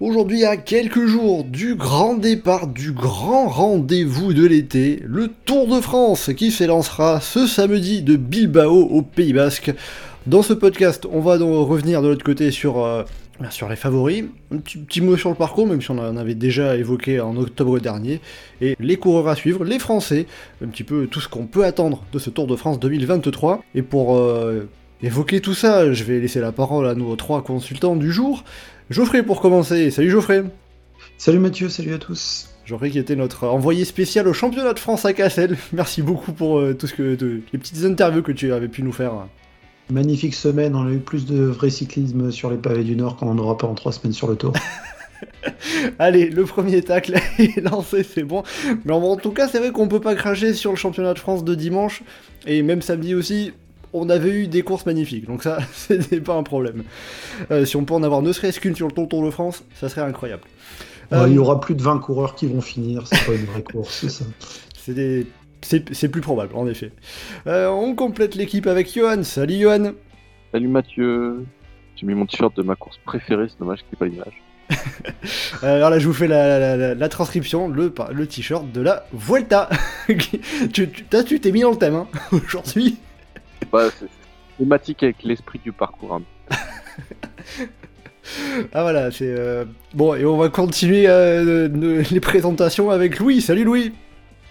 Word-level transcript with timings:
aujourd'hui 0.00 0.44
à 0.44 0.56
quelques 0.56 1.06
jours 1.06 1.44
du 1.44 1.74
grand 1.74 2.14
départ, 2.14 2.66
du 2.66 2.92
grand 2.92 3.48
rendez-vous 3.48 4.34
de 4.34 4.46
l'été, 4.46 5.00
le 5.04 5.28
Tour 5.28 5.74
de 5.74 5.80
France 5.80 6.30
qui 6.36 6.50
s'élancera 6.50 7.20
ce 7.20 7.46
samedi 7.46 8.02
de 8.02 8.16
Bilbao 8.16 8.82
au 8.82 9.02
Pays 9.02 9.32
Basque. 9.32 9.72
Dans 10.26 10.42
ce 10.42 10.52
podcast, 10.52 11.06
on 11.10 11.20
va 11.20 11.38
donc 11.38 11.68
revenir 11.68 12.02
de 12.02 12.08
l'autre 12.08 12.24
côté 12.24 12.50
sur, 12.50 12.84
euh, 12.84 13.04
sur 13.50 13.68
les 13.68 13.76
favoris, 13.76 14.24
un 14.52 14.58
petit, 14.58 14.78
petit 14.78 15.00
mot 15.00 15.16
sur 15.16 15.30
le 15.30 15.36
parcours, 15.36 15.66
même 15.66 15.80
si 15.80 15.90
on 15.90 15.98
en 15.98 16.16
avait 16.16 16.34
déjà 16.34 16.76
évoqué 16.76 17.20
en 17.20 17.36
octobre 17.36 17.78
dernier, 17.78 18.20
et 18.60 18.76
les 18.80 18.96
coureurs 18.96 19.28
à 19.28 19.36
suivre, 19.36 19.64
les 19.64 19.78
Français, 19.78 20.26
un 20.62 20.68
petit 20.68 20.84
peu 20.84 21.06
tout 21.06 21.20
ce 21.20 21.28
qu'on 21.28 21.46
peut 21.46 21.64
attendre 21.64 22.04
de 22.12 22.18
ce 22.18 22.28
Tour 22.30 22.46
de 22.46 22.56
France 22.56 22.80
2023. 22.80 23.62
Et 23.74 23.82
pour 23.82 24.16
euh, 24.16 24.68
évoquer 25.02 25.40
tout 25.40 25.54
ça, 25.54 25.92
je 25.92 26.04
vais 26.04 26.18
laisser 26.18 26.40
la 26.40 26.52
parole 26.52 26.86
à 26.88 26.94
nos 26.94 27.14
trois 27.16 27.42
consultants 27.42 27.96
du 27.96 28.10
jour. 28.10 28.44
Geoffrey 28.90 29.22
pour 29.22 29.40
commencer. 29.40 29.90
Salut 29.90 30.10
Geoffrey. 30.10 30.44
Salut 31.18 31.38
Mathieu, 31.38 31.68
salut 31.68 31.94
à 31.94 31.98
tous. 31.98 32.48
Geoffrey 32.64 32.90
qui 32.90 32.98
était 32.98 33.16
notre 33.16 33.44
envoyé 33.46 33.84
spécial 33.84 34.26
au 34.28 34.32
championnat 34.32 34.72
de 34.74 34.78
France 34.78 35.04
à 35.04 35.12
Cassel. 35.12 35.56
Merci 35.72 36.02
beaucoup 36.02 36.32
pour 36.32 36.58
euh, 36.58 36.74
tout 36.74 36.86
ce 36.86 36.94
que 36.94 37.14
de- 37.14 37.40
les 37.52 37.58
petites 37.58 37.84
interviews 37.84 38.22
que 38.22 38.32
tu 38.32 38.52
avais 38.52 38.68
pu 38.68 38.82
nous 38.82 38.92
faire. 38.92 39.12
Magnifique 39.90 40.34
semaine, 40.34 40.74
on 40.74 40.86
a 40.86 40.90
eu 40.90 40.98
plus 40.98 41.26
de 41.26 41.44
vrai 41.44 41.70
cyclisme 41.70 42.32
sur 42.32 42.50
les 42.50 42.56
pavés 42.56 42.82
du 42.82 42.96
Nord 42.96 43.16
qu'on 43.16 43.28
en 43.28 43.38
aura 43.38 43.56
pas 43.56 43.68
en 43.68 43.74
trois 43.74 43.92
semaines 43.92 44.12
sur 44.12 44.26
le 44.28 44.34
tour. 44.36 44.52
Allez, 45.98 46.28
le 46.28 46.44
premier 46.44 46.82
tacle 46.82 47.14
est 47.38 47.60
lancé, 47.60 48.02
c'est 48.02 48.24
bon. 48.24 48.42
Mais 48.84 48.92
en, 48.92 49.00
en 49.02 49.16
tout 49.16 49.30
cas, 49.30 49.46
c'est 49.48 49.58
vrai 49.60 49.70
qu'on 49.70 49.86
peut 49.88 50.00
pas 50.00 50.14
cracher 50.16 50.54
sur 50.54 50.70
le 50.70 50.76
championnat 50.76 51.14
de 51.14 51.18
France 51.20 51.44
de 51.44 51.54
dimanche 51.54 52.02
et 52.46 52.62
même 52.62 52.82
samedi 52.82 53.14
aussi. 53.14 53.52
On 53.92 54.08
avait 54.10 54.30
eu 54.30 54.46
des 54.48 54.62
courses 54.62 54.84
magnifiques, 54.86 55.26
donc 55.26 55.42
ça, 55.42 55.58
c'était 55.72 56.20
pas 56.20 56.34
un 56.34 56.42
problème. 56.42 56.84
Euh, 57.50 57.64
si 57.64 57.76
on 57.76 57.84
peut 57.84 57.94
en 57.94 58.02
avoir 58.02 58.22
ne 58.22 58.32
serait-ce 58.32 58.60
qu'une 58.60 58.74
sur 58.76 58.86
le 58.88 58.92
Tour 58.92 59.24
de 59.24 59.30
France, 59.30 59.64
ça 59.74 59.88
serait 59.88 60.02
incroyable. 60.02 60.42
Ouais, 61.12 61.18
Euh, 61.18 61.28
il 61.28 61.34
y 61.34 61.38
aura 61.38 61.60
plus 61.60 61.74
de 61.74 61.82
20 61.82 61.98
coureurs 61.98 62.34
qui 62.34 62.46
vont 62.46 62.60
finir, 62.60 63.06
c'est 63.06 63.24
pas 63.24 63.32
une 63.34 63.44
vraie 63.46 63.62
course, 63.62 63.98
c'est 64.00 64.08
ça. 64.10 64.24
C'est 64.76 64.94
des- 64.94 65.26
c'est- 65.62 65.94
c'est 65.94 66.08
plus 66.08 66.20
probable, 66.20 66.54
en 66.56 66.66
effet. 66.68 66.92
Euh, 67.46 67.68
on 67.68 67.94
complète 67.94 68.34
l'équipe 68.34 68.66
avec 68.66 68.92
Johan. 68.94 69.22
Salut 69.22 69.58
Johan 69.60 69.92
Salut 70.52 70.68
Mathieu, 70.68 71.44
j'ai 71.96 72.06
mis 72.06 72.14
mon 72.14 72.26
t-shirt 72.26 72.56
de 72.56 72.62
ma 72.62 72.74
course 72.76 72.98
préférée, 73.04 73.46
c'est 73.48 73.58
dommage 73.58 73.80
qu'il 73.80 73.88
n'y 73.90 73.94
ait 73.94 74.20
pas 74.20 74.24
l'image. 74.24 74.42
Euh, 75.64 75.76
Alors 75.76 75.90
là, 75.90 75.98
je 75.98 76.06
vous 76.06 76.12
fais 76.12 76.26
la, 76.28 76.58
la- 76.58 76.76
la- 76.76 76.94
la 76.94 77.08
transcription, 77.08 77.68
le, 77.68 77.92
le 78.12 78.26
t-shirt 78.26 78.70
de 78.72 78.80
la 78.80 79.06
Vuelta. 79.12 79.68
tu 80.72 80.88
tu- 80.90 81.04
t'as- 81.08 81.22
tu 81.24 81.40
t'es 81.40 81.50
mis 81.52 81.60
dans 81.62 81.70
le 81.70 81.76
thème 81.78 81.94
hein, 81.94 82.06
aujourd'hui. 82.32 82.96
Bah, 83.72 83.88
c'est 83.98 84.06
thématique 84.58 85.02
avec 85.02 85.22
l'esprit 85.22 85.60
du 85.62 85.72
parcours. 85.72 86.14
hein. 86.14 86.22
Ah 88.72 88.82
voilà, 88.82 89.12
c'est 89.12 89.28
euh, 89.28 89.64
bon 89.94 90.16
et 90.16 90.24
on 90.26 90.36
va 90.36 90.48
continuer 90.48 91.04
euh, 91.06 91.68
les 92.10 92.18
présentations 92.20 92.90
avec 92.90 93.20
Louis. 93.20 93.40
Salut 93.40 93.62
Louis. 93.62 93.92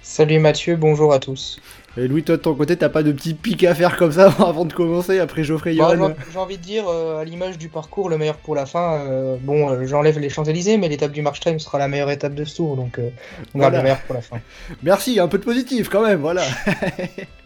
Salut 0.02 0.40
Mathieu, 0.40 0.78
bonjour 0.78 1.12
à 1.14 1.20
tous. 1.20 1.60
Et 1.98 2.08
Louis, 2.08 2.24
toi 2.24 2.38
de 2.38 2.42
ton 2.42 2.56
côté, 2.56 2.78
t'as 2.78 2.88
pas 2.88 3.04
de 3.04 3.12
petit 3.12 3.34
pic 3.34 3.66
à 3.66 3.76
faire 3.76 3.98
comme 3.98 4.14
ça 4.14 4.28
avant 4.40 4.64
de 4.64 4.72
commencer 4.72 5.20
après 5.20 5.44
Geoffrey 5.44 5.76
et 5.76 5.78
Bah, 5.78 5.94
j'ai 6.32 6.38
envie 6.40 6.58
de 6.58 6.62
dire, 6.64 6.86
euh, 6.88 7.20
à 7.20 7.26
l'image 7.26 7.58
du 7.58 7.68
parcours, 7.68 8.08
le 8.10 8.18
meilleur 8.18 8.38
pour 8.38 8.56
la 8.56 8.66
fin. 8.66 8.94
euh, 9.10 9.36
bon, 9.42 9.70
euh, 9.70 9.86
j'enlève 9.86 10.20
les 10.20 10.30
Champs-Élysées, 10.30 10.78
mais 10.78 10.88
l'étape 10.88 11.12
du 11.12 11.22
Markstein 11.22 11.60
sera 11.60 11.78
la 11.78 11.90
meilleure 11.90 12.12
étape 12.12 12.34
de 12.34 12.46
ce 12.46 12.56
tour, 12.56 12.78
donc 12.78 12.98
euh, 13.00 13.10
on 13.54 13.60
garde 13.60 13.74
Voilà. 13.74 13.78
le 13.80 13.84
meilleur 13.84 14.00
pour 14.04 14.16
la 14.16 14.22
fin. 14.22 14.38
Merci, 14.84 15.20
un 15.20 15.28
peu 15.28 15.38
de 15.38 15.44
positif 15.44 15.90
quand 15.90 16.04
même, 16.06 16.20
voilà. 16.22 16.44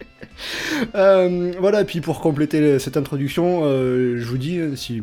Euh, 0.95 1.51
voilà, 1.59 1.83
puis 1.83 2.01
pour 2.01 2.21
compléter 2.21 2.79
cette 2.79 2.97
introduction, 2.97 3.61
euh, 3.63 4.17
je 4.17 4.25
vous 4.25 4.37
dis, 4.37 4.57
euh, 4.57 4.75
si 4.75 5.01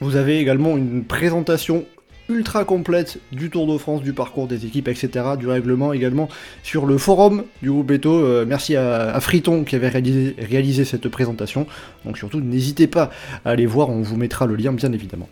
vous 0.00 0.16
avez 0.16 0.38
également 0.38 0.76
une 0.76 1.04
présentation 1.04 1.84
ultra 2.28 2.64
complète 2.64 3.18
du 3.32 3.50
Tour 3.50 3.70
de 3.70 3.76
France, 3.78 4.02
du 4.02 4.12
parcours 4.12 4.46
des 4.46 4.64
équipes, 4.66 4.88
etc., 4.88 5.10
du 5.38 5.46
règlement 5.46 5.92
également 5.92 6.28
sur 6.62 6.86
le 6.86 6.96
forum 6.96 7.44
du 7.62 7.70
groupe 7.70 7.90
Eto. 7.90 8.12
Euh, 8.12 8.44
merci 8.48 8.76
à, 8.76 9.18
Friton 9.20 9.64
qui 9.64 9.76
avait 9.76 9.88
réalisé, 9.88 10.84
cette 10.84 11.08
présentation. 11.08 11.66
Donc 12.04 12.16
surtout, 12.16 12.40
n'hésitez 12.40 12.86
pas 12.86 13.10
à 13.44 13.50
aller 13.50 13.66
voir, 13.66 13.90
on 13.90 14.02
vous 14.02 14.16
mettra 14.16 14.46
le 14.46 14.56
lien 14.56 14.72
bien 14.72 14.92
évidemment. 14.92 15.28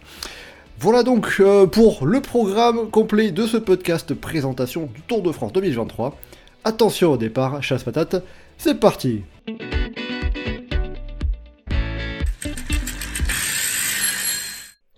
Voilà 0.79 1.03
donc 1.03 1.41
pour 1.71 2.07
le 2.07 2.21
programme 2.21 2.91
complet 2.91 3.31
de 3.31 3.47
ce 3.47 3.57
podcast 3.57 4.15
présentation 4.15 4.89
du 4.93 5.01
Tour 5.03 5.23
de 5.23 5.31
France 5.31 5.53
2023. 5.53 6.19
Attention 6.65 7.13
au 7.13 7.17
départ, 7.17 7.63
chasse 7.63 7.85
patate, 7.85 8.25
c'est 8.63 8.79
parti. 8.79 9.25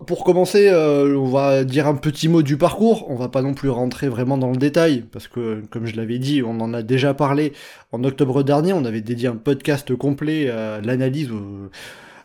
Pour 0.05 0.23
commencer, 0.23 0.67
euh, 0.69 1.17
on 1.17 1.29
va 1.29 1.63
dire 1.63 1.87
un 1.87 1.95
petit 1.95 2.27
mot 2.27 2.43
du 2.43 2.57
parcours, 2.57 3.09
on 3.09 3.15
va 3.15 3.27
pas 3.27 3.41
non 3.41 3.55
plus 3.55 3.69
rentrer 3.69 4.07
vraiment 4.07 4.37
dans 4.37 4.51
le 4.51 4.57
détail, 4.57 5.03
parce 5.11 5.27
que 5.27 5.63
comme 5.71 5.87
je 5.87 5.95
l'avais 5.95 6.19
dit, 6.19 6.43
on 6.43 6.59
en 6.59 6.73
a 6.75 6.83
déjà 6.83 7.15
parlé 7.15 7.53
en 7.91 8.03
octobre 8.03 8.43
dernier, 8.43 8.71
on 8.73 8.85
avait 8.85 9.01
dédié 9.01 9.29
un 9.29 9.35
podcast 9.35 9.95
complet 9.95 10.49
à 10.49 10.79
l'analyse, 10.81 11.31
au- 11.31 11.69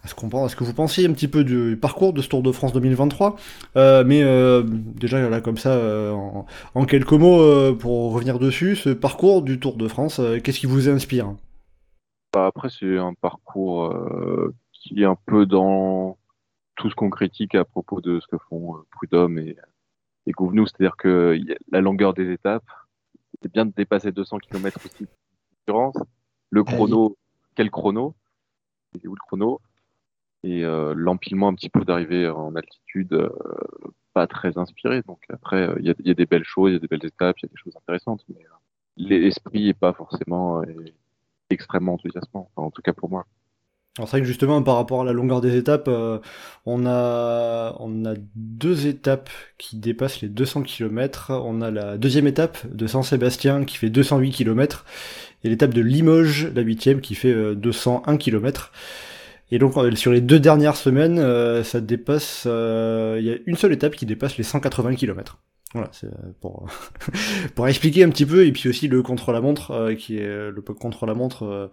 à 0.03 0.09
ce, 0.09 0.15
qu'on 0.15 0.49
ce 0.49 0.57
que 0.57 0.65
vous 0.65 0.73
pensiez 0.73 1.07
un 1.07 1.13
petit 1.13 1.29
peu 1.29 1.45
du 1.45 1.77
parcours 1.81 2.13
de 2.13 2.23
ce 2.23 2.29
Tour 2.29 2.43
de 2.43 2.53
France 2.53 2.73
2023. 2.73 3.37
Euh, 3.77 4.05
mais 4.05 4.23
euh, 4.23 4.63
déjà 4.65 5.29
là 5.29 5.41
comme 5.41 5.59
ça, 5.59 5.75
euh, 5.75 6.15
en, 6.75 6.85
quelques 6.87 7.13
mots, 7.13 7.41
euh, 7.41 7.75
pour 7.75 8.13
revenir 8.13 8.39
dessus, 8.39 8.77
ce 8.77 8.91
parcours 8.91 9.43
du 9.43 9.61
Tour 9.61 9.77
de 9.77 9.89
France, 9.89 10.19
euh, 10.21 10.41
qu'est-ce 10.41 10.61
qui 10.61 10.67
vous 10.67 10.89
inspire? 10.89 11.35
Bah, 12.33 12.47
après, 12.47 12.69
c'est 12.71 12.97
un 12.97 13.15
parcours 13.15 13.87
euh, 13.87 14.55
qui 14.73 15.03
est 15.03 15.07
un 15.07 15.17
peu 15.27 15.47
dans 15.47 16.17
tout 16.77 16.89
ce 16.89 16.95
qu'on 16.95 17.11
critique 17.11 17.55
à 17.55 17.65
propos 17.65 18.01
de 18.01 18.21
ce 18.21 18.27
que 18.27 18.39
font 18.49 18.77
Prud'homme 18.91 19.39
et, 19.39 19.57
et 20.27 20.33
Gouvenou, 20.33 20.67
c'est-à-dire 20.67 20.97
que 20.97 21.39
la 21.71 21.81
longueur 21.83 22.15
des 22.15 22.33
étapes, 22.33 22.65
c'est 23.43 23.53
bien 23.53 23.67
de 23.67 23.73
dépasser 23.77 24.13
200 24.13 24.39
km 24.39 24.79
aussi. 24.85 25.07
Le 26.51 26.65
chrono, 26.65 27.17
quel 27.55 27.71
chrono? 27.71 28.15
Il 28.95 29.01
est 29.05 29.07
où 29.07 29.15
le 29.15 29.21
chrono? 29.27 29.61
Et 30.43 30.65
euh, 30.65 30.95
l'empilement 30.97 31.49
un 31.49 31.55
petit 31.55 31.69
peu 31.69 31.85
d'arriver 31.85 32.29
en 32.29 32.55
altitude, 32.55 33.13
euh, 33.13 33.29
pas 34.15 34.27
très 34.27 34.57
inspiré. 34.57 35.03
Donc 35.07 35.21
après, 35.29 35.69
euh, 35.69 35.75
il 35.81 35.87
y, 35.87 36.11
a, 36.11 36.15
des 36.15 36.27
belles 36.27 36.45
choses, 36.45 36.71
il 36.71 36.75
y 36.75 36.77
a 36.77 36.79
des 36.79 36.89
belles 36.89 37.05
étapes, 37.05 37.37
il 37.39 37.47
y 37.47 37.47
a 37.47 37.53
des 37.53 37.61
choses 37.63 37.77
intéressantes, 37.77 38.25
mais 38.29 38.39
l'esprit 38.97 39.69
est 39.69 39.75
pas 39.75 39.93
forcément 39.93 40.63
extrêmement 41.51 41.95
enthousiasmant, 41.95 42.51
en 42.57 42.71
tout 42.71 42.83
cas 42.83 42.93
pour 42.93 43.11
moi. 43.11 43.27
C'est 43.97 44.07
vrai 44.07 44.21
que 44.21 44.27
justement 44.27 44.63
par 44.63 44.77
rapport 44.77 45.03
à 45.03 45.05
la 45.05 45.13
longueur 45.13 45.41
des 45.41 45.57
étapes, 45.57 45.91
on 46.65 46.87
a 46.87 47.77
on 47.81 48.05
a 48.05 48.15
deux 48.35 48.87
étapes 48.87 49.31
qui 49.59 49.77
dépassent 49.77 50.21
les 50.21 50.29
200 50.29 50.63
km. 50.63 51.33
On 51.33 51.61
a 51.61 51.71
la 51.71 51.99
deuxième 51.99 52.27
étape 52.27 52.67
de 52.73 52.87
Saint-Sébastien 52.87 53.65
qui 53.65 53.77
fait 53.77 53.91
208 53.91 54.31
km 54.31 54.85
et 55.43 55.49
l'étape 55.49 55.73
de 55.73 55.81
Limoges, 55.81 56.53
la 56.55 56.63
huitième, 56.63 57.01
qui 57.01 57.15
fait 57.15 57.33
euh, 57.33 57.55
201 57.55 58.17
km. 58.17 58.73
Et 59.51 59.59
donc 59.59 59.75
sur 59.97 60.13
les 60.13 60.21
deux 60.21 60.39
dernières 60.39 60.77
semaines, 60.77 61.19
euh, 61.19 61.65
ça 61.65 61.81
dépasse. 61.81 62.45
euh, 62.47 63.17
Il 63.21 63.27
y 63.27 63.33
a 63.33 63.37
une 63.47 63.57
seule 63.57 63.73
étape 63.73 63.97
qui 63.97 64.07
dépasse 64.07 64.37
les 64.37 64.45
180 64.45 64.95
km. 64.95 65.39
Voilà, 65.73 65.89
c'est 65.93 66.07
euh, 66.07 66.33
pour 66.41 66.67
pour 67.55 67.69
expliquer 67.69 68.03
un 68.05 68.11
petit 68.11 68.27
peu 68.27 68.45
et 68.47 68.53
puis 68.53 68.69
aussi 68.69 68.89
le 68.89 69.03
contre-la-montre 69.03 69.71
euh, 69.71 69.95
qui 69.95 70.19
est 70.19 70.51
le 70.51 70.61
contre-la-montre 70.63 71.45
euh, 71.45 71.67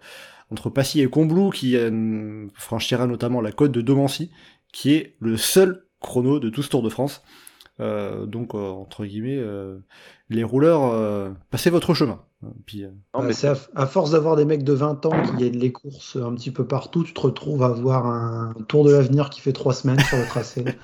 entre 0.50 0.70
Passy 0.70 1.00
et 1.00 1.08
Combloux 1.08 1.50
qui 1.50 1.76
franchira 2.54 3.06
notamment 3.06 3.40
la 3.40 3.52
côte 3.52 3.72
de 3.72 3.82
Domancy 3.82 4.30
qui 4.72 4.92
est 4.94 5.16
le 5.20 5.36
seul 5.36 5.84
chrono 6.00 6.38
de 6.38 6.48
tout 6.48 6.62
ce 6.62 6.70
Tour 6.70 6.82
de 6.82 6.88
France. 6.88 7.22
Euh, 7.80 8.26
donc 8.26 8.54
euh, 8.54 8.70
entre 8.70 9.04
guillemets, 9.06 9.38
euh, 9.38 9.78
les 10.30 10.42
rouleurs, 10.44 10.84
euh, 10.92 11.30
passez 11.50 11.70
votre 11.70 11.94
chemin. 11.94 12.20
Puis, 12.66 12.84
euh, 12.84 12.90
Non, 13.14 13.20
Ouais, 13.20 13.26
mais 13.26 13.32
c'est 13.32 13.48
à, 13.48 13.56
à 13.74 13.86
force 13.86 14.12
d'avoir 14.12 14.36
des 14.36 14.44
mecs 14.44 14.62
de 14.62 14.72
20 14.72 15.06
ans 15.06 15.22
qui 15.22 15.36
gagnent 15.36 15.58
les 15.58 15.72
courses 15.72 16.16
un 16.16 16.34
petit 16.34 16.50
peu 16.52 16.66
partout, 16.66 17.02
tu 17.04 17.12
te 17.12 17.20
retrouves 17.20 17.62
à 17.62 17.66
avoir 17.66 18.06
un 18.06 18.54
Tour 18.68 18.84
de 18.84 18.92
l'avenir 18.92 19.30
qui 19.30 19.40
fait 19.40 19.52
trois 19.52 19.74
semaines 19.74 20.00
sur 20.00 20.16
le 20.18 20.24
tracé. 20.26 20.64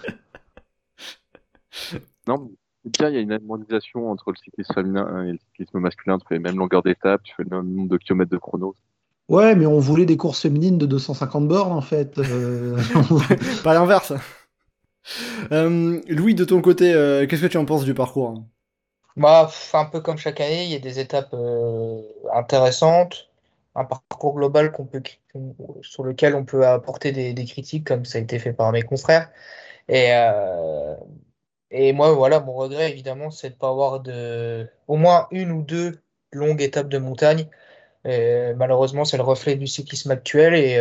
Non, 2.27 2.39
mais 2.85 2.91
déjà, 2.91 3.11
il 3.11 3.15
y 3.15 3.19
a 3.19 3.21
une 3.21 3.33
harmonisation 3.33 4.11
entre 4.11 4.31
le 4.31 4.37
cyclisme 4.37 4.73
féminin 4.75 5.25
et 5.25 5.33
le 5.33 5.39
cyclisme 5.39 5.79
masculin. 5.79 6.19
Tu 6.19 6.27
fais 6.29 6.35
les 6.37 6.41
mêmes 6.41 6.57
longueurs 6.57 6.83
d'étape, 6.83 7.23
tu 7.23 7.35
fais 7.37 7.43
le 7.43 7.51
même 7.51 7.75
nombre 7.75 7.89
de 7.89 7.97
kilomètres 7.99 8.31
de 8.31 8.39
chrono. 8.39 8.75
Ouais, 9.29 9.55
mais 9.55 9.67
on 9.67 9.79
voulait 9.79 10.07
des 10.07 10.17
courses 10.17 10.41
féminines 10.41 10.79
de 10.79 10.87
250 10.87 11.49
bornes 11.49 11.73
en 11.73 11.81
fait. 11.81 12.19
Euh, 12.19 12.79
pas 13.65 13.75
l'inverse. 13.75 14.13
Euh, 15.53 16.01
Louis, 16.09 16.35
de 16.35 16.45
ton 16.45 16.61
côté, 16.63 16.93
euh, 16.93 17.27
qu'est-ce 17.27 17.43
que 17.43 17.47
tu 17.47 17.59
en 17.59 17.65
penses 17.65 17.85
du 17.85 17.95
parcours 17.95 18.43
Bah, 19.17 19.45
pff, 19.47 19.75
un 19.75 19.85
peu 19.85 20.01
comme 20.01 20.17
chaque 20.17 20.41
année, 20.41 20.65
il 20.65 20.71
y 20.71 20.75
a 20.75 20.79
des 20.79 20.99
étapes 20.99 21.35
euh, 21.35 22.01
intéressantes, 22.33 23.29
un 23.75 23.85
parcours 23.85 24.35
global 24.35 24.73
sur 25.83 26.05
lequel 26.05 26.35
on 26.35 26.45
peut 26.45 26.67
apporter 26.67 27.13
des, 27.13 27.45
critiques, 27.45 27.87
comme 27.87 28.05
ça 28.05 28.19
a 28.19 28.23
été 28.23 28.39
fait 28.39 28.53
par 28.53 28.73
mes 28.73 28.83
confrères. 28.83 29.31
Et, 29.89 30.13
moi, 31.93 32.13
voilà, 32.13 32.41
mon 32.41 32.55
regret, 32.55 32.91
évidemment, 32.91 33.31
c'est 33.31 33.51
de 33.51 33.55
ne 33.55 33.59
pas 33.59 33.69
avoir 33.69 34.01
de, 34.01 34.69
au 34.89 34.97
moins 34.97 35.27
une 35.31 35.53
ou 35.53 35.63
deux 35.63 36.01
longues 36.33 36.63
étapes 36.63 36.89
de 36.89 36.99
montagne. 36.99 37.47
Malheureusement, 38.05 39.05
c'est 39.05 39.17
le 39.17 39.23
reflet 39.23 39.57
du 39.57 39.67
cyclisme 39.67 40.11
actuel 40.11 40.55
et, 40.55 40.79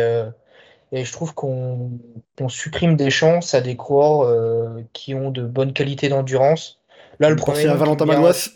et 0.94 1.04
je 1.04 1.12
trouve 1.12 1.34
qu'on 1.34 1.90
supprime 2.48 2.96
des 2.96 3.10
chances 3.10 3.54
à 3.54 3.60
des 3.60 3.76
coureurs 3.76 4.22
euh, 4.22 4.82
qui 4.92 5.14
ont 5.14 5.30
de 5.30 5.42
bonnes 5.42 5.72
qualités 5.72 6.08
d'endurance. 6.08 6.80
Là, 7.20 7.30
le 7.30 7.36
premier 7.36 7.66
à 7.66 7.74
Valentin 7.74 8.06
Madouas 8.06 8.50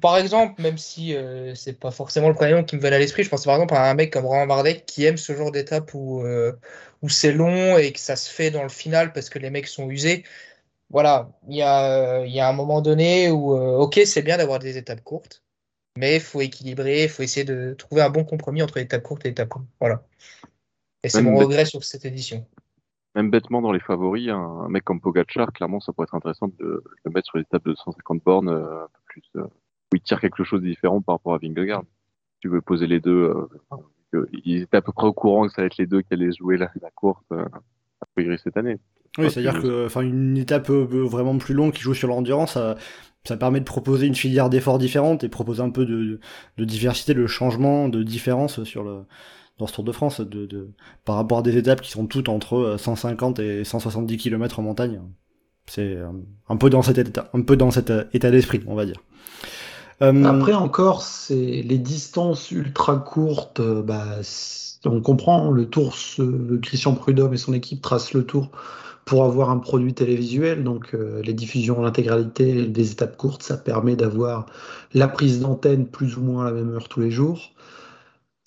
par 0.00 0.18
exemple, 0.18 0.60
même 0.62 0.78
si 0.78 1.16
euh, 1.16 1.54
c'est 1.54 1.78
pas 1.78 1.90
forcément 1.90 2.28
le 2.28 2.34
premier 2.34 2.52
nom 2.52 2.62
qui 2.62 2.76
me 2.76 2.80
vient 2.80 2.92
à 2.92 2.98
l'esprit, 2.98 3.24
je 3.24 3.28
pense 3.28 3.44
par 3.44 3.56
exemple 3.56 3.74
à 3.74 3.90
un 3.90 3.94
mec 3.94 4.12
comme 4.12 4.26
Romain 4.26 4.46
Bardet 4.46 4.82
qui 4.86 5.04
aime 5.04 5.16
ce 5.16 5.34
genre 5.34 5.50
d'étape 5.50 5.92
où, 5.94 6.22
euh, 6.22 6.52
où 7.02 7.08
c'est 7.08 7.32
long 7.32 7.76
et 7.76 7.92
que 7.92 7.98
ça 7.98 8.16
se 8.16 8.30
fait 8.30 8.50
dans 8.50 8.62
le 8.62 8.68
final 8.68 9.12
parce 9.12 9.28
que 9.28 9.38
les 9.38 9.50
mecs 9.50 9.66
sont 9.66 9.90
usés. 9.90 10.24
Voilà, 10.90 11.30
il 11.48 11.56
y 11.56 11.62
a, 11.62 12.24
y 12.24 12.40
a 12.40 12.48
un 12.48 12.52
moment 12.52 12.80
donné 12.80 13.30
où, 13.30 13.54
euh, 13.54 13.76
ok, 13.78 14.00
c'est 14.06 14.22
bien 14.22 14.38
d'avoir 14.38 14.58
des 14.58 14.78
étapes 14.78 15.02
courtes, 15.02 15.42
mais 15.98 16.16
il 16.16 16.20
faut 16.20 16.40
équilibrer, 16.40 17.04
il 17.04 17.08
faut 17.08 17.22
essayer 17.22 17.44
de 17.44 17.74
trouver 17.76 18.02
un 18.02 18.10
bon 18.10 18.24
compromis 18.24 18.62
entre 18.62 18.78
l'étape 18.78 19.02
courte 19.02 19.24
et 19.26 19.28
l'étape 19.28 19.52
longue. 19.54 19.66
Voilà. 19.80 20.02
Et 21.04 21.08
c'est 21.08 21.22
mon 21.22 21.34
bête- 21.38 21.46
regret 21.46 21.64
sur 21.64 21.84
cette 21.84 22.04
édition. 22.04 22.46
Même 23.14 23.30
bêtement 23.30 23.62
dans 23.62 23.72
les 23.72 23.80
favoris, 23.80 24.28
un, 24.28 24.34
un 24.36 24.68
mec 24.68 24.84
comme 24.84 25.00
Pogacar, 25.00 25.52
clairement, 25.52 25.80
ça 25.80 25.92
pourrait 25.92 26.04
être 26.04 26.14
intéressant 26.14 26.48
de 26.58 26.82
le 27.04 27.10
mettre 27.10 27.26
sur 27.26 27.38
les 27.38 27.42
étapes 27.42 27.64
de 27.64 27.74
150 27.74 28.22
bornes, 28.24 28.48
euh, 28.48 28.84
un 28.84 28.86
peu 28.86 29.00
plus, 29.06 29.22
euh, 29.36 29.44
où 29.44 29.96
il 29.96 30.00
tire 30.02 30.20
quelque 30.20 30.44
chose 30.44 30.60
de 30.60 30.66
différent 30.66 31.00
par 31.00 31.16
rapport 31.16 31.34
à 31.34 31.38
Vingegaard. 31.38 31.82
Si 32.34 32.40
tu 32.40 32.48
veux 32.48 32.60
poser 32.60 32.86
les 32.86 33.00
deux, 33.00 33.10
euh, 33.34 33.48
enfin, 33.70 33.82
que- 34.12 34.28
il 34.44 34.62
était 34.62 34.76
à 34.76 34.82
peu 34.82 34.92
près 34.92 35.06
au 35.06 35.12
courant 35.12 35.46
que 35.46 35.52
ça 35.52 35.62
allait 35.62 35.66
être 35.66 35.78
les 35.78 35.86
deux 35.86 36.02
qui 36.02 36.12
allaient 36.14 36.32
jouer 36.32 36.56
la, 36.58 36.70
la 36.82 36.90
course 36.90 37.24
euh, 37.32 37.44
à 38.00 38.06
Pogri 38.14 38.38
cette 38.42 38.56
année. 38.56 38.76
Oui, 39.16 39.30
c'est-à-dire 39.30 39.54
c'est- 39.54 39.62
que 39.62 39.86
enfin 39.86 40.02
une 40.02 40.36
étape 40.36 40.68
vraiment 40.68 41.36
plus 41.38 41.54
longue 41.54 41.72
qui 41.72 41.80
joue 41.82 41.94
sur 41.94 42.08
l'endurance, 42.08 42.52
ça, 42.52 42.76
ça 43.24 43.36
permet 43.36 43.58
de 43.58 43.64
proposer 43.64 44.06
une 44.06 44.14
filière 44.14 44.50
d'efforts 44.50 44.78
différente 44.78 45.24
et 45.24 45.28
proposer 45.28 45.62
un 45.62 45.70
peu 45.70 45.86
de, 45.86 46.20
de 46.58 46.64
diversité, 46.64 47.14
de 47.14 47.26
changement, 47.26 47.88
de 47.88 48.02
différence 48.02 48.62
sur 48.64 48.84
le 48.84 49.00
dans 49.58 49.66
ce 49.66 49.74
Tour 49.74 49.84
de 49.84 49.92
France 49.92 50.20
de, 50.20 50.46
de 50.46 50.70
par 51.04 51.16
rapport 51.16 51.38
à 51.38 51.42
des 51.42 51.56
étapes 51.56 51.80
qui 51.82 51.90
sont 51.90 52.06
toutes 52.06 52.28
entre 52.28 52.54
euh, 52.56 52.78
150 52.78 53.38
et 53.40 53.64
170 53.64 54.16
km 54.18 54.58
en 54.60 54.62
montagne. 54.62 55.00
C'est 55.66 55.96
euh, 55.96 56.08
un 56.48 56.56
peu 56.56 56.70
dans 56.70 56.82
cet 56.82 56.98
état, 56.98 57.30
un 57.34 57.42
peu 57.42 57.56
dans 57.56 57.70
cet 57.70 57.90
euh, 57.90 58.04
état 58.14 58.30
d'esprit, 58.30 58.62
on 58.66 58.74
va 58.74 58.86
dire. 58.86 59.02
Euh, 60.02 60.24
Après 60.24 60.54
encore, 60.54 61.02
c'est 61.02 61.62
les 61.62 61.78
distances 61.78 62.50
ultra 62.50 62.96
courtes. 62.98 63.60
euh, 63.60 63.82
bah, 63.82 64.20
on 64.84 65.00
comprend 65.00 65.50
le 65.50 65.68
tour. 65.68 65.94
Christian 66.62 66.94
Prudhomme 66.94 67.34
et 67.34 67.36
son 67.36 67.52
équipe 67.52 67.82
tracent 67.82 68.12
le 68.14 68.24
tour 68.24 68.50
pour 69.04 69.24
avoir 69.24 69.50
un 69.50 69.58
produit 69.58 69.94
télévisuel. 69.94 70.62
Donc 70.64 70.94
euh, 70.94 71.20
les 71.22 71.34
diffusions 71.34 71.80
en 71.80 71.84
intégralité 71.84 72.66
des 72.68 72.92
étapes 72.92 73.16
courtes, 73.16 73.42
ça 73.42 73.56
permet 73.58 73.96
d'avoir 73.96 74.46
la 74.94 75.08
prise 75.08 75.40
d'antenne 75.40 75.86
plus 75.88 76.16
ou 76.16 76.22
moins 76.22 76.46
à 76.46 76.50
la 76.50 76.52
même 76.52 76.70
heure 76.74 76.88
tous 76.88 77.00
les 77.00 77.10
jours. 77.10 77.52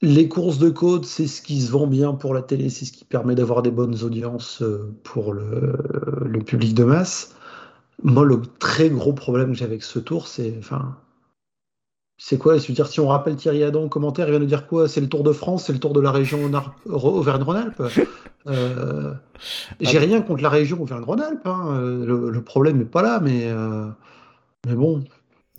Les 0.04 0.28
courses 0.28 0.58
de 0.58 0.70
côte, 0.70 1.06
c'est 1.06 1.28
ce 1.28 1.44
qui 1.44 1.62
se 1.62 1.72
vend 1.72 1.86
bien 1.86 2.14
pour 2.14 2.34
la 2.34 2.42
télé, 2.42 2.70
c'est 2.70 2.86
ce 2.86 2.92
qui 2.92 3.06
permet 3.06 3.36
d'avoir 3.36 3.62
des 3.62 3.70
bonnes 3.70 4.02
audiences 4.04 4.64
euh, 4.64 4.92
pour 5.04 5.32
le, 5.32 6.40
public 6.44 6.74
de 6.74 6.84
masse. 6.84 7.36
Moi, 8.02 8.26
le 8.26 8.42
très 8.58 8.90
gros 8.90 9.14
problème 9.14 9.50
que 9.50 9.54
j'ai 9.54 9.66
avec 9.66 9.84
ce 9.84 10.00
tour, 10.00 10.28
c'est, 10.28 10.56
enfin, 10.58 10.98
c'est 12.18 12.40
quoi? 12.40 12.58
Je 12.58 12.72
dire, 12.72 12.88
si 12.88 13.00
on 13.00 13.08
rappelle 13.08 13.36
Thierry 13.36 13.64
Adam 13.64 13.84
en 13.84 13.90
commentaire, 13.90 14.28
il 14.28 14.32
vient 14.32 14.40
de 14.40 14.46
dire 14.46 14.66
quoi? 14.66 14.88
C'est 14.88 15.02
le 15.02 15.08
Tour 15.08 15.22
de 15.22 15.34
France, 15.34 15.66
c'est 15.66 15.74
le 15.74 15.80
Tour 15.80 15.94
de 15.94 16.02
la 16.02 16.12
région 16.12 16.50
Auvergne-Rhône-Alpes. 16.88 17.84
Euh, 18.48 19.14
j'ai 19.80 20.00
rien 20.00 20.24
contre 20.24 20.42
la 20.42 20.50
région 20.50 20.82
Auvergne-Rhône-Alpes, 20.82 21.46
hein. 21.46 21.76
Euh, 21.78 22.32
Le, 22.32 22.42
problème 22.42 22.80
n'est 22.80 22.86
pas 22.86 23.04
là, 23.04 23.20
mais, 23.22 23.48
mais 24.66 24.74
bon. 24.74 25.04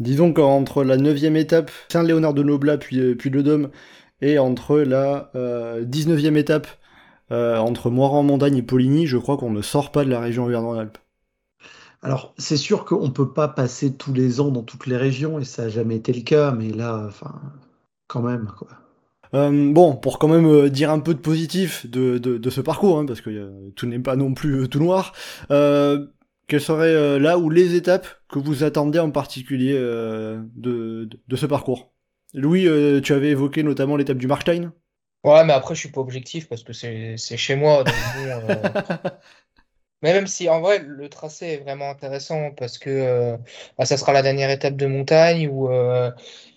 Disons 0.01 0.33
qu'entre 0.33 0.83
la 0.83 0.97
9 0.97 1.23
étape, 1.37 1.71
Saint-Léonard 1.89 2.35
de 2.35 2.43
Noblat 2.43 2.79
puis 2.79 2.99
le 2.99 3.43
Dôme, 3.45 3.69
et 4.23 4.39
entre 4.39 4.79
la 4.79 5.31
euh, 5.35 5.85
19e 5.85 6.37
étape, 6.37 6.69
euh, 7.31 7.59
entre 7.59 7.91
Moiran-Montagne 7.91 8.57
et 8.57 8.63
Poligny, 8.63 9.07
je 9.07 9.19
crois 9.19 9.37
qu'on 9.37 9.51
ne 9.51 9.63
sort 9.63 9.93
pas 9.93 10.05
de 10.05 10.11
la 10.11 10.21
région 10.21 10.45
Auvergne-Rhône-Alpes. 10.45 10.99
Alors, 12.03 12.35
c'est 12.39 12.57
sûr 12.57 12.85
qu'on 12.85 13.11
peut 13.11 13.33
pas 13.33 13.49
passer 13.49 13.95
tous 13.97 14.13
les 14.13 14.41
ans 14.41 14.51
dans 14.51 14.63
toutes 14.63 14.87
les 14.87 14.97
régions, 14.97 15.39
et 15.39 15.45
ça 15.45 15.65
n'a 15.65 15.69
jamais 15.69 15.97
été 15.97 16.13
le 16.13 16.23
cas, 16.23 16.53
mais 16.53 16.71
là, 16.71 17.05
enfin, 17.07 17.41
quand 18.09 18.23
même, 18.23 18.47
quoi. 18.57 18.69
Euh, 19.35 19.73
bon, 19.73 19.97
pour 19.97 20.19
quand 20.19 20.29
même 20.29 20.47
euh, 20.47 20.69
dire 20.69 20.91
un 20.91 21.01
peu 21.01 21.15
de 21.15 21.19
positif 21.19 21.87
de, 21.91 22.19
de, 22.19 22.37
de 22.37 22.51
ce 22.51 22.61
parcours, 22.61 22.99
hein, 22.99 23.07
parce 23.07 23.23
que 23.23 23.31
euh, 23.31 23.71
tout 23.77 23.87
n'est 23.87 23.99
pas 23.99 24.15
non 24.17 24.35
plus 24.35 24.63
euh, 24.63 24.69
tout 24.69 24.79
noir, 24.79 25.15
euh, 25.51 26.07
quelles 26.49 26.61
seraient 26.61 26.95
euh, 26.95 27.19
là 27.19 27.39
où 27.39 27.49
les 27.49 27.75
étapes 27.75 28.07
que 28.29 28.39
vous 28.39 28.63
attendez 28.63 28.99
en 28.99 29.11
particulier 29.11 29.73
euh, 29.75 30.43
de, 30.55 31.09
de 31.29 31.37
ce 31.37 31.47
parcours? 31.47 31.92
Louis, 32.35 32.67
euh, 32.67 33.01
tu 33.01 33.13
avais 33.13 33.29
évoqué 33.29 33.63
notamment 33.63 33.97
l'étape 33.97 34.19
du 34.19 34.27
Markstein. 34.27 34.73
Ouais, 35.25 35.45
mais 35.45 35.53
après, 35.53 35.75
je 35.75 35.81
suis 35.81 35.91
pas 35.91 36.01
objectif 36.01 36.49
parce 36.49 36.65
que 36.65 36.73
c'est 36.73 37.17
chez 37.37 37.55
moi. 37.55 37.85
donc 37.85 37.95
euh, 38.27 38.57
Mais 40.03 40.13
même 40.13 40.27
si 40.27 40.49
en 40.49 40.61
vrai 40.61 40.81
le 40.81 41.09
tracé 41.09 41.47
est 41.47 41.57
vraiment 41.59 41.89
intéressant 41.89 42.51
parce 42.51 42.77
que 42.77 42.91
euh, 42.91 43.37
bah, 43.79 43.85
ça 43.85 43.97
sera 43.97 44.13
la 44.13 44.23
dernière 44.23 44.51
étape 44.51 44.75
de 44.75 44.87
montagne 44.87 45.49
ou 45.49 45.71
euh, 45.71 46.11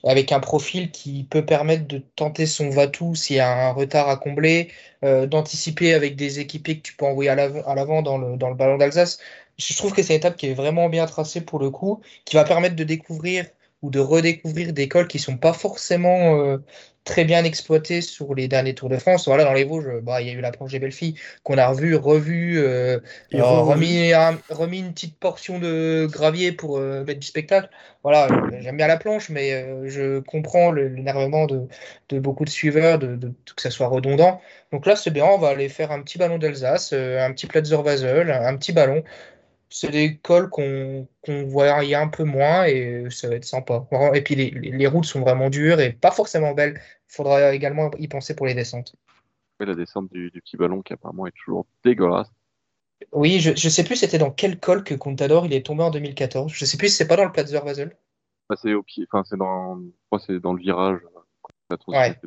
avec 0.04 0.32
un 0.32 0.40
profil 0.40 0.90
qui 0.90 1.26
peut 1.26 1.46
permettre 1.46 1.88
de 1.88 2.00
tenter 2.00 2.48
son 2.48 2.70
va-tout 2.72 3.14
s'il 3.14 3.36
y 3.36 3.40
a 3.40 3.68
un 3.68 3.72
retard 3.72 4.10
à 4.10 4.18
combler, 4.18 4.72
d'anticiper 5.04 5.94
avec 5.94 6.16
des 6.16 6.40
équipiers 6.40 6.78
que 6.78 6.82
tu 6.82 6.96
peux 6.96 7.06
envoyer 7.06 7.30
à 7.30 7.36
l'avant 7.36 7.62
à 7.68 7.76
l'avant 7.76 8.02
dans 8.02 8.18
le, 8.18 8.38
dans 8.38 8.50
le 8.50 8.56
ballon 8.56 8.78
d'Alsace. 8.78 9.20
Je 9.58 9.76
trouve 9.78 9.94
que 9.94 10.02
c'est 10.02 10.14
une 10.14 10.18
étape 10.18 10.38
qui 10.38 10.48
est 10.48 10.54
vraiment 10.56 10.90
bien 10.90 11.06
tracée 11.06 11.42
pour 11.42 11.60
le 11.60 11.70
coup, 11.70 12.02
qui 12.26 12.36
va 12.36 12.44
permettre 12.44 12.76
de 12.76 12.84
découvrir 12.84 13.46
ou 13.86 13.90
de 13.92 14.00
redécouvrir 14.00 14.74
des 14.74 14.88
cols 14.90 15.08
qui 15.08 15.20
sont 15.20 15.38
pas 15.38 15.54
forcément 15.54 16.40
euh, 16.42 16.58
très 17.04 17.24
bien 17.26 17.44
exploités 17.44 18.02
sur 18.02 18.34
les 18.36 18.48
derniers 18.48 18.74
Tours 18.76 18.90
de 18.90 18.98
France. 18.98 19.28
Voilà, 19.28 19.44
dans 19.44 19.54
les 19.54 19.64
Vosges, 19.64 20.02
bah, 20.02 20.22
il 20.22 20.28
y 20.28 20.30
a 20.32 20.34
eu 20.34 20.42
la 20.42 20.52
planche 20.52 20.72
des 20.72 20.80
belles 20.80 20.92
filles 20.92 21.16
qu'on 21.44 21.58
a 21.58 21.68
revue, 21.68 21.96
revue. 21.96 22.58
euh, 22.60 23.00
Et 23.32 23.40
alors, 23.40 23.66
re- 23.66 23.66
remis, 23.68 24.14
un- 24.14 24.42
remis 24.50 24.80
une 24.80 24.94
petite 24.94 25.20
portion 25.20 25.60
de 25.60 26.08
gravier 26.12 26.52
pour 26.52 26.78
euh, 26.78 27.04
mettre 27.06 27.20
du 27.20 27.28
spectacle. 27.28 27.70
Voilà, 28.04 28.28
euh, 28.30 28.58
j'aime 28.62 28.78
bien 28.78 28.88
la 28.88 28.98
planche, 28.98 29.30
mais 29.30 29.54
euh, 29.54 29.88
je 29.90 30.20
comprends 30.20 30.72
l'énervement 30.72 31.46
de, 31.46 31.68
de 32.10 32.20
beaucoup 32.20 32.46
de 32.46 32.50
suiveurs, 32.50 33.00
de, 33.00 33.16
de- 33.16 33.34
que 33.56 33.62
ça 33.62 33.72
soit 33.72 33.88
redondant. 33.88 34.42
Donc 34.72 34.86
là, 34.86 34.96
c'est 34.96 35.12
bien, 35.12 35.26
on 35.26 35.38
va 35.38 35.50
aller 35.50 35.70
faire 35.70 35.92
un 35.92 36.02
petit 36.02 36.18
ballon 36.18 36.38
d'Alsace, 36.38 36.94
euh, 36.94 37.20
un 37.26 37.32
petit 37.34 37.48
Platzer-Wasel, 37.48 38.32
un, 38.32 38.46
un 38.46 38.58
petit 38.58 38.74
ballon. 38.74 39.04
C'est 39.78 39.92
des 39.92 40.16
cols 40.20 40.50
qu'on 40.50 41.06
qu'on 41.22 41.44
voyait 41.48 41.96
un 41.96 42.08
peu 42.08 42.24
moins 42.24 42.64
et 42.64 43.10
ça 43.10 43.28
va 43.28 43.36
être 43.36 43.44
sympa. 43.44 43.86
Et 44.14 44.22
puis 44.22 44.36
les, 44.36 44.88
routes 44.88 45.04
sont 45.04 45.20
vraiment 45.20 45.50
dures 45.50 45.82
et 45.82 45.92
pas 45.92 46.12
forcément 46.12 46.54
belles. 46.54 46.80
Il 47.10 47.14
faudra 47.14 47.54
également 47.54 47.92
y 48.00 48.08
penser 48.08 48.38
pour 48.38 48.46
les 48.46 48.54
descentes. 48.54 48.96
Ouais, 49.60 49.66
la 49.66 49.76
descente 49.76 50.10
du, 50.14 50.32
du 50.32 50.42
petit 50.42 50.56
ballon 50.56 50.82
qui 50.82 50.94
apparemment 50.94 51.28
est 51.28 51.34
toujours 51.36 51.68
dégueulasse. 51.84 52.32
Oui, 53.12 53.42
je, 53.42 53.54
je 53.54 53.68
sais 53.68 53.84
plus 53.84 53.98
c'était 53.98 54.18
dans 54.18 54.32
quel 54.32 54.62
col 54.62 54.82
que 54.82 54.94
Contador 54.94 55.46
il 55.46 55.52
est 55.52 55.66
tombé 55.66 55.84
en 55.84 55.92
2014. 55.92 56.54
Je 56.54 56.64
sais 56.64 56.78
plus 56.78 56.88
si 56.88 56.96
c'est 56.96 57.08
pas 57.08 57.18
dans 57.18 57.26
le 57.26 57.34
Platzer 57.34 57.62
Basel. 57.62 57.98
Bah, 58.50 58.56
c'est 58.62 58.74
au 58.74 58.84
pied, 58.84 59.06
enfin 59.12 59.26
c'est 59.30 59.36
dans, 59.38 59.82
c'est 60.26 60.32
le 60.32 60.58
virage. 60.58 61.02
euh, 61.74 61.78
Ouais. 61.88 62.18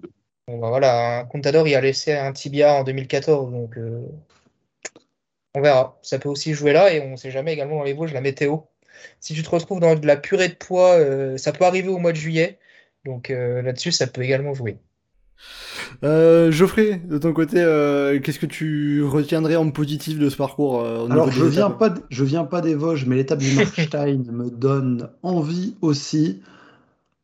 Bon 0.48 0.58
bah 0.58 0.68
voilà, 0.68 1.20
un 1.20 1.24
Contador 1.24 1.66
il 1.66 1.74
a 1.74 1.80
laissé 1.80 2.12
un 2.12 2.32
tibia 2.32 2.74
en 2.74 2.84
2014, 2.84 3.50
donc 3.50 3.78
euh, 3.78 4.06
on 5.54 5.60
verra. 5.60 5.98
Ça 6.02 6.18
peut 6.18 6.28
aussi 6.28 6.54
jouer 6.54 6.72
là 6.72 6.92
et 6.92 7.00
on 7.00 7.16
sait 7.16 7.30
jamais 7.30 7.52
également 7.52 7.78
dans 7.78 7.84
les 7.84 7.94
Vosges 7.94 8.12
la 8.12 8.20
météo. 8.20 8.58
Si 9.20 9.34
tu 9.34 9.42
te 9.42 9.50
retrouves 9.50 9.80
dans 9.80 9.94
de 9.94 10.06
la 10.06 10.16
purée 10.16 10.48
de 10.48 10.54
poids, 10.54 10.92
euh, 10.94 11.36
ça 11.36 11.52
peut 11.52 11.64
arriver 11.64 11.88
au 11.88 11.98
mois 11.98 12.12
de 12.12 12.16
juillet. 12.16 12.58
Donc 13.04 13.30
euh, 13.30 13.62
là-dessus, 13.62 13.92
ça 13.92 14.06
peut 14.06 14.22
également 14.22 14.54
jouer. 14.54 14.78
Euh, 16.02 16.50
Geoffrey, 16.50 17.00
de 17.04 17.16
ton 17.18 17.32
côté, 17.32 17.58
euh, 17.60 18.18
qu'est-ce 18.20 18.40
que 18.40 18.46
tu 18.46 19.04
retiendrais 19.04 19.54
en 19.56 19.70
positif 19.70 20.18
de 20.18 20.28
ce 20.28 20.36
parcours 20.36 20.80
euh, 20.82 21.06
Alors, 21.08 21.30
je 21.30 21.44
viens 21.44 21.70
pas, 21.70 21.90
de- 21.90 22.02
je 22.10 22.24
viens 22.24 22.44
pas 22.44 22.60
des 22.60 22.74
Vosges, 22.74 23.06
mais 23.06 23.14
l'étape 23.16 23.38
du 23.38 23.54
Markstein 23.54 24.24
me 24.32 24.50
donne 24.50 25.10
envie 25.22 25.76
aussi, 25.80 26.42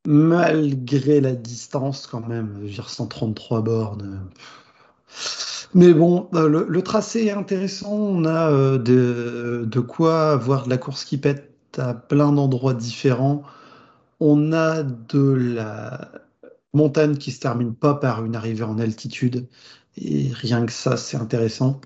malgré 0.06 1.20
la 1.20 1.32
distance 1.32 2.06
quand 2.06 2.26
même. 2.26 2.54
Je 2.60 2.66
veux 2.66 2.70
dire, 2.70 2.88
133 2.88 3.62
bornes. 3.62 4.20
Mais 5.74 5.92
bon, 5.92 6.28
euh, 6.34 6.66
le, 6.68 6.82
tracé 6.82 7.24
est 7.24 7.32
intéressant. 7.32 7.92
On 7.92 8.24
a 8.24 8.50
euh, 8.50 8.78
de, 9.64 9.80
quoi 9.80 10.30
avoir 10.30 10.64
de 10.64 10.70
la 10.70 10.78
course 10.78 11.04
qui 11.04 11.18
pète 11.18 11.50
à 11.78 11.94
plein 11.94 12.32
d'endroits 12.32 12.74
différents. 12.74 13.42
On 14.20 14.52
a 14.52 14.84
de 14.84 15.32
la 15.32 16.12
montagne 16.72 17.16
qui 17.16 17.32
se 17.32 17.40
termine 17.40 17.74
pas 17.74 17.94
par 17.94 18.24
une 18.24 18.36
arrivée 18.36 18.64
en 18.64 18.78
altitude. 18.78 19.48
Et 19.96 20.30
rien 20.32 20.64
que 20.66 20.72
ça, 20.72 20.96
c'est 20.96 21.16
intéressant. 21.16 21.80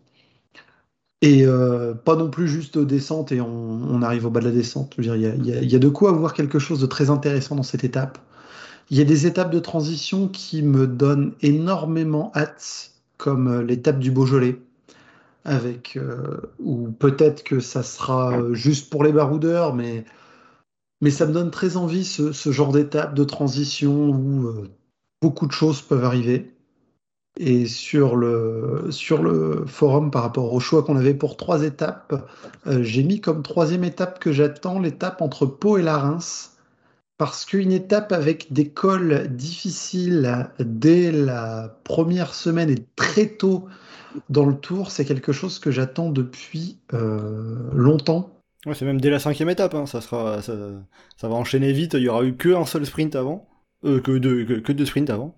Et 1.23 1.47
euh, 1.47 1.95
pas 1.95 2.15
non 2.15 2.31
plus 2.31 2.47
juste 2.47 2.79
descente 2.79 3.33
et 3.33 3.41
on, 3.41 4.03
arrive 4.03 4.27
au 4.27 4.31
bas 4.31 4.41
de 4.41 4.47
la 4.47 4.53
descente. 4.53 4.95
Il 4.99 5.05
y 5.07 5.77
a 5.77 5.79
de 5.79 5.89
quoi 5.89 6.11
avoir 6.11 6.35
quelque 6.35 6.59
chose 6.59 6.81
de 6.81 6.87
très 6.87 7.11
intéressant 7.11 7.57
dans 7.57 7.63
cette 7.63 7.85
étape. 7.85 8.19
Il 8.91 8.99
y 8.99 9.01
a 9.01 9.05
des 9.05 9.27
étapes 9.27 9.51
de 9.51 9.59
transition 9.59 10.29
qui 10.29 10.63
me 10.63 10.87
donnent 10.87 11.33
énormément 11.43 12.33
hâte, 12.35 12.93
comme 13.19 13.61
l'étape 13.61 13.99
du 13.99 14.11
Beaujolais, 14.11 14.59
avec 15.45 15.97
euh, 15.97 16.41
ou 16.59 16.89
peut-être 16.89 17.43
que 17.45 17.61
ça 17.61 17.83
sera 17.83 18.53
juste 18.53 18.91
pour 18.91 19.05
les 19.05 19.13
baroudeurs, 19.13 19.75
mais 19.75 20.05
mais 21.01 21.11
ça 21.11 21.27
me 21.27 21.33
donne 21.33 21.51
très 21.51 21.77
envie 21.77 22.05
ce, 22.05 22.33
genre 22.51 22.73
d'étape 22.73 23.15
de 23.15 23.25
transition 23.25 24.11
où 24.11 24.49
euh, 24.49 24.69
beaucoup 25.23 25.47
de 25.47 25.53
choses 25.53 25.81
peuvent 25.81 26.05
arriver. 26.05 26.55
Et 27.39 27.67
sur 27.67 28.17
le, 28.17 28.91
forum, 29.69 30.11
par 30.11 30.23
rapport 30.23 30.53
au 30.53 30.59
choix 30.59 30.83
qu'on 30.83 30.97
avait 30.97 31.15
pour 31.15 31.37
trois 31.37 31.63
étapes, 31.63 32.29
euh, 32.67 32.83
j'ai 32.83 33.05
mis 33.05 33.21
comme 33.21 33.45
troisième 33.45 33.85
étape 33.85 34.19
que 34.19 34.33
j'attends 34.33 34.81
l'étape 34.81 35.23
entre 35.23 35.47
Pau 35.47 35.79
et 35.79 35.83
la 35.83 35.99
Reims. 35.99 36.58
Parce 37.19 37.45
qu'une 37.45 37.73
étape 37.73 38.13
avec 38.13 38.53
des 38.53 38.69
cols 38.69 39.27
difficiles 39.29 40.49
dès 40.61 41.11
la 41.11 41.77
première 41.83 42.33
semaine 42.33 42.71
et 42.71 42.87
très 42.95 43.27
tôt 43.27 43.67
dans 44.31 44.47
le 44.47 44.55
tour, 44.55 44.93
c'est 44.93 45.05
quelque 45.05 45.33
chose 45.33 45.59
que 45.59 45.73
j'attends 45.73 46.11
depuis 46.11 46.79
euh, 46.95 47.57
longtemps. 47.73 48.31
Ouais, 48.67 48.75
c'est 48.75 48.85
même 48.85 49.01
dès 49.01 49.11
la 49.11 49.19
cinquième 49.19 49.51
étape, 49.51 49.75
hein. 49.75 49.87
ça, 49.87 50.01
sera, 50.01 50.43
ça, 50.43 50.55
ça, 51.17 51.29
va 51.29 51.35
enchaîner 51.35 51.73
vite, 51.73 51.95
il 51.95 52.03
y 52.03 52.09
aura 52.09 52.25
eu 52.25 52.35
que 52.35 52.55
un 52.55 52.67
seul 52.67 52.87
sprint 52.87 53.17
avant, 53.17 53.49
euh, 53.85 54.01
que, 54.01 54.17
deux, 54.19 54.45
que, 54.45 54.55
que 54.55 54.73
deux 54.73 54.87
sprints 54.87 55.11
avant. 55.11 55.35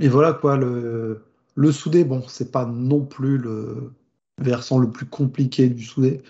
Et 0.00 0.08
voilà 0.08 0.32
quoi, 0.34 0.56
le, 0.56 1.24
le 1.54 1.72
soudé, 1.72 2.04
bon, 2.04 2.22
c'est 2.28 2.50
pas 2.52 2.66
non 2.66 3.00
plus 3.00 3.38
le 3.38 3.92
versant 4.38 4.78
le 4.78 4.90
plus 4.90 5.06
compliqué 5.06 5.68
du 5.68 5.84
soudé, 5.84 6.22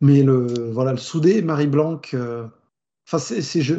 mais 0.00 0.22
le 0.22 0.46
voilà, 0.72 0.92
le 0.92 0.98
soudé, 0.98 1.42
Marie 1.42 1.66
Blanc, 1.66 2.00
euh, 2.14 2.46
enfin 3.06 3.18
c'est 3.18 3.60
je, 3.60 3.74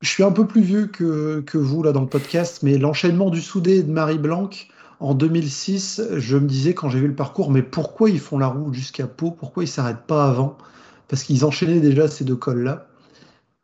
je 0.00 0.08
suis 0.08 0.22
un 0.22 0.32
peu 0.32 0.46
plus 0.46 0.62
vieux 0.62 0.86
que, 0.86 1.40
que 1.40 1.58
vous 1.58 1.82
là 1.82 1.92
dans 1.92 2.00
le 2.00 2.08
podcast, 2.08 2.60
mais 2.62 2.78
l'enchaînement 2.78 3.30
du 3.30 3.40
soudé 3.40 3.82
de 3.82 3.92
Marie 3.92 4.18
Blanc 4.18 4.50
en 5.00 5.14
2006, 5.14 6.02
je 6.16 6.36
me 6.36 6.46
disais 6.46 6.74
quand 6.74 6.88
j'ai 6.88 7.00
vu 7.00 7.08
le 7.08 7.14
parcours, 7.14 7.50
mais 7.50 7.62
pourquoi 7.62 8.10
ils 8.10 8.20
font 8.20 8.38
la 8.38 8.48
route 8.48 8.74
jusqu'à 8.74 9.06
Pau? 9.06 9.30
Pourquoi 9.30 9.64
ils 9.64 9.68
s'arrêtent 9.68 10.06
pas 10.06 10.28
avant? 10.28 10.58
Parce 11.08 11.22
qu'ils 11.22 11.44
enchaînaient 11.44 11.80
déjà 11.80 12.08
ces 12.08 12.24
deux 12.24 12.36
cols 12.36 12.62
là. 12.62 12.86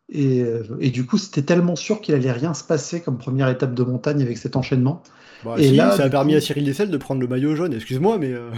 Et, 0.08 0.42
euh, 0.42 0.62
et, 0.80 0.90
du 0.90 1.04
coup, 1.04 1.18
c'était 1.18 1.42
tellement 1.42 1.74
sûr 1.74 2.00
qu'il 2.00 2.14
allait 2.14 2.30
rien 2.30 2.54
se 2.54 2.62
passer 2.62 3.00
comme 3.00 3.18
première 3.18 3.48
étape 3.48 3.74
de 3.74 3.82
montagne 3.82 4.22
avec 4.22 4.38
cet 4.38 4.54
enchaînement. 4.54 5.02
Bah, 5.44 5.56
et 5.58 5.70
si, 5.70 5.74
là, 5.74 5.90
ça 5.96 6.04
a 6.04 6.08
permis 6.08 6.32
coup... 6.32 6.38
à 6.38 6.40
Cyril 6.40 6.64
Dessel 6.64 6.90
de 6.90 6.96
prendre 6.96 7.20
le 7.20 7.26
maillot 7.26 7.56
jaune, 7.56 7.74
excuse-moi, 7.74 8.18
mais. 8.18 8.32
Euh... 8.32 8.50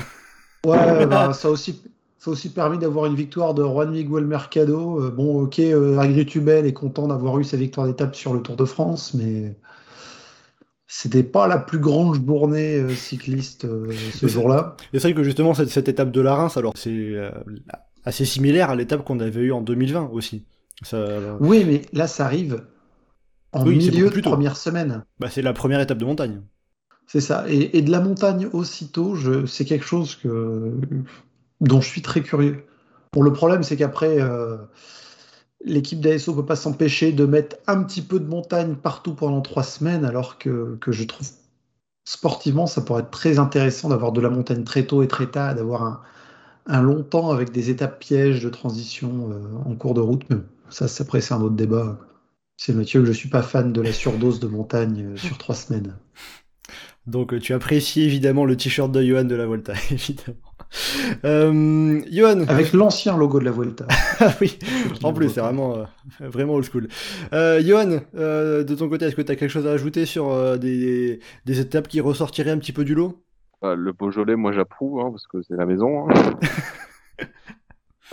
Ouais, 0.67 1.07
bah, 1.07 1.33
ça, 1.33 1.49
aussi, 1.49 1.81
ça 2.19 2.31
a 2.31 2.33
aussi 2.33 2.51
permis 2.51 2.79
d'avoir 2.79 3.07
une 3.07 3.15
victoire 3.15 3.55
de 3.55 3.63
Juan 3.63 3.91
Miguel 3.91 4.27
Mercado. 4.27 5.01
Euh, 5.01 5.11
bon, 5.11 5.43
ok, 5.43 5.61
euh, 5.61 5.99
Agritubel 5.99 6.67
est 6.67 6.73
content 6.73 7.07
d'avoir 7.07 7.39
eu 7.39 7.45
sa 7.45 7.57
victoire 7.57 7.87
d'étape 7.87 8.17
sur 8.17 8.35
le 8.35 8.43
Tour 8.43 8.57
de 8.57 8.65
France, 8.65 9.15
mais 9.15 9.57
c'était 10.89 11.23
pas 11.23 11.47
la 11.47 11.59
plus 11.59 11.79
grande 11.79 12.15
journée 12.27 12.75
euh, 12.75 12.91
cycliste 12.91 13.69
ce 14.13 14.27
jour-là. 14.27 14.77
Et 14.93 14.99
c'est 14.99 15.09
vrai 15.09 15.15
que 15.15 15.23
justement, 15.23 15.55
cette, 15.55 15.69
cette, 15.69 15.89
étape 15.89 16.11
de 16.11 16.21
la 16.21 16.35
Reims, 16.35 16.57
alors 16.57 16.73
c'est 16.77 17.15
assez 18.05 18.25
similaire 18.25 18.71
à 18.71 18.75
l'étape 18.75 19.05
qu'on 19.05 19.21
avait 19.21 19.43
eue 19.43 19.53
en 19.53 19.63
2020 19.63 20.11
aussi. 20.13 20.45
Ça... 20.83 21.37
Oui, 21.41 21.65
mais 21.65 21.83
là, 21.93 22.09
ça 22.09 22.25
arrive 22.25 22.65
en 23.53 23.65
oui, 23.65 23.77
milieu 23.77 24.11
de 24.11 24.21
première 24.21 24.57
semaine. 24.57 25.05
Bah, 25.21 25.29
c'est 25.31 25.43
la 25.43 25.53
première 25.53 25.81
étape 25.81 25.99
de 25.99 26.05
montagne. 26.05 26.43
C'est 27.07 27.21
ça. 27.21 27.45
Et, 27.49 27.79
et, 27.79 27.83
de 27.83 27.91
la 27.91 28.01
montagne 28.01 28.49
aussitôt, 28.53 29.17
c'est 29.47 29.65
quelque 29.65 29.87
chose 29.87 30.17
que... 30.17 30.75
dont 31.61 31.81
je 31.81 31.89
suis 31.89 32.03
très 32.03 32.23
curieux. 32.23 32.65
Bon, 33.13 33.23
le 33.23 33.33
problème, 33.33 33.63
c'est 33.63 33.77
qu'après, 33.77 34.21
euh, 34.21 34.59
l'équipe 35.65 36.01
d'ASO 36.01 36.33
ne 36.33 36.37
peut 36.37 36.47
pas 36.47 36.57
s'empêcher 36.57 37.13
de 37.13 37.25
mettre 37.25 37.57
un 37.67 37.83
petit 37.83 38.03
peu 38.03 38.21
de 38.21 38.27
montagne 38.27 38.75
partout 38.75 39.15
pendant 39.15 39.41
trois 39.41 39.63
semaines, 39.63 40.05
alors 40.05 40.39
que, 40.39 40.79
je 40.87 41.05
trouve 41.05 41.27
sportivement, 42.05 42.67
ça 42.67 42.81
pourrait 42.81 43.03
être 43.03 43.11
très 43.11 43.39
intéressant 43.39 43.89
d'avoir 43.89 44.13
de 44.13 44.21
la 44.21 44.31
montagne 44.31 44.65
très 44.65 44.85
tôt 44.85 45.03
et 45.03 45.09
très 45.09 45.27
tard, 45.27 45.55
d'avoir 45.55 46.03
un, 46.67 46.83
long 46.83 47.03
temps 47.03 47.31
avec 47.31 47.51
des 47.51 47.71
étapes 47.71 47.99
pièges 47.99 48.43
de 48.43 48.49
transition 48.51 49.31
euh, 49.31 49.71
en 49.71 49.75
cours 49.75 49.95
de 49.95 50.01
route. 50.01 50.25
Mais 50.31 50.37
ça, 50.71 50.87
après, 51.01 51.21
c'est 51.21 51.35
un 51.35 51.41
autre 51.41 51.57
débat. 51.57 51.99
C'est 52.57 52.75
Mathieu 52.75 53.01
que 53.01 53.07
je 53.07 53.13
suis 53.13 53.29
pas 53.29 53.43
fan 53.43 53.73
de 53.73 53.81
la 53.81 53.93
surdose 53.93 54.41
de 54.41 54.49
montagne 54.49 55.13
euh, 55.13 55.17
sur 55.17 55.39
trois 55.39 55.55
semaines. 55.55 55.95
Donc 57.09 57.39
tu 57.41 57.55
apprécies 57.55 58.03
évidemment 58.03 58.45
le 58.45 58.55
t-shirt 58.55 58.93
de 58.93 59.03
Johan 59.03 59.25
de 59.25 59.35
la 59.35 59.47
Volta, 59.47 59.73
évidemment. 59.91 60.37
Euh, 61.25 62.03
Johan 62.13 62.41
Avec 62.49 62.75
l'ancien 62.75 63.17
logo 63.17 63.41
de 63.41 63.47
la 63.47 63.51
Volta. 63.51 63.87
ah 64.21 64.35
oui, 64.43 64.59
en 65.03 65.15
plus, 65.15 65.31
c'est 65.31 65.41
vraiment, 65.41 65.79
euh, 65.79 65.85
vraiment 66.21 66.53
old 66.55 66.67
school. 66.71 66.89
Euh, 67.33 67.63
Johan, 67.63 68.01
euh, 68.15 68.63
de 68.63 68.75
ton 68.75 68.91
côté, 68.91 69.07
est-ce 69.07 69.17
que 69.17 69.23
tu 69.23 69.33
as 69.33 69.37
quelque 69.37 69.51
chose 69.51 69.67
à 69.67 69.71
ajouter 69.71 70.05
sur 70.05 70.29
euh, 70.29 70.59
des, 70.59 71.21
des, 71.47 71.61
étapes 71.61 71.89
qui 71.89 72.03
ressortiraient 72.03 72.51
un 72.51 72.59
petit 72.59 72.75
peu 72.75 72.85
du 72.85 72.95
lot? 72.95 73.25
Le 73.63 73.93
Beaujolais, 73.93 74.37
moi 74.37 74.53
j'approuve, 74.53 75.01
hein, 75.01 75.11
parce 75.11 75.27
que 75.27 75.41
c'est 75.41 75.57
la 75.57 75.65
maison. 75.65 76.11
Hein. 76.11 76.35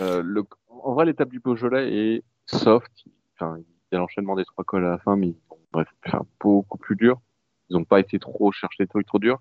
le... 0.00 0.42
En 0.82 0.94
vrai, 0.94 1.04
l'étape 1.04 1.28
du 1.28 1.40
Beaujolais 1.40 1.92
est 1.92 2.22
soft. 2.46 2.90
Enfin, 3.34 3.58
il 3.58 3.64
y 3.92 3.96
a 3.96 3.98
l'enchaînement 3.98 4.36
des 4.36 4.46
trois 4.46 4.64
cols 4.64 4.86
à 4.86 4.90
la 4.90 4.98
fin, 4.98 5.16
mais 5.16 5.34
bref, 5.70 5.86
c'est 6.06 6.16
beaucoup 6.40 6.78
plus 6.78 6.96
dur. 6.96 7.20
Ils 7.68 7.76
n'ont 7.76 7.84
pas 7.84 8.00
été 8.00 8.18
trop 8.18 8.52
chercher 8.52 8.84
des 8.84 8.88
trucs 8.88 9.06
trop 9.06 9.18
durs. 9.18 9.40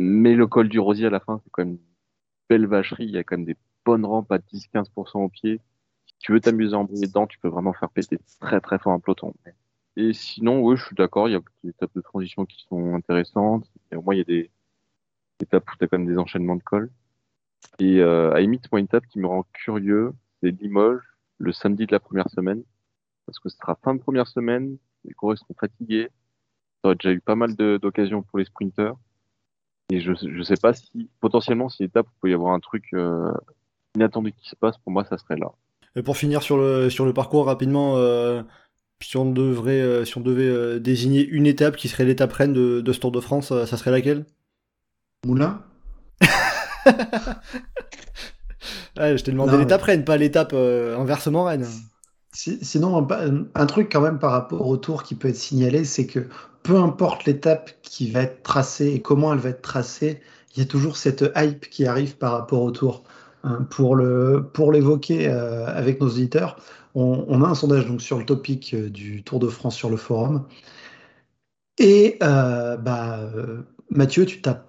Mais 0.00 0.34
le 0.34 0.46
col 0.46 0.68
du 0.68 0.78
Rosier 0.78 1.06
à 1.06 1.10
la 1.10 1.20
fin, 1.20 1.40
c'est 1.42 1.50
quand 1.50 1.64
même 1.64 1.74
une 1.74 1.80
belle 2.48 2.66
vacherie. 2.66 3.04
Il 3.04 3.10
y 3.10 3.18
a 3.18 3.24
quand 3.24 3.36
même 3.36 3.46
des 3.46 3.56
bonnes 3.84 4.04
rampes 4.04 4.30
à 4.30 4.38
10-15% 4.38 5.18
au 5.18 5.28
pied. 5.28 5.60
Si 6.06 6.14
tu 6.20 6.32
veux 6.32 6.40
t'amuser 6.40 6.74
en 6.74 6.84
briller 6.84 7.06
dedans, 7.06 7.26
tu 7.26 7.38
peux 7.38 7.48
vraiment 7.48 7.72
faire 7.72 7.90
péter 7.90 8.18
très 8.40 8.60
très 8.60 8.78
fort 8.78 8.92
un 8.92 9.00
peloton. 9.00 9.34
Et 9.96 10.12
sinon, 10.12 10.60
oui, 10.60 10.76
je 10.76 10.84
suis 10.84 10.94
d'accord. 10.94 11.28
Il 11.28 11.32
y 11.32 11.36
a 11.36 11.40
des 11.64 11.70
étapes 11.70 11.90
de 11.94 12.00
transition 12.00 12.46
qui 12.46 12.64
sont 12.68 12.94
intéressantes. 12.94 13.68
Au 13.92 14.02
moins, 14.02 14.14
il 14.14 14.18
y 14.18 14.20
a 14.20 14.24
des 14.24 14.50
étapes 15.40 15.68
où 15.68 15.76
tu 15.76 15.84
as 15.84 15.88
quand 15.88 15.98
même 15.98 16.06
des 16.06 16.18
enchaînements 16.18 16.56
de 16.56 16.62
col. 16.62 16.90
Et 17.80 17.98
euh, 18.00 18.32
à 18.32 18.40
limite, 18.40 18.70
moi, 18.70 18.78
une 18.78 18.86
étape 18.86 19.06
qui 19.06 19.18
me 19.18 19.26
rend 19.26 19.44
curieux, 19.52 20.12
c'est 20.40 20.50
Limoges, 20.50 21.02
le 21.38 21.52
samedi 21.52 21.86
de 21.86 21.92
la 21.92 22.00
première 22.00 22.30
semaine. 22.30 22.62
Parce 23.26 23.40
que 23.40 23.48
ce 23.48 23.56
sera 23.56 23.74
fin 23.82 23.94
de 23.94 24.00
première 24.00 24.28
semaine. 24.28 24.78
Les 25.04 25.14
coureurs 25.14 25.38
seront 25.38 25.54
fatigués 25.58 26.08
ça 26.82 26.88
aurait 26.88 26.96
déjà 26.96 27.12
eu 27.12 27.20
pas 27.20 27.34
mal 27.34 27.54
d'occasions 27.54 28.22
pour 28.22 28.38
les 28.38 28.44
sprinteurs. 28.44 28.96
Et 29.90 30.00
je 30.00 30.12
ne 30.12 30.42
sais 30.42 30.56
pas 30.56 30.74
si, 30.74 31.08
potentiellement, 31.20 31.68
si 31.68 31.82
l'étape, 31.82 32.06
il 32.10 32.20
peut 32.20 32.30
y 32.30 32.34
avoir 32.34 32.52
un 32.52 32.60
truc 32.60 32.84
euh, 32.92 33.32
inattendu 33.94 34.32
qui 34.32 34.48
se 34.48 34.56
passe, 34.56 34.76
pour 34.78 34.92
moi, 34.92 35.04
ça 35.04 35.18
serait 35.18 35.36
là. 35.36 35.50
Et 35.96 36.02
pour 36.02 36.16
finir 36.16 36.42
sur 36.42 36.56
le, 36.56 36.90
sur 36.90 37.04
le 37.04 37.12
parcours 37.12 37.46
rapidement, 37.46 37.96
euh, 37.96 38.42
si 39.02 39.16
on 39.16 39.30
devrait, 39.30 39.80
euh, 39.80 40.04
si 40.04 40.16
on 40.18 40.20
devait 40.20 40.48
euh, 40.48 40.78
désigner 40.78 41.26
une 41.26 41.46
étape 41.46 41.76
qui 41.76 41.88
serait 41.88 42.04
l'étape 42.04 42.32
reine 42.32 42.52
de, 42.52 42.80
de, 42.80 42.92
ce 42.92 43.00
Tour 43.00 43.12
de 43.12 43.20
France, 43.20 43.48
ça 43.48 43.76
serait 43.76 43.90
laquelle? 43.90 44.24
Moulin? 45.26 45.62
Ouais, 48.96 49.16
Je 49.16 49.22
t'ai 49.22 49.30
demandé 49.30 49.56
l'étape 49.56 49.82
reine, 49.82 50.04
pas 50.04 50.16
l'étape 50.16 50.52
inversement 50.52 51.44
reine. 51.44 51.64
Sinon, 52.32 53.08
un, 53.08 53.44
un, 53.54 53.66
truc 53.66 53.92
quand 53.92 54.00
même 54.00 54.18
par 54.18 54.32
rapport 54.32 54.66
au 54.66 54.76
tour 54.76 55.04
qui 55.04 55.14
peut 55.14 55.28
être 55.28 55.36
signalé, 55.36 55.84
c'est 55.84 56.08
que 56.08 56.26
peu 56.68 56.76
importe 56.76 57.24
l'étape 57.24 57.70
qui 57.80 58.10
va 58.10 58.20
être 58.24 58.42
tracée 58.42 58.88
et 58.88 59.00
comment 59.00 59.32
elle 59.32 59.38
va 59.38 59.48
être 59.48 59.62
tracée, 59.62 60.20
il 60.54 60.58
y 60.58 60.62
a 60.62 60.66
toujours 60.66 60.98
cette 60.98 61.24
hype 61.34 61.70
qui 61.70 61.86
arrive 61.86 62.18
par 62.18 62.32
rapport 62.32 62.60
au 62.60 62.70
tour. 62.70 63.04
Hein, 63.42 63.66
pour 63.70 63.96
le 63.96 64.44
pour 64.52 64.70
l'évoquer 64.70 65.28
euh, 65.28 65.66
avec 65.66 65.98
nos 65.98 66.08
auditeurs, 66.08 66.56
on, 66.94 67.24
on, 67.26 67.42
a 67.42 67.48
un 67.48 67.54
sondage 67.54 67.86
donc 67.86 68.02
sur 68.02 68.18
le 68.18 68.26
topic 68.26 68.74
euh, 68.74 68.90
du 68.90 69.22
Tour 69.22 69.38
de 69.38 69.48
France 69.48 69.76
sur 69.76 69.88
le 69.88 69.96
forum. 69.96 70.44
Et 71.78 72.18
euh, 72.22 72.76
bah, 72.76 73.20
Mathieu, 73.88 74.26
tu 74.26 74.42
t'as 74.42 74.60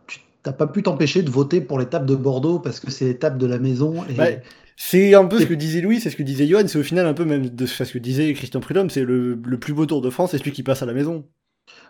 pas 0.53 0.67
pu 0.67 0.83
t'empêcher 0.83 1.21
de 1.21 1.29
voter 1.29 1.59
pour 1.59 1.79
l'étape 1.79 2.05
de 2.05 2.15
Bordeaux 2.15 2.59
parce 2.59 2.79
que 2.79 2.91
c'est 2.91 3.05
l'étape 3.05 3.37
de 3.37 3.45
la 3.45 3.59
maison. 3.59 4.05
Et... 4.05 4.17
Ouais. 4.17 4.41
C'est 4.77 5.15
un 5.15 5.25
peu 5.25 5.41
ce 5.41 5.45
que 5.45 5.53
disait 5.53 5.81
Louis, 5.81 5.99
c'est 5.99 6.11
ce 6.11 6.15
que 6.15 6.23
disait 6.23 6.47
Johan, 6.47 6.65
c'est 6.65 6.79
au 6.79 6.83
final 6.83 7.07
un 7.07 7.13
peu 7.13 7.25
même 7.25 7.49
de 7.49 7.65
ce 7.65 7.83
que 7.83 7.97
disait 7.97 8.31
Christian 8.31 8.61
Prudhomme, 8.61 8.89
c'est 8.89 9.03
le, 9.03 9.37
le, 9.43 9.59
plus 9.59 9.73
beau 9.73 9.85
Tour 9.85 9.99
de 10.01 10.09
France, 10.09 10.31
c'est 10.31 10.37
celui 10.37 10.53
qui 10.53 10.63
passe 10.63 10.81
à 10.81 10.85
la 10.85 10.93
maison. 10.93 11.25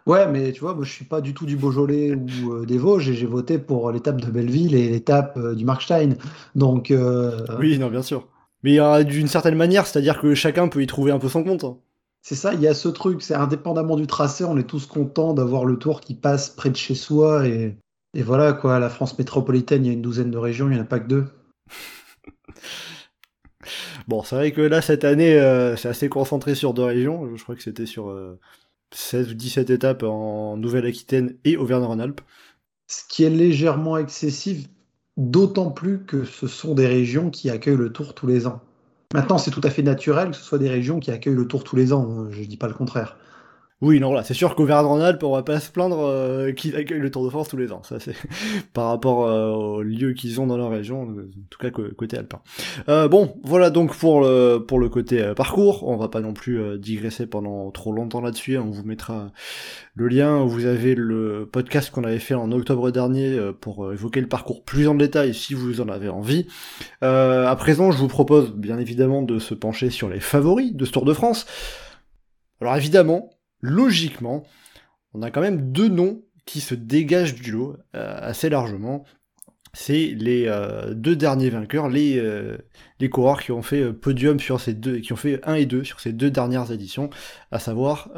Ouais, 0.06 0.28
mais 0.28 0.52
tu 0.52 0.62
vois, 0.62 0.74
moi 0.74 0.84
je 0.84 0.92
suis 0.92 1.06
pas 1.06 1.22
du 1.22 1.34
tout 1.34 1.46
du 1.46 1.56
Beaujolais 1.56 2.14
ou 2.14 2.54
euh, 2.54 2.66
des 2.66 2.78
Vosges 2.78 3.10
et 3.10 3.14
j'ai 3.14 3.26
voté 3.26 3.58
pour 3.58 3.92
l'étape 3.92 4.22
de 4.22 4.28
Belleville 4.28 4.76
et 4.76 4.90
l'étape 4.90 5.38
euh, 5.38 5.56
du 5.56 5.66
Markstein. 5.66 6.16
Donc. 6.56 6.92
Euh... 6.92 7.46
Oui, 7.60 7.78
non, 7.78 7.90
bien 7.90 8.02
sûr. 8.02 8.28
Mais 8.64 8.80
euh, 8.80 9.04
d'une 9.04 9.28
certaine 9.28 9.56
manière, 9.56 9.88
c'est-à-dire 9.88 10.20
que 10.20 10.36
chacun 10.36 10.68
peut 10.68 10.82
y 10.82 10.88
trouver 10.88 11.12
un 11.12 11.20
peu 11.20 11.30
son 11.30 11.44
compte. 11.44 11.64
Hein. 11.64 11.78
C'est 12.22 12.36
ça, 12.36 12.54
il 12.54 12.62
y 12.62 12.68
a 12.68 12.74
ce 12.74 12.90
truc, 12.90 13.22
c'est 13.22 13.34
indépendamment 13.34 13.96
du 13.96 14.06
tracé, 14.06 14.44
on 14.44 14.58
est 14.58 14.64
tous 14.64 14.86
contents 14.86 15.34
d'avoir 15.34 15.64
le 15.64 15.78
tour 15.78 16.02
qui 16.02 16.16
passe 16.16 16.50
près 16.50 16.70
de 16.70 16.76
chez 16.76 16.94
soi 16.94 17.48
et, 17.48 17.78
et 18.14 18.24
voilà 18.24 18.52
quoi, 18.52 18.78
la 18.78 18.90
France 18.90 19.18
métropolitaine, 19.18 19.86
il 19.86 19.88
y 19.88 19.92
a 19.92 19.94
une 19.94 20.02
douzaine 20.02 20.30
de 20.30 20.38
régions, 20.38 20.68
il 20.68 20.74
n'y 20.74 20.80
en 20.80 20.82
a 20.82 20.86
pas 20.86 21.00
que 21.00 21.08
deux. 21.08 21.28
bon, 24.10 24.22
c'est 24.24 24.36
vrai 24.36 24.52
que 24.52 24.60
là, 24.60 24.82
cette 24.82 25.06
année, 25.06 25.40
c'est 25.78 25.88
assez 25.88 26.10
concentré 26.10 26.56
sur 26.56 26.74
deux 26.74 26.84
régions. 26.84 27.38
Je 27.38 27.42
crois 27.42 27.56
que 27.56 27.64
c'était 27.64 27.86
sur 27.86 28.14
16 28.92 29.32
ou 29.32 29.34
17 29.36 29.70
étapes 29.70 30.04
en 30.04 30.58
Nouvelle-Aquitaine 30.58 31.36
et 31.46 31.58
Auvergne-Rhône-Alpes. 31.58 32.22
Ce 32.88 33.04
qui 33.08 33.24
est 33.24 33.30
légèrement 33.30 33.98
excessif. 33.98 34.68
d'autant 35.18 35.70
plus 35.72 36.06
que 36.06 36.24
ce 36.24 36.48
sont 36.48 36.74
des 36.74 36.88
régions 36.88 37.30
qui 37.30 37.50
accueillent 37.50 37.76
le 37.76 37.92
Tour 37.92 38.16
tous 38.16 38.26
les 38.28 38.48
ans. 38.48 38.62
Maintenant, 39.14 39.38
c'est 39.38 39.52
tout 39.52 39.62
à 39.64 39.70
fait 39.70 39.84
naturel 39.84 40.32
que 40.32 40.36
ce 40.38 40.44
soit 40.44 40.60
des 40.60 40.70
régions 40.70 41.00
qui 41.00 41.12
accueillent 41.12 41.36
le 41.36 41.48
Tour 41.48 41.64
tous 41.64 41.76
les 41.76 41.94
ans, 41.94 42.10
hein, 42.10 42.28
je 42.32 42.40
ne 42.40 42.46
dis 42.46 42.58
pas 42.58 42.68
le 42.68 42.74
contraire. 42.74 43.18
Oui, 43.82 44.02
non, 44.02 44.14
là, 44.14 44.24
c'est 44.26 44.34
sûr 44.34 44.56
qu'Auvergne-Rhône-Alpes, 44.56 45.24
on 45.24 45.32
va 45.32 45.44
pas 45.44 45.62
se 45.62 45.72
plaindre 45.72 46.00
euh, 46.02 46.52
qu'ils 46.52 46.76
accueillent 46.76 47.00
le 47.00 47.10
Tour 47.12 47.24
de 47.24 47.30
France 47.30 47.48
tous 47.48 47.56
les 47.56 47.72
ans. 47.72 47.82
Ça, 47.84 47.98
c'est 48.02 48.16
par 48.74 48.90
rapport 48.90 49.26
euh, 49.26 49.52
aux 49.52 49.82
lieux 49.82 50.12
qu'ils 50.12 50.42
ont 50.42 50.48
dans 50.48 50.58
leur 50.58 50.70
région, 50.70 51.04
en 51.04 51.08
tout 51.50 51.60
cas 51.60 51.70
côté 51.70 52.18
alpin. 52.18 52.42
Euh, 52.90 53.08
bon, 53.08 53.40
voilà 53.44 53.70
donc 53.70 53.96
pour 53.96 54.20
le 54.20 54.58
pour 54.58 54.80
le 54.80 54.90
côté 54.90 55.22
euh, 55.22 55.34
parcours. 55.34 55.88
On 55.88 55.96
va 55.96 56.10
pas 56.10 56.20
non 56.20 56.34
plus 56.34 56.60
euh, 56.60 56.78
digresser 56.78 57.26
pendant 57.26 57.72
trop 57.72 57.94
longtemps 57.94 58.20
là-dessus. 58.20 58.58
On 58.58 58.70
vous 58.70 58.84
mettra 58.84 59.32
le 59.96 60.10
lien. 60.10 60.44
Vous 60.44 60.66
avez 60.66 60.94
le 60.94 61.48
podcast 61.50 61.90
qu'on 61.90 62.04
avait 62.04 62.20
fait 62.20 62.34
en 62.34 62.52
octobre 62.52 62.92
dernier 62.92 63.40
pour 63.62 63.94
évoquer 63.94 64.20
le 64.20 64.28
parcours 64.28 64.66
plus 64.66 64.90
en 64.90 64.96
détail 64.96 65.34
si 65.34 65.54
vous 65.54 65.80
en 65.80 65.88
avez 65.88 66.10
envie. 66.10 66.48
à 67.02 67.56
présent, 67.58 67.92
je 67.92 67.98
vous 67.98 68.08
propose 68.08 68.54
bien 68.54 68.78
évidemment 68.78 69.22
de 69.22 69.40
se 69.40 69.54
pencher 69.54 69.90
sur 69.90 70.10
les 70.10 70.20
favoris 70.20 70.74
de 70.74 70.84
ce 70.84 70.92
Tour 70.92 71.06
de 71.06 71.14
France. 71.14 71.46
Alors 72.62 72.76
évidemment, 72.76 73.30
logiquement, 73.62 74.44
on 75.14 75.22
a 75.22 75.32
quand 75.32 75.42
même 75.42 75.72
deux 75.72 75.88
noms 75.88 76.22
qui 76.46 76.62
se 76.62 76.74
dégagent 76.74 77.36
du 77.36 77.52
lot 77.52 77.78
euh, 77.96 78.18
assez 78.22 78.50
largement. 78.50 79.06
C'est 79.74 80.16
les 80.18 80.46
euh, 80.48 80.96
deux 80.96 81.16
derniers 81.16 81.52
vainqueurs, 81.52 81.90
les, 81.90 82.18
euh, 82.18 82.58
les 83.00 83.10
coureurs 83.10 83.40
qui 83.40 83.52
ont 83.52 83.62
fait 83.62 83.94
podium 83.94 84.40
sur 84.40 84.60
ces 84.60 84.74
deux, 84.74 84.98
qui 84.98 85.14
ont 85.14 85.18
fait 85.18 85.42
1 85.48 85.54
et 85.56 85.68
2 85.68 85.84
sur 85.84 86.00
ces 86.00 86.12
deux 86.12 86.32
dernières 86.32 86.72
éditions, 86.72 87.12
à 87.52 87.60
savoir 87.60 88.10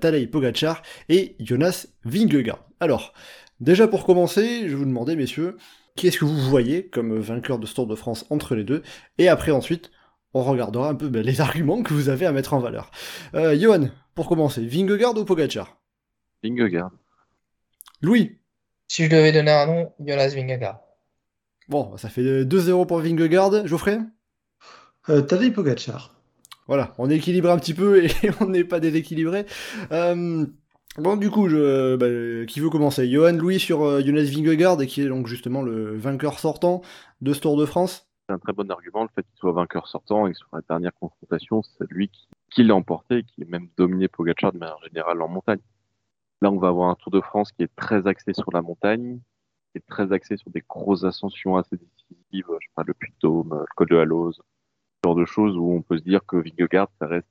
Tadej 0.00 0.30
Pogacar 0.30 0.82
et 1.08 1.34
Jonas 1.40 1.86
Vingegaard. 2.04 2.62
Alors, 2.78 3.14
déjà 3.60 3.88
pour 3.88 4.04
commencer, 4.04 4.68
je 4.68 4.76
vous 4.76 4.84
demander, 4.84 5.16
messieurs, 5.16 5.56
qui 5.96 6.08
est-ce 6.08 6.18
que 6.18 6.26
vous 6.26 6.36
voyez 6.36 6.88
comme 6.88 7.18
vainqueur 7.18 7.58
de 7.58 7.64
ce 7.64 7.74
Tour 7.74 7.86
de 7.86 7.94
France 7.94 8.26
entre 8.28 8.54
les 8.54 8.64
deux, 8.64 8.82
et 9.16 9.28
après 9.28 9.50
ensuite, 9.50 9.90
on 10.34 10.42
regardera 10.42 10.90
un 10.90 10.94
peu 10.94 11.08
ben, 11.08 11.24
les 11.24 11.40
arguments 11.40 11.82
que 11.82 11.94
vous 11.94 12.10
avez 12.10 12.26
à 12.26 12.32
mettre 12.32 12.52
en 12.52 12.60
valeur. 12.60 12.90
Johan, 13.32 13.88
pour 14.18 14.26
commencer, 14.26 14.66
Vingegaard 14.66 15.16
ou 15.16 15.24
Pogacar? 15.24 15.80
Vingegaard. 16.42 16.90
Louis? 18.02 18.40
Si 18.88 19.04
je 19.04 19.10
devais 19.10 19.30
donner 19.30 19.52
un 19.52 19.66
nom, 19.66 19.92
Jonas 20.00 20.34
Vingegaard. 20.34 20.80
Bon, 21.68 21.96
ça 21.98 22.08
fait 22.08 22.42
2-0 22.44 22.88
pour 22.88 22.98
Vingegaard. 22.98 23.64
Geoffrey? 23.68 24.00
Euh, 25.08 25.20
Tadej 25.22 25.52
Pogacar. 25.52 26.16
Voilà, 26.66 26.94
on 26.98 27.08
équilibre 27.08 27.48
un 27.48 27.58
petit 27.60 27.74
peu 27.74 28.04
et 28.04 28.10
on 28.40 28.46
n'est 28.46 28.64
pas 28.64 28.80
déséquilibré. 28.80 29.46
Euh, 29.92 30.44
bon, 30.96 31.16
du 31.16 31.30
coup, 31.30 31.48
je, 31.48 31.94
bah, 31.94 32.44
qui 32.46 32.58
veut 32.58 32.70
commencer? 32.70 33.08
Johan 33.08 33.34
Louis 33.34 33.60
sur 33.60 33.84
euh, 33.84 34.02
Jonas 34.04 34.32
Vingegaard, 34.34 34.78
qui 34.78 35.02
est 35.02 35.08
donc 35.08 35.28
justement 35.28 35.62
le 35.62 35.96
vainqueur 35.96 36.40
sortant 36.40 36.82
de 37.20 37.32
ce 37.32 37.38
Tour 37.38 37.56
de 37.56 37.66
France? 37.66 38.08
C'est 38.28 38.34
un 38.34 38.40
très 38.40 38.52
bon 38.52 38.68
argument, 38.68 39.04
le 39.04 39.10
fait 39.14 39.22
qu'il 39.22 39.38
soit 39.38 39.52
vainqueur 39.52 39.86
sortant 39.86 40.26
et 40.26 40.32
que 40.32 40.38
sur 40.38 40.48
la 40.52 40.62
dernière 40.68 40.92
confrontation, 40.98 41.62
c'est 41.62 41.88
lui 41.88 42.08
qui 42.08 42.26
qui 42.50 42.62
l'a 42.64 42.74
emporté, 42.74 43.22
qui 43.24 43.42
est 43.42 43.48
même 43.48 43.68
dominé 43.76 44.08
Pogacar 44.08 44.52
de 44.52 44.58
manière 44.58 44.78
générale 44.82 45.20
en 45.22 45.28
montagne. 45.28 45.60
Là, 46.40 46.50
on 46.50 46.58
va 46.58 46.68
avoir 46.68 46.90
un 46.90 46.94
Tour 46.94 47.10
de 47.12 47.20
France 47.20 47.52
qui 47.52 47.62
est 47.62 47.74
très 47.76 48.06
axé 48.06 48.32
sur 48.32 48.52
la 48.52 48.62
montagne, 48.62 49.18
qui 49.72 49.78
est 49.78 49.86
très 49.86 50.12
axé 50.12 50.36
sur 50.36 50.50
des 50.50 50.62
grosses 50.68 51.04
ascensions 51.04 51.56
assez 51.56 51.76
décisives, 51.76 52.46
je 52.60 52.66
sais 52.66 52.72
pas, 52.74 52.84
le 52.86 52.94
Puy-de-Dôme, 52.94 53.58
le 53.60 53.66
Col 53.76 53.88
de 53.88 53.96
Halos, 53.96 54.32
ce 54.32 54.40
genre 55.04 55.16
de 55.16 55.24
choses 55.24 55.56
où 55.56 55.72
on 55.72 55.82
peut 55.82 55.98
se 55.98 56.02
dire 56.04 56.24
que 56.26 56.36
Vingegaard, 56.36 56.88
ça 57.00 57.06
reste 57.06 57.28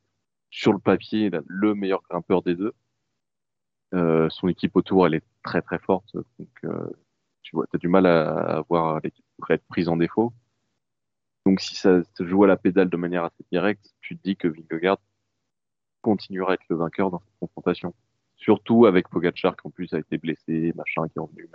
sur 0.50 0.74
le 0.74 0.80
papier 0.80 1.30
le 1.46 1.76
meilleur 1.76 2.02
grimpeur 2.10 2.42
des 2.42 2.56
deux. 2.56 2.74
Euh, 3.94 4.30
son 4.30 4.48
équipe 4.50 4.76
autour, 4.76 5.08
elle 5.08 5.16
est 5.16 5.24
très 5.44 5.62
très 5.62 5.80
forte, 5.80 6.14
donc 6.16 6.50
euh, 6.66 6.90
tu 7.42 7.56
vois, 7.56 7.66
as 7.74 7.78
du 7.78 7.88
mal 7.88 8.06
à, 8.06 8.62
voir 8.70 9.00
l'équipe 9.02 9.26
être 9.50 9.66
prise 9.68 9.88
en 9.88 9.96
défaut. 9.96 10.34
Donc 11.46 11.62
si 11.62 11.76
ça 11.76 12.04
se 12.04 12.26
joue 12.26 12.44
à 12.44 12.48
la 12.48 12.58
pédale 12.58 12.90
de 12.90 12.98
manière 12.98 13.24
assez 13.24 13.46
directe, 13.52 13.94
tu 14.02 14.18
te 14.18 14.24
dis 14.24 14.36
que 14.36 14.50
Vingegaard 14.50 15.00
continuera 16.08 16.52
à 16.52 16.54
être 16.54 16.64
le 16.70 16.78
vainqueur 16.78 17.12
dans 17.12 17.20
cette 17.20 17.40
confrontation. 17.40 17.94
Surtout 18.38 18.86
avec 18.86 19.10
Pogacar 19.10 19.58
qui 19.58 19.68
en 19.68 19.72
plus 19.72 19.94
a 19.94 20.00
été 20.00 20.18
blessé, 20.18 20.74
machin, 20.76 21.08
qui 21.10 21.18
est 21.18 21.22
revenu, 21.22 21.50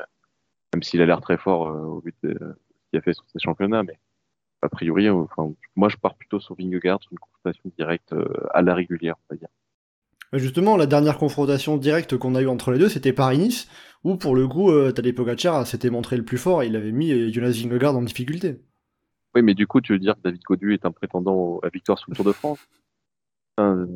même 0.75 0.83
s'il 0.83 1.01
a 1.01 1.07
l'air 1.07 1.21
très 1.21 1.39
fort 1.39 1.69
euh, 1.69 1.85
au 1.85 2.01
but 2.01 2.15
de 2.23 2.35
ce 2.35 2.91
qu'il 2.91 2.99
a 2.99 3.03
fait 3.03 3.15
sur 3.15 3.25
ses 3.33 3.39
championnats, 3.39 3.83
mais 3.83 3.99
a 4.61 4.69
priori, 4.69 5.09
euh, 5.09 5.15
enfin, 5.15 5.53
moi 5.75 5.89
je 5.89 5.97
pars 5.97 6.15
plutôt 6.17 6.39
sur 6.39 6.55
Vingegaard, 6.55 7.03
sur 7.03 7.13
une 7.13 7.19
confrontation 7.19 7.71
directe 7.79 8.13
euh, 8.13 8.27
à 8.53 8.63
la 8.63 8.75
régulière, 8.75 9.15
on 9.19 9.35
va 9.35 9.39
dire. 9.39 9.49
Justement, 10.35 10.77
la 10.77 10.87
dernière 10.87 11.19
confrontation 11.19 11.77
directe 11.77 12.17
qu'on 12.17 12.35
a 12.35 12.43
eue 12.43 12.49
entre 12.49 12.73
les 12.73 12.79
deux, 12.79 12.89
c'était 12.89 13.13
Paris-Nice, 13.13 13.69
où 14.03 14.17
pour 14.17 14.35
le 14.35 14.49
coup, 14.49 14.73
Tadej 14.93 15.15
Pogacar 15.15 15.67
s'était 15.67 15.91
montré 15.91 16.17
le 16.17 16.25
plus 16.25 16.39
fort 16.39 16.63
et 16.63 16.69
il 16.69 16.77
avait 16.77 16.91
mis 16.91 17.31
Jonas 17.31 17.61
Vingegaard 17.63 17.95
en 17.95 18.01
difficulté. 18.01 18.63
Oui, 19.35 19.43
mais 19.43 19.53
du 19.53 19.67
coup, 19.67 19.83
tu 19.83 19.93
veux 19.93 19.99
dire 19.99 20.15
que 20.15 20.23
David 20.23 20.41
Godu 20.43 20.73
est 20.73 20.87
un 20.87 20.91
prétendant 20.91 21.59
à 21.63 21.69
victoire 21.69 21.99
sur 21.99 22.11
le 22.11 22.17
Tour 22.17 22.25
de 22.25 22.33
France? 22.33 22.67
Enfin, 23.63 23.87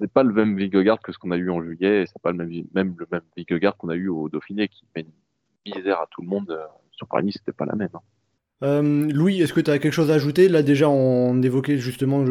C'est 0.00 0.12
pas 0.12 0.22
le 0.22 0.32
même 0.32 0.58
Vingegaard 0.58 1.00
que 1.00 1.12
ce 1.12 1.18
qu'on 1.18 1.30
a 1.30 1.36
eu 1.36 1.50
en 1.50 1.62
juillet, 1.62 2.04
c'est 2.06 2.22
pas 2.22 2.32
le 2.32 2.38
même, 2.38 2.64
même 2.74 2.94
le 2.98 3.06
même 3.10 3.22
Vingegaard 3.36 3.76
qu'on 3.76 3.88
a 3.88 3.96
eu 3.96 4.08
au 4.08 4.28
Dauphiné, 4.28 4.68
qui 4.68 4.84
met 4.94 5.02
une 5.02 5.74
misère 5.74 6.00
à 6.00 6.06
tout 6.10 6.22
le 6.22 6.28
monde. 6.28 6.50
Euh, 6.50 6.64
sur 6.92 7.08
Paris, 7.08 7.32
c'était 7.32 7.52
pas 7.52 7.66
la 7.66 7.76
même. 7.76 7.90
Hein. 7.94 8.00
Euh, 8.62 9.10
Louis, 9.12 9.42
est-ce 9.42 9.52
que 9.52 9.60
tu 9.60 9.70
as 9.70 9.78
quelque 9.78 9.92
chose 9.92 10.10
à 10.10 10.14
ajouter? 10.14 10.48
Là 10.48 10.62
déjà 10.62 10.88
on 10.88 11.42
évoquait 11.42 11.76
justement 11.76 12.24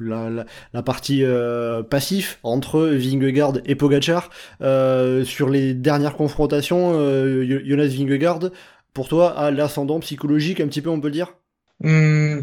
la, 0.00 0.44
la, 0.72 0.82
partie 0.84 1.24
euh, 1.24 1.82
passif 1.82 2.38
entre 2.44 2.80
Vingegaard 2.80 3.54
et 3.64 3.74
Pogacar. 3.74 4.30
Euh, 4.60 5.24
sur 5.24 5.48
les 5.48 5.74
dernières 5.74 6.16
confrontations, 6.16 6.92
euh, 6.94 7.62
Jonas 7.64 7.88
Vingegaard, 7.88 8.50
pour 8.94 9.08
toi, 9.08 9.36
a 9.36 9.50
l'ascendant 9.50 9.98
psychologique 10.00 10.60
un 10.60 10.68
petit 10.68 10.80
peu 10.80 10.90
on 10.90 11.00
peut 11.00 11.08
le 11.08 11.12
dire? 11.12 11.34
Hmm, 11.80 12.42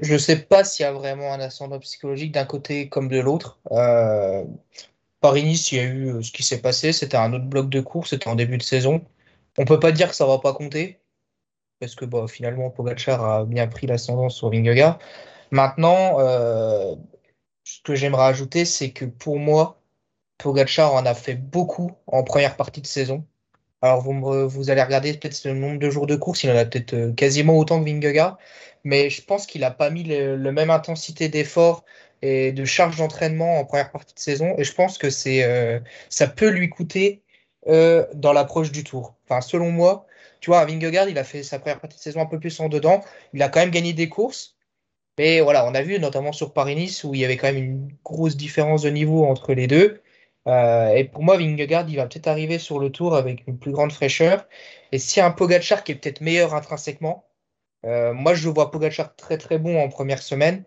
je 0.00 0.16
sais 0.16 0.36
pas 0.36 0.64
s'il 0.64 0.84
y 0.84 0.86
a 0.86 0.92
vraiment 0.92 1.32
un 1.32 1.40
ascendant 1.40 1.78
psychologique 1.78 2.32
d'un 2.32 2.44
côté 2.44 2.88
comme 2.88 3.08
de 3.08 3.20
l'autre. 3.20 3.58
Euh, 3.72 4.44
Paris-Nice, 5.20 5.72
il 5.72 5.76
y 5.78 5.80
a 5.80 5.84
eu 5.84 6.08
euh, 6.08 6.22
ce 6.22 6.32
qui 6.32 6.42
s'est 6.42 6.60
passé, 6.60 6.92
c'était 6.92 7.16
un 7.16 7.32
autre 7.32 7.46
bloc 7.46 7.70
de 7.70 7.80
course, 7.80 8.10
c'était 8.10 8.28
en 8.28 8.34
début 8.34 8.58
de 8.58 8.62
saison. 8.62 9.04
On 9.58 9.64
peut 9.64 9.80
pas 9.80 9.92
dire 9.92 10.10
que 10.10 10.14
ça 10.16 10.26
va 10.26 10.38
pas 10.38 10.52
compter, 10.52 11.00
parce 11.80 11.94
que 11.94 12.04
bah, 12.04 12.26
finalement 12.28 12.70
Pogacar 12.70 13.24
a 13.24 13.44
bien 13.44 13.66
pris 13.68 13.86
l'ascendant 13.86 14.28
sur 14.28 14.50
Vingegaard. 14.50 14.98
Maintenant, 15.50 16.20
euh, 16.20 16.94
ce 17.64 17.80
que 17.82 17.94
j'aimerais 17.94 18.24
ajouter, 18.24 18.64
c'est 18.64 18.92
que 18.92 19.04
pour 19.04 19.38
moi, 19.38 19.80
Pogacar 20.38 20.94
en 20.94 21.06
a 21.06 21.14
fait 21.14 21.36
beaucoup 21.36 21.92
en 22.06 22.24
première 22.24 22.56
partie 22.56 22.80
de 22.80 22.86
saison. 22.86 23.24
Alors 23.84 24.00
vous, 24.00 24.70
allez 24.70 24.82
regarder 24.82 25.12
peut-être 25.12 25.44
le 25.44 25.52
nombre 25.52 25.78
de 25.78 25.90
jours 25.90 26.06
de 26.06 26.16
course, 26.16 26.42
il 26.42 26.50
en 26.50 26.56
a 26.56 26.64
peut-être 26.64 26.94
euh, 26.94 27.12
quasiment 27.12 27.58
autant 27.58 27.84
que 27.84 27.84
Vingegaard, 27.84 28.38
mais 28.82 29.10
je 29.10 29.22
pense 29.22 29.44
qu'il 29.44 29.60
n'a 29.60 29.70
pas 29.70 29.90
mis 29.90 30.04
le, 30.04 30.38
même 30.52 30.70
intensité 30.70 31.28
d'effort 31.28 31.84
et 32.22 32.52
de 32.52 32.64
charge 32.64 32.96
d'entraînement 32.96 33.58
en 33.58 33.66
première 33.66 33.90
partie 33.90 34.14
de 34.14 34.18
saison, 34.18 34.54
et 34.56 34.64
je 34.64 34.72
pense 34.72 34.96
que 34.96 35.10
c'est 35.10 35.44
euh, 35.44 35.80
ça 36.08 36.26
peut 36.28 36.48
lui 36.48 36.70
coûter 36.70 37.22
euh, 37.68 38.06
dans 38.14 38.32
l'approche 38.32 38.72
du 38.72 38.84
tour. 38.84 39.16
Enfin, 39.28 39.42
selon 39.42 39.70
moi, 39.70 40.06
tu 40.40 40.48
vois, 40.48 40.64
Vingegaard, 40.64 41.10
il 41.10 41.18
a 41.18 41.24
fait 41.24 41.42
sa 41.42 41.58
première 41.58 41.78
partie 41.78 41.98
de 41.98 42.02
saison 42.02 42.22
un 42.22 42.26
peu 42.26 42.40
plus 42.40 42.58
en 42.60 42.70
dedans, 42.70 43.04
il 43.34 43.42
a 43.42 43.50
quand 43.50 43.60
même 43.60 43.70
gagné 43.70 43.92
des 43.92 44.08
courses, 44.08 44.56
mais 45.18 45.42
voilà, 45.42 45.66
on 45.66 45.74
a 45.74 45.82
vu 45.82 45.98
notamment 45.98 46.32
sur 46.32 46.54
Paris-Nice 46.54 47.04
où 47.04 47.14
il 47.14 47.20
y 47.20 47.24
avait 47.26 47.36
quand 47.36 47.48
même 47.48 47.62
une 47.62 47.88
grosse 48.02 48.36
différence 48.38 48.80
de 48.80 48.88
niveau 48.88 49.26
entre 49.26 49.52
les 49.52 49.66
deux. 49.66 50.00
Euh, 50.46 50.88
et 50.90 51.04
pour 51.04 51.22
moi, 51.22 51.36
Vingegaard, 51.38 51.88
il 51.88 51.96
va 51.96 52.06
peut-être 52.06 52.26
arriver 52.28 52.58
sur 52.58 52.78
le 52.78 52.90
tour 52.90 53.16
avec 53.16 53.46
une 53.46 53.58
plus 53.58 53.72
grande 53.72 53.92
fraîcheur. 53.92 54.46
Et 54.92 54.98
si 54.98 55.20
un 55.20 55.30
Pogacar 55.30 55.84
qui 55.84 55.92
est 55.92 55.94
peut-être 55.96 56.20
meilleur 56.20 56.54
intrinsèquement, 56.54 57.26
euh, 57.86 58.12
moi 58.14 58.34
je 58.34 58.48
vois 58.48 58.70
Pogacar 58.70 59.16
très 59.16 59.38
très 59.38 59.58
bon 59.58 59.80
en 59.82 59.88
première 59.88 60.22
semaine. 60.22 60.64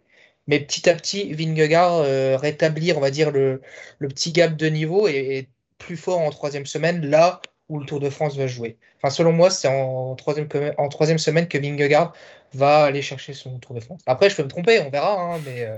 Mais 0.47 0.59
petit 0.61 0.89
à 0.89 0.95
petit, 0.95 1.33
Vingegaard 1.33 1.95
euh, 1.95 2.37
rétablir, 2.37 2.97
on 2.97 3.01
va 3.01 3.11
dire, 3.11 3.31
le, 3.31 3.61
le, 3.99 4.07
petit 4.07 4.31
gap 4.31 4.55
de 4.55 4.67
niveau 4.67 5.07
et, 5.07 5.39
et, 5.39 5.49
plus 5.77 5.97
fort 5.97 6.19
en 6.19 6.31
troisième 6.31 6.65
semaine, 6.65 7.05
là 7.05 7.41
où 7.69 7.79
le 7.79 7.85
Tour 7.85 7.99
de 7.99 8.09
France 8.09 8.37
va 8.37 8.47
jouer. 8.47 8.77
Enfin, 8.97 9.09
selon 9.09 9.31
moi, 9.31 9.49
c'est 9.49 9.67
en 9.67 10.15
troisième, 10.15 10.47
en 10.77 10.89
troisième 10.89 11.17
semaine 11.17 11.47
que 11.47 11.57
Vingegaard 11.57 12.13
va 12.53 12.83
aller 12.85 13.01
chercher 13.01 13.33
son 13.33 13.59
Tour 13.59 13.75
de 13.75 13.81
France. 13.81 14.01
Après, 14.05 14.29
je 14.29 14.35
peux 14.35 14.43
me 14.43 14.47
tromper, 14.47 14.79
on 14.79 14.89
verra, 14.89 15.21
hein, 15.21 15.39
mais 15.45 15.65
euh, 15.65 15.77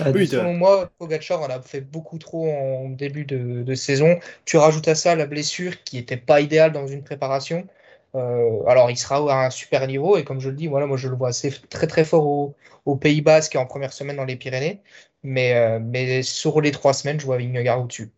ah, 0.00 0.12
selon 0.12 0.54
moi, 0.54 0.90
Pogacar 0.98 1.42
en 1.42 1.46
a 1.46 1.60
fait 1.60 1.80
beaucoup 1.80 2.18
trop 2.18 2.48
en 2.48 2.88
début 2.88 3.24
de, 3.24 3.62
de, 3.62 3.74
saison. 3.74 4.18
Tu 4.44 4.56
rajoutes 4.56 4.88
à 4.88 4.94
ça 4.94 5.16
la 5.16 5.26
blessure 5.26 5.82
qui 5.82 5.96
n'était 5.96 6.16
pas 6.16 6.40
idéale 6.40 6.72
dans 6.72 6.86
une 6.86 7.02
préparation. 7.02 7.66
Euh, 8.14 8.62
alors, 8.66 8.90
il 8.90 8.96
sera 8.96 9.16
à 9.16 9.46
un 9.46 9.50
super 9.50 9.86
niveau 9.88 10.16
et 10.16 10.24
comme 10.24 10.40
je 10.40 10.48
le 10.48 10.54
dis, 10.54 10.68
voilà, 10.68 10.86
moi 10.86 10.96
je 10.96 11.08
le 11.08 11.16
vois 11.16 11.28
assez 11.28 11.50
très 11.68 11.88
très 11.88 12.04
fort 12.04 12.26
au, 12.26 12.54
au 12.84 12.96
Pays 12.96 13.22
Basque 13.22 13.56
et 13.56 13.58
en 13.58 13.66
première 13.66 13.92
semaine 13.92 14.16
dans 14.16 14.24
les 14.24 14.36
Pyrénées. 14.36 14.80
Mais, 15.24 15.54
euh, 15.54 15.80
mais 15.80 16.22
sur 16.22 16.60
les 16.60 16.70
trois 16.70 16.92
semaines, 16.94 17.18
je 17.18 17.26
vois 17.26 17.38
Vingegaard 17.38 17.80
au-dessus. 17.82 18.12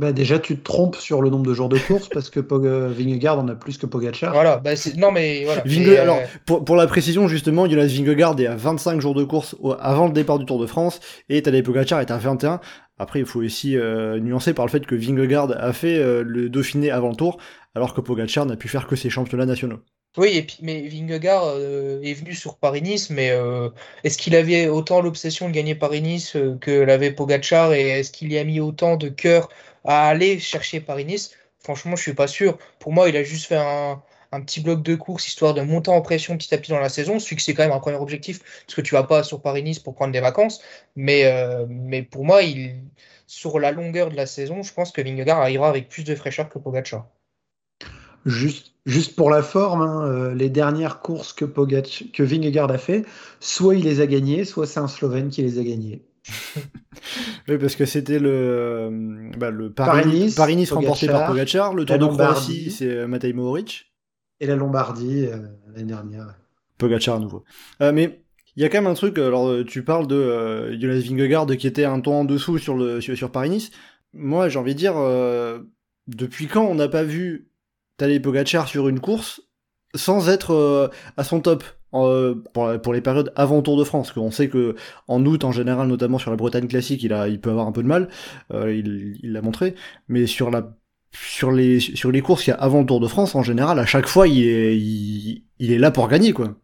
Bah 0.00 0.12
déjà, 0.12 0.40
tu 0.40 0.56
te 0.56 0.62
trompes 0.62 0.96
sur 0.96 1.22
le 1.22 1.30
nombre 1.30 1.46
de 1.46 1.54
jours 1.54 1.68
de 1.68 1.78
course 1.78 2.08
parce 2.08 2.28
que 2.28 2.40
Pog 2.40 2.66
Vingegaard 2.66 3.38
en 3.38 3.46
a 3.46 3.54
plus 3.54 3.78
que 3.78 3.86
Pogacar. 3.86 4.32
Voilà, 4.32 4.56
bah 4.56 4.72
non 4.96 5.12
mais 5.12 5.44
voilà. 5.44 5.62
Vinge... 5.64 5.88
alors, 5.90 6.18
pour, 6.46 6.64
pour, 6.64 6.74
la 6.74 6.88
précision, 6.88 7.28
justement, 7.28 7.68
Jonas 7.68 7.86
Vingegaard 7.86 8.40
est 8.40 8.46
à 8.46 8.56
25 8.56 9.00
jours 9.00 9.14
de 9.14 9.22
course 9.22 9.54
avant 9.78 10.06
le 10.06 10.12
départ 10.12 10.40
du 10.40 10.46
Tour 10.46 10.58
de 10.58 10.66
France 10.66 10.98
et 11.28 11.40
Tadej 11.42 11.62
Pogacar 11.62 12.00
est 12.00 12.10
à 12.10 12.18
21. 12.18 12.60
Après, 12.98 13.20
il 13.20 13.26
faut 13.26 13.40
aussi 13.40 13.76
euh, 13.76 14.18
nuancer 14.18 14.52
par 14.52 14.66
le 14.66 14.70
fait 14.70 14.84
que 14.84 14.96
Vingegaard 14.96 15.52
a 15.52 15.72
fait 15.72 15.98
euh, 15.98 16.22
le 16.24 16.48
Dauphiné 16.48 16.90
avant 16.90 17.10
le 17.10 17.16
Tour, 17.16 17.38
alors 17.76 17.94
que 17.94 18.00
Pogacar 18.00 18.46
n'a 18.46 18.56
pu 18.56 18.66
faire 18.66 18.88
que 18.88 18.96
ses 18.96 19.10
championnats 19.10 19.46
nationaux. 19.46 19.80
Oui, 20.16 20.36
et 20.36 20.42
puis, 20.42 20.58
mais 20.62 20.86
Vingegaard 20.86 21.44
euh, 21.46 22.00
est 22.02 22.14
venu 22.14 22.34
sur 22.34 22.56
Paris-Nice, 22.56 23.10
mais 23.10 23.30
euh, 23.30 23.68
est-ce 24.04 24.16
qu'il 24.16 24.36
avait 24.36 24.68
autant 24.68 25.00
l'obsession 25.00 25.48
de 25.48 25.52
gagner 25.52 25.74
Paris-Nice 25.74 26.36
euh, 26.36 26.56
que 26.60 26.70
l'avait 26.70 27.10
Pogacar 27.10 27.72
et 27.72 27.88
est-ce 27.88 28.12
qu'il 28.12 28.32
y 28.32 28.38
a 28.38 28.44
mis 28.44 28.60
autant 28.60 28.96
de 28.96 29.08
cœur 29.08 29.48
à 29.84 30.08
aller 30.08 30.38
chercher 30.38 30.80
Paris-Nice? 30.80 31.32
Franchement, 31.58 31.96
je 31.96 32.02
suis 32.02 32.14
pas 32.14 32.26
sûr. 32.26 32.58
Pour 32.78 32.92
moi, 32.92 33.08
il 33.08 33.16
a 33.16 33.22
juste 33.22 33.46
fait 33.46 33.56
un, 33.56 34.02
petit 34.44 34.60
bloc 34.60 34.82
de 34.82 34.96
course 34.96 35.28
histoire 35.28 35.54
de 35.54 35.62
monter 35.62 35.90
en 35.90 36.00
pression 36.00 36.36
petit 36.36 36.52
à 36.54 36.58
petit 36.58 36.72
dans 36.72 36.80
la 36.80 36.88
saison. 36.88 37.18
Celui 37.18 37.36
que 37.36 37.42
c'est 37.42 37.54
quand 37.54 37.62
même 37.62 37.72
un 37.72 37.78
premier 37.78 37.96
objectif 37.96 38.40
parce 38.66 38.74
que 38.74 38.80
tu 38.80 38.94
vas 38.94 39.04
pas 39.04 39.22
sur 39.22 39.40
Paris-Nice 39.40 39.78
pour 39.78 39.94
prendre 39.94 40.12
des 40.12 40.20
vacances. 40.20 40.60
Mais, 40.96 41.24
euh, 41.24 41.66
mais 41.68 42.02
pour 42.02 42.24
moi, 42.24 42.40
sur 43.26 43.58
la 43.60 43.70
longueur 43.72 44.10
de 44.10 44.16
la 44.16 44.26
saison, 44.26 44.62
je 44.62 44.74
pense 44.74 44.90
que 44.90 45.00
Vingegaard 45.00 45.38
arrivera 45.38 45.68
avec 45.68 45.88
plus 45.88 46.04
de 46.04 46.14
fraîcheur 46.14 46.48
que 46.48 46.58
Pogacar. 46.58 47.06
Juste, 48.26 49.16
pour 49.16 49.30
la 49.30 49.42
forme, 49.42 49.82
hein, 49.82 50.06
euh, 50.06 50.34
les 50.34 50.48
dernières 50.48 51.00
courses 51.00 51.32
que, 51.32 51.44
Pogac, 51.44 52.04
que 52.12 52.22
Vingegaard 52.22 52.70
a 52.70 52.78
fait, 52.78 53.04
soit 53.40 53.74
il 53.74 53.84
les 53.84 54.00
a 54.00 54.06
gagnées, 54.06 54.44
soit 54.44 54.66
c'est 54.66 54.80
un 54.80 54.88
Slovène 54.88 55.28
qui 55.28 55.42
les 55.42 55.58
a 55.58 55.62
gagnées. 55.62 56.02
oui, 57.48 57.58
parce 57.58 57.76
que 57.76 57.84
c'était 57.84 58.18
le, 58.18 58.30
euh, 58.30 59.30
bah, 59.36 59.50
le 59.50 59.72
Paris-Nice 59.72 60.34
Paris 60.34 60.64
remporté 60.70 61.06
par 61.06 61.26
Pogacar, 61.26 61.74
le 61.74 61.84
Tour 61.84 61.98
de 61.98 62.06
Croatie, 62.06 62.70
c'est 62.70 62.88
euh, 62.88 63.06
Matej 63.06 63.34
Mohoric. 63.34 63.92
Et 64.40 64.46
la 64.46 64.56
Lombardie 64.56 65.26
euh, 65.26 65.36
l'année 65.72 65.84
dernière. 65.84 66.34
Pogacar 66.78 67.16
à 67.16 67.18
nouveau. 67.18 67.44
Euh, 67.80 67.92
mais 67.92 68.22
il 68.56 68.62
y 68.62 68.66
a 68.66 68.68
quand 68.68 68.78
même 68.78 68.90
un 68.90 68.94
truc, 68.94 69.18
alors 69.18 69.64
tu 69.66 69.84
parles 69.84 70.06
de 70.06 70.14
euh, 70.14 70.80
Jonas 70.80 71.00
Vingegaard 71.00 71.46
qui 71.58 71.66
était 71.66 71.84
un 71.84 72.00
ton 72.00 72.20
en 72.20 72.24
dessous 72.24 72.58
sur, 72.58 72.76
le, 72.76 73.00
sur, 73.00 73.16
sur 73.16 73.30
Paris-Nice. 73.30 73.70
Moi, 74.12 74.48
j'ai 74.48 74.58
envie 74.58 74.74
de 74.74 74.78
dire, 74.78 74.94
depuis 76.06 76.46
quand 76.46 76.64
on 76.64 76.76
n'a 76.76 76.86
pas 76.86 77.02
vu 77.02 77.48
Tadej 77.96 78.22
Pogacar 78.22 78.68
sur 78.68 78.88
une 78.88 79.00
course 79.00 79.40
sans 79.96 80.28
être 80.28 80.90
à 81.16 81.24
son 81.24 81.40
top? 81.40 81.64
Euh, 81.94 82.42
pour, 82.52 82.70
pour, 82.80 82.92
les 82.92 83.00
périodes 83.00 83.32
avant 83.36 83.62
Tour 83.62 83.78
de 83.78 83.84
France, 83.84 84.12
qu'on 84.12 84.30
sait 84.30 84.48
que 84.48 84.74
en 85.08 85.24
août 85.24 85.44
en 85.44 85.52
général, 85.52 85.86
notamment 85.88 86.18
sur 86.18 86.30
la 86.30 86.36
Bretagne 86.36 86.66
classique, 86.66 87.02
il 87.02 87.12
a, 87.12 87.28
il 87.28 87.40
peut 87.40 87.50
avoir 87.50 87.66
un 87.66 87.72
peu 87.72 87.82
de 87.82 87.88
mal, 87.88 88.08
euh, 88.52 88.74
il 88.74 89.32
l'a 89.32 89.42
montré, 89.42 89.74
mais 90.08 90.26
sur 90.26 90.50
la 90.50 90.72
sur 91.12 91.52
les 91.52 91.78
sur 91.80 92.10
les 92.10 92.20
courses 92.20 92.44
qu'il 92.44 92.52
y 92.52 92.56
a 92.56 92.60
avant 92.60 92.80
le 92.80 92.86
Tour 92.86 93.00
de 93.00 93.06
France, 93.06 93.34
en 93.34 93.42
général, 93.42 93.78
à 93.78 93.86
chaque 93.86 94.06
fois, 94.06 94.26
il 94.26 94.46
est 94.46 94.76
il, 94.76 95.44
il 95.58 95.72
est 95.72 95.78
là 95.78 95.90
pour 95.90 96.08
gagner 96.08 96.32
quoi. 96.32 96.54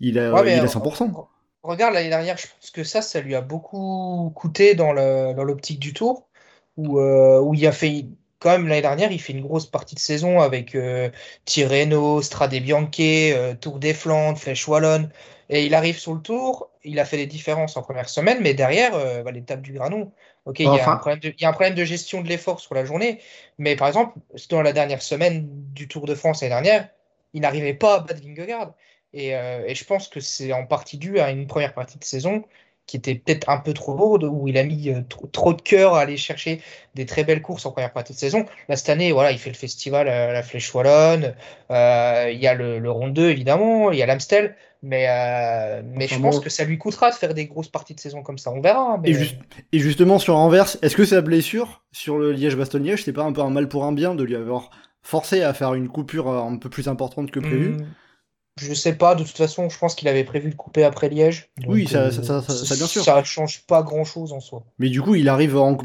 Il 0.00 0.18
a 0.18 0.32
ouais, 0.32 0.56
il 0.56 0.60
a 0.60 0.66
100%. 0.66 1.26
Regarde 1.62 1.94
l'année 1.94 2.08
dernière, 2.08 2.38
je 2.38 2.46
pense 2.46 2.70
que 2.70 2.84
ça, 2.84 3.02
ça 3.02 3.20
lui 3.20 3.34
a 3.34 3.40
beaucoup 3.40 4.32
coûté 4.34 4.74
dans 4.74 4.92
le 4.92 5.34
dans 5.34 5.44
l'optique 5.44 5.80
du 5.80 5.92
Tour, 5.92 6.28
où 6.76 6.98
euh, 6.98 7.40
où 7.40 7.54
il 7.54 7.66
a 7.66 7.72
fait 7.72 8.06
quand 8.38 8.50
même 8.50 8.68
l'année 8.68 8.82
dernière, 8.82 9.10
il 9.10 9.20
fait 9.20 9.32
une 9.32 9.42
grosse 9.42 9.66
partie 9.66 9.94
de 9.94 10.00
saison 10.00 10.40
avec 10.40 10.74
euh, 10.74 11.10
Tirreno, 11.44 12.22
Strade 12.22 12.54
Bianche, 12.54 12.88
euh, 13.00 13.54
Tour 13.54 13.78
des 13.78 13.94
Flandres, 13.94 14.38
Flèche 14.38 14.68
Wallonne. 14.68 15.10
Et 15.50 15.64
il 15.64 15.74
arrive 15.74 15.98
sur 15.98 16.14
le 16.14 16.20
tour, 16.20 16.70
il 16.84 17.00
a 17.00 17.04
fait 17.04 17.16
des 17.16 17.26
différences 17.26 17.76
en 17.76 17.82
première 17.82 18.08
semaine, 18.08 18.38
mais 18.40 18.54
derrière, 18.54 18.94
euh, 18.94 19.22
bah, 19.22 19.32
l'étape 19.32 19.62
du 19.62 19.72
Granon. 19.72 20.12
Ok, 20.44 20.60
enfin. 20.60 20.74
il, 20.74 20.76
y 20.76 20.80
a 20.80 20.90
un 20.90 20.96
problème 20.96 21.20
de, 21.20 21.28
il 21.36 21.42
y 21.42 21.44
a 21.46 21.48
un 21.48 21.52
problème 21.52 21.74
de 21.74 21.84
gestion 21.84 22.20
de 22.22 22.28
l'effort 22.28 22.60
sur 22.60 22.74
la 22.74 22.84
journée, 22.84 23.20
mais 23.58 23.74
par 23.74 23.88
exemple, 23.88 24.18
dans 24.50 24.62
la 24.62 24.72
dernière 24.72 25.02
semaine 25.02 25.48
du 25.72 25.88
Tour 25.88 26.06
de 26.06 26.14
France 26.14 26.42
l'année 26.42 26.50
dernière, 26.50 26.88
il 27.32 27.40
n'arrivait 27.40 27.74
pas 27.74 27.96
à 27.96 28.00
battre 28.00 28.20
Vingegaard. 28.22 28.74
Et, 29.14 29.34
euh, 29.34 29.64
et 29.66 29.74
je 29.74 29.84
pense 29.84 30.08
que 30.08 30.20
c'est 30.20 30.52
en 30.52 30.66
partie 30.66 30.98
dû 30.98 31.18
à 31.18 31.30
une 31.30 31.46
première 31.46 31.72
partie 31.72 31.98
de 31.98 32.04
saison 32.04 32.44
qui 32.88 32.96
était 32.96 33.14
peut-être 33.14 33.48
un 33.50 33.58
peu 33.58 33.74
trop 33.74 33.94
lourde, 33.94 34.24
où 34.24 34.48
il 34.48 34.56
a 34.56 34.64
mis 34.64 34.88
euh, 34.88 35.02
trop, 35.08 35.26
trop, 35.26 35.52
de 35.52 35.60
cœur 35.60 35.94
à 35.94 36.00
aller 36.00 36.16
chercher 36.16 36.62
des 36.94 37.04
très 37.04 37.22
belles 37.22 37.42
courses 37.42 37.66
en 37.66 37.70
première 37.70 37.92
partie 37.92 38.14
de 38.14 38.18
saison. 38.18 38.46
Là, 38.68 38.76
cette 38.76 38.88
année, 38.88 39.12
voilà, 39.12 39.30
il 39.30 39.38
fait 39.38 39.50
le 39.50 39.56
festival 39.56 40.08
à 40.08 40.32
la 40.32 40.42
Flèche 40.42 40.74
Wallonne, 40.74 41.34
euh, 41.70 42.30
il 42.32 42.40
y 42.40 42.46
a 42.46 42.54
le, 42.54 42.78
le 42.78 42.90
Ronde 42.90 43.12
2, 43.12 43.28
évidemment, 43.28 43.92
il 43.92 43.98
y 43.98 44.02
a 44.02 44.06
l'Amstel, 44.06 44.56
mais, 44.82 45.06
euh, 45.06 45.82
mais 45.84 46.06
enfin, 46.06 46.16
je 46.16 46.22
pense 46.22 46.36
bon. 46.36 46.40
que 46.40 46.48
ça 46.48 46.64
lui 46.64 46.78
coûtera 46.78 47.10
de 47.10 47.14
faire 47.14 47.34
des 47.34 47.44
grosses 47.44 47.68
parties 47.68 47.94
de 47.94 48.00
saison 48.00 48.22
comme 48.22 48.38
ça, 48.38 48.50
on 48.52 48.62
verra. 48.62 48.98
Mais... 49.02 49.10
Et, 49.10 49.14
juste, 49.14 49.36
et, 49.72 49.78
justement, 49.80 50.18
sur 50.18 50.36
Anvers, 50.36 50.76
est-ce 50.80 50.96
que 50.96 51.04
sa 51.04 51.20
blessure 51.20 51.82
sur 51.92 52.16
le 52.16 52.32
Liège-Bastogne-Liège, 52.32 53.04
c'est 53.04 53.12
pas 53.12 53.24
un 53.24 53.32
peu 53.32 53.42
un 53.42 53.50
mal 53.50 53.68
pour 53.68 53.84
un 53.84 53.92
bien 53.92 54.14
de 54.14 54.24
lui 54.24 54.34
avoir 54.34 54.70
forcé 55.02 55.42
à 55.42 55.52
faire 55.52 55.74
une 55.74 55.88
coupure 55.88 56.28
un 56.28 56.56
peu 56.56 56.70
plus 56.70 56.88
importante 56.88 57.30
que 57.30 57.40
prévu? 57.40 57.70
Mmh. 57.70 57.86
Je 58.58 58.74
sais 58.74 58.94
pas, 58.94 59.14
de 59.14 59.22
toute 59.22 59.36
façon, 59.36 59.68
je 59.68 59.78
pense 59.78 59.94
qu'il 59.94 60.08
avait 60.08 60.24
prévu 60.24 60.50
de 60.50 60.54
couper 60.54 60.84
après 60.84 61.08
Liège. 61.08 61.50
Oui, 61.66 61.86
ça, 61.86 62.04
euh, 62.04 62.10
ça, 62.10 62.22
ça, 62.22 62.40
ça, 62.42 62.74
bien 62.74 62.86
sûr. 62.86 63.02
Ça 63.02 63.22
change 63.24 63.62
pas 63.66 63.82
grand 63.82 64.04
chose 64.04 64.32
en 64.32 64.40
soi. 64.40 64.64
Mais 64.78 64.88
du 64.88 65.00
coup, 65.00 65.14
il 65.14 65.28
arrive 65.28 65.56
en, 65.56 65.78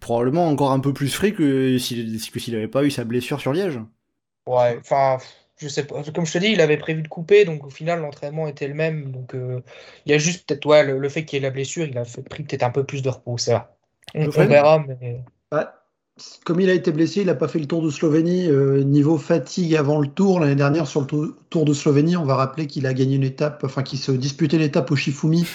probablement 0.00 0.48
encore 0.48 0.72
un 0.72 0.80
peu 0.80 0.92
plus 0.92 1.08
frais 1.08 1.32
que 1.32 1.78
s'il 1.78 2.20
n'avait 2.48 2.68
pas 2.68 2.84
eu 2.84 2.90
sa 2.90 3.04
blessure 3.04 3.40
sur 3.40 3.52
Liège. 3.52 3.78
Ouais, 4.46 4.76
enfin, 4.78 5.18
je 5.56 5.68
sais 5.68 5.84
pas. 5.84 6.02
Comme 6.14 6.26
je 6.26 6.32
te 6.32 6.38
dis, 6.38 6.48
il 6.48 6.60
avait 6.60 6.76
prévu 6.76 7.02
de 7.02 7.08
couper, 7.08 7.44
donc 7.44 7.64
au 7.64 7.70
final, 7.70 8.00
l'entraînement 8.00 8.46
était 8.46 8.68
le 8.68 8.74
même. 8.74 9.12
Donc 9.12 9.34
euh, 9.34 9.62
il 10.04 10.12
y 10.12 10.14
a 10.14 10.18
juste 10.18 10.46
peut-être 10.46 10.66
ouais, 10.66 10.84
le, 10.84 10.98
le, 10.98 11.08
fait 11.08 11.24
qu'il 11.24 11.38
y 11.38 11.42
ait 11.42 11.46
la 11.46 11.50
blessure, 11.50 11.86
il 11.86 11.96
a 11.96 12.04
fait, 12.04 12.22
pris 12.22 12.42
peut-être 12.42 12.62
un 12.62 12.70
peu 12.70 12.84
plus 12.84 13.02
de 13.02 13.08
repos, 13.08 13.38
c'est 13.38 13.52
vrai. 13.52 13.66
On, 14.14 14.26
on 14.26 14.46
verra, 14.46 14.84
mais. 14.86 15.22
Ouais 15.52 15.64
comme 16.44 16.60
il 16.60 16.70
a 16.70 16.72
été 16.72 16.92
blessé, 16.92 17.20
il 17.20 17.26
n'a 17.26 17.34
pas 17.34 17.48
fait 17.48 17.58
le 17.58 17.66
Tour 17.66 17.82
de 17.82 17.90
Slovénie. 17.90 18.48
Euh, 18.48 18.82
niveau 18.82 19.18
fatigue 19.18 19.76
avant 19.76 20.00
le 20.00 20.08
Tour, 20.08 20.40
l'année 20.40 20.54
dernière 20.54 20.86
sur 20.86 21.02
le 21.02 21.34
Tour 21.50 21.64
de 21.64 21.74
Slovénie, 21.74 22.16
on 22.16 22.24
va 22.24 22.36
rappeler 22.36 22.66
qu'il 22.66 22.86
a 22.86 22.94
gagné 22.94 23.16
une 23.16 23.22
étape, 23.22 23.62
enfin 23.64 23.82
qu'il 23.82 23.98
se 23.98 24.12
disputait 24.12 24.58
l'étape 24.58 24.90
au 24.90 24.96
Shifumi. 24.96 25.46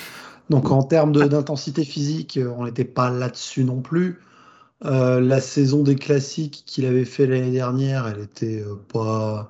Donc 0.50 0.69
en 0.69 0.84
termes 0.84 1.13
d'intensité 1.13 1.84
physique, 1.84 2.38
euh, 2.38 2.54
on 2.58 2.65
n'était 2.65 2.86
pas 2.86 3.10
là-dessus 3.10 3.63
non 3.63 3.82
plus. 3.82 4.19
Euh, 4.86 5.19
la 5.19 5.41
saison 5.41 5.82
des 5.84 5.95
classiques 5.95 6.63
qu'il 6.67 6.86
avait 6.86 7.06
fait 7.06 7.26
l'année 7.26 7.52
dernière, 7.52 8.08
elle 8.08 8.24
était 8.24 8.63
pas, 8.93 9.50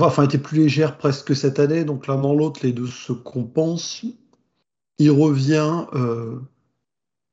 enfin, 0.00 0.24
était 0.24 0.38
plus 0.38 0.58
légère 0.58 0.96
presque 0.96 1.26
que 1.28 1.34
cette 1.34 1.58
année. 1.58 1.84
Donc 1.84 2.06
l'un 2.06 2.16
dans 2.16 2.34
l'autre, 2.34 2.60
les 2.62 2.72
deux 2.72 2.86
se 2.86 3.12
compensent. 3.12 4.06
Il 4.98 5.10
revient 5.10 5.84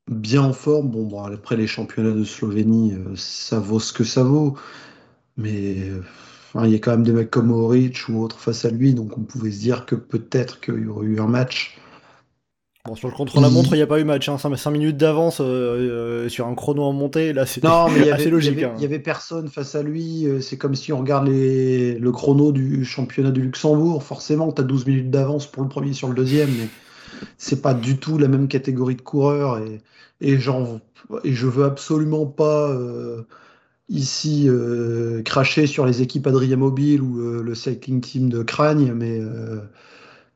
bien 0.10 0.42
en 0.42 0.54
forme. 0.54 0.90
Bon, 0.90 1.04
bon, 1.04 1.24
après 1.24 1.56
les 1.56 1.68
championnats 1.68 2.12
de 2.12 2.24
Slovénie, 2.24 2.94
euh, 2.94 3.16
ça 3.16 3.60
vaut 3.60 3.80
ce 3.80 3.94
que 3.94 4.04
ça 4.04 4.24
vaut. 4.24 4.56
Mais 5.38 5.92
enfin, 6.54 6.68
il 6.68 6.74
y 6.74 6.76
a 6.76 6.80
quand 6.80 6.92
même 6.92 7.04
des 7.04 7.12
mecs 7.12 7.32
comme 7.32 7.52
Oric 7.52 8.08
ou 8.10 8.22
autres 8.22 8.40
face 8.40 8.66
à 8.66 8.70
lui, 8.70 8.94
donc 8.94 9.18
on 9.18 9.22
pouvait 9.22 9.52
se 9.52 9.60
dire 9.60 9.86
que 9.86 9.96
peut-être 9.96 10.60
qu'il 10.60 10.84
y 10.84 10.88
aurait 10.88 11.08
eu 11.08 11.20
un 11.20 11.28
match. 11.28 11.78
Bon, 12.86 12.96
sur 12.96 13.08
le 13.08 13.14
contre-la-montre, 13.14 13.70
il 13.72 13.78
n'y 13.78 13.82
a 13.82 13.88
pas 13.88 14.00
eu 14.02 14.04
match. 14.04 14.28
Hein. 14.28 14.38
5, 14.38 14.58
5 14.58 14.72
minutes 14.72 14.98
d'avance 14.98 15.40
euh, 15.40 15.46
euh, 15.46 16.30
sur 16.30 16.48
un 16.48 16.54
chrono 16.54 16.84
en 16.84 16.92
montée, 16.92 17.32
là, 17.32 17.46
c'était 17.46 17.68
assez 18.12 18.30
logique. 18.30 18.56
Il 18.56 18.58
n'y 18.58 18.64
avait, 18.66 18.74
hein. 18.74 18.84
avait, 18.84 19.00
personne 19.00 19.48
face 19.48 19.74
à 19.74 19.82
lui. 19.82 20.28
C'est 20.42 20.58
comme 20.58 20.76
si 20.76 20.92
on 20.92 21.00
regarde 21.00 21.28
les, 21.28 21.98
le 21.98 22.12
chrono 22.12 22.52
du 22.52 22.84
championnat 22.84 23.32
du 23.32 23.42
Luxembourg. 23.42 24.04
Forcément, 24.04 24.52
tu 24.52 24.62
as 24.62 24.66
12 24.66 24.86
minutes 24.86 25.10
d'avance 25.10 25.48
pour 25.48 25.64
le 25.64 25.70
premier 25.70 25.94
sur 25.94 26.10
le 26.10 26.14
deuxième, 26.14 26.50
mais 26.50 26.68
c'est 27.38 27.62
pas 27.62 27.74
du 27.74 27.98
tout 27.98 28.18
la 28.18 28.28
même 28.28 28.48
catégorie 28.48 28.96
de 28.96 29.02
coureurs. 29.02 29.60
Et, 29.60 29.82
et, 30.22 30.34
et 30.34 31.34
je 31.34 31.48
veux 31.48 31.66
absolument 31.66 32.26
pas 32.26 32.70
euh, 32.70 33.24
ici 33.90 34.46
euh, 34.48 35.22
cracher 35.24 35.68
sur 35.68 35.86
les 35.86 36.02
équipes 36.02 36.28
Adrien 36.28 36.58
Mobile 36.58 37.02
ou 37.02 37.20
euh, 37.20 37.44
le 37.44 37.56
cycling 37.56 38.02
team 38.02 38.30
de 38.30 38.44
Cragne, 38.44 38.94
mais 38.94 39.22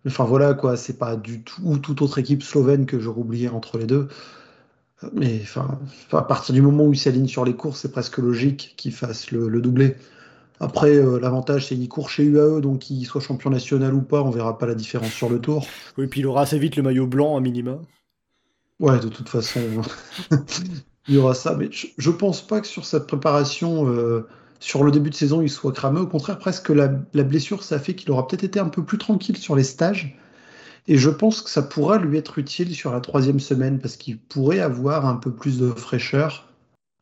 enfin 0.06 0.24
voilà 0.24 0.54
quoi, 0.54 0.78
c'est 0.78 0.98
pas 0.98 1.16
du 1.16 1.44
tout 1.44 1.62
ou 1.64 1.78
toute 1.78 2.02
autre 2.02 2.18
équipe 2.20 2.44
slovène 2.44 2.86
que 2.86 3.00
j'aurais 3.00 3.22
oublié 3.22 3.50
entre 3.50 3.78
les 3.78 3.86
deux. 3.86 4.08
Mais 5.14 5.40
enfin, 5.44 5.80
à 6.12 6.24
partir 6.24 6.56
du 6.56 6.62
moment 6.62 6.86
où 6.86 6.94
il 6.94 6.98
s'aligne 6.98 7.28
sur 7.28 7.46
les 7.46 7.54
courses, 7.54 7.82
c'est 7.82 7.92
presque 7.92 8.18
logique 8.18 8.74
qu'il 8.78 8.92
fasse 8.92 9.32
le, 9.32 9.62
doublé. 9.62 9.96
Après, 10.60 10.96
euh, 10.96 11.20
l'avantage, 11.20 11.68
c'est 11.68 11.76
qu'il 11.76 11.88
court 11.88 12.10
chez 12.10 12.24
UAE, 12.24 12.62
donc 12.62 12.80
qu'il 12.80 13.06
soit 13.06 13.22
champion 13.22 13.50
national 13.50 13.94
ou 13.94 14.02
pas, 14.02 14.22
on 14.24 14.32
verra 14.32 14.58
pas 14.58 14.66
la 14.66 14.76
différence 14.76 15.12
sur 15.12 15.30
le 15.30 15.40
tour. 15.40 15.68
Oui, 15.98 16.08
puis 16.08 16.22
il 16.22 16.28
aura 16.28 16.42
assez 16.42 16.58
vite 16.58 16.76
le 16.76 16.84
maillot 16.84 17.06
blanc 17.06 17.38
à 17.38 17.42
minima. 17.42 17.80
Ouais, 18.80 19.00
de 19.00 19.08
toute 19.08 19.30
façon, 19.30 19.60
il 21.08 21.16
y 21.16 21.18
aura 21.18 21.36
ça. 21.36 21.56
Mais 21.56 21.70
je, 21.72 21.88
je, 21.98 22.12
pense 22.12 22.46
pas 22.46 22.62
que 22.62 22.68
sur 22.68 22.86
cette 22.86 23.06
préparation, 23.06 23.88
euh, 23.88 24.28
sur 24.60 24.84
le 24.84 24.92
début 24.92 25.12
de 25.12 25.16
saison, 25.16 25.42
il 25.42 25.50
soit 25.50 25.72
cramé. 25.72 26.00
Au 26.00 26.08
contraire, 26.08 26.40
presque 26.40 26.70
la, 26.70 26.92
la 27.14 27.24
blessure, 27.24 27.64
ça 27.64 27.80
fait 27.80 27.96
qu'il 27.96 28.10
aura 28.12 28.28
peut-être 28.28 28.44
été 28.44 28.60
un 28.60 28.70
peu 28.70 28.84
plus 28.84 28.98
tranquille 28.98 29.38
sur 29.38 29.56
les 29.56 29.64
stages. 29.64 30.18
Et 30.88 30.98
je 30.98 31.10
pense 31.10 31.42
que 31.42 31.50
ça 31.50 31.62
pourra 31.62 31.98
lui 31.98 32.18
être 32.18 32.40
utile 32.40 32.74
sur 32.74 32.92
la 32.92 33.02
troisième 33.02 33.40
semaine, 33.40 33.80
parce 33.80 33.96
qu'il 33.96 34.18
pourrait 34.18 34.62
avoir 34.62 35.06
un 35.06 35.18
peu 35.18 35.32
plus 35.32 35.60
de 35.60 35.70
fraîcheur. 35.72 36.47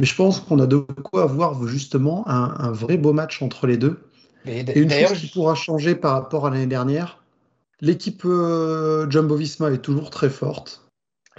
Mais 0.01 0.07
je 0.07 0.15
pense 0.15 0.39
qu'on 0.39 0.59
a 0.59 0.67
de 0.67 0.77
quoi 0.77 1.23
avoir 1.23 1.65
justement 1.67 2.27
un, 2.27 2.53
un, 2.59 2.71
vrai 2.71 2.97
beau 2.97 3.13
match 3.13 3.41
entre 3.41 3.65
les 3.65 3.77
deux. 3.77 3.99
Et, 4.45 4.59
Et 4.59 4.79
une 4.79 4.91
chose 4.91 5.19
qui 5.19 5.27
pourra 5.27 5.55
changer 5.55 5.95
par 5.95 6.13
rapport 6.13 6.45
à 6.45 6.49
l'année 6.49 6.67
dernière, 6.67 7.23
l'équipe 7.81 8.23
euh, 8.25 9.09
Jumbo 9.09 9.35
Visma 9.35 9.71
est 9.71 9.79
toujours 9.81 10.09
très 10.09 10.29
forte. 10.29 10.85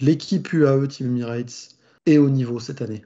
L'équipe 0.01 0.53
UAE 0.53 0.87
Team 0.89 1.09
Emirates 1.09 1.71
est 2.07 2.19
au 2.19 2.29
niveau 2.31 2.59
cette 2.59 2.83
année. 2.83 3.05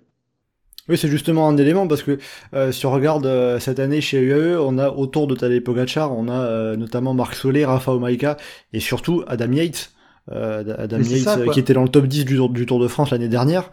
Oui, 0.88 0.98
c'est 0.98 1.08
justement 1.08 1.48
un 1.48 1.56
élément 1.56 1.86
parce 1.86 2.02
que 2.02 2.18
euh, 2.54 2.72
si 2.72 2.84
on 2.86 2.90
regarde 2.90 3.24
euh, 3.26 3.60
cette 3.60 3.78
année 3.78 4.00
chez 4.00 4.18
UAE, 4.18 4.58
on 4.60 4.76
a 4.78 4.90
autour 4.90 5.28
de 5.28 5.36
Tadej 5.36 5.62
Pogacar, 5.62 6.12
on 6.16 6.28
a 6.28 6.32
euh, 6.32 6.76
notamment 6.76 7.14
Marc 7.14 7.34
Solé, 7.34 7.64
Rafa 7.64 7.92
Omaika 7.92 8.36
et 8.72 8.80
surtout 8.80 9.22
Adam 9.28 9.52
Yates. 9.52 9.92
Adam 10.30 10.98
Yates 10.98 11.22
ça, 11.22 11.38
qui 11.52 11.58
était 11.58 11.72
dans 11.72 11.82
le 11.82 11.88
top 11.88 12.06
10 12.06 12.24
du, 12.24 12.38
du 12.50 12.66
Tour 12.66 12.78
de 12.78 12.86
France 12.86 13.10
l'année 13.10 13.28
dernière 13.28 13.70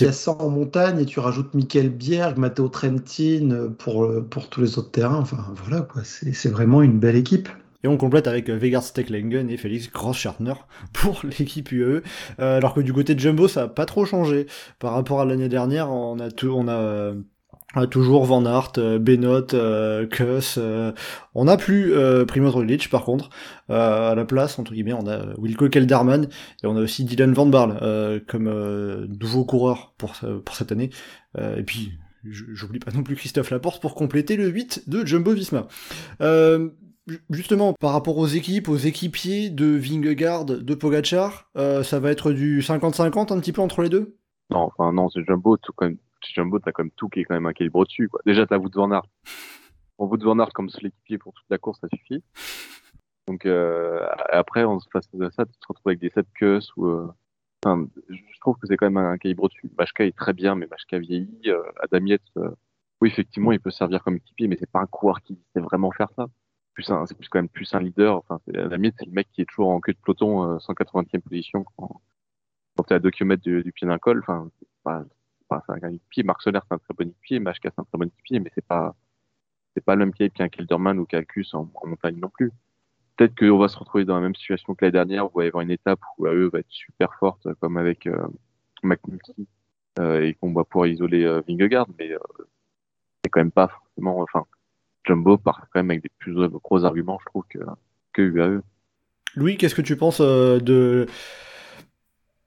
Il 0.00 0.04
y 0.04 0.08
a 0.08 0.12
ça 0.12 0.32
en 0.32 0.48
montagne 0.48 1.00
et 1.00 1.06
tu 1.06 1.20
rajoutes 1.20 1.54
Michael 1.54 1.90
Bierg, 1.90 2.38
Matteo 2.38 2.68
Trentin 2.68 3.72
pour, 3.78 4.08
pour 4.30 4.48
tous 4.48 4.60
les 4.62 4.78
autres 4.78 4.90
terrains. 4.90 5.20
Enfin 5.20 5.44
voilà 5.64 5.82
quoi, 5.82 6.02
c'est 6.04 6.48
vraiment 6.48 6.82
une 6.82 6.98
belle 6.98 7.16
équipe. 7.16 7.48
Et 7.84 7.88
on 7.88 7.96
complète 7.96 8.28
avec 8.28 8.48
Vegard 8.48 8.84
Stecklengen 8.84 9.50
et 9.50 9.56
Félix 9.56 9.90
Grosschartner 9.90 10.54
pour 10.92 11.22
l'équipe 11.24 11.70
UAE. 11.72 12.02
Euh, 12.40 12.56
alors 12.56 12.74
que 12.74 12.80
du 12.80 12.92
côté 12.92 13.14
de 13.14 13.20
Jumbo, 13.20 13.48
ça 13.48 13.62
a 13.62 13.68
pas 13.68 13.86
trop 13.86 14.04
changé. 14.04 14.46
Par 14.78 14.92
rapport 14.92 15.20
à 15.20 15.24
l'année 15.24 15.48
dernière, 15.48 15.90
on 15.90 16.18
a, 16.20 16.30
tout, 16.30 16.48
on 16.48 16.68
a 16.68 17.12
a 17.74 17.86
toujours 17.86 18.24
Van 18.24 18.44
Aert, 18.44 18.72
euh, 18.78 18.98
Benot, 18.98 19.54
euh, 19.54 20.06
Kuss. 20.06 20.56
Euh, 20.58 20.92
on 21.34 21.44
n'a 21.44 21.56
plus 21.56 21.94
euh, 21.94 22.24
Primo 22.24 22.50
Roglic 22.50 22.90
par 22.90 23.04
contre. 23.04 23.30
à 23.68 24.14
la 24.14 24.24
place, 24.24 24.58
entre 24.58 24.72
guillemets, 24.72 24.92
on 24.92 25.06
a 25.06 25.34
Wilco 25.38 25.68
Kelderman 25.68 26.28
et 26.62 26.66
on 26.66 26.76
a 26.76 26.80
aussi 26.80 27.04
Dylan 27.04 27.32
Van 27.32 27.46
Barle 27.46 28.22
comme 28.28 29.06
nouveau 29.20 29.44
coureur 29.44 29.94
pour, 29.96 30.12
pour 30.44 30.56
cette 30.56 30.72
année. 30.72 30.90
et 31.38 31.62
puis, 31.62 31.92
j'oublie 32.24 32.78
pas 32.78 32.92
non 32.92 33.02
plus 33.02 33.16
Christophe 33.16 33.50
Laporte 33.50 33.80
pour 33.80 33.94
compléter 33.94 34.36
le 34.36 34.48
8 34.48 34.88
de 34.88 35.06
Jumbo 35.06 35.32
Visma. 35.32 35.68
Justement, 37.30 37.72
par 37.80 37.92
rapport 37.92 38.18
aux 38.18 38.26
équipes, 38.26 38.68
aux 38.68 38.76
équipiers 38.76 39.48
de 39.48 39.66
Vingegaard, 39.66 40.44
de 40.44 40.74
Pogachar, 40.74 41.50
ça 41.54 41.98
va 41.98 42.10
être 42.10 42.32
du 42.32 42.60
50-50 42.60 43.32
un 43.32 43.40
petit 43.40 43.52
peu 43.52 43.62
entre 43.62 43.80
les 43.80 43.88
deux? 43.88 44.18
Non, 44.50 44.68
enfin 44.76 44.92
non, 44.92 45.08
c'est 45.08 45.24
Jumbo, 45.24 45.56
tout 45.56 45.72
même 45.80 45.96
chez 46.24 46.34
Jumbo, 46.34 46.58
t'as 46.58 46.72
quand 46.72 46.84
même 46.84 46.92
tout 46.92 47.08
qui 47.08 47.20
est 47.20 47.24
quand 47.24 47.34
même 47.34 47.46
un 47.46 47.52
calibre 47.52 47.80
au-dessus. 47.80 48.08
Quoi. 48.08 48.20
Déjà, 48.26 48.46
t'as 48.46 48.58
Wout 48.58 48.70
Van 48.74 48.90
Aert. 48.90 49.06
Pour 49.96 50.10
Wout 50.10 50.22
Van 50.22 50.38
Aert, 50.38 50.52
comme 50.52 50.68
l'équipier 50.80 51.18
pour 51.18 51.32
toute 51.32 51.46
la 51.50 51.58
course, 51.58 51.80
ça 51.80 51.88
suffit. 51.94 52.22
Donc 53.28 53.46
euh, 53.46 54.06
après, 54.30 54.64
on 54.64 54.80
se 54.80 54.88
face 54.90 55.08
à 55.20 55.30
ça, 55.30 55.46
tu 55.46 55.52
te 55.52 55.66
retrouves 55.68 55.88
avec 55.88 56.00
des 56.00 56.10
7 56.10 56.26
queues 56.34 56.60
ou. 56.76 56.86
Euh... 56.86 57.08
Enfin, 57.64 57.86
je 58.08 58.40
trouve 58.40 58.56
que 58.56 58.66
c'est 58.66 58.76
quand 58.76 58.90
même 58.90 58.96
un, 58.96 59.16
calibre 59.18 59.44
au-dessus. 59.44 59.70
Machka 59.78 60.04
est 60.04 60.16
très 60.16 60.32
bien, 60.32 60.56
mais 60.56 60.66
Machka 60.66 60.98
vieillit. 60.98 61.42
Euh, 61.46 61.62
euh, 61.94 62.50
oui, 63.00 63.08
effectivement, 63.08 63.52
il 63.52 63.60
peut 63.60 63.70
servir 63.70 64.02
comme 64.02 64.16
équipier, 64.16 64.48
mais 64.48 64.56
c'est 64.58 64.68
pas 64.68 64.80
un 64.80 64.86
coureur 64.86 65.20
qui 65.22 65.38
sait 65.54 65.60
vraiment 65.60 65.92
faire 65.92 66.10
ça. 66.16 66.26
Plus 66.74 66.90
c'est 67.06 67.16
plus 67.16 67.28
quand 67.28 67.38
même 67.38 67.48
plus 67.48 67.72
un 67.74 67.78
leader. 67.78 68.16
Enfin, 68.16 68.40
Adam 68.48 68.90
c'est 68.98 69.06
le 69.06 69.12
mec 69.12 69.28
qui 69.32 69.42
est 69.42 69.44
toujours 69.44 69.68
en 69.68 69.80
queue 69.80 69.92
de 69.92 69.98
peloton, 70.04 70.56
180e 70.58 71.20
position 71.20 71.64
quand, 71.76 72.00
quand 72.76 72.82
t'es 72.84 72.94
à 72.94 72.98
2 72.98 73.10
km 73.10 73.40
du, 73.40 73.62
du 73.62 73.72
pied 73.72 73.86
d'un 73.86 73.98
col. 73.98 74.18
Enfin, 74.20 74.50
c'est 74.58 74.66
un 75.68 75.92
équipier. 75.92 76.22
Marc 76.22 76.42
Soler, 76.42 76.60
c'est 76.68 76.74
un 76.74 76.78
très 76.78 76.94
bon 76.96 77.08
équipier. 77.08 77.38
Machka, 77.40 77.70
c'est 77.70 77.80
un 77.80 77.84
très 77.84 77.98
bon 77.98 78.06
équipier, 78.06 78.40
mais 78.40 78.50
c'est 78.54 78.64
pas, 78.64 78.94
c'est 79.74 79.84
pas 79.84 79.94
le 79.94 80.06
même 80.06 80.12
qu'un 80.12 80.48
Kelderman 80.48 80.98
ou 80.98 81.06
qu'un 81.06 81.22
en, 81.52 81.68
en, 81.74 81.86
montagne 81.86 82.18
non 82.18 82.28
plus. 82.28 82.52
Peut-être 83.16 83.36
qu'on 83.36 83.58
va 83.58 83.68
se 83.68 83.78
retrouver 83.78 84.04
dans 84.04 84.14
la 84.14 84.22
même 84.22 84.34
situation 84.34 84.74
que 84.74 84.84
l'année 84.84 84.92
dernière, 84.92 85.26
où 85.26 85.40
il 85.40 85.42
va 85.42 85.44
y 85.44 85.48
avoir 85.48 85.62
une 85.62 85.70
étape 85.70 86.00
où 86.18 86.26
eux 86.26 86.50
va 86.52 86.60
être 86.60 86.70
super 86.70 87.14
forte, 87.16 87.46
comme 87.60 87.76
avec 87.76 88.06
euh, 88.06 88.26
McNulty, 88.82 89.46
euh, 89.98 90.22
et 90.22 90.34
qu'on 90.34 90.52
va 90.52 90.64
pouvoir 90.64 90.88
isoler 90.88 91.24
euh, 91.24 91.42
Vingegaard, 91.46 91.86
mais 91.98 92.12
euh, 92.12 92.18
c'est 93.22 93.30
quand 93.30 93.40
même 93.40 93.50
pas 93.50 93.68
forcément, 93.68 94.20
enfin, 94.20 94.46
Jumbo 95.04 95.36
part 95.36 95.60
quand 95.72 95.80
même 95.80 95.90
avec 95.90 96.02
des 96.02 96.10
plus 96.18 96.34
gros 96.48 96.84
arguments, 96.84 97.18
je 97.20 97.26
trouve, 97.26 97.44
que, 97.48 97.58
que 98.12 98.22
UAE. 98.22 98.62
Louis, 99.34 99.56
qu'est-ce 99.56 99.74
que 99.74 99.82
tu 99.82 99.96
penses 99.96 100.20
euh, 100.20 100.60
de 100.60 101.06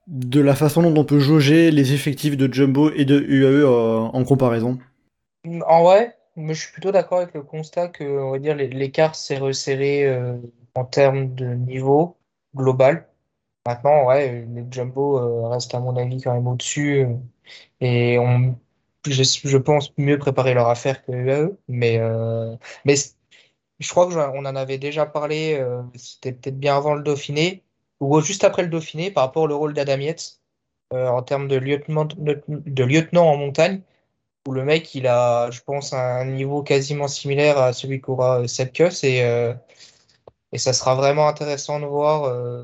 de 0.08 0.39
la 0.39 0.56
façon 0.56 0.84
dont 0.84 1.02
on 1.02 1.06
peut 1.06 1.20
jauger 1.20 1.72
les 1.72 1.94
effectifs 1.94 2.38
de 2.38 2.52
Jumbo 2.52 2.91
et 2.91 3.06
de 3.06 3.20
UAE 3.20 3.65
euh, 3.65 4.00
en 4.00 4.24
comparaison 4.24 4.78
En 5.68 5.84
vrai, 5.84 6.18
je 6.38 6.54
suis 6.54 6.72
plutôt 6.72 6.91
d'accord 6.91 7.20
avec 7.20 7.34
le 7.34 7.41
constat 7.41 7.88
que 7.88 8.04
on 8.04 8.32
va 8.32 8.39
dire 8.39 8.56
l'écart 8.56 9.15
s'est 9.15 9.38
resserré 9.38 10.06
euh, 10.06 10.38
en 10.76 10.86
termes 10.86 11.34
de 11.34 11.46
niveau 11.46 12.18
global. 12.56 13.08
Maintenant, 13.65 14.06
ouais, 14.06 14.46
les 14.54 14.63
Jumbo 14.70 15.18
euh, 15.18 15.48
restent 15.48 15.74
à 15.74 15.80
mon 15.80 15.98
avis 15.98 16.22
quand 16.22 16.34
même 16.34 16.48
au-dessus 16.48 17.08
et 17.82 18.20
on, 18.20 18.56
je, 19.08 19.24
je, 19.24 19.58
pense 19.58 19.91
mieux 19.98 20.20
préparer 20.20 20.54
leur 20.54 20.70
affaire 20.70 21.04
que 21.04 21.12
UAE, 21.12 21.58
mais 21.68 22.00
mais 22.86 22.96
je 23.80 23.89
crois 23.89 24.08
que 24.08 24.13
on 24.13 24.46
en 24.46 24.56
avait 24.56 24.78
déjà 24.78 25.06
parlé. 25.08 25.63
C'était 25.96 26.32
peut-être 26.32 26.60
bien 26.60 26.78
avant 26.78 26.94
le 26.94 27.04
Dauphiné 27.04 27.64
ou 27.99 28.19
juste 28.21 28.43
après 28.43 28.63
le 28.63 28.69
Dauphiné 28.69 29.12
par 29.12 29.25
rapport 29.25 29.43
au 29.49 29.58
rôle 29.58 29.73
d'Adam 29.73 29.99
euh, 30.93 31.08
en 31.08 31.23
termes 31.23 31.47
de 31.47 31.55
lieutenant, 31.55 32.05
de 32.05 32.84
lieutenant 32.84 33.25
en 33.25 33.38
montagne, 33.38 33.81
où 34.47 34.51
le 34.51 34.63
mec 34.63 34.93
il 34.95 35.08
a, 35.08 35.49
je 35.51 35.62
pense, 35.62 35.93
un 35.93 36.25
niveau 36.25 36.62
quasiment 36.63 37.08
similaire 37.08 37.58
à 37.58 37.73
celui 37.73 38.01
qu'aura 38.01 38.47
Sepkus 38.47 39.03
et, 39.03 39.23
euh, 39.23 39.53
et 40.51 40.58
ça 40.58 40.73
sera 40.73 40.95
vraiment 40.95 41.27
intéressant 41.27 41.79
de 41.79 41.86
voir 41.86 42.25
euh, 42.25 42.63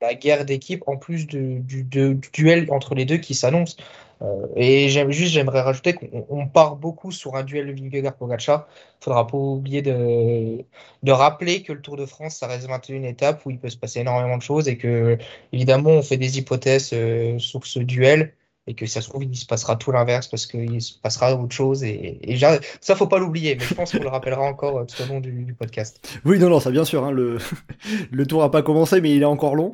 la 0.00 0.14
guerre 0.14 0.44
d'équipe 0.44 0.84
en 0.86 0.96
plus 0.96 1.26
du, 1.26 1.60
du, 1.60 1.84
duel 2.32 2.68
entre 2.70 2.94
les 2.94 3.04
deux 3.04 3.18
qui 3.18 3.34
s'annonce. 3.34 3.76
Euh, 4.22 4.46
et 4.56 4.88
j'aime 4.88 5.10
juste, 5.10 5.32
j'aimerais 5.32 5.60
rajouter 5.60 5.94
qu'on 5.94 6.46
part 6.48 6.76
beaucoup 6.76 7.12
sur 7.12 7.36
un 7.36 7.44
duel 7.44 7.72
Vingegaard-Pogacar. 7.74 8.66
Il 9.00 9.04
faudra 9.04 9.26
pas 9.26 9.36
oublier 9.36 9.82
de, 9.82 10.64
de 11.02 11.12
rappeler 11.12 11.62
que 11.62 11.72
le 11.72 11.80
Tour 11.80 11.96
de 11.96 12.06
France, 12.06 12.36
ça 12.36 12.46
reste 12.46 12.66
21 12.66 13.04
étapes 13.04 13.44
où 13.46 13.50
il 13.50 13.58
peut 13.58 13.68
se 13.70 13.76
passer 13.76 14.00
énormément 14.00 14.36
de 14.36 14.42
choses 14.42 14.68
et 14.68 14.76
que, 14.76 15.18
évidemment, 15.52 15.90
on 15.90 16.02
fait 16.02 16.16
des 16.16 16.38
hypothèses 16.38 16.90
euh, 16.92 17.38
sur 17.38 17.66
ce 17.66 17.78
duel 17.78 18.34
et 18.66 18.74
que 18.74 18.84
ça 18.84 19.00
se 19.00 19.08
trouve, 19.08 19.24
il 19.24 19.34
se 19.34 19.46
passera 19.46 19.76
tout 19.76 19.92
l'inverse 19.92 20.26
parce 20.26 20.46
qu'il 20.46 20.82
se 20.82 20.92
passera 20.98 21.34
autre 21.34 21.54
chose. 21.54 21.82
Et, 21.84 22.18
et 22.22 22.38
ça, 22.38 22.96
faut 22.96 23.06
pas 23.06 23.18
l'oublier, 23.18 23.56
mais 23.56 23.64
je 23.64 23.72
pense 23.72 23.92
qu'on 23.92 24.02
le 24.02 24.08
rappellera 24.08 24.42
encore 24.42 24.78
euh, 24.78 24.84
tout 24.84 25.02
au 25.02 25.06
long 25.06 25.20
du, 25.20 25.44
du, 25.44 25.54
podcast. 25.54 26.18
Oui, 26.26 26.38
non, 26.38 26.50
non, 26.50 26.60
ça 26.60 26.70
bien 26.70 26.84
sûr. 26.84 27.02
Hein, 27.04 27.10
le, 27.10 27.38
le 28.10 28.26
tour 28.26 28.42
a 28.42 28.50
pas 28.50 28.62
commencé, 28.62 29.00
mais 29.00 29.14
il 29.14 29.22
est 29.22 29.26
encore 29.26 29.54
long. 29.54 29.72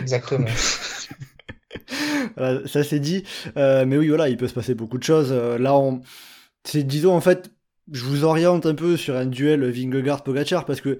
Exactement. 0.00 0.48
ça 2.66 2.84
c'est 2.84 3.00
dit. 3.00 3.24
Euh, 3.56 3.84
mais 3.86 3.96
oui, 3.96 4.08
voilà, 4.08 4.28
il 4.28 4.36
peut 4.36 4.48
se 4.48 4.54
passer 4.54 4.74
beaucoup 4.74 4.98
de 4.98 5.02
choses. 5.02 5.30
Euh, 5.32 5.58
là, 5.58 5.76
on... 5.76 6.00
c'est 6.64 6.82
disons 6.82 7.14
en 7.14 7.20
fait, 7.20 7.50
je 7.92 8.04
vous 8.04 8.24
oriente 8.24 8.66
un 8.66 8.74
peu 8.74 8.96
sur 8.96 9.16
un 9.16 9.26
duel 9.26 9.68
Vingegaard-Pogacar 9.70 10.64
parce 10.64 10.80
que 10.80 10.98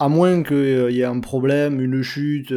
à 0.00 0.08
moins 0.08 0.44
qu'il 0.44 0.56
euh, 0.56 0.90
y 0.92 1.00
ait 1.00 1.04
un 1.04 1.20
problème, 1.20 1.80
une 1.80 2.02
chute, 2.02 2.54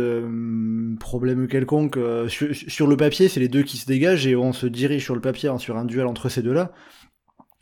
problème 1.00 1.48
quelconque, 1.48 1.98
sur, 2.28 2.88
le 2.88 2.98
papier, 2.98 3.30
c'est 3.30 3.40
les 3.40 3.48
deux 3.48 3.64
qui 3.64 3.78
se 3.78 3.88
dégagent 3.88 4.28
et 4.28 4.36
on 4.36 4.54
se 4.54 4.68
dirige 4.68 5.04
sur 5.04 5.16
le 5.16 5.22
papier 5.22 5.50
hein, 5.50 5.58
sur 5.58 5.78
un 5.78 5.86
duel 5.86 6.06
entre 6.06 6.30
ces 6.30 6.44
deux-là. 6.44 6.72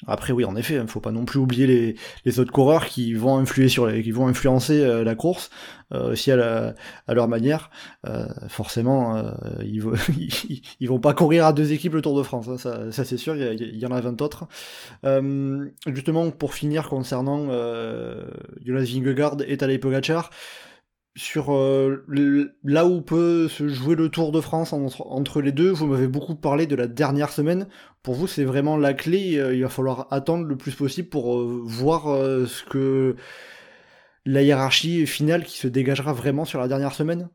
Après 0.08 0.32
oui, 0.34 0.46
en 0.46 0.56
effet, 0.56 0.76
il 0.76 0.80
hein, 0.80 0.88
faut 0.88 1.02
pas 1.02 1.12
non 1.12 1.26
plus 1.26 1.40
oublier 1.40 1.68
les, 1.68 1.96
les, 2.24 2.40
autres 2.40 2.52
coureurs 2.52 2.86
qui 2.86 3.14
vont 3.14 3.38
influer 3.38 3.68
sur 3.68 3.86
les, 3.88 4.02
qui 4.02 4.12
vont 4.12 4.28
influencer 4.28 4.82
euh, 4.82 5.04
la 5.04 5.16
course 5.16 5.50
euh, 5.92 6.12
aussi 6.12 6.32
à, 6.32 6.36
la, 6.36 6.76
à 7.08 7.14
leur 7.16 7.28
manière. 7.28 7.72
Euh, 8.08 8.28
forcément, 8.48 9.18
euh, 9.18 9.32
ils, 9.64 9.82
vont, 9.82 9.94
ils, 10.80 10.88
vont 10.88 11.00
pas 11.00 11.16
courir 11.16 11.48
à 11.48 11.54
deux 11.54 11.74
équipes 11.74 11.94
le 11.94 12.02
Tour 12.04 12.16
de 12.16 12.22
France, 12.22 12.48
hein, 12.48 12.60
ça, 12.60 12.92
ça 12.92 13.04
c'est 13.04 13.18
sûr. 13.18 13.36
Il 13.36 13.78
y, 13.78 13.86
en 13.88 13.92
a 13.92 14.00
20 14.00 14.22
autres. 14.22 14.48
justement, 15.88 16.30
pour 16.30 16.54
finir 16.54 16.90
concernant 16.90 17.48
Jonas 18.64 18.86
Vingegaard 18.86 19.38
et 19.48 19.58
Tadej 19.58 19.80
Pogacar, 19.80 20.30
sur 21.20 21.54
euh, 21.54 22.06
là 22.64 22.86
où 22.86 23.02
peut 23.02 23.50
se 23.50 23.68
jouer 23.68 23.96
le 23.96 24.08
Tour 24.08 24.32
de 24.32 24.40
France 24.40 24.72
entre, 24.74 25.42
les 25.42 25.52
deux, 25.52 25.70
vous 25.70 25.86
m'avez 25.86 26.08
beaucoup 26.08 26.36
parlé 26.36 26.66
de 26.66 26.76
la 26.76 26.88
dernière 26.88 27.30
semaine. 27.30 27.68
Pour 28.04 28.16
vous, 28.16 28.26
c'est 28.26 28.46
vraiment 28.46 28.78
la 28.78 28.94
clé. 28.94 29.38
Euh, 29.38 29.54
il 29.54 29.62
va 29.62 29.70
falloir 29.70 30.08
attendre 30.12 30.46
le 30.46 30.56
plus 30.56 30.74
possible 30.74 31.10
pour 31.10 31.38
euh, 31.38 31.62
voir 31.66 32.04
ce 32.48 32.64
que 32.64 33.18
la 34.26 34.44
hiérarchie 34.44 35.06
finale 35.06 35.44
qui 35.44 35.58
se 35.58 35.68
dégagera 35.68 36.14
vraiment 36.14 36.46
sur 36.46 36.60
la 36.60 36.70
dernière 36.70 36.94
semaine? 36.94 37.30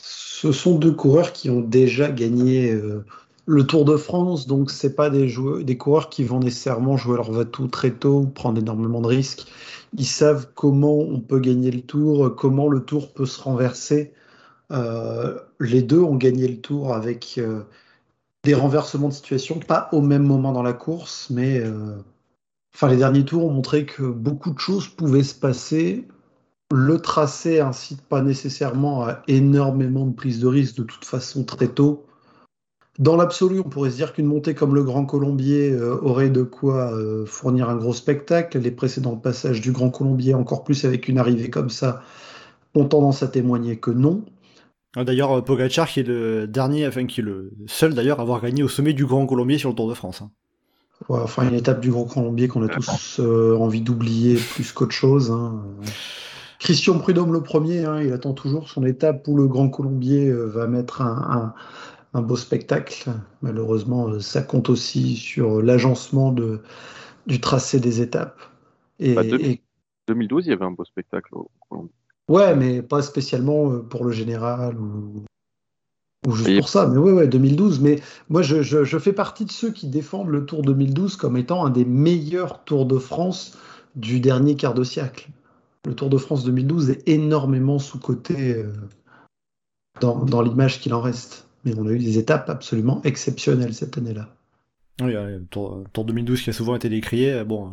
Ce 0.00 0.52
sont 0.52 0.78
deux 0.78 0.92
coureurs 0.92 1.32
qui 1.32 1.50
ont 1.50 1.60
déjà 1.60 2.10
gagné 2.10 2.72
le 3.46 3.66
Tour 3.66 3.84
de 3.84 3.96
France, 3.96 4.46
donc 4.46 4.70
c'est 4.70 4.94
pas 4.94 5.10
des 5.10 5.28
joueurs, 5.28 5.64
des 5.64 5.76
coureurs 5.76 6.08
qui 6.08 6.22
vont 6.24 6.38
nécessairement 6.38 6.96
jouer 6.96 7.16
leur 7.16 7.32
va-tout 7.32 7.66
très 7.66 7.90
tôt, 7.90 8.26
prendre 8.26 8.60
énormément 8.60 9.00
de 9.00 9.08
risques 9.08 9.46
ils 9.96 10.06
savent 10.06 10.48
comment 10.54 10.98
on 10.98 11.20
peut 11.20 11.40
gagner 11.40 11.70
le 11.70 11.82
tour, 11.82 12.34
comment 12.36 12.68
le 12.68 12.84
tour 12.84 13.12
peut 13.12 13.26
se 13.26 13.40
renverser. 13.40 14.12
Euh, 14.70 15.38
les 15.58 15.82
deux 15.82 16.00
ont 16.00 16.16
gagné 16.16 16.46
le 16.46 16.60
tour 16.60 16.94
avec 16.94 17.36
euh, 17.38 17.62
des 18.44 18.54
renversements 18.54 19.08
de 19.08 19.12
situation, 19.12 19.58
pas 19.58 19.88
au 19.92 20.00
même 20.00 20.22
moment 20.22 20.52
dans 20.52 20.62
la 20.62 20.72
course, 20.72 21.28
mais 21.30 21.58
euh, 21.60 21.96
enfin 22.74 22.88
les 22.88 22.96
derniers 22.96 23.24
tours 23.24 23.44
ont 23.44 23.50
montré 23.50 23.84
que 23.84 24.02
beaucoup 24.02 24.52
de 24.52 24.58
choses 24.58 24.88
pouvaient 24.88 25.24
se 25.24 25.34
passer. 25.34 26.06
Le 26.72 26.98
tracé 27.00 27.58
incite 27.58 28.00
pas 28.02 28.22
nécessairement 28.22 29.02
à 29.04 29.22
énormément 29.26 30.06
de 30.06 30.14
prise 30.14 30.38
de 30.38 30.46
risque 30.46 30.76
de 30.76 30.84
toute 30.84 31.04
façon 31.04 31.42
très 31.44 31.68
tôt. 31.68 32.06
Dans 33.00 33.16
l'absolu, 33.16 33.60
on 33.60 33.68
pourrait 33.68 33.90
se 33.90 33.96
dire 33.96 34.12
qu'une 34.12 34.26
montée 34.26 34.54
comme 34.54 34.74
le 34.74 34.84
Grand 34.84 35.06
Colombier 35.06 35.72
euh, 35.72 35.98
aurait 36.02 36.28
de 36.28 36.42
quoi 36.42 36.92
euh, 36.92 37.24
fournir 37.24 37.70
un 37.70 37.76
gros 37.76 37.94
spectacle. 37.94 38.58
Les 38.58 38.70
précédents 38.70 39.16
passages 39.16 39.62
du 39.62 39.72
Grand 39.72 39.88
Colombier, 39.88 40.34
encore 40.34 40.64
plus 40.64 40.84
avec 40.84 41.08
une 41.08 41.16
arrivée 41.16 41.48
comme 41.48 41.70
ça, 41.70 42.02
ont 42.74 42.84
tendance 42.84 43.22
à 43.22 43.28
témoigner 43.28 43.78
que 43.78 43.90
non. 43.90 44.22
Ah, 44.94 45.04
d'ailleurs, 45.04 45.38
euh, 45.38 45.40
Pogacar, 45.40 45.88
qui 45.88 46.00
est 46.00 46.06
le 46.06 46.46
dernier, 46.46 46.86
enfin 46.86 47.06
qui 47.06 47.20
est 47.20 47.24
le 47.24 47.52
seul 47.66 47.94
d'ailleurs 47.94 48.20
à 48.20 48.22
avoir 48.22 48.42
gagné 48.42 48.62
au 48.62 48.68
sommet 48.68 48.92
du 48.92 49.06
Grand 49.06 49.24
Colombier 49.24 49.56
sur 49.56 49.70
le 49.70 49.74
Tour 49.74 49.88
de 49.88 49.94
France. 49.94 50.20
Hein. 50.20 50.30
enfin, 51.08 51.48
une 51.48 51.54
étape 51.54 51.80
du 51.80 51.90
Grand 51.90 52.04
Colombier 52.04 52.48
qu'on 52.48 52.62
a 52.64 52.68
tous 52.68 53.18
envie 53.18 53.80
d'oublier 53.80 54.34
plus 54.36 54.72
qu'autre 54.72 54.92
chose. 54.92 55.30
Hein. 55.30 55.62
Christian 56.58 56.98
Prudhomme 56.98 57.32
le 57.32 57.42
premier, 57.42 57.86
hein, 57.86 58.02
il 58.02 58.12
attend 58.12 58.34
toujours 58.34 58.68
son 58.68 58.84
étape 58.84 59.26
où 59.26 59.38
le 59.38 59.46
Grand 59.46 59.70
Colombier 59.70 60.30
va 60.30 60.66
mettre 60.66 61.00
un 61.00 61.16
un 61.30 61.54
beau 62.14 62.36
spectacle. 62.36 63.10
Malheureusement, 63.42 64.18
ça 64.20 64.42
compte 64.42 64.68
aussi 64.68 65.16
sur 65.16 65.62
l'agencement 65.62 66.32
de, 66.32 66.60
du 67.26 67.40
tracé 67.40 67.78
des 67.80 68.00
étapes. 68.00 68.40
Et, 68.98 69.14
Bah, 69.14 69.22
deux- 69.22 69.40
et- 69.40 69.62
2012, 70.08 70.46
il 70.46 70.50
y 70.50 70.52
avait 70.52 70.64
un 70.64 70.72
beau 70.72 70.84
spectacle. 70.84 71.34
au 71.34 71.50
Colombie. 71.68 71.92
ouais, 72.28 72.56
mais 72.56 72.82
pas 72.82 73.02
spécialement 73.02 73.70
euh, 73.72 73.78
pour 73.80 74.04
le 74.04 74.10
général 74.10 74.76
ou, 74.76 75.22
ou 76.26 76.32
juste 76.32 76.56
pour 76.58 76.68
ça. 76.68 76.88
Mais 76.88 76.98
ouais, 76.98 77.12
ouais, 77.12 77.28
2012. 77.28 77.80
Mais 77.80 78.00
moi, 78.28 78.42
je, 78.42 78.62
je- 78.62 78.82
je 78.84 78.98
fais 78.98 79.12
partie 79.12 79.44
de 79.44 79.52
ceux 79.52 79.70
qui 79.70 79.86
défendent 79.88 80.28
le 80.30 80.44
Tour 80.46 80.62
2012 80.62 81.16
comme 81.16 81.36
étant 81.36 81.64
un 81.64 81.70
des 81.70 81.84
meilleurs 81.84 82.64
Tours 82.64 82.86
de 82.86 82.98
France 82.98 83.56
du 83.94 84.18
dernier 84.20 84.56
quart 84.56 84.74
de 84.74 84.82
siècle. 84.84 85.28
Le 85.86 85.94
Tour 85.94 86.10
de 86.10 86.18
France 86.18 86.44
2012 86.44 86.90
est 86.90 87.08
énormément 87.08 87.78
sous-coté 87.78 88.54
euh, 88.56 88.72
dans, 90.00 90.24
dans 90.24 90.42
l'image 90.42 90.80
qu'il 90.80 90.92
en 90.94 91.00
reste. 91.00 91.46
Mais 91.64 91.72
on 91.78 91.86
a 91.86 91.90
eu 91.90 91.98
des 91.98 92.18
étapes 92.18 92.48
absolument 92.50 93.00
exceptionnelles 93.04 93.74
cette 93.74 93.98
année-là. 93.98 94.28
Oui, 95.02 95.14
ouais, 95.14 95.32
le 95.38 95.44
tour, 95.50 95.82
tour 95.92 96.04
2012 96.04 96.42
qui 96.42 96.50
a 96.50 96.52
souvent 96.52 96.76
été 96.76 96.88
décrié. 96.90 97.42
Bon, 97.44 97.70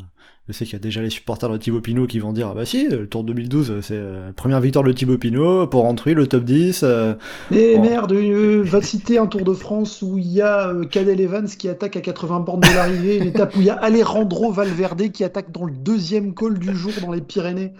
je 0.48 0.54
sais 0.54 0.64
qu'il 0.64 0.74
y 0.74 0.78
a 0.78 0.80
déjà 0.80 1.02
les 1.02 1.10
supporters 1.10 1.50
de 1.50 1.58
Thibaut 1.58 1.82
Pinot 1.82 2.08
qui 2.08 2.20
vont 2.20 2.32
dire 2.32 2.48
ah 2.50 2.54
bah 2.54 2.66
si, 2.66 2.88
le 2.88 3.06
Tour 3.08 3.26
2012, 3.26 3.82
c'est 3.82 4.00
la 4.00 4.32
première 4.34 4.62
victoire 4.62 4.86
de 4.86 4.94
Thibaut 4.94 5.18
Pinot 5.18 5.68
pour 5.68 5.82
rentrer 5.82 6.14
le 6.14 6.28
top 6.28 6.46
10. 6.46 6.84
euh, 6.84 7.16
Mais 7.52 7.76
Bon. 7.76 7.82
merde, 7.82 8.14
euh, 8.14 8.62
va 8.64 8.82
citer 8.82 9.18
un 9.18 9.28
Tour 9.28 9.44
de 9.44 9.54
France 9.54 10.02
où 10.02 10.18
il 10.18 10.28
y 10.32 10.42
a 10.42 10.70
euh, 10.70 10.86
Cadel 10.86 11.20
Evans 11.20 11.48
qui 11.48 11.68
attaque 11.68 11.98
à 11.98 12.02
80 12.02 12.40
bornes 12.42 12.62
de 12.62 12.74
l'arrivée, 12.74 13.18
une 13.18 13.28
étape 13.28 13.56
où 13.58 13.60
il 13.60 13.66
y 13.66 13.70
a 13.70 13.76
Alejandro 13.76 14.52
Valverde 14.54 15.12
qui 15.12 15.26
attaque 15.26 15.52
dans 15.52 15.66
le 15.66 15.74
deuxième 15.74 16.34
col 16.34 16.60
du 16.60 16.74
jour 16.78 16.94
dans 17.02 17.12
les 17.12 17.20
Pyrénées. 17.22 17.74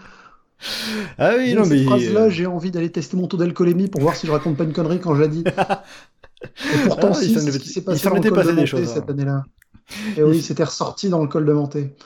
Ah 1.18 1.34
oui, 1.36 1.54
non 1.54 1.64
cette 1.64 1.72
mais 1.72 1.84
phrase-là, 1.84 2.28
j'ai 2.28 2.46
envie 2.46 2.70
d'aller 2.70 2.90
tester 2.90 3.16
mon 3.16 3.26
taux 3.28 3.36
d'alcoolémie 3.36 3.88
pour 3.88 4.00
voir 4.00 4.16
si 4.16 4.26
je 4.26 4.32
raconte 4.32 4.56
pas 4.56 4.64
une 4.64 4.72
connerie 4.72 5.00
quand 5.00 5.14
je 5.14 5.20
la 5.20 5.28
dis. 5.28 5.44
Et 6.74 6.78
pourtant, 6.86 7.10
Ah, 7.12 7.14
si, 7.14 7.32
il 7.32 7.40
ce 7.40 7.58
qui 7.58 7.68
s'est 7.68 7.82
passé 7.84 8.08
dans 8.08 8.14
le 8.16 8.30
col 8.30 8.56
de 8.56 8.64
choses, 8.66 8.88
cette 8.88 9.08
hein. 9.08 9.12
année-là. 9.12 9.44
Et 10.16 10.22
oui, 10.22 10.42
c'était 10.42 10.64
ressorti 10.64 11.08
dans 11.08 11.22
le 11.22 11.28
col 11.28 11.46
de 11.46 11.52
Montée. 11.52 11.96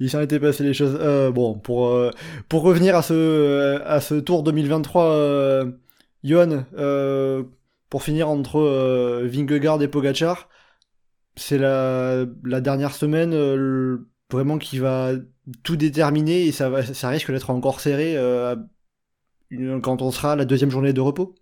il 0.00 0.10
s'en 0.10 0.20
était 0.20 0.40
passé 0.40 0.64
les 0.64 0.74
choses. 0.74 0.96
Euh, 1.00 1.30
bon, 1.30 1.54
pour 1.58 1.88
euh, 1.88 2.10
pour 2.48 2.62
revenir 2.62 2.96
à 2.96 3.02
ce 3.02 3.14
euh, 3.14 3.80
à 3.86 4.00
ce 4.00 4.14
Tour 4.14 4.42
2023, 4.42 5.04
euh, 5.04 5.72
Johan, 6.22 6.64
euh, 6.76 7.44
pour 7.90 8.02
finir 8.02 8.28
entre 8.28 8.58
euh, 8.60 9.26
Vingegaard 9.30 9.82
et 9.82 9.88
Pogacar, 9.88 10.48
c'est 11.36 11.58
la 11.58 12.26
la 12.44 12.60
dernière 12.60 12.94
semaine 12.94 13.32
euh, 13.34 13.98
vraiment 14.32 14.58
qui 14.58 14.78
va 14.78 15.12
tout 15.62 15.76
déterminer 15.76 16.46
et 16.46 16.52
ça 16.52 16.70
va 16.70 16.82
ça 16.82 17.08
risque 17.08 17.30
d'être 17.30 17.50
encore 17.50 17.80
serré 17.80 18.16
euh, 18.16 18.56
quand 19.82 20.02
on 20.02 20.10
sera 20.10 20.32
à 20.32 20.36
la 20.36 20.44
deuxième 20.44 20.70
journée 20.70 20.92
de 20.92 21.00
repos. 21.00 21.34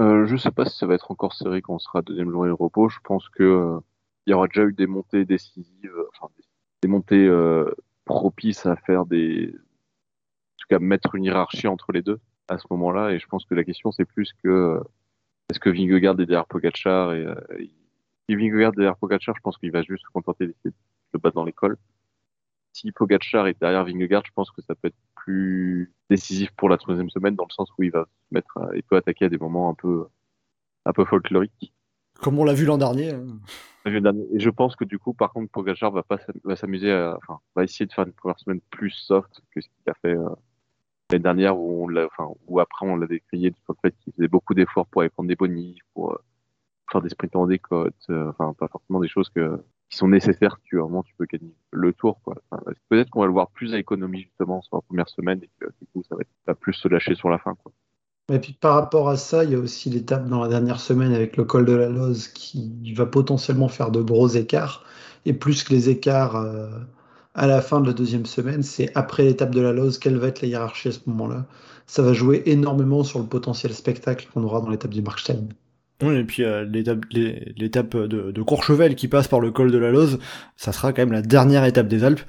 Euh, 0.00 0.26
je 0.26 0.36
sais 0.36 0.50
pas 0.50 0.64
si 0.64 0.78
ça 0.78 0.86
va 0.86 0.94
être 0.94 1.10
encore 1.10 1.34
serré 1.34 1.60
quand 1.60 1.74
on 1.74 1.78
sera 1.78 1.98
à 1.98 2.02
deuxième 2.02 2.30
journée 2.30 2.48
de 2.48 2.54
repos. 2.54 2.88
Je 2.88 2.98
pense 3.04 3.28
que 3.28 3.42
euh, 3.42 3.80
y 4.26 4.32
aura 4.32 4.46
déjà 4.46 4.64
eu 4.64 4.72
des 4.72 4.86
montées 4.86 5.24
décisives, 5.24 5.92
euh, 5.94 6.08
enfin 6.14 6.32
des, 6.82 6.88
montées 6.88 7.28
propices 8.04 8.64
à 8.66 8.76
faire 8.76 9.04
des, 9.04 9.48
en 9.52 10.56
tout 10.58 10.66
cas 10.70 10.78
mettre 10.78 11.14
une 11.14 11.24
hiérarchie 11.24 11.66
entre 11.66 11.92
les 11.92 12.02
deux 12.02 12.20
à 12.48 12.58
ce 12.58 12.64
moment-là. 12.70 13.12
Et 13.12 13.18
je 13.18 13.26
pense 13.26 13.44
que 13.44 13.54
la 13.54 13.64
question 13.64 13.92
c'est 13.92 14.06
plus 14.06 14.32
que 14.42 14.80
est-ce 15.50 15.60
que 15.60 15.70
Vingegaard 15.70 16.18
est 16.20 16.26
derrière 16.26 16.46
Pogacar 16.46 17.12
et 17.12 17.26
si 18.28 18.36
Vingegaard 18.36 18.72
est 18.72 18.76
derrière 18.76 18.96
Pogacar, 18.96 19.34
je 19.36 19.40
pense 19.42 19.58
qu'il 19.58 19.72
va 19.72 19.82
juste 19.82 20.04
se 20.04 20.10
contenter 20.10 20.46
d'essayer 20.46 20.70
de 20.70 20.74
le 21.12 21.18
battre 21.18 21.34
dans 21.34 21.44
l'école. 21.44 21.76
Si 22.72 22.92
Pogacar 22.92 23.46
est 23.48 23.58
derrière 23.60 23.84
Vingegaard, 23.84 24.22
je 24.26 24.32
pense 24.34 24.50
que 24.50 24.62
ça 24.62 24.74
peut 24.74 24.88
être 24.88 24.96
plus 25.16 25.92
décisif 26.08 26.50
pour 26.56 26.68
la 26.68 26.76
troisième 26.78 27.10
semaine 27.10 27.34
dans 27.34 27.46
le 27.48 27.52
sens 27.52 27.68
où 27.78 27.82
il 27.82 27.90
va 27.90 28.04
se 28.04 28.34
mettre, 28.34 28.56
à- 28.58 28.70
il 28.74 28.82
peut 28.82 28.96
attaquer 28.96 29.26
à 29.26 29.28
des 29.28 29.38
moments 29.38 29.70
un 29.70 29.74
peu 29.74 30.06
un 30.86 30.92
peu 30.92 31.04
folkloriques. 31.04 31.74
Comme 32.22 32.38
on 32.38 32.44
l'a 32.44 32.54
vu 32.54 32.64
l'an 32.64 32.78
dernier. 32.78 33.10
hein. 33.12 33.26
Et 34.32 34.40
je 34.40 34.50
pense 34.50 34.76
que 34.76 34.84
du 34.84 34.98
coup, 34.98 35.14
par 35.14 35.32
contre, 35.32 35.50
Pogacar 35.50 35.90
va 35.90 36.02
pas 36.02 36.18
va 36.44 36.54
s'amuser 36.56 36.92
à, 36.92 37.16
enfin, 37.16 37.40
va 37.56 37.64
essayer 37.64 37.86
de 37.86 37.92
faire 37.92 38.06
une 38.06 38.12
première 38.12 38.38
semaine 38.38 38.60
plus 38.70 38.90
soft 38.90 39.40
que 39.54 39.60
ce 39.60 39.68
qu'il 39.68 39.90
a 39.90 39.94
fait 39.94 40.14
euh, 40.16 40.28
l'année 41.10 41.22
dernière 41.22 41.58
où 41.58 41.84
on 41.84 41.88
l'a, 41.88 42.06
enfin, 42.06 42.28
où 42.46 42.60
après 42.60 42.86
on 42.86 42.96
l'a 42.96 43.06
décrié 43.06 43.52
sur 43.64 43.74
le 43.74 43.78
fait 43.90 43.94
qu'il 44.00 44.12
faisait 44.14 44.28
beaucoup 44.28 44.54
d'efforts 44.54 44.86
pour 44.86 45.00
aller 45.02 45.10
prendre 45.10 45.28
des 45.28 45.36
bonnies, 45.36 45.78
pour 45.94 46.12
euh, 46.12 46.18
faire 46.92 47.00
des 47.02 47.08
sprints 47.08 47.36
en 47.36 47.46
décote, 47.46 47.94
euh, 48.10 48.30
enfin, 48.30 48.52
pas 48.54 48.68
forcément 48.68 49.00
des 49.00 49.08
choses 49.08 49.28
que, 49.30 49.62
qui 49.90 49.96
sont 49.96 50.08
nécessaires 50.08 50.56
si 50.56 50.62
tu 50.64 50.78
vraiment 50.78 51.02
tu 51.02 51.14
peux 51.18 51.26
gagner 51.26 51.52
le 51.72 51.92
tour, 51.92 52.20
peut-être 52.88 53.10
qu'on 53.10 53.20
va 53.20 53.26
le 53.26 53.32
voir 53.32 53.50
plus 53.50 53.74
à 53.74 53.78
économie, 53.78 54.22
justement, 54.22 54.62
sur 54.62 54.76
la 54.76 54.82
première 54.82 55.08
semaine 55.08 55.40
et 55.42 55.50
que, 55.58 55.66
du 55.66 55.86
coup, 55.92 56.02
ça 56.08 56.14
va, 56.14 56.22
être, 56.22 56.58
plus 56.58 56.72
se 56.74 56.88
lâcher 56.88 57.14
sur 57.16 57.28
la 57.28 57.38
fin. 57.38 57.54
Et 58.32 58.38
puis 58.38 58.52
par 58.52 58.74
rapport 58.74 59.08
à 59.08 59.16
ça, 59.16 59.42
il 59.42 59.50
y 59.50 59.54
a 59.56 59.58
aussi 59.58 59.90
l'étape 59.90 60.28
dans 60.28 60.40
la 60.40 60.48
dernière 60.48 60.78
semaine 60.78 61.12
avec 61.12 61.36
le 61.36 61.44
col 61.44 61.64
de 61.64 61.72
la 61.72 61.88
Loze 61.88 62.28
qui 62.28 62.94
va 62.94 63.04
potentiellement 63.04 63.68
faire 63.68 63.90
de 63.90 64.00
gros 64.00 64.28
écarts. 64.28 64.84
Et 65.26 65.32
plus 65.32 65.64
que 65.64 65.72
les 65.72 65.88
écarts 65.90 66.36
euh, 66.36 66.68
à 67.34 67.48
la 67.48 67.60
fin 67.60 67.80
de 67.80 67.88
la 67.88 67.92
deuxième 67.92 68.26
semaine, 68.26 68.62
c'est 68.62 68.96
après 68.96 69.24
l'étape 69.24 69.52
de 69.52 69.60
la 69.60 69.72
Loze, 69.72 69.98
quelle 69.98 70.16
va 70.16 70.28
être 70.28 70.42
la 70.42 70.48
hiérarchie 70.48 70.88
à 70.88 70.92
ce 70.92 71.00
moment-là. 71.06 71.46
Ça 71.88 72.02
va 72.02 72.12
jouer 72.12 72.44
énormément 72.46 73.02
sur 73.02 73.18
le 73.18 73.26
potentiel 73.26 73.74
spectacle 73.74 74.28
qu'on 74.32 74.44
aura 74.44 74.60
dans 74.60 74.70
l'étape 74.70 74.92
du 74.92 75.02
Markstein. 75.02 75.48
Et 76.02 76.24
puis 76.24 76.44
euh, 76.44 76.64
l'étape 76.64 77.04
l'é- 77.10 77.52
l'étape 77.56 77.96
de, 77.96 78.42
Courchevel 78.42 78.94
qui 78.94 79.06
passe 79.08 79.28
par 79.28 79.40
le 79.40 79.50
col 79.50 79.70
de 79.70 79.78
la 79.78 79.90
Loze, 79.90 80.18
ça 80.56 80.72
sera 80.72 80.92
quand 80.92 81.02
même 81.02 81.12
la 81.12 81.22
dernière 81.22 81.64
étape 81.64 81.88
des 81.88 82.04
Alpes, 82.04 82.22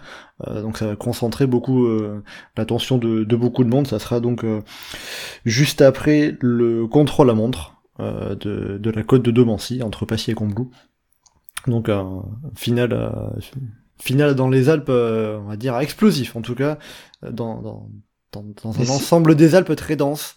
Euh, 0.47 0.61
donc 0.61 0.77
ça 0.77 0.87
va 0.87 0.95
concentrer 0.95 1.45
beaucoup 1.45 1.85
euh, 1.85 2.23
l'attention 2.57 2.97
de, 2.97 3.23
beaucoup 3.35 3.63
de 3.63 3.69
monde. 3.69 3.87
Ça 3.87 3.99
sera 3.99 4.19
donc 4.19 4.43
juste 5.45 5.81
après 5.81 6.35
le 6.41 6.87
contrôle 6.87 7.29
à 7.29 7.33
montre 7.33 7.75
de, 7.99 8.91
la 8.93 9.03
côte 9.03 9.23
de 9.23 9.31
Domancy 9.31 9.83
entre 9.83 10.05
Passy 10.05 10.31
et 10.31 10.33
Combloux. 10.33 10.71
Donc 11.67 11.89
un 11.89 12.23
final, 12.55 12.89
dans 14.35 14.49
les 14.49 14.69
Alpes, 14.69 14.89
on 14.89 15.47
va 15.47 15.55
dire 15.57 15.77
explosif 15.77 16.35
en 16.35 16.41
tout 16.41 16.55
cas, 16.55 16.79
dans, 17.21 17.87
dans, 18.31 18.45
dans 18.63 18.79
un 18.79 18.89
ensemble 18.89 19.35
des 19.35 19.55
Alpes 19.55 19.75
très 19.75 19.95
dense. 19.95 20.35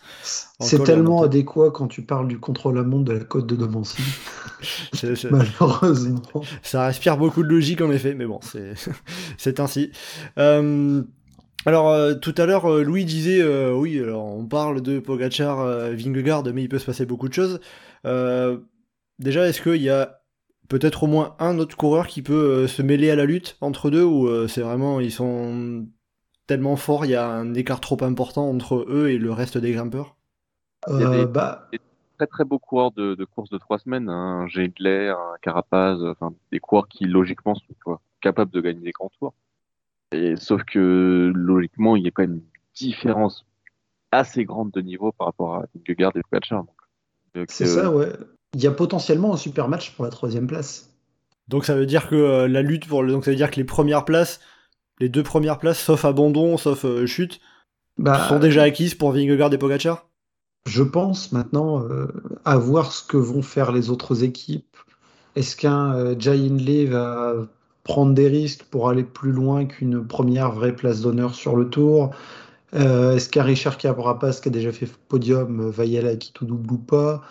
C'est 0.60 0.82
tellement 0.82 1.22
adéquat 1.22 1.70
quand 1.70 1.88
tu 1.88 2.02
parles 2.02 2.28
du 2.28 2.38
contrôle 2.38 2.78
à 2.78 2.82
montre 2.82 3.04
de 3.04 3.12
la 3.12 3.24
côte 3.24 3.46
de 3.46 3.56
Domancy. 3.56 4.02
Malheureusement. 5.30 6.22
Ça 6.62 6.86
respire 6.86 7.16
beaucoup 7.16 7.42
de 7.42 7.48
logique 7.48 7.80
en 7.80 7.90
effet, 7.90 8.14
mais 8.14 8.26
bon, 8.26 8.40
c'est 8.42 8.74
c'est 9.38 9.60
ainsi. 9.60 9.90
Euh, 10.38 11.02
alors 11.66 11.88
euh, 11.90 12.14
tout 12.14 12.34
à 12.36 12.46
l'heure, 12.46 12.70
euh, 12.70 12.82
Louis 12.82 13.04
disait 13.04 13.40
euh, 13.40 13.74
oui, 13.74 13.98
alors 14.00 14.24
on 14.24 14.46
parle 14.46 14.82
de 14.82 14.98
Pogachar, 14.98 15.60
euh, 15.60 15.94
Vingegaard, 15.94 16.44
mais 16.52 16.62
il 16.62 16.68
peut 16.68 16.78
se 16.78 16.86
passer 16.86 17.06
beaucoup 17.06 17.28
de 17.28 17.34
choses. 17.34 17.60
Euh, 18.06 18.58
déjà, 19.18 19.46
est-ce 19.48 19.62
qu'il 19.62 19.82
y 19.82 19.90
a 19.90 20.20
peut-être 20.68 21.04
au 21.04 21.06
moins 21.06 21.36
un 21.38 21.58
autre 21.58 21.76
coureur 21.76 22.06
qui 22.06 22.22
peut 22.22 22.66
se 22.66 22.82
mêler 22.82 23.10
à 23.10 23.16
la 23.16 23.24
lutte 23.24 23.56
entre 23.60 23.90
deux, 23.90 24.02
ou 24.02 24.48
c'est 24.48 24.62
vraiment 24.62 24.98
ils 25.00 25.12
sont 25.12 25.86
tellement 26.46 26.76
forts, 26.76 27.04
il 27.04 27.10
y 27.12 27.14
a 27.14 27.26
un 27.28 27.54
écart 27.54 27.80
trop 27.80 28.02
important 28.02 28.48
entre 28.48 28.84
eux 28.88 29.08
et 29.10 29.18
le 29.18 29.32
reste 29.32 29.58
des 29.58 29.72
grimpeurs. 29.72 30.16
Il 30.88 31.00
y 31.00 31.02
a 31.04 31.08
Euh, 31.08 31.24
des- 31.24 31.32
bah, 31.32 31.68
très 32.18 32.26
très 32.26 32.44
beaux 32.44 32.58
coureurs 32.58 32.92
de, 32.92 33.14
de 33.14 33.24
course 33.24 33.50
de 33.50 33.58
trois 33.58 33.78
semaines, 33.78 34.08
hein, 34.08 34.42
un 34.42 34.46
Gendler, 34.46 35.08
un 35.08 35.36
Carapaz, 35.42 36.04
enfin 36.04 36.32
des 36.52 36.60
coureurs 36.60 36.88
qui 36.88 37.06
logiquement 37.06 37.54
sont 37.54 37.98
capables 38.20 38.52
de 38.52 38.60
gagner 38.60 38.80
des 38.80 38.92
grands 38.92 39.10
tours. 39.18 39.34
Et 40.12 40.36
sauf 40.36 40.62
que 40.64 41.32
logiquement, 41.34 41.96
il 41.96 42.04
y 42.04 42.08
a 42.08 42.10
quand 42.12 42.22
même 42.22 42.34
une 42.34 42.42
différence 42.74 43.44
assez 44.12 44.44
grande 44.44 44.70
de 44.70 44.80
niveau 44.80 45.10
par 45.12 45.26
rapport 45.28 45.56
à 45.56 45.64
Vingegaard 45.74 46.12
et 46.16 46.22
Pogacar. 46.30 46.64
C'est 47.48 47.64
euh, 47.64 47.66
ça, 47.66 47.90
ouais. 47.90 48.12
Il 48.54 48.62
y 48.62 48.68
a 48.68 48.70
potentiellement 48.70 49.34
un 49.34 49.36
super 49.36 49.68
match 49.68 49.96
pour 49.96 50.04
la 50.04 50.10
troisième 50.10 50.46
place. 50.46 50.94
Donc 51.48 51.64
ça 51.64 51.74
veut 51.74 51.86
dire 51.86 52.08
que 52.08 52.14
euh, 52.14 52.48
la 52.48 52.62
lutte 52.62 52.86
pour 52.86 53.02
le, 53.02 53.12
donc 53.12 53.24
ça 53.24 53.32
veut 53.32 53.36
dire 53.36 53.50
que 53.50 53.56
les 53.56 53.64
premières 53.64 54.04
places, 54.04 54.40
les 55.00 55.08
deux 55.08 55.22
premières 55.22 55.58
places, 55.58 55.80
sauf 55.80 56.04
abandon, 56.04 56.56
sauf 56.58 56.84
euh, 56.84 57.06
chute, 57.06 57.40
Bah, 57.96 58.14
sont 58.16 58.38
déjà 58.40 58.64
acquises 58.64 58.94
pour 58.94 59.12
Vingegaard 59.12 59.52
et 59.54 59.58
Pogacar? 59.58 60.08
Je 60.66 60.82
pense 60.82 61.32
maintenant 61.32 61.82
euh, 61.84 62.06
à 62.44 62.56
voir 62.56 62.92
ce 62.92 63.02
que 63.02 63.16
vont 63.16 63.42
faire 63.42 63.72
les 63.72 63.90
autres 63.90 64.24
équipes. 64.24 64.76
Est-ce 65.36 65.56
qu'un 65.56 65.94
euh, 65.94 66.14
Jay 66.18 66.38
Hindley 66.46 66.86
va 66.86 67.34
prendre 67.84 68.14
des 68.14 68.28
risques 68.28 68.64
pour 68.64 68.88
aller 68.88 69.04
plus 69.04 69.32
loin 69.32 69.66
qu'une 69.66 70.06
première 70.06 70.52
vraie 70.52 70.74
place 70.74 71.02
d'honneur 71.02 71.34
sur 71.34 71.56
le 71.56 71.68
tour? 71.70 72.10
Euh, 72.74 73.16
Est-ce 73.16 73.28
qu'un 73.30 73.44
Richard 73.44 73.78
Carapaz 73.78 74.40
qui 74.42 74.48
a 74.48 74.52
déjà 74.52 74.72
fait 74.72 74.88
podium 75.08 75.60
euh, 75.60 75.70
va 75.70 75.86
y 75.86 75.98
aller 75.98 76.10
à 76.10 76.16
qui 76.16 76.32
tout 76.32 76.46
double 76.46 76.72
ou 76.74 76.78
pas? 76.78 77.22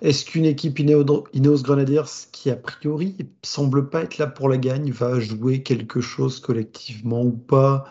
Est-ce 0.00 0.24
qu'une 0.24 0.44
équipe 0.44 0.78
Ineos 0.78 1.24
Ineos 1.32 1.62
Grenadiers 1.62 2.02
qui 2.32 2.50
a 2.50 2.56
priori 2.56 3.16
semble 3.42 3.88
pas 3.90 4.02
être 4.02 4.18
là 4.18 4.26
pour 4.28 4.48
la 4.48 4.56
gagne 4.58 4.90
va 4.92 5.18
jouer 5.18 5.62
quelque 5.62 6.00
chose 6.00 6.38
collectivement 6.40 7.22
ou 7.22 7.32
pas? 7.32 7.84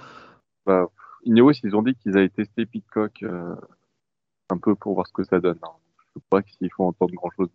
Bah, 0.66 0.88
Ineos, 1.26 1.52
ils 1.64 1.76
ont 1.76 1.82
dit 1.82 1.96
qu'ils 1.96 2.18
avaient 2.18 2.30
testé 2.30 2.66
Pitcock 2.66 3.24
euh, 3.24 3.56
un 4.50 4.58
peu 4.58 4.76
pour 4.76 4.94
voir 4.94 5.08
ce 5.08 5.14
que 5.14 5.24
ça 5.24 5.40
donne. 5.40 5.60
hein. 5.64 5.72
Je 6.16 6.20
sais 6.20 6.26
pas 6.30 6.42
s'il 6.42 6.72
faut 6.72 6.86
entendre 6.86 7.14
grand 7.14 7.30
chose. 7.36 7.50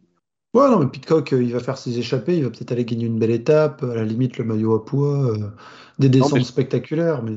Ouais, 0.55 0.69
non, 0.69 0.81
mais 0.81 0.87
Pitcock, 0.89 1.33
euh, 1.33 1.43
il 1.43 1.51
va 1.55 1.61
faire 1.61 1.79
ses 1.79 1.99
échappées, 1.99 2.37
il 2.37 2.45
va 2.45 2.51
peut-être 2.51 2.73
aller 2.73 2.85
gagner 2.85 3.07
une 3.07 3.19
belle 3.19 3.31
étape, 3.31 3.83
à 3.83 3.95
la 3.95 4.05
limite 4.05 4.37
le 4.37 4.45
maillot 4.45 4.75
à 4.75 4.85
poids, 4.85 5.31
euh, 5.33 5.49
des 5.99 6.11
descentes 6.11 6.35
mais- 6.35 6.45
spectaculaires, 6.45 7.23
mais 7.23 7.33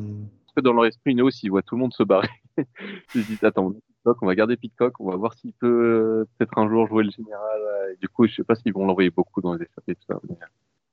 Parce 0.45 0.55
que 0.57 0.61
dans 0.61 0.74
leur 0.74 0.86
esprit, 0.86 1.13
Ineos, 1.13 1.30
ils 1.41 1.49
voient 1.49 1.61
tout 1.61 1.76
le 1.76 1.82
monde 1.82 1.93
se 1.93 2.03
barrer. 2.03 2.28
ils 2.57 3.24
se 3.24 3.28
disent, 3.28 3.43
attends, 3.43 3.74
Pitcock, 4.06 4.22
on 4.22 4.28
va 4.28 4.36
garder 4.36 4.56
Pitcock, 4.56 4.93
on 4.99 5.10
va 5.10 5.16
voir 5.16 5.34
s'il 5.34 5.51
peut 5.53 5.68
euh, 5.68 6.26
peut-être 6.38 6.58
un 6.60 6.70
jour 6.70 6.88
jouer 6.88 7.03
le 7.03 7.10
général. 7.10 7.60
Et 7.91 7.97
du 7.97 8.08
coup, 8.08 8.28
je 8.28 8.36
sais 8.36 8.43
pas 8.43 8.56
s'ils 8.56 8.74
vont 8.74 8.86
l'envoyer 8.86 9.10
beaucoup 9.10 9.41
dans 9.41 9.53
les 9.53 9.64
étapes 9.64 9.84
et 9.88 9.95
tout 9.95 10.03
ça. 10.08 10.20
mais- 10.30 10.36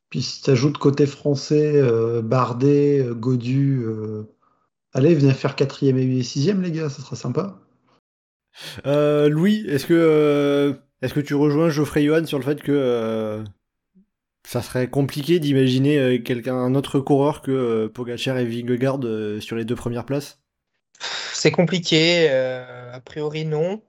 Puis 0.08 0.22
si 0.22 0.42
t'ajoutes 0.42 0.78
côté 0.78 1.04
français, 1.06 1.72
euh, 1.76 2.22
Bardet, 2.22 3.00
euh, 3.04 3.14
Godu, 3.14 3.82
euh, 3.84 4.24
allez, 4.94 5.14
venez 5.14 5.34
faire 5.34 5.56
quatrième 5.56 5.98
et 5.98 6.22
sixième, 6.22 6.62
les 6.62 6.72
gars, 6.72 6.88
ça 6.88 7.02
sera 7.02 7.16
sympa. 7.16 7.58
Euh, 8.86 9.28
Louis, 9.28 9.64
est-ce 9.68 9.86
que, 9.86 9.94
euh, 9.94 10.74
est-ce 11.02 11.14
que 11.14 11.20
tu 11.20 11.34
rejoins 11.34 11.68
Geoffrey 11.68 12.04
Johan 12.04 12.24
sur 12.26 12.38
le 12.38 12.44
fait 12.44 12.62
que 12.62 12.72
euh, 12.72 13.44
ça 14.44 14.62
serait 14.62 14.88
compliqué 14.90 15.38
d'imaginer 15.38 15.98
euh, 15.98 16.18
quelqu'un, 16.18 16.56
un 16.56 16.74
autre 16.74 17.00
coureur 17.00 17.42
que 17.42 17.50
euh, 17.50 17.88
Pogacar 17.88 18.38
et 18.38 18.44
Vingegaard 18.44 19.00
euh, 19.04 19.40
sur 19.40 19.56
les 19.56 19.64
deux 19.64 19.76
premières 19.76 20.04
places? 20.06 20.41
C'est 21.42 21.50
compliqué, 21.50 22.28
euh, 22.30 22.92
a 22.92 23.00
priori 23.00 23.44
non. 23.44 23.82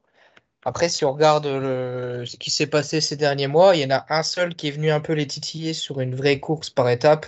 Après, 0.66 0.90
si 0.90 1.06
on 1.06 1.14
regarde 1.14 1.48
le- 1.48 2.26
ce 2.26 2.38
qui 2.38 2.52
s'est 2.52 2.68
passé 2.68 3.02
ces 3.02 3.18
derniers 3.18 3.48
mois, 3.48 3.76
il 3.76 3.82
y 3.84 3.86
en 3.86 3.92
a 3.92 4.06
un 4.10 4.24
seul 4.24 4.56
qui 4.56 4.70
est 4.70 4.72
venu 4.72 4.92
un 4.92 5.02
peu 5.02 5.14
les 5.14 5.28
titiller 5.28 5.74
sur 5.74 6.02
une 6.02 6.16
vraie 6.16 6.40
course 6.40 6.70
par 6.72 6.90
étape 6.90 7.28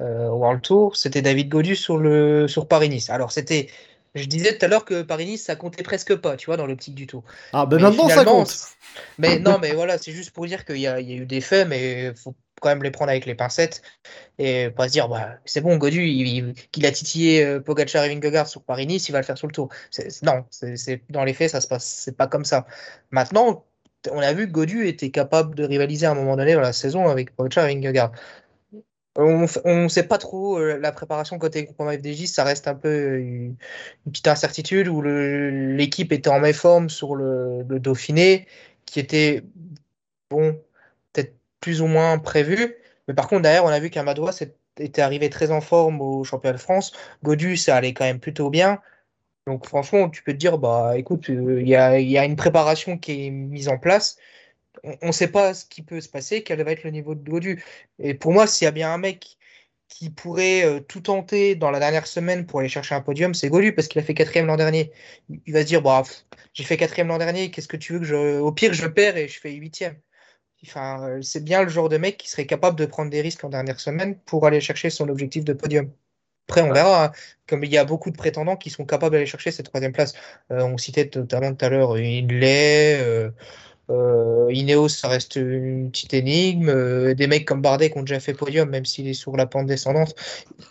euh, 0.00 0.30
World 0.30 0.62
Tour, 0.62 0.96
c'était 0.96 1.22
David 1.22 1.48
Gaudu 1.50 1.76
sur 1.76 1.98
le 1.98 2.48
sur 2.48 2.68
Paris-Nice. 2.68 3.10
Alors 3.10 3.32
c'était, 3.32 3.68
je 4.14 4.26
disais 4.26 4.58
tout 4.58 4.64
à 4.66 4.68
l'heure 4.68 4.84
que 4.86 5.02
Paris-Nice 5.02 5.44
ça 5.44 5.56
comptait 5.56 5.84
presque 5.84 6.16
pas, 6.16 6.36
tu 6.36 6.46
vois, 6.46 6.56
dans 6.58 6.66
l'optique 6.66 6.94
du 6.96 7.06
Tour. 7.06 7.24
Ah, 7.52 7.66
ben 7.66 7.78
Mais 7.78 7.84
maintenant 7.84 8.08
ça 8.10 8.24
compte 8.24 8.56
Mais 9.18 9.38
non, 9.38 9.58
mais 9.58 9.74
voilà, 9.74 9.98
c'est 9.98 10.12
juste 10.12 10.32
pour 10.32 10.46
dire 10.46 10.64
qu'il 10.64 10.76
y 10.78 10.82
y 10.82 10.86
a 10.88 11.00
eu 11.00 11.26
des 11.26 11.40
faits, 11.40 11.68
mais 11.68 12.14
faut 12.16 12.34
quand 12.62 12.70
même 12.70 12.82
les 12.82 12.90
prendre 12.90 13.10
avec 13.10 13.26
les 13.26 13.34
pincettes 13.34 13.82
et 14.38 14.70
pas 14.70 14.88
se 14.88 14.92
dire, 14.92 15.08
bah, 15.08 15.34
c'est 15.44 15.60
bon, 15.60 15.76
Godu, 15.76 16.04
il, 16.04 16.86
a 16.86 16.92
titillé 16.92 17.44
euh, 17.44 17.60
Pogacar 17.60 18.04
et 18.04 18.08
Vingegaard 18.08 18.46
sur 18.46 18.62
Paris-Nice, 18.62 19.08
il 19.08 19.12
va 19.12 19.18
le 19.18 19.24
faire 19.24 19.36
sur 19.36 19.48
le 19.48 19.52
Tour. 19.52 19.68
Non, 20.22 20.44
dans 21.10 21.24
les 21.24 21.34
faits, 21.34 21.50
ça 21.50 21.60
se 21.60 21.68
passe, 21.68 21.84
c'est 21.84 22.16
pas 22.16 22.28
comme 22.28 22.44
ça. 22.44 22.66
Maintenant, 23.10 23.64
on 24.10 24.20
a 24.20 24.32
vu 24.32 24.46
que 24.46 24.52
Godu 24.52 24.86
était 24.86 25.10
capable 25.10 25.54
de 25.54 25.64
rivaliser 25.64 26.06
à 26.06 26.12
un 26.12 26.14
moment 26.14 26.36
donné 26.36 26.54
dans 26.54 26.60
la 26.60 26.72
saison 26.72 27.08
avec 27.08 27.34
Pogacar 27.36 27.66
et 27.66 27.74
Vingegaard. 27.74 28.12
On 29.16 29.46
ne 29.66 29.88
sait 29.88 30.04
pas 30.04 30.16
trop 30.16 30.58
euh, 30.58 30.78
la 30.78 30.90
préparation 30.90 31.38
côté 31.38 31.64
groupe 31.64 31.86
FDJ, 31.86 32.26
ça 32.26 32.44
reste 32.44 32.66
un 32.66 32.74
peu 32.74 32.88
euh, 32.88 33.18
une, 33.18 33.56
petite 34.06 34.26
incertitude 34.28 34.88
où 34.88 35.02
l'équipe 35.02 36.12
était 36.12 36.30
en 36.30 36.40
méforme 36.40 36.88
sur 36.88 37.14
le, 37.14 37.62
Dauphiné, 37.78 38.46
qui 38.86 39.00
était 39.00 39.42
bon, 40.30 40.58
plus 41.62 41.80
ou 41.80 41.86
moins 41.86 42.18
prévu. 42.18 42.76
Mais 43.08 43.14
par 43.14 43.28
contre, 43.28 43.42
derrière, 43.42 43.64
on 43.64 43.68
a 43.68 43.80
vu 43.80 43.88
qu'Amadois 43.90 44.32
s'est- 44.32 44.56
était 44.78 45.02
arrivé 45.02 45.30
très 45.30 45.50
en 45.50 45.62
forme 45.62 46.02
au 46.02 46.24
championnat 46.24 46.54
de 46.58 46.62
France. 46.62 46.92
Godu, 47.22 47.56
ça 47.56 47.76
allait 47.76 47.94
quand 47.94 48.04
même 48.04 48.20
plutôt 48.20 48.50
bien. 48.50 48.80
Donc 49.46 49.66
franchement, 49.66 50.10
tu 50.10 50.22
peux 50.22 50.32
te 50.32 50.38
dire, 50.38 50.58
bah 50.58 50.98
écoute, 50.98 51.30
euh, 51.30 51.60
il 51.62 51.68
y 51.68 51.76
a, 51.76 52.24
une 52.24 52.36
préparation 52.36 52.98
qui 52.98 53.26
est 53.26 53.30
mise 53.30 53.68
en 53.68 53.78
place. 53.78 54.18
On 55.02 55.08
ne 55.08 55.12
sait 55.12 55.28
pas 55.28 55.54
ce 55.54 55.64
qui 55.66 55.82
peut 55.82 56.00
se 56.00 56.08
passer, 56.08 56.42
quel 56.42 56.62
va 56.64 56.72
être 56.72 56.84
le 56.84 56.90
niveau 56.90 57.14
de 57.14 57.28
Godu. 57.28 57.62
Et 57.98 58.14
pour 58.14 58.32
moi, 58.32 58.46
s'il 58.46 58.66
y 58.66 58.68
a 58.68 58.72
bien 58.72 58.92
un 58.92 58.98
mec 58.98 59.38
qui 59.88 60.10
pourrait 60.10 60.64
euh, 60.64 60.80
tout 60.80 61.00
tenter 61.02 61.54
dans 61.54 61.70
la 61.70 61.78
dernière 61.80 62.06
semaine 62.06 62.46
pour 62.46 62.60
aller 62.60 62.68
chercher 62.68 62.94
un 62.94 63.02
podium, 63.02 63.34
c'est 63.34 63.50
Godu, 63.50 63.74
parce 63.74 63.88
qu'il 63.88 64.00
a 64.00 64.04
fait 64.04 64.14
quatrième 64.14 64.46
l'an 64.46 64.56
dernier. 64.56 64.92
Il 65.46 65.52
va 65.52 65.62
se 65.62 65.66
dire, 65.66 65.82
bah, 65.82 66.02
j'ai 66.54 66.64
fait 66.64 66.76
quatrième 66.76 67.08
l'an 67.08 67.18
dernier, 67.18 67.50
qu'est-ce 67.50 67.68
que 67.68 67.76
tu 67.76 67.94
veux 67.94 67.98
que 68.00 68.06
je... 68.06 68.38
Au 68.40 68.52
pire, 68.52 68.74
je 68.74 68.86
perds 68.86 69.16
et 69.16 69.28
je 69.28 69.40
fais 69.40 69.52
huitième. 69.52 69.96
Enfin, 70.64 71.08
euh, 71.08 71.22
c'est 71.22 71.42
bien 71.42 71.62
le 71.62 71.68
genre 71.68 71.88
de 71.88 71.96
mec 71.98 72.16
qui 72.18 72.28
serait 72.30 72.46
capable 72.46 72.78
de 72.78 72.86
prendre 72.86 73.10
des 73.10 73.20
risques 73.20 73.42
en 73.44 73.48
dernière 73.48 73.80
semaine 73.80 74.16
pour 74.26 74.46
aller 74.46 74.60
chercher 74.60 74.90
son 74.90 75.08
objectif 75.08 75.44
de 75.44 75.52
podium. 75.54 75.90
Après, 76.48 76.62
on 76.62 76.72
verra. 76.72 77.06
hein. 77.06 77.12
Comme 77.48 77.64
il 77.64 77.72
y 77.72 77.78
a 77.78 77.84
beaucoup 77.84 78.10
de 78.10 78.16
prétendants 78.16 78.56
qui 78.56 78.70
sont 78.70 78.84
capables 78.86 79.12
d'aller 79.14 79.26
chercher 79.26 79.50
cette 79.52 79.66
troisième 79.66 79.92
place. 79.92 80.14
Euh, 80.52 80.62
on 80.62 80.78
citait 80.78 81.10
notamment 81.14 81.54
tout 81.54 81.64
à 81.64 81.68
l'heure 81.70 81.96
Inlay, 81.96 83.00
euh, 83.00 83.30
euh, 83.90 84.48
Ineos, 84.52 84.88
ça 84.90 85.08
reste 85.08 85.36
une 85.36 85.90
petite 85.90 86.14
énigme. 86.14 87.14
des 87.14 87.26
mecs 87.26 87.46
comme 87.46 87.62
Bardet 87.62 87.90
qui 87.90 87.98
ont 87.98 88.02
déjà 88.02 88.20
fait 88.20 88.34
podium, 88.34 88.68
même 88.70 88.84
s'il 88.84 89.08
est 89.08 89.14
sur 89.14 89.36
la 89.36 89.46
pente 89.46 89.66
descendante. 89.66 90.14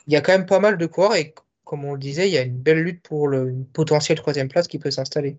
Il 0.08 0.14
y 0.14 0.18
a 0.18 0.22
quand 0.22 0.34
même 0.34 0.46
pas 0.46 0.60
mal 0.60 0.78
de 0.78 0.86
coureurs 0.86 1.16
et 1.16 1.34
comme 1.66 1.86
on 1.86 1.94
le 1.94 2.00
disait, 2.00 2.28
il 2.30 2.34
y 2.34 2.38
a 2.38 2.42
une 2.44 2.58
belle 2.58 2.80
lutte 2.84 3.04
pour 3.04 3.28
le, 3.28 3.50
une 3.50 3.66
potentielle 3.66 4.18
troisième 4.18 4.50
place 4.50 4.68
qui 4.68 4.80
peut 4.80 4.92
s'installer. 4.92 5.38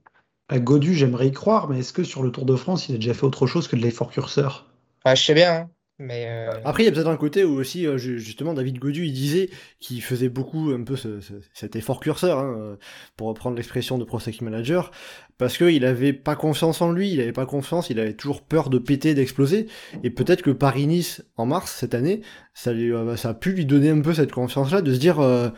À 0.49 0.59
Godu, 0.59 0.95
j'aimerais 0.95 1.29
y 1.29 1.33
croire, 1.33 1.69
mais 1.69 1.79
est-ce 1.81 1.93
que 1.93 2.05
sur 2.05 2.23
le 2.23 2.31
Tour 2.31 2.45
de 2.45 2.57
France, 2.57 2.89
il 2.89 2.95
a 2.95 2.99
déjà 2.99 3.15
fait 3.15 3.25
autre 3.25 3.47
chose 3.47 3.69
que 3.69 3.77
de 3.77 3.81
l'effort 3.81 4.11
curseur 4.11 4.67
Enfin, 5.05 5.15
je 5.15 5.23
sais 5.23 5.35
bien, 5.35 5.53
hein, 5.53 5.71
mais 5.99 6.27
euh, 6.29 6.51
Après, 6.65 6.83
il 6.83 6.87
y 6.87 6.89
a 6.89 6.93
peut-être 6.93 7.09
un 7.09 7.17
côté 7.17 7.43
où 7.45 7.55
aussi, 7.59 7.87
euh, 7.87 7.97
ju- 7.97 8.19
justement, 8.21 8.53
David 8.55 8.79
Godu, 8.79 9.05
il 9.07 9.13
disait 9.13 9.51
qu'il 9.81 10.03
faisait 10.03 10.29
beaucoup 10.29 10.71
un 10.71 10.85
peu 10.85 10.95
ce- 10.97 11.21
ce- 11.21 11.33
cet 11.55 11.75
effort 11.75 12.01
curseur, 12.01 12.39
hein, 12.39 12.55
euh, 12.59 12.77
pour 13.17 13.29
reprendre 13.29 13.57
l'expression 13.57 13.99
de 13.99 14.05
Pro 14.05 14.21
Cycling 14.21 14.45
Manager, 14.51 14.91
parce 15.39 15.57
qu'il 15.59 15.85
avait 15.87 16.13
pas 16.13 16.37
confiance 16.37 16.83
en 16.83 16.93
lui, 16.93 17.11
il 17.13 17.21
avait 17.21 17.33
pas 17.33 17.47
confiance, 17.47 17.89
il 17.91 17.99
avait 17.99 18.15
toujours 18.15 18.43
peur 18.43 18.69
de 18.71 18.79
péter, 18.79 19.15
d'exploser, 19.15 19.67
et 20.05 20.11
peut-être 20.11 20.43
que 20.43 20.51
Paris-Nice, 20.51 21.25
en 21.37 21.47
mars, 21.47 21.73
cette 21.73 21.95
année, 21.95 22.21
ça, 22.55 22.73
lui, 22.73 22.93
ça 23.17 23.31
a 23.31 23.35
pu 23.35 23.53
lui 23.53 23.65
donner 23.67 23.91
un 23.91 24.01
peu 24.03 24.13
cette 24.15 24.33
confiance-là, 24.33 24.83
de 24.83 24.93
se 24.93 24.99
dire... 24.99 25.19
euh, 25.21 25.49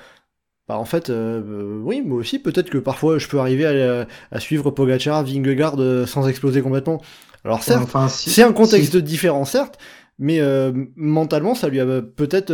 bah 0.69 0.79
en 0.79 0.85
fait, 0.87 1.11
euh, 1.11 1.43
euh, 1.45 1.81
oui, 1.83 2.01
moi 2.03 2.19
aussi, 2.19 2.39
peut-être 2.39 2.71
que 2.71 2.79
parfois 2.79 3.19
je 3.19 3.29
peux 3.29 3.39
arriver 3.39 3.67
à, 3.67 4.07
à 4.31 4.41
suivre 4.41 4.71
Pogacar, 4.71 5.23
Vingegaard 5.25 5.77
euh, 5.79 6.07
sans 6.07 6.27
exploser 6.29 6.62
complètement. 6.62 7.01
Alors 7.45 7.62
certes, 7.62 7.83
Enfin, 7.83 8.09
si- 8.09 8.31
c'est 8.31 8.43
un 8.43 8.53
contexte 8.53 8.93
si- 8.97 9.03
différent, 9.03 9.45
certes, 9.45 9.79
mais 10.19 10.41
euh, 10.41 10.73
mentalement, 10.97 11.55
ça 11.55 11.69
lui 11.69 11.81
a 11.81 12.03
peut-être 12.03 12.53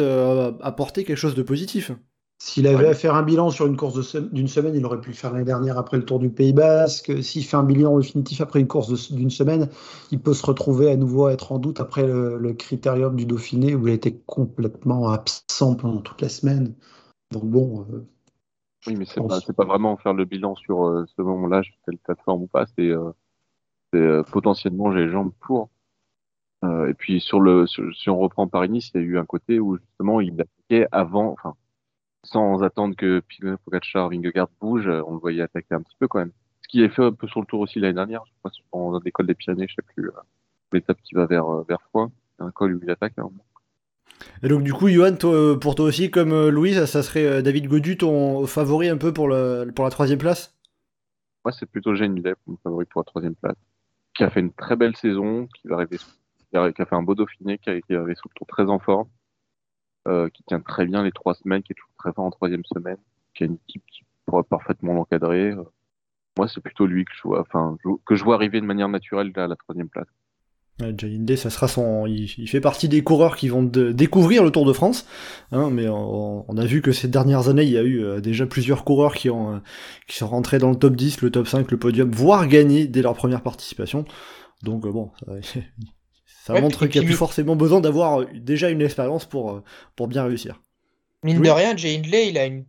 apporté 0.62 1.04
quelque 1.04 1.16
chose 1.16 1.34
de 1.36 1.42
positif. 1.42 1.92
S'il 2.42 2.66
avait 2.66 2.86
Ouais. 2.86 2.88
à 2.88 2.94
faire 2.94 3.14
un 3.16 3.22
bilan 3.22 3.50
sur 3.50 3.66
une 3.66 3.76
course 3.76 4.16
d'une 4.32 4.48
semaine, 4.48 4.74
il 4.74 4.84
aurait 4.86 5.00
pu 5.00 5.10
le 5.10 5.14
faire 5.14 5.30
l'année 5.32 5.44
dernière 5.44 5.76
après 5.76 5.98
le 5.98 6.06
Tour 6.06 6.18
du 6.18 6.30
Pays 6.30 6.54
Basque. 6.54 7.12
S'il 7.22 7.44
fait 7.44 7.56
un 7.58 7.62
bilan 7.62 7.98
définitif 7.98 8.40
après 8.40 8.60
une 8.60 8.66
course 8.66 9.12
d'une 9.12 9.28
semaine, 9.30 9.68
il 10.10 10.20
peut 10.20 10.32
se 10.32 10.44
retrouver 10.46 10.90
à 10.90 10.96
nouveau 10.96 11.26
à 11.26 11.34
être 11.34 11.52
en 11.52 11.58
doute 11.58 11.80
après 11.80 12.06
le, 12.06 12.38
le 12.38 12.54
critérium 12.54 13.14
du 13.14 13.26
Dauphiné 13.26 13.74
où 13.74 13.86
il 13.88 13.92
était 13.94 14.18
complètement 14.26 15.10
absent 15.10 15.74
pendant 15.76 16.00
toute 16.00 16.22
la 16.22 16.30
semaine. 16.30 16.74
Donc 17.30 17.44
bon, 17.44 17.86
euh, 17.92 18.06
Oui, 18.86 18.96
mais 18.96 19.04
c'est 19.04 19.20
pense. 19.20 19.28
pas, 19.28 19.40
c'est 19.46 19.52
pas 19.56 19.64
vraiment 19.64 19.96
faire 19.96 20.14
le 20.14 20.24
bilan 20.24 20.54
sur 20.56 20.84
euh, 20.86 21.06
ce 21.16 21.22
moment-là, 21.22 21.62
sur 21.62 21.74
telle 21.86 21.98
plateforme 21.98 22.42
ou 22.42 22.46
pas, 22.46 22.66
c'est 22.76 22.88
euh, 22.90 23.10
euh, 23.94 24.22
potentiellement 24.24 24.92
j'ai 24.92 25.06
les 25.06 25.10
jambes 25.10 25.32
pour. 25.40 25.70
Euh, 26.64 26.88
et 26.88 26.94
puis 26.94 27.20
sur 27.20 27.40
le, 27.40 27.66
sur- 27.66 27.94
si 27.96 28.10
on 28.10 28.18
reprend 28.18 28.46
Paris-Nice, 28.48 28.90
il 28.94 29.00
y 29.00 29.04
a 29.04 29.06
eu 29.06 29.18
un 29.18 29.24
côté 29.26 29.60
où 29.60 29.78
justement 29.78 30.20
il 30.20 30.40
attaquait 30.40 30.88
avant, 30.92 31.32
enfin, 31.32 31.54
sans 32.24 32.62
attendre 32.62 32.96
que 32.96 33.22
Pogacar, 33.64 34.10
Vingegaard 34.10 34.48
bouge, 34.60 34.88
on 34.88 35.14
le 35.14 35.20
voyait 35.20 35.42
attaquer 35.42 35.74
un 35.74 35.82
petit 35.82 35.96
peu 35.98 36.08
quand 36.08 36.18
même. 36.18 36.32
Ce 36.62 36.68
qui 36.68 36.82
est 36.82 36.88
fait 36.90 37.04
un 37.04 37.12
peu 37.12 37.26
sur 37.28 37.40
le 37.40 37.46
tour 37.46 37.60
aussi 37.60 37.80
l'année 37.80 37.94
dernière, 37.94 38.24
je 38.26 38.32
crois, 38.40 38.50
dans 38.72 39.00
des 39.00 39.12
cols 39.12 39.26
des 39.26 39.34
Pyrénées, 39.34 39.66
je 39.68 39.74
sais 39.76 39.82
plus, 39.82 40.10
l'étape 40.72 41.00
qui 41.02 41.14
va 41.14 41.26
vers, 41.26 41.46
vers 41.64 41.80
Foix, 41.92 42.10
un 42.38 42.50
col 42.50 42.74
où 42.76 42.80
il 42.82 42.90
attaque. 42.90 43.18
hein. 43.18 43.30
Et 44.42 44.48
donc 44.48 44.62
du 44.62 44.72
coup, 44.72 44.88
Johan, 44.88 45.16
euh, 45.24 45.56
pour 45.56 45.74
toi 45.74 45.86
aussi, 45.86 46.10
comme 46.10 46.32
euh, 46.32 46.50
Louis, 46.50 46.74
ça, 46.74 47.02
serait 47.02 47.24
euh, 47.24 47.42
David 47.42 47.68
Godu 47.68 47.96
ton 47.96 48.46
favori 48.46 48.88
un 48.88 48.96
peu 48.96 49.12
pour, 49.12 49.28
le, 49.28 49.70
pour 49.74 49.84
la 49.84 49.90
troisième 49.90 50.18
place? 50.18 50.56
Moi, 51.44 51.52
c'est 51.52 51.66
plutôt 51.66 51.94
Jane 51.94 52.20
mon 52.46 52.56
favori 52.62 52.84
pour 52.86 53.00
la 53.00 53.04
troisième 53.04 53.34
place, 53.34 53.56
qui 54.14 54.24
a 54.24 54.30
fait 54.30 54.40
une 54.40 54.52
très 54.52 54.76
belle 54.76 54.96
saison, 54.96 55.46
qui 55.46 55.68
va 55.68 55.76
arriver, 55.76 55.98
qui 56.50 56.56
a, 56.56 56.72
fait 56.72 56.94
un 56.94 57.02
beau 57.02 57.14
Dauphiné, 57.14 57.58
qui, 57.58 57.70
a, 57.70 57.74
est 57.76 57.90
arrivé 57.90 58.14
sur 58.14 58.28
le 58.28 58.34
tour 58.34 58.46
très 58.46 58.64
en 58.64 58.78
forme, 58.78 59.08
qui 60.34 60.42
tient 60.44 60.60
très 60.60 60.86
bien 60.86 61.02
les 61.02 61.12
trois 61.12 61.34
semaines, 61.34 61.62
qui 61.62 61.72
est 61.72 61.76
toujours 61.76 61.94
très 61.98 62.12
fort 62.12 62.24
en 62.24 62.30
troisième 62.30 62.64
semaine, 62.64 62.98
qui 63.34 63.44
a 63.44 63.46
une 63.46 63.58
équipe 63.68 63.84
qui 63.90 64.04
pourra 64.26 64.42
parfaitement 64.42 64.92
l'encadrer. 64.92 65.54
Moi, 66.36 66.48
c'est 66.48 66.60
plutôt 66.60 66.86
lui 66.86 67.04
que 67.06 67.12
je 67.14 67.22
vois, 67.22 67.40
enfin, 67.40 67.76
que 68.04 68.14
je 68.14 68.24
vois 68.24 68.34
arriver 68.34 68.60
de 68.60 68.66
manière 68.66 68.88
naturelle 68.88 69.32
à 69.36 69.46
la 69.46 69.56
troisième 69.56 69.88
place. 69.88 70.08
Jay 70.96 71.14
Hindley, 71.16 71.36
ça 71.36 71.50
sera 71.50 71.68
son, 71.68 72.06
il, 72.06 72.32
il 72.38 72.48
fait 72.48 72.60
partie 72.60 72.88
des 72.88 73.02
coureurs 73.02 73.36
qui 73.36 73.48
vont 73.48 73.62
de- 73.62 73.92
découvrir 73.92 74.42
le 74.44 74.50
Tour 74.50 74.66
de 74.66 74.72
France. 74.72 75.06
Hein, 75.52 75.70
mais 75.70 75.88
on, 75.88 76.44
on 76.50 76.56
a 76.58 76.64
vu 76.64 76.82
que 76.82 76.92
ces 76.92 77.08
dernières 77.08 77.48
années, 77.48 77.64
il 77.64 77.70
y 77.70 77.78
a 77.78 77.82
eu 77.82 78.02
euh, 78.04 78.20
déjà 78.20 78.46
plusieurs 78.46 78.84
coureurs 78.84 79.14
qui 79.14 79.30
ont, 79.30 79.54
euh, 79.56 79.58
qui 80.08 80.16
sont 80.16 80.28
rentrés 80.28 80.58
dans 80.58 80.70
le 80.70 80.76
top 80.76 80.96
10, 80.96 81.20
le 81.22 81.30
top 81.30 81.48
5, 81.48 81.70
le 81.70 81.78
podium, 81.78 82.10
voire 82.10 82.46
gagné 82.46 82.86
dès 82.86 83.02
leur 83.02 83.14
première 83.14 83.42
participation. 83.42 84.04
Donc 84.62 84.86
euh, 84.86 84.92
bon, 84.92 85.10
ça, 85.26 85.60
ça 86.26 86.54
Ouais, 86.54 86.60
montre 86.60 86.86
qu'il 86.86 87.00
n'y 87.00 87.04
a 87.04 87.06
plus 87.06 87.14
forcément 87.14 87.56
besoin 87.56 87.80
d'avoir 87.80 88.26
déjà 88.34 88.70
une 88.70 88.82
expérience 88.82 89.26
pour, 89.26 89.62
pour 89.96 90.08
bien 90.08 90.24
réussir. 90.24 90.60
Mine 91.22 91.40
Oui. 91.40 91.42
de 91.42 91.50
rien, 91.50 91.76
Jay 91.76 91.96
Hindley, 91.96 92.28
il 92.28 92.38
a 92.38 92.46
une, 92.46 92.64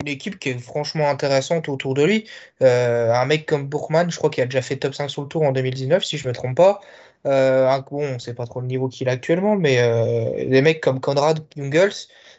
une 0.00 0.08
équipe 0.08 0.38
qui 0.38 0.50
est 0.50 0.58
franchement 0.58 1.08
intéressante 1.08 1.68
autour 1.68 1.94
de 1.94 2.02
lui. 2.04 2.28
Un 2.60 3.24
mec 3.26 3.46
comme 3.46 3.66
Bourkman, 3.68 4.10
je 4.10 4.16
crois 4.16 4.30
qu'il 4.30 4.42
a 4.42 4.46
déjà 4.46 4.62
fait 4.62 4.76
top 4.76 4.94
5 4.94 5.08
sur 5.10 5.22
le 5.22 5.28
tour 5.28 5.42
en 5.42 5.52
2019, 5.52 6.04
si 6.04 6.18
je 6.18 6.28
me 6.28 6.34
trompe 6.34 6.56
pas. 6.56 6.80
Euh, 7.26 7.80
bon, 7.90 8.02
on 8.14 8.18
sait 8.18 8.34
pas 8.34 8.46
trop 8.46 8.60
le 8.60 8.66
niveau 8.66 8.88
qu'il 8.88 9.08
a 9.08 9.12
actuellement, 9.12 9.56
mais 9.56 9.78
euh, 9.80 10.48
des 10.48 10.60
mecs 10.62 10.80
comme 10.82 11.00
Conrad 11.00 11.40
Jungels, 11.56 11.92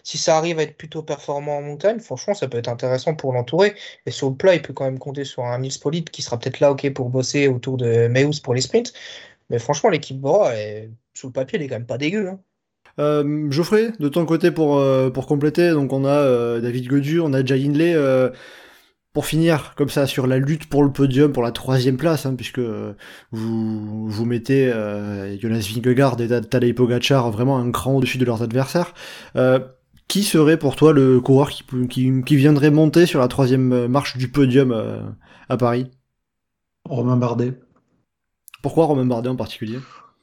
si 0.03 0.17
ça 0.19 0.37
arrive 0.37 0.59
à 0.59 0.63
être 0.63 0.77
plutôt 0.77 1.01
performant 1.01 1.57
en 1.57 1.61
montagne, 1.63 1.99
franchement, 1.99 2.35
ça 2.35 2.47
peut 2.47 2.59
être 2.59 2.67
intéressant 2.69 3.15
pour 3.15 3.33
l'entourer. 3.33 3.75
Et 4.05 4.11
sur 4.11 4.29
le 4.29 4.35
plat, 4.35 4.53
il 4.55 4.61
peut 4.61 4.73
quand 4.73 4.85
même 4.85 4.99
compter 4.99 5.23
sur 5.25 5.43
un 5.45 5.57
Nils 5.59 5.79
Polite 5.81 6.11
qui 6.11 6.21
sera 6.21 6.37
peut-être 6.37 6.59
là, 6.59 6.71
ok, 6.71 6.93
pour 6.93 7.09
bosser 7.09 7.47
autour 7.47 7.77
de 7.77 8.07
Meus 8.07 8.39
pour 8.41 8.53
les 8.53 8.61
sprints. 8.61 8.93
Mais 9.49 9.59
franchement, 9.59 9.89
l'équipe 9.89 10.19
Bora, 10.19 10.51
sous 11.15 11.27
le 11.27 11.33
papier, 11.33 11.57
elle 11.57 11.65
est 11.65 11.67
quand 11.69 11.75
même 11.75 11.85
pas 11.87 11.97
dégueu. 11.97 12.29
hein. 12.29 12.39
Euh, 12.99 13.51
Geoffrey, 13.51 13.91
de 13.99 14.07
ton 14.07 14.25
côté 14.25 14.51
pour, 14.51 14.77
euh, 14.77 15.09
pour 15.09 15.27
compléter, 15.27 15.71
donc 15.71 15.91
on 15.91 16.05
a 16.05 16.09
euh, 16.09 16.61
David 16.61 16.87
Godu, 16.87 17.19
on 17.19 17.33
a 17.33 17.43
Jay 17.43 17.65
Hindley. 17.65 17.95
Euh, 19.15 19.21
pour 19.21 19.25
finir 19.25 19.73
comme 19.75 19.89
ça 19.89 20.05
sur 20.05 20.27
la 20.27 20.37
lutte 20.37 20.67
pour 20.67 20.83
le 20.83 20.91
podium, 20.91 21.31
pour 21.31 21.43
la 21.43 21.51
troisième 21.51 21.97
place, 21.97 22.25
hein, 22.25 22.35
puisque 22.35 22.61
vous 23.31 24.09
vous 24.09 24.25
mettez 24.25 24.71
Jonas 25.39 25.67
Vingegaard 25.73 26.19
et 26.19 26.27
Tadej 26.27 26.75
Pogacar 26.75 27.31
vraiment 27.31 27.57
un 27.57 27.71
cran 27.71 27.95
au-dessus 27.95 28.17
de 28.17 28.25
leurs 28.25 28.43
adversaires. 28.43 28.93
qui 30.07 30.23
serait 30.23 30.57
pour 30.57 30.75
toi 30.75 30.93
le 30.93 31.19
coureur 31.19 31.49
qui, 31.49 31.63
qui, 31.89 32.23
qui, 32.23 32.35
viendrait 32.35 32.71
monter 32.71 33.05
sur 33.05 33.19
la 33.19 33.27
troisième 33.27 33.87
marche 33.87 34.17
du 34.17 34.27
podium 34.27 34.75
à 35.49 35.57
Paris? 35.57 35.89
Romain 36.85 37.17
Bardet. 37.17 37.53
Pourquoi 38.61 38.85
Romain 38.85 39.05
Bardet 39.05 39.29
en 39.29 39.35
particulier? 39.35 39.79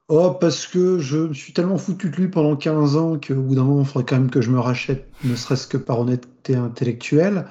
Oh, 0.09 0.33
parce 0.33 0.67
que 0.67 0.99
je 0.99 1.19
me 1.29 1.33
suis 1.33 1.53
tellement 1.53 1.79
foutu 1.79 2.11
de 2.11 2.17
lui 2.17 2.29
pendant 2.29 2.57
15 2.57 2.97
ans 2.97 3.19
qu'au 3.19 3.35
bout 3.35 3.55
d'un 3.55 3.65
moment, 3.65 3.81
il 3.81 3.87
faudrait 3.87 4.05
quand 4.05 4.19
même 4.19 4.31
que 4.31 4.43
je 4.43 4.51
me 4.51 4.59
rachète, 4.59 5.09
ne 5.25 5.35
serait-ce 5.35 5.67
que 5.67 5.77
par 5.77 6.01
honnêteté 6.01 6.55
intellectuelle. 6.55 7.47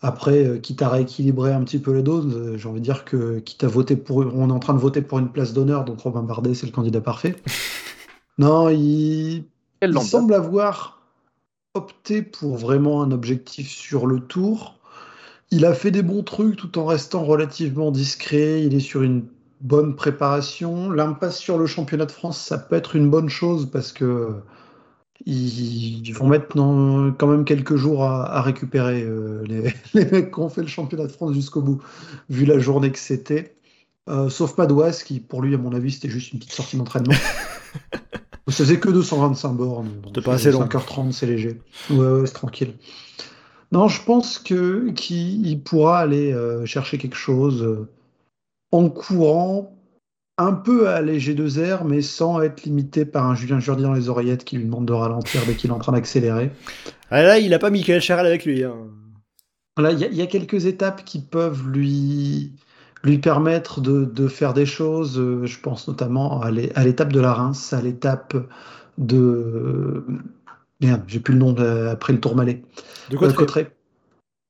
Après, 0.00 0.44
euh, 0.44 0.58
quitte 0.58 0.82
à 0.82 0.88
rééquilibrer 0.88 1.52
un 1.52 1.62
petit 1.64 1.80
peu 1.80 1.92
les 1.92 2.02
doses, 2.02 2.32
euh, 2.34 2.56
j'ai 2.56 2.68
envie 2.68 2.80
de 2.80 2.84
dire 2.84 3.04
que 3.04 3.40
quitte 3.40 3.64
à 3.64 3.68
voter 3.68 3.96
pour, 3.96 4.18
on 4.18 4.48
est 4.48 4.52
en 4.52 4.60
train 4.60 4.74
de 4.74 4.78
voter 4.78 5.02
pour 5.02 5.18
une 5.18 5.30
place 5.30 5.52
d'honneur, 5.52 5.84
donc 5.84 6.00
Romain 6.00 6.22
Bardet, 6.22 6.54
c'est 6.54 6.66
le 6.66 6.72
candidat 6.72 7.00
parfait. 7.00 7.34
non, 8.38 8.68
il, 8.68 9.44
il 9.82 10.00
semble 10.00 10.34
avoir 10.34 11.00
opté 11.74 12.22
pour 12.22 12.56
vraiment 12.56 13.02
un 13.02 13.10
objectif 13.10 13.68
sur 13.68 14.06
le 14.06 14.20
tour. 14.20 14.78
Il 15.50 15.64
a 15.64 15.74
fait 15.74 15.90
des 15.90 16.02
bons 16.02 16.22
trucs 16.22 16.56
tout 16.56 16.78
en 16.78 16.86
restant 16.86 17.24
relativement 17.24 17.90
discret. 17.90 18.62
Il 18.62 18.74
est 18.74 18.80
sur 18.80 19.02
une 19.02 19.24
bonne 19.60 19.96
préparation. 19.96 20.90
L'impasse 20.90 21.38
sur 21.38 21.58
le 21.58 21.66
championnat 21.66 22.06
de 22.06 22.12
France, 22.12 22.38
ça 22.38 22.58
peut 22.58 22.76
être 22.76 22.96
une 22.96 23.10
bonne 23.10 23.28
chose 23.28 23.70
parce 23.70 23.92
que 23.92 24.34
ils 25.26 26.12
vont 26.12 26.28
mettre 26.28 26.46
quand 26.54 27.26
même 27.26 27.44
quelques 27.44 27.76
jours 27.76 28.04
à, 28.04 28.40
récupérer 28.42 29.02
euh, 29.02 29.44
les, 29.94 30.04
mecs 30.04 30.32
qui 30.32 30.40
ont 30.40 30.48
fait 30.48 30.62
le 30.62 30.68
championnat 30.68 31.06
de 31.06 31.12
France 31.12 31.34
jusqu'au 31.34 31.60
bout, 31.60 31.82
vu 32.30 32.44
la 32.44 32.58
journée 32.58 32.90
que 32.90 32.98
c'était. 32.98 33.54
Euh, 34.08 34.30
sauf 34.30 34.56
Madouas, 34.56 35.02
qui 35.04 35.20
pour 35.20 35.42
lui, 35.42 35.54
à 35.54 35.58
mon 35.58 35.74
avis, 35.74 35.92
c'était 35.92 36.08
juste 36.08 36.32
une 36.32 36.38
petite 36.38 36.52
sortie 36.54 36.76
d'entraînement. 36.76 37.14
Ça 38.48 38.64
faisait 38.64 38.80
que 38.80 38.88
225 38.88 39.52
bornes. 39.52 39.90
C'était 40.06 40.22
pas 40.22 40.34
assez 40.34 40.50
long. 40.50 40.64
5h30, 40.64 41.12
c'est 41.12 41.26
léger. 41.26 41.60
Ouais, 41.90 41.98
ouais, 41.98 42.26
c'est 42.26 42.32
tranquille. 42.32 42.72
Non, 43.72 43.88
je 43.88 44.02
pense 44.02 44.38
que 44.38 44.88
qu'il 44.92 45.62
pourra 45.62 45.98
aller 45.98 46.32
euh, 46.32 46.64
chercher 46.64 46.96
quelque 46.96 47.16
chose 47.16 47.86
en 48.72 48.88
courant, 48.88 49.77
un 50.38 50.52
peu 50.52 50.88
à 50.88 51.02
léger 51.02 51.34
de 51.34 51.48
2 51.48 51.84
mais 51.84 52.00
sans 52.00 52.40
être 52.40 52.62
limité 52.62 53.04
par 53.04 53.26
un 53.26 53.34
Julien 53.34 53.58
Jourdi 53.58 53.82
dans 53.82 53.92
les 53.92 54.08
oreillettes 54.08 54.44
qui 54.44 54.56
lui 54.56 54.64
demande 54.64 54.86
de 54.86 54.92
ralentir 54.92 55.42
dès 55.46 55.54
qu'il 55.54 55.70
est 55.70 55.72
en 55.72 55.78
train 55.78 55.92
d'accélérer. 55.92 56.50
Ah 57.10 57.22
là, 57.22 57.38
il 57.38 57.50
n'a 57.50 57.58
pas 57.58 57.70
Michael 57.70 58.00
Charal 58.00 58.26
avec 58.26 58.44
lui. 58.44 58.62
Hein. 58.62 58.76
il 59.78 59.98
y, 59.98 60.22
a 60.22 60.26
quelques 60.26 60.66
étapes 60.66 61.04
qui 61.04 61.20
peuvent 61.20 61.68
lui, 61.68 62.52
lui 63.02 63.18
permettre 63.18 63.80
de, 63.80 64.28
faire 64.28 64.54
des 64.54 64.66
choses. 64.66 65.18
Euh, 65.18 65.44
je 65.44 65.58
pense 65.58 65.88
notamment 65.88 66.40
à 66.40 66.50
l'étape 66.50 67.12
de 67.12 67.20
la 67.20 67.32
Reims, 67.32 67.72
à 67.72 67.82
l'étape 67.82 68.36
de. 68.96 70.04
Merde, 70.80 71.02
j'ai 71.08 71.18
plus 71.18 71.34
le 71.34 71.40
nom 71.40 71.56
après 71.90 72.12
le 72.12 72.20
Tourmalet. 72.20 72.62
De 73.10 73.16
quoi 73.16 73.28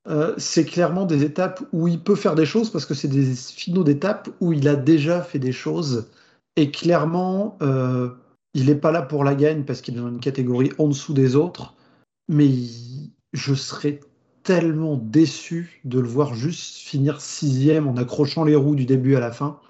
euh, 0.06 0.34
c'est 0.38 0.64
clairement 0.64 1.04
des 1.04 1.24
étapes 1.24 1.62
où 1.72 1.88
il 1.88 2.00
peut 2.00 2.14
faire 2.14 2.34
des 2.34 2.46
choses 2.46 2.70
parce 2.70 2.86
que 2.86 2.94
c'est 2.94 3.08
des 3.08 3.34
finaux 3.34 3.84
d'étapes 3.84 4.30
où 4.40 4.52
il 4.52 4.68
a 4.68 4.76
déjà 4.76 5.22
fait 5.22 5.38
des 5.38 5.52
choses 5.52 6.08
et 6.56 6.70
clairement 6.70 7.58
euh, 7.62 8.10
il 8.54 8.66
n'est 8.66 8.74
pas 8.74 8.92
là 8.92 9.02
pour 9.02 9.24
la 9.24 9.34
gagne 9.34 9.64
parce 9.64 9.80
qu'il 9.80 9.96
est 9.96 10.00
dans 10.00 10.08
une 10.08 10.20
catégorie 10.20 10.72
en 10.78 10.88
dessous 10.88 11.12
des 11.12 11.36
autres 11.36 11.74
mais 12.28 12.48
je 13.32 13.54
serais 13.54 14.00
tellement 14.44 14.96
déçu 14.96 15.82
de 15.84 16.00
le 16.00 16.08
voir 16.08 16.34
juste 16.34 16.76
finir 16.76 17.20
sixième 17.20 17.86
en 17.86 17.96
accrochant 17.96 18.44
les 18.44 18.56
roues 18.56 18.76
du 18.76 18.86
début 18.86 19.14
à 19.14 19.20
la 19.20 19.30
fin. 19.30 19.60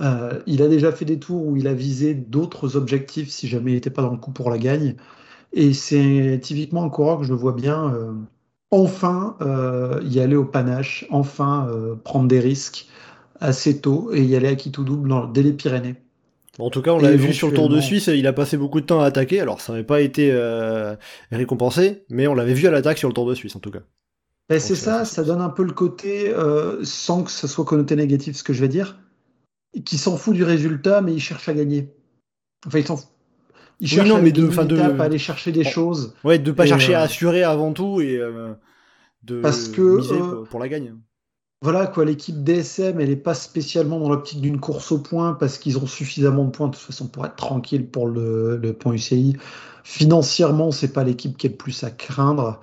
Euh, 0.00 0.42
il 0.46 0.60
a 0.60 0.68
déjà 0.68 0.92
fait 0.92 1.06
des 1.06 1.18
tours 1.18 1.46
où 1.46 1.56
il 1.56 1.66
a 1.66 1.72
visé 1.72 2.12
d'autres 2.12 2.76
objectifs 2.76 3.30
si 3.30 3.48
jamais 3.48 3.70
il 3.70 3.74
n'était 3.76 3.88
pas 3.88 4.02
dans 4.02 4.10
le 4.10 4.18
coup 4.18 4.32
pour 4.32 4.50
la 4.50 4.58
gagne. 4.58 4.96
Et 5.54 5.72
c'est 5.72 6.38
typiquement 6.42 6.84
un 6.84 6.90
coureur 6.90 7.20
que 7.20 7.24
je 7.24 7.32
vois 7.32 7.52
bien 7.52 7.94
enfin 8.70 9.36
euh, 9.40 10.00
y 10.04 10.20
aller 10.20 10.36
au 10.36 10.44
panache, 10.44 11.06
enfin 11.10 11.68
euh, 11.70 11.94
prendre 11.96 12.28
des 12.28 12.40
risques 12.40 12.86
assez 13.40 13.80
tôt 13.80 14.10
et 14.12 14.22
y 14.22 14.34
aller 14.36 14.48
à 14.48 14.54
qui 14.54 14.70
tout 14.70 14.84
double 14.84 15.08
dans, 15.08 15.26
dès 15.26 15.42
les 15.42 15.52
Pyrénées. 15.52 15.96
En 16.58 16.70
tout 16.70 16.80
cas, 16.80 16.92
on 16.92 16.98
l'a 16.98 17.12
vu 17.12 17.34
sur 17.34 17.48
le 17.48 17.54
Tour 17.54 17.68
de 17.68 17.80
Suisse, 17.80 18.06
il 18.06 18.26
a 18.26 18.32
passé 18.32 18.56
beaucoup 18.56 18.80
de 18.80 18.86
temps 18.86 19.00
à 19.00 19.06
attaquer, 19.06 19.40
alors 19.40 19.60
ça 19.60 19.72
n'avait 19.72 19.84
pas 19.84 20.00
été 20.00 20.30
euh, 20.32 20.96
récompensé, 21.30 22.04
mais 22.08 22.26
on 22.26 22.34
l'avait 22.34 22.54
vu 22.54 22.66
à 22.66 22.70
l'attaque 22.70 22.96
sur 22.96 23.08
le 23.08 23.14
Tour 23.14 23.28
de 23.28 23.34
Suisse 23.34 23.54
en 23.56 23.60
tout 23.60 23.70
cas. 23.70 23.82
Ben, 24.48 24.58
c'est 24.58 24.74
ça, 24.74 25.04
ça 25.04 25.22
donne 25.22 25.42
un 25.42 25.50
peu 25.50 25.64
le 25.64 25.72
côté, 25.72 26.32
sans 26.82 27.24
que 27.24 27.30
ce 27.30 27.46
soit 27.46 27.64
connoté 27.66 27.94
négatif 27.94 28.36
ce 28.36 28.44
que 28.44 28.54
je 28.54 28.60
vais 28.62 28.68
dire, 28.68 28.96
qui 29.84 29.98
s'en 29.98 30.16
fout 30.16 30.34
du 30.34 30.44
résultat, 30.44 31.02
mais 31.02 31.12
il 31.12 31.20
cherche 31.20 31.46
à 31.48 31.52
gagner. 31.52 31.92
Enfin, 32.66 32.78
il 32.78 32.86
s'en 32.86 32.96
fout 32.96 33.08
il 33.80 33.88
cherche 33.88 34.08
non, 34.08 34.22
mais 34.22 34.32
de, 34.32 34.46
de, 34.46 35.00
à 35.00 35.04
aller 35.04 35.18
chercher 35.18 35.52
des 35.52 35.64
choses. 35.64 36.14
Ouais, 36.24 36.38
de 36.38 36.50
pas 36.52 36.66
chercher 36.66 36.94
à 36.94 37.02
euh, 37.02 37.04
assurer 37.04 37.42
avant 37.42 37.72
tout 37.72 38.00
et 38.00 38.16
euh, 38.16 38.54
de 39.22 39.40
parce 39.40 39.68
que, 39.68 39.98
miser 39.98 40.14
euh, 40.14 40.44
pour 40.44 40.60
la 40.60 40.68
gagne. 40.68 40.94
Voilà 41.62 41.86
quoi, 41.86 42.04
l'équipe 42.04 42.42
DSM, 42.42 43.00
elle 43.00 43.10
est 43.10 43.16
pas 43.16 43.34
spécialement 43.34 43.98
dans 43.98 44.08
l'optique 44.08 44.40
d'une 44.40 44.60
course 44.60 44.92
au 44.92 44.98
point 44.98 45.34
parce 45.34 45.58
qu'ils 45.58 45.78
ont 45.78 45.86
suffisamment 45.86 46.44
de 46.44 46.50
points 46.50 46.68
de 46.68 46.74
toute 46.74 46.84
façon 46.84 47.08
pour 47.08 47.24
être 47.26 47.36
tranquille 47.36 47.88
pour 47.88 48.06
le, 48.08 48.56
le 48.56 48.72
point 48.72 48.92
UCI. 48.92 49.36
Financièrement, 49.82 50.70
c'est 50.70 50.92
pas 50.92 51.04
l'équipe 51.04 51.36
qui 51.36 51.46
est 51.46 51.50
le 51.50 51.56
plus 51.56 51.84
à 51.84 51.90
craindre. 51.90 52.60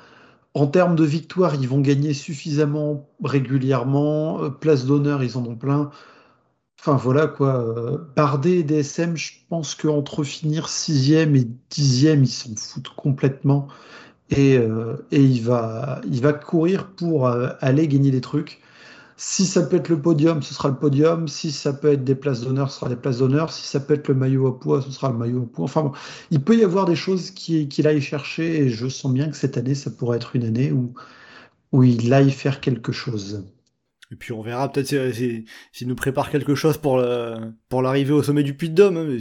En 0.53 0.67
termes 0.67 0.95
de 0.95 1.03
victoire, 1.03 1.55
ils 1.55 1.67
vont 1.67 1.79
gagner 1.79 2.13
suffisamment 2.13 3.09
régulièrement. 3.23 4.51
Place 4.51 4.85
d'honneur, 4.85 5.23
ils 5.23 5.37
en 5.37 5.45
ont 5.45 5.55
plein. 5.55 5.89
Enfin 6.85 6.97
voilà 6.97 7.27
quoi. 7.27 7.65
Bardet 8.17 8.57
et 8.57 8.63
DSM, 8.63 9.15
je 9.15 9.31
pense 9.47 9.73
qu'entre 9.73 10.25
finir 10.25 10.67
sixième 10.67 11.33
et 11.37 11.47
dixième, 11.69 12.23
ils 12.23 12.27
s'en 12.27 12.53
foutent 12.57 12.89
complètement. 12.89 13.69
Et, 14.29 14.57
euh, 14.57 14.97
et, 15.11 15.21
il, 15.23 15.41
va, 15.43 16.01
il 16.05 16.21
va 16.21 16.33
courir 16.33 16.89
pour 16.91 17.27
euh, 17.27 17.51
aller 17.61 17.87
gagner 17.87 18.11
des 18.11 18.19
trucs. 18.19 18.61
Si 19.17 19.45
ça 19.45 19.63
peut 19.63 19.77
être 19.77 19.89
le 19.89 20.01
podium, 20.01 20.41
ce 20.43 20.53
sera 20.53 20.69
le 20.69 20.75
podium. 20.75 21.29
Si 21.29 21.51
ça 21.53 21.73
peut 21.73 21.93
être 21.93 22.03
des 22.03 22.15
places 22.15 22.41
d'honneur, 22.41 22.71
ce 22.71 22.79
sera 22.79 22.89
des 22.89 22.97
places 22.97 23.19
d'honneur. 23.19 23.53
Si 23.53 23.65
ça 23.65 23.79
peut 23.79 23.93
être 23.93 24.09
le 24.09 24.15
maillot 24.15 24.47
à 24.47 24.59
poids, 24.59 24.81
ce 24.81 24.91
sera 24.91 25.09
le 25.11 25.17
maillot 25.17 25.43
à 25.43 25.55
poids. 25.55 25.65
Enfin 25.65 25.83
bon, 25.83 25.91
il 26.31 26.43
peut 26.43 26.57
y 26.57 26.63
avoir 26.65 26.85
des 26.85 26.95
choses 26.97 27.31
qu'il 27.31 27.87
aille 27.87 28.01
chercher 28.01 28.57
et 28.59 28.69
je 28.69 28.89
sens 28.89 29.13
bien 29.13 29.29
que 29.29 29.37
cette 29.37 29.57
année, 29.57 29.75
ça 29.75 29.91
pourrait 29.91 30.17
être 30.17 30.35
une 30.35 30.43
année 30.45 30.73
où, 30.73 30.93
où 31.71 31.83
il 31.83 32.13
aille 32.13 32.31
faire 32.31 32.61
quelque 32.61 32.91
chose. 32.91 33.45
Et 34.13 34.15
puis 34.15 34.31
on 34.31 34.43
verra 34.43 34.71
peut-être 34.71 34.95
s'il 35.71 35.87
nous 35.87 35.95
prépare 35.95 36.29
quelque 36.29 36.53
chose 36.53 36.77
pour 36.77 37.03
pour 37.67 37.81
l'arrivée 37.81 38.13
au 38.13 38.21
sommet 38.21 38.43
du 38.43 38.53
Puy 38.53 38.69
de 38.69 38.75
Dôme, 38.75 39.17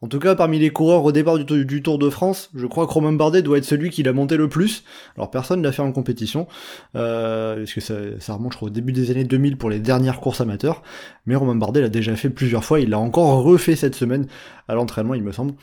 en 0.00 0.06
tout 0.06 0.20
cas 0.20 0.36
parmi 0.36 0.60
les 0.60 0.70
coureurs 0.70 1.04
au 1.04 1.10
départ 1.10 1.38
du, 1.38 1.82
Tour 1.82 1.98
de 1.98 2.08
France, 2.08 2.50
je 2.54 2.66
crois 2.66 2.86
que 2.86 2.92
Romain 2.92 3.12
Bardet 3.12 3.42
doit 3.42 3.58
être 3.58 3.64
celui 3.64 3.90
qui 3.90 4.04
l'a 4.04 4.12
monté 4.12 4.36
le 4.36 4.48
plus. 4.48 4.84
Alors 5.16 5.28
personne 5.32 5.60
l'a 5.60 5.72
fait 5.72 5.82
en 5.82 5.90
compétition, 5.90 6.46
euh, 6.94 7.56
parce 7.56 7.72
que 7.72 7.80
ça, 7.80 8.34
remonte 8.34 8.52
je 8.52 8.58
crois 8.58 8.68
au 8.68 8.70
début 8.70 8.92
des 8.92 9.10
années 9.10 9.24
2000 9.24 9.58
pour 9.58 9.70
les 9.70 9.80
dernières 9.80 10.20
courses 10.20 10.40
amateurs, 10.40 10.84
mais 11.26 11.34
Romain 11.34 11.56
Bardet 11.56 11.80
l'a 11.80 11.88
déjà 11.88 12.14
fait 12.14 12.30
plusieurs 12.30 12.64
fois, 12.64 12.78
il 12.78 12.90
l'a 12.90 13.00
encore 13.00 13.42
refait 13.42 13.74
cette 13.74 13.96
semaine 13.96 14.28
à 14.68 14.76
l'entraînement 14.76 15.14
il 15.14 15.24
me 15.24 15.32
semble. 15.32 15.54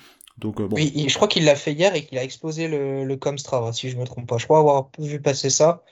Euh. 0.44 0.68
Oui, 0.72 1.06
je 1.08 1.16
crois 1.16 1.28
qu'il 1.28 1.46
l'a 1.46 1.56
fait 1.56 1.72
hier 1.72 1.96
et 1.96 2.04
qu'il 2.04 2.18
a 2.18 2.24
explosé 2.24 2.68
le, 2.68 3.06
le 3.06 3.16
Comstrava, 3.16 3.72
si 3.72 3.90
je 3.90 3.98
me 3.98 4.04
trompe 4.04 4.28
pas. 4.28 4.38
Je 4.38 4.46
crois 4.46 4.60
avoir 4.60 4.90
vu 5.00 5.22
passer 5.22 5.50
ça. 5.50 5.84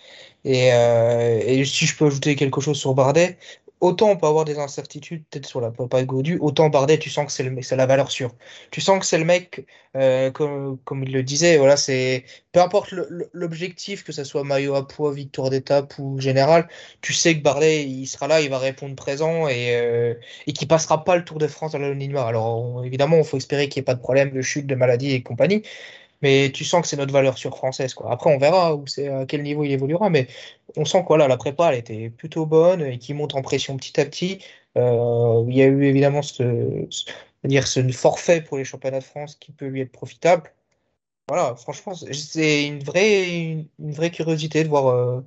Et, 0.46 0.74
euh, 0.74 1.40
et, 1.46 1.64
si 1.66 1.86
je 1.86 1.96
peux 1.98 2.06
ajouter 2.08 2.36
quelque 2.36 2.62
chose 2.62 2.78
sur 2.78 2.94
Bardet, 2.94 3.38
autant 3.84 4.12
on 4.12 4.18
peut 4.18 4.28
avoir 4.28 4.46
des 4.46 4.60
incertitudes 4.60 5.24
peut-être 5.30 5.46
sur 5.46 5.62
la 5.62 5.72
Papa 5.72 6.04
Godu, 6.04 6.38
autant 6.40 6.70
Bardet, 6.70 6.98
tu 7.00 7.10
sens 7.10 7.26
que 7.26 7.32
c'est, 7.32 7.44
le, 7.44 7.62
c'est 7.62 7.76
la 7.76 7.86
valeur 7.86 8.12
sûre. 8.12 8.32
Tu 8.72 8.82
sens 8.82 9.00
que 9.00 9.06
c'est 9.06 9.18
le 9.18 9.26
mec, 9.26 9.66
euh, 9.96 10.32
comme, 10.32 10.78
comme 10.86 11.04
il 11.04 11.12
le 11.12 11.24
disait, 11.24 11.58
voilà, 11.58 11.78
c'est 11.78 12.26
peu 12.52 12.62
importe 12.62 12.94
l'objectif, 13.34 14.04
que 14.04 14.12
ce 14.12 14.24
soit 14.24 14.44
maillot 14.44 14.76
à 14.76 14.88
poids, 14.88 15.14
victoire 15.14 15.50
d'étape 15.50 15.98
ou 16.00 16.20
général, 16.20 16.68
tu 17.02 17.14
sais 17.14 17.38
que 17.38 17.44
Bardet, 17.44 17.84
il 17.86 18.08
sera 18.08 18.28
là, 18.28 18.42
il 18.42 18.50
va 18.50 18.58
répondre 18.58 18.96
présent 18.96 19.48
et, 19.48 19.76
euh, 19.76 20.14
et 20.48 20.54
qu'il 20.54 20.68
passera 20.68 21.04
pas 21.04 21.16
le 21.18 21.26
Tour 21.26 21.38
de 21.40 21.48
France 21.48 21.76
à 21.76 21.80
l'anonymat. 21.80 22.26
Alors 22.26 22.84
évidemment, 22.86 23.18
il 23.18 23.26
faut 23.26 23.38
espérer 23.38 23.70
qu'il 23.70 23.82
n'y 23.82 23.84
ait 23.84 23.86
pas 23.86 23.96
de 23.96 24.02
problème 24.02 24.32
de 24.32 24.42
chute, 24.42 24.68
de 24.68 24.76
maladie 24.76 25.12
et 25.12 25.24
compagnie, 25.24 25.64
mais 26.24 26.52
tu 26.54 26.64
sens 26.64 26.82
que 26.82 26.88
c'est 26.88 26.98
notre 26.98 27.14
valeur 27.14 27.38
sur 27.38 27.56
française. 27.58 27.94
Quoi. 27.94 28.12
Après, 28.12 28.34
on 28.34 28.40
verra 28.40 28.76
où 28.76 28.86
à 29.12 29.26
quel 29.26 29.44
niveau 29.44 29.64
il 29.66 29.72
évoluera, 29.72 30.10
mais 30.10 30.28
on 30.78 30.86
sent 30.86 31.06
que 31.08 31.14
la 31.14 31.38
prépa, 31.38 31.74
elle 31.74 31.80
était 31.80 32.10
plutôt 32.10 32.46
bonne 32.46 32.82
et 32.82 32.98
qui 32.98 33.14
monte 33.14 33.36
en 33.36 33.42
pression 33.42 33.78
petit 33.78 34.00
à 34.00 34.06
petit. 34.06 34.40
Euh, 34.78 35.44
il 35.50 35.56
y 35.56 35.62
a 35.62 35.66
eu 35.66 35.84
évidemment 35.86 36.22
ce, 36.22 36.88
dire 37.44 37.68
ce 37.68 37.88
forfait 37.92 38.42
pour 38.42 38.58
les 38.58 38.66
championnats 38.66 39.00
de 39.00 39.04
France 39.04 39.36
qui 39.36 39.52
peut 39.52 39.68
lui 39.68 39.82
être 39.82 39.92
profitable. 39.92 40.52
Voilà, 41.28 41.56
franchement, 41.56 41.94
c'est 41.96 42.66
une 42.68 42.84
vraie, 42.84 43.30
une, 43.30 43.68
vraie 43.80 44.12
curiosité 44.12 44.64
de 44.64 44.70
voir, 44.70 44.88
euh, 44.88 45.22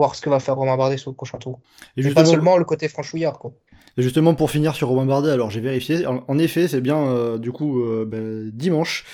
voir 0.00 0.14
ce 0.14 0.20
que 0.22 0.30
va 0.30 0.40
faire 0.40 0.56
Romain 0.56 0.76
Bardet 0.76 0.96
sur 0.96 1.10
le 1.10 1.14
prochain 1.16 1.38
tour. 1.38 1.60
Et 1.96 2.02
pas 2.14 2.22
seulement 2.32 2.56
le 2.56 2.64
côté 2.64 2.88
franchouillard, 2.88 3.38
quoi. 3.38 3.52
et 3.98 4.02
justement, 4.02 4.34
pour 4.34 4.50
finir 4.50 4.74
sur 4.74 4.88
Romain 4.88 5.04
Bardet, 5.06 5.30
alors 5.30 5.50
j'ai 5.50 5.60
vérifié, 5.60 6.06
en, 6.06 6.24
en 6.26 6.38
effet, 6.38 6.68
c'est 6.68 6.80
bien, 6.80 6.96
euh, 6.98 7.38
du 7.38 7.52
coup, 7.52 7.82
euh, 7.82 8.06
ben, 8.06 8.50
dimanche, 8.54 9.04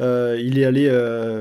euh, 0.00 0.36
il 0.42 0.58
est 0.58 0.64
allé 0.64 0.84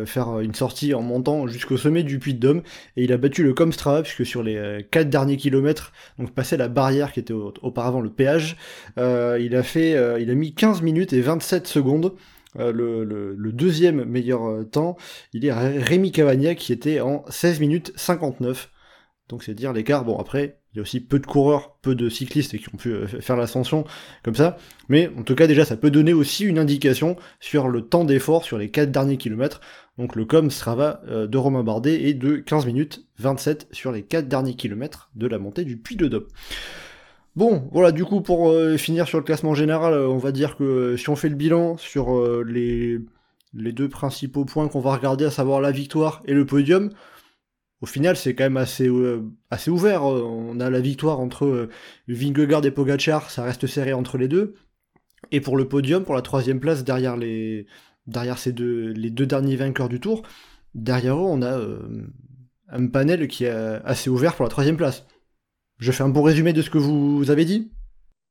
faire 0.06 0.40
une 0.40 0.54
sortie 0.54 0.94
en 0.94 1.02
montant 1.02 1.48
jusqu'au 1.48 1.78
sommet 1.78 2.04
du 2.04 2.20
Puy 2.20 2.34
de 2.36 2.40
Dôme, 2.40 2.62
et 2.98 3.04
il 3.06 3.12
a 3.14 3.18
battu 3.18 3.44
le 3.44 3.54
Comstrava, 3.54 4.04
puisque 4.04 4.26
sur 4.26 4.44
les 4.44 4.58
euh, 4.58 4.82
quatre 4.92 5.10
derniers 5.10 5.38
kilomètres, 5.38 5.92
donc 6.20 6.32
passé 6.32 6.58
la 6.58 6.68
barrière 6.68 7.12
qui 7.14 7.20
était 7.22 7.34
au- 7.34 7.54
auparavant 7.64 8.02
le 8.02 8.10
péage, 8.12 8.56
il 8.98 9.56
a 9.56 9.64
fait, 9.64 9.92
il 10.22 10.30
a 10.30 10.36
mis 10.36 10.54
15 10.54 10.82
minutes 10.82 11.14
et 11.14 11.22
27 11.22 11.66
secondes. 11.68 12.14
Euh, 12.60 12.74
le, 12.74 13.06
le- 13.06 13.34
le 13.34 13.52
deuxième 13.54 14.04
meilleur 14.04 14.42
temps, 14.70 14.98
il 15.34 15.46
est 15.46 15.54
Ré- 15.54 15.80
Rémi 15.80 16.12
Cavagnac 16.12 16.58
qui 16.58 16.74
était 16.74 17.00
en 17.00 17.24
16 17.30 17.62
minutes 17.62 17.94
59. 17.96 18.70
Donc 19.32 19.44
c'est 19.44 19.54
dire 19.54 19.72
l'écart. 19.72 20.04
Bon 20.04 20.18
après, 20.20 20.58
il 20.74 20.78
y 20.78 20.80
a 20.80 20.82
aussi 20.82 21.00
peu 21.00 21.18
de 21.18 21.26
coureurs, 21.26 21.78
peu 21.82 21.96
de 21.96 22.10
cyclistes 22.10 22.58
qui 22.58 22.68
ont 22.74 22.78
pu 22.78 22.90
euh, 22.90 23.08
faire 23.08 23.38
l'ascension 23.38 23.86
comme 24.24 24.36
ça. 24.36 24.58
Mais 24.90 25.10
en 25.18 25.24
tout 25.24 25.36
cas 25.36 25.48
déjà 25.48 25.64
ça 25.64 25.78
peut 25.78 25.90
donner 25.90 26.12
aussi 26.12 26.44
une 26.44 26.60
indication 26.60 27.16
sur 27.40 27.70
le 27.70 27.82
temps 27.82 28.04
d'effort 28.04 28.44
sur 28.44 28.58
les 28.58 28.70
4 28.70 28.92
derniers 28.92 29.16
kilomètres. 29.16 29.62
Donc 29.98 30.18
le 30.18 30.26
com 30.26 30.52
Strava 30.52 31.02
euh, 31.08 31.28
de 31.28 31.38
Romain 31.38 31.64
Bardet 31.64 32.10
est 32.10 32.14
de 32.14 32.36
15 32.36 32.66
minutes 32.66 33.06
27 33.20 33.70
sur 33.72 33.94
les 33.94 34.04
4 34.04 34.28
derniers 34.28 34.56
kilomètres 34.56 35.10
de 35.16 35.28
la 35.28 35.40
montée 35.40 35.64
du 35.64 35.78
Puy 35.78 35.96
de 35.96 36.10
Dôme. 36.10 36.28
Bon, 37.38 37.70
voilà, 37.72 37.94
du 37.94 38.04
coup, 38.04 38.20
pour 38.20 38.50
euh, 38.50 38.76
finir 38.76 39.08
sur 39.08 39.18
le 39.18 39.24
classement 39.24 39.54
général, 39.54 39.94
on 39.94 40.18
va 40.18 40.34
dire 40.34 40.58
que 40.58 40.98
si 40.98 41.08
on 41.08 41.16
fait 41.16 41.30
le 41.30 41.36
bilan 41.36 41.78
sur 41.78 42.22
les 42.44 43.00
deux 43.54 43.88
principaux 43.88 44.44
points 44.44 44.68
qu'on 44.68 44.82
va 44.82 44.94
regarder, 44.94 45.24
à 45.24 45.32
savoir 45.32 45.62
la 45.62 45.72
victoire 45.72 46.22
et 46.26 46.34
le 46.34 46.46
podium, 46.46 46.90
au 47.82 47.86
final, 47.88 48.16
c'est 48.16 48.36
quand 48.36 48.44
même 48.44 48.58
assez, 48.58 48.88
euh, 48.88 49.24
assez 49.50 49.72
ouvert. 49.72 50.04
On 50.04 50.60
a 50.60 50.70
la 50.70 50.80
victoire 50.80 51.20
entre 51.20 51.46
euh, 51.46 51.70
Vingegaard 52.08 52.66
et 52.66 52.72
Pogacar, 52.72 53.32
ça 53.32 53.44
reste 53.44 53.68
serré 53.68 53.94
entre 53.94 54.18
les 54.18 54.28
deux. 54.28 54.56
Et 55.32 55.42
pour 55.42 55.58
le 55.58 55.68
podium, 55.68 56.04
pour 56.04 56.16
la 56.16 56.22
troisième 56.22 56.60
place, 56.60 56.84
derrière 56.84 57.18
les, 57.18 57.66
ces 58.38 58.52
deux 58.52 59.26
derniers 59.26 59.56
vainqueurs 59.56 59.90
du 59.90 60.00
tour, 60.00 60.24
derrière 60.76 61.16
eux, 61.18 61.28
on 61.28 61.42
a 61.42 61.58
euh, 61.58 62.08
un 62.70 62.88
panel 62.88 63.28
qui 63.28 63.46
est 63.46 63.50
assez 63.50 64.10
ouvert 64.10 64.36
pour 64.36 64.44
la 64.44 64.50
troisième 64.50 64.78
place. 64.78 65.06
Je 65.80 65.92
fais 65.92 66.04
un 66.04 66.10
bon 66.10 66.22
résumé 66.22 66.54
de 66.54 66.62
ce 66.62 66.70
que 66.70 66.78
vous 66.78 67.32
avez 67.32 67.46
dit? 67.46 67.72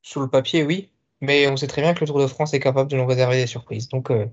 Sur 0.03 0.21
le 0.21 0.29
papier, 0.29 0.65
oui. 0.65 0.91
Mais 1.21 1.49
on 1.49 1.57
sait 1.57 1.67
très 1.67 1.83
bien 1.83 1.93
que 1.93 2.01
le 2.01 2.07
Tour 2.07 2.21
de 2.21 2.27
France 2.27 2.55
est 2.55 2.61
capable 2.61 2.91
de 2.91 2.97
nous 2.97 3.07
réserver 3.07 3.37
des 3.37 3.47
surprises. 3.47 3.89
Donc, 3.89 4.11
euh, 4.11 4.27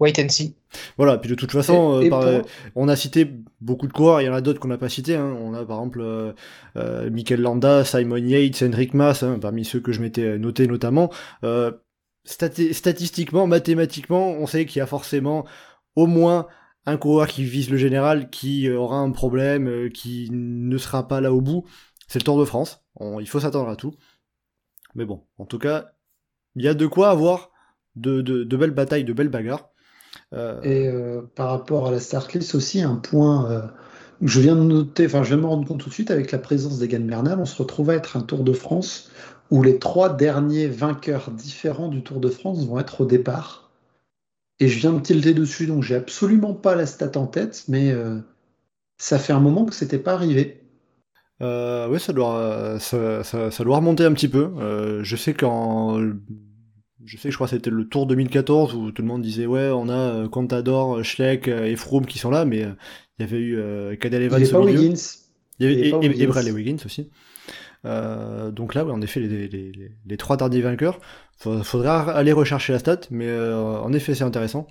wait 0.00 0.18
and 0.18 0.28
see. 0.30 0.56
Voilà, 0.96 1.18
puis 1.18 1.30
de 1.30 1.34
toute 1.34 1.52
façon, 1.52 2.00
Et- 2.00 2.04
euh, 2.04 2.06
et 2.06 2.10
par- 2.10 2.20
pour- 2.20 2.28
euh, 2.28 2.42
on 2.74 2.88
a 2.88 2.96
cité 2.96 3.30
beaucoup 3.60 3.86
de 3.86 3.92
coureurs, 3.92 4.20
il 4.20 4.24
y 4.24 4.28
en 4.28 4.34
a 4.34 4.40
d'autres 4.40 4.58
qu'on 4.60 4.68
n'a 4.68 4.78
pas 4.78 4.88
cités. 4.88 5.14
Hein. 5.16 5.36
On 5.40 5.54
a 5.54 5.64
par 5.64 5.78
exemple 5.78 6.00
euh, 6.00 6.32
euh, 6.76 7.10
Mikel 7.10 7.40
Landa, 7.40 7.84
Simon 7.84 8.16
Yates, 8.16 8.62
Henrik 8.62 8.94
Mas, 8.94 9.22
hein, 9.22 9.38
parmi 9.40 9.64
ceux 9.64 9.80
que 9.80 9.92
je 9.92 10.00
m'étais 10.00 10.38
noté 10.38 10.66
notamment. 10.66 11.10
Euh, 11.44 11.70
stati- 12.26 12.72
statistiquement, 12.72 13.46
mathématiquement, 13.46 14.30
on 14.30 14.46
sait 14.46 14.66
qu'il 14.66 14.78
y 14.78 14.82
a 14.82 14.86
forcément 14.86 15.44
au 15.96 16.06
moins 16.06 16.46
un 16.86 16.96
coureur 16.96 17.26
qui 17.28 17.44
vise 17.44 17.68
le 17.70 17.76
général, 17.76 18.30
qui 18.30 18.70
aura 18.70 18.96
un 18.98 19.10
problème, 19.10 19.90
qui 19.90 20.28
ne 20.32 20.78
sera 20.78 21.06
pas 21.08 21.20
là 21.20 21.32
au 21.32 21.40
bout. 21.40 21.64
C'est 22.08 22.18
le 22.18 22.24
Tour 22.24 22.38
de 22.40 22.44
France. 22.44 22.82
On- 22.96 23.20
il 23.20 23.28
faut 23.28 23.40
s'attendre 23.40 23.68
à 23.68 23.76
tout. 23.76 23.94
Mais 24.94 25.04
bon, 25.04 25.24
en 25.38 25.44
tout 25.46 25.58
cas, 25.58 25.92
il 26.56 26.64
y 26.64 26.68
a 26.68 26.74
de 26.74 26.86
quoi 26.86 27.10
avoir 27.10 27.50
de, 27.96 28.22
de- 28.22 28.44
de 28.44 28.56
belles 28.56 28.70
batailles, 28.70 29.04
de 29.04 29.12
belles 29.12 29.28
bagarres. 29.28 29.68
Euh, 30.32 30.60
Et 30.62 30.88
euh, 30.88 31.22
par 31.34 31.50
rapport 31.50 31.88
à 31.88 31.90
la 31.90 31.98
start 32.00 32.32
list 32.34 32.54
aussi, 32.54 32.82
un 32.82 32.96
point 32.96 33.50
euh, 33.50 33.62
que 34.20 34.26
je 34.26 34.40
viens 34.40 34.54
de 34.54 34.62
noter, 34.62 35.06
enfin 35.06 35.22
je 35.22 35.28
viens 35.28 35.36
de 35.38 35.42
me 35.42 35.48
rendre 35.48 35.66
compte 35.66 35.80
tout 35.80 35.88
de 35.88 35.94
suite 35.94 36.10
avec 36.10 36.30
la 36.30 36.38
présence 36.38 36.78
d'Egan 36.78 37.00
Bernal, 37.00 37.38
on 37.40 37.46
se 37.46 37.60
retrouve 37.60 37.90
à 37.90 37.94
être 37.94 38.16
un 38.16 38.20
Tour 38.20 38.44
de 38.44 38.52
France 38.52 39.10
où 39.50 39.62
les 39.62 39.78
trois 39.78 40.14
derniers 40.14 40.68
vainqueurs 40.68 41.30
différents 41.32 41.88
du 41.88 42.02
Tour 42.02 42.20
de 42.20 42.28
France 42.28 42.64
vont 42.66 42.78
être 42.78 43.00
au 43.00 43.06
départ. 43.06 43.70
Et 44.60 44.68
je 44.68 44.78
viens 44.78 44.92
de 44.92 45.00
tilter 45.00 45.34
dessus, 45.34 45.66
donc 45.66 45.82
j'ai 45.82 45.96
absolument 45.96 46.54
pas 46.54 46.76
la 46.76 46.86
stat 46.86 47.12
en 47.16 47.26
tête, 47.26 47.64
mais 47.66 47.90
euh, 47.90 48.18
ça 48.98 49.18
fait 49.18 49.32
un 49.32 49.40
moment 49.40 49.64
que 49.64 49.74
c'était 49.74 49.98
pas 49.98 50.12
arrivé. 50.12 50.62
Euh, 51.42 51.88
oui, 51.88 51.98
ça 51.98 52.12
doit, 52.12 52.78
ça, 52.78 53.24
ça, 53.24 53.50
ça 53.50 53.64
doit 53.64 53.76
remonter 53.76 54.04
un 54.04 54.12
petit 54.12 54.28
peu. 54.28 54.52
Euh, 54.58 55.02
je 55.02 55.16
sais 55.16 55.32
qu'en, 55.32 55.98
je 57.04 57.16
sais 57.16 57.24
que 57.28 57.30
je 57.32 57.36
crois 57.36 57.46
que 57.48 57.56
c'était 57.56 57.70
le 57.70 57.88
Tour 57.88 58.06
2014 58.06 58.74
où 58.74 58.90
tout 58.92 59.02
le 59.02 59.08
monde 59.08 59.22
disait 59.22 59.46
ouais, 59.46 59.70
on 59.70 59.88
a 59.88 59.92
euh, 59.94 60.28
Contador, 60.28 61.04
Schleck 61.04 61.48
euh, 61.48 61.64
et 61.66 61.76
Froome 61.76 62.06
qui 62.06 62.18
sont 62.18 62.30
là, 62.30 62.44
mais 62.44 62.64
euh, 62.64 62.72
il 63.18 63.22
y 63.22 63.24
avait 63.24 63.38
eu 63.38 63.58
euh, 63.58 63.96
Cadel 63.96 64.22
Il 64.22 64.24
Evans 64.24 64.40
n'y 64.42 64.44
avait 64.44 64.52
pas. 64.52 64.60
Wiggins. 64.60 64.94
Il 65.58 65.64
y 65.64 65.66
avait, 65.66 65.74
il 65.74 65.78
y 65.78 65.80
avait 65.80 65.88
et, 65.88 65.90
pas 65.90 65.98
et, 66.02 66.08
Wiggins. 66.08 66.26
Bradley 66.26 66.50
Wiggins 66.52 66.78
aussi. 66.84 67.10
Euh, 67.86 68.50
donc 68.52 68.74
là, 68.74 68.84
ouais, 68.84 68.92
en 68.92 69.02
effet, 69.02 69.20
les, 69.20 69.48
les, 69.48 69.72
les, 69.72 69.92
les 70.06 70.16
trois 70.18 70.36
derniers 70.36 70.62
vainqueurs, 70.62 71.00
Fa- 71.38 71.62
faudra 71.64 72.10
aller 72.12 72.32
rechercher 72.32 72.72
la 72.74 72.80
stat, 72.80 73.00
mais 73.10 73.28
euh, 73.28 73.78
en 73.80 73.92
effet, 73.92 74.14
c'est 74.14 74.24
intéressant. 74.24 74.66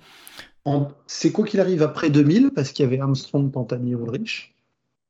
C'est 1.06 1.32
quoi 1.32 1.44
qu'il 1.46 1.60
arrive 1.60 1.82
après 1.82 2.10
2000, 2.10 2.50
parce 2.54 2.72
qu'il 2.72 2.84
y 2.84 2.86
avait 2.86 3.00
Armstrong, 3.00 3.50
Pantani, 3.50 3.92
Ulrich. 3.92 4.54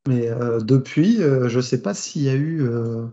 Mais 0.08 0.28
euh, 0.28 0.60
depuis, 0.60 1.22
euh, 1.22 1.48
je 1.48 1.58
ne 1.58 1.62
sais 1.62 1.82
pas 1.82 1.94
s'il 1.94 2.22
y 2.22 2.28
a 2.30 2.34
eu 2.34 2.62
euh, 2.62 3.06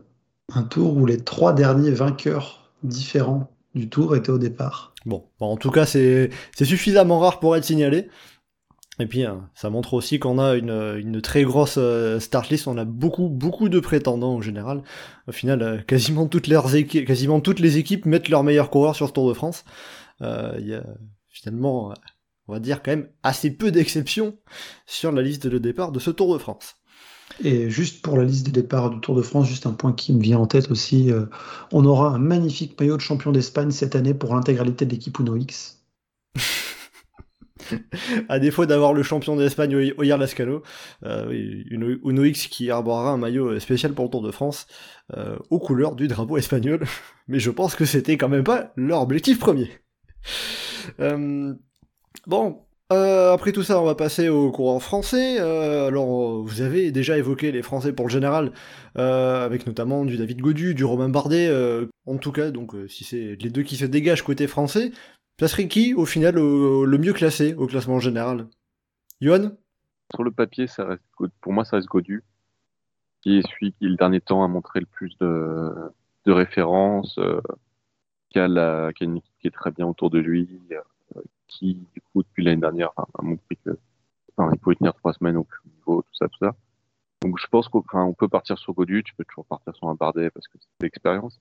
un 0.53 0.64
tour 0.64 0.97
où 0.97 1.05
les 1.05 1.18
trois 1.24 1.53
derniers 1.53 1.91
vainqueurs 1.91 2.72
différents 2.84 3.51
du 3.76 3.89
tour 3.89 4.15
étaient 4.15 4.30
au 4.30 4.38
départ. 4.38 4.93
Bon, 5.05 5.26
en 5.39 5.57
tout 5.57 5.72
cas, 5.72 5.86
c'est 5.86 6.30
suffisamment 6.53 7.20
rare 7.20 7.39
pour 7.39 7.55
être 7.55 7.63
signalé. 7.63 8.09
Et 8.99 9.05
puis, 9.05 9.26
euh, 9.26 9.36
ça 9.53 9.70
montre 9.70 9.93
aussi 9.93 10.18
qu'on 10.20 10.39
a 10.39 10.55
une, 10.55 11.22
très 11.22 11.43
grosse 11.43 11.76
euh, 11.78 12.20
start 12.20 12.49
list. 12.49 12.68
On 12.68 12.78
a 12.78 12.86
beaucoup, 12.86 13.30
beaucoup 13.30 13.70
de 13.70 13.80
prétendants 13.80 14.36
en 14.36 14.41
général. 14.41 14.82
Au 15.28 15.32
final, 15.32 15.61
euh, 15.61 15.78
quasiment 15.78 16.28
toutes 16.28 16.47
quasiment 17.05 17.39
toutes 17.39 17.59
les 17.59 17.78
équipes 17.78 18.05
mettent 18.05 18.30
leurs 18.30 18.43
meilleurs 18.43 18.72
coureurs 18.72 18.95
sur 18.95 19.07
ce 19.07 19.13
Tour 19.13 19.30
de 19.30 19.34
France. 19.34 19.65
Euh, 20.22 20.55
Il 20.59 20.68
y 20.68 20.74
a 20.74 20.84
finalement, 21.30 21.93
on 22.47 22.53
va 22.53 22.59
dire 22.59 22.82
quand 22.82 22.91
même 22.91 23.09
assez 23.22 23.51
peu 23.51 23.72
d'exceptions 23.72 24.39
sur 24.88 25.11
la 25.11 25.22
liste 25.22 25.45
de 25.45 25.59
départ 25.59 25.91
de 25.91 25.99
ce 25.99 26.09
Tour 26.09 26.34
de 26.34 26.39
France. 26.39 26.78
Et 27.43 27.69
juste 27.69 28.01
pour 28.01 28.17
la 28.17 28.23
liste 28.23 28.45
de 28.47 28.51
départ 28.51 28.89
du 28.89 28.99
Tour 28.99 29.15
de 29.15 29.21
France, 29.21 29.47
juste 29.47 29.65
un 29.67 29.73
point 29.73 29.93
qui 29.93 30.13
me 30.13 30.21
vient 30.21 30.39
en 30.39 30.47
tête 30.47 30.71
aussi, 30.71 31.11
euh, 31.11 31.25
on 31.71 31.86
aura 31.86 32.09
un 32.09 32.17
magnifique 32.17 32.80
maillot 32.80 32.97
de 32.97 33.01
champion 33.01 33.32
d'Espagne 33.32 33.71
cette 33.71 33.95
année 33.95 34.13
pour 34.13 34.34
l'intégralité 34.34 34.86
de 34.86 34.91
l'équipe 34.91 35.19
Uno 35.19 35.36
X. 35.36 35.84
À 38.30 38.39
défaut 38.39 38.65
d'avoir 38.65 38.93
le 38.93 39.03
champion 39.03 39.36
d'Espagne 39.36 39.75
Oy- 39.75 39.93
Oyer 39.97 40.15
Lascano, 40.17 40.61
euh, 41.03 41.30
Uno, 41.69 42.23
X 42.23 42.47
qui 42.47 42.69
arborera 42.71 43.11
un 43.11 43.17
maillot 43.17 43.59
spécial 43.59 43.93
pour 43.93 44.05
le 44.05 44.11
Tour 44.11 44.21
de 44.21 44.32
France 44.32 44.67
euh, 45.17 45.38
aux 45.49 45.59
couleurs 45.59 45.95
du 45.95 46.07
drapeau 46.07 46.38
espagnol. 46.38 46.86
Mais 47.28 47.39
je 47.39 47.49
pense 47.51 47.75
que 47.75 47.86
c'était 47.86 48.17
quand 48.17 48.30
même 48.30 48.43
pas 48.43 48.71
leur 48.75 49.01
objectif 49.01 49.39
premier. 49.39 49.69
Euh, 50.99 51.53
bon, 52.25 52.61
euh, 52.93 53.33
après 53.33 53.51
tout 53.51 53.63
ça, 53.63 53.81
on 53.81 53.85
va 53.85 53.95
passer 53.95 54.29
au 54.29 54.49
courant 54.51 54.79
français. 54.79 55.41
Euh, 55.41 55.88
alors, 55.88 56.41
vous 56.41 56.61
avez 56.61 56.91
déjà 56.91 57.17
évoqué 57.17 57.51
les 57.51 57.61
Français 57.61 57.91
pour 57.91 58.05
le 58.05 58.11
général, 58.11 58.53
euh, 58.97 59.45
avec 59.45 59.67
notamment 59.67 60.05
du 60.05 60.15
David 60.17 60.39
Godu, 60.39 60.73
du 60.73 60.85
Romain 60.85 61.09
Bardet. 61.09 61.51
en 62.05 62.17
tout 62.17 62.31
cas, 62.31 62.51
donc 62.51 62.73
si 62.88 63.03
c'est 63.03 63.35
les 63.35 63.49
deux 63.49 63.63
qui 63.63 63.75
se 63.75 63.85
dégagent 63.85 64.23
côté 64.23 64.47
français, 64.47 64.91
ça 65.39 65.47
serait 65.47 65.67
qui, 65.67 65.93
au 65.93 66.05
final, 66.05 66.35
le 66.35 66.97
mieux 66.97 67.13
classé 67.13 67.53
au 67.55 67.67
classement 67.67 67.99
général? 67.99 68.47
Johan? 69.19 69.51
Sur 70.13 70.23
le 70.23 70.31
papier, 70.31 70.67
ça 70.67 70.85
reste, 70.85 71.03
pour 71.41 71.51
moi, 71.51 71.65
ça 71.65 71.75
reste 71.75 71.89
Godu, 71.89 72.23
qui 73.21 73.39
est 73.39 73.47
celui 73.49 73.73
qui, 73.73 73.85
le 73.85 73.97
dernier 73.97 74.21
temps, 74.21 74.45
a 74.45 74.47
montré 74.47 74.79
le 74.79 74.85
plus 74.85 75.17
de, 75.19 75.91
références, 76.25 77.19
qui, 78.29 78.39
a 78.39 78.45
une 78.45 79.17
équipe 79.17 79.33
qui 79.41 79.47
est 79.47 79.51
très 79.51 79.71
bien 79.71 79.85
autour 79.85 80.09
de 80.09 80.19
lui, 80.19 80.47
qui, 81.47 81.75
du 81.93 82.01
coup, 82.01 82.23
depuis 82.23 82.43
l'année 82.43 82.61
dernière, 82.61 82.91
a 82.97 83.21
montré 83.21 83.57
que, 83.63 83.77
il 84.51 84.59
pouvait 84.59 84.75
tenir 84.75 84.93
trois 84.93 85.13
semaines 85.13 85.37
au 85.37 85.43
plus 85.43 85.59
haut 85.65 85.69
niveau, 85.75 86.01
tout 86.01 86.13
ça, 86.13 86.27
tout 86.27 86.37
ça. 86.39 86.55
Donc, 87.21 87.39
je 87.39 87.47
pense 87.47 87.67
qu'on 87.67 88.13
peut 88.13 88.27
partir 88.27 88.57
sur 88.57 88.73
Godu, 88.73 89.03
tu 89.03 89.13
peux 89.15 89.25
toujours 89.25 89.45
partir 89.45 89.75
sur 89.75 89.89
un 89.89 89.95
Bardet 89.95 90.29
parce 90.29 90.47
que 90.47 90.57
c'est 90.59 90.83
l'expérience. 90.83 91.39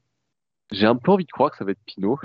J'ai 0.73 0.87
un 0.87 0.97
peu 0.97 1.13
envie 1.13 1.27
de 1.27 1.31
croire 1.31 1.51
que 1.51 1.59
ça 1.59 1.65
va 1.65 1.73
être 1.73 1.85
Pinot. 1.85 2.19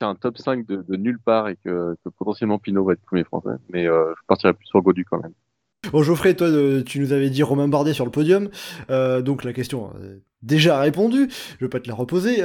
C'est 0.00 0.06
un 0.06 0.16
top 0.16 0.36
5 0.36 0.66
de, 0.66 0.96
nulle 0.96 1.20
part 1.20 1.48
et 1.48 1.56
que, 1.56 1.96
potentiellement 2.18 2.58
Pinot 2.58 2.84
va 2.84 2.94
être 2.94 3.02
premier 3.02 3.24
français, 3.24 3.56
mais 3.68 3.86
euh, 3.86 4.12
je 4.18 4.26
partirais 4.26 4.52
plus 4.52 4.66
sur 4.66 4.82
Godu 4.82 5.04
quand 5.04 5.22
même. 5.22 5.32
Bon, 5.92 6.02
Geoffrey, 6.02 6.34
toi, 6.34 6.46
euh, 6.48 6.82
tu 6.82 7.00
nous 7.00 7.12
avais 7.12 7.30
dit 7.30 7.42
Romain 7.42 7.68
Bardet 7.68 7.94
sur 7.94 8.04
le 8.04 8.10
podium, 8.10 8.50
euh, 8.90 9.22
donc 9.22 9.44
la 9.44 9.52
question 9.52 9.92
euh, 10.00 10.18
déjà 10.42 10.78
répondue, 10.78 11.28
je 11.58 11.64
vais 11.64 11.68
pas 11.68 11.80
te 11.80 11.88
la 11.88 11.94
reposer. 11.94 12.42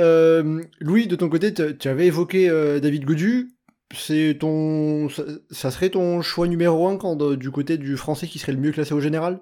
Louis, 0.79 1.07
de 1.07 1.15
ton 1.15 1.29
côté, 1.29 1.53
tu 1.53 1.87
avais 1.87 2.07
évoqué 2.07 2.49
David 2.81 3.05
Godu, 3.05 3.55
c'est 3.93 4.37
ton, 4.39 5.09
ça, 5.49 5.71
serait 5.71 5.89
ton 5.89 6.21
choix 6.21 6.47
numéro 6.47 6.87
un 6.87 6.97
quand 6.97 7.15
du 7.33 7.51
côté 7.51 7.77
du 7.77 7.97
français 7.97 8.27
qui 8.27 8.39
serait 8.39 8.53
le 8.53 8.59
mieux 8.59 8.71
classé 8.71 8.93
au 8.93 8.99
général? 8.99 9.39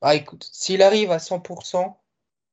Ah, 0.00 0.14
écoute, 0.14 0.48
s'il 0.52 0.82
arrive 0.82 1.10
à 1.10 1.18
100%, 1.18 1.98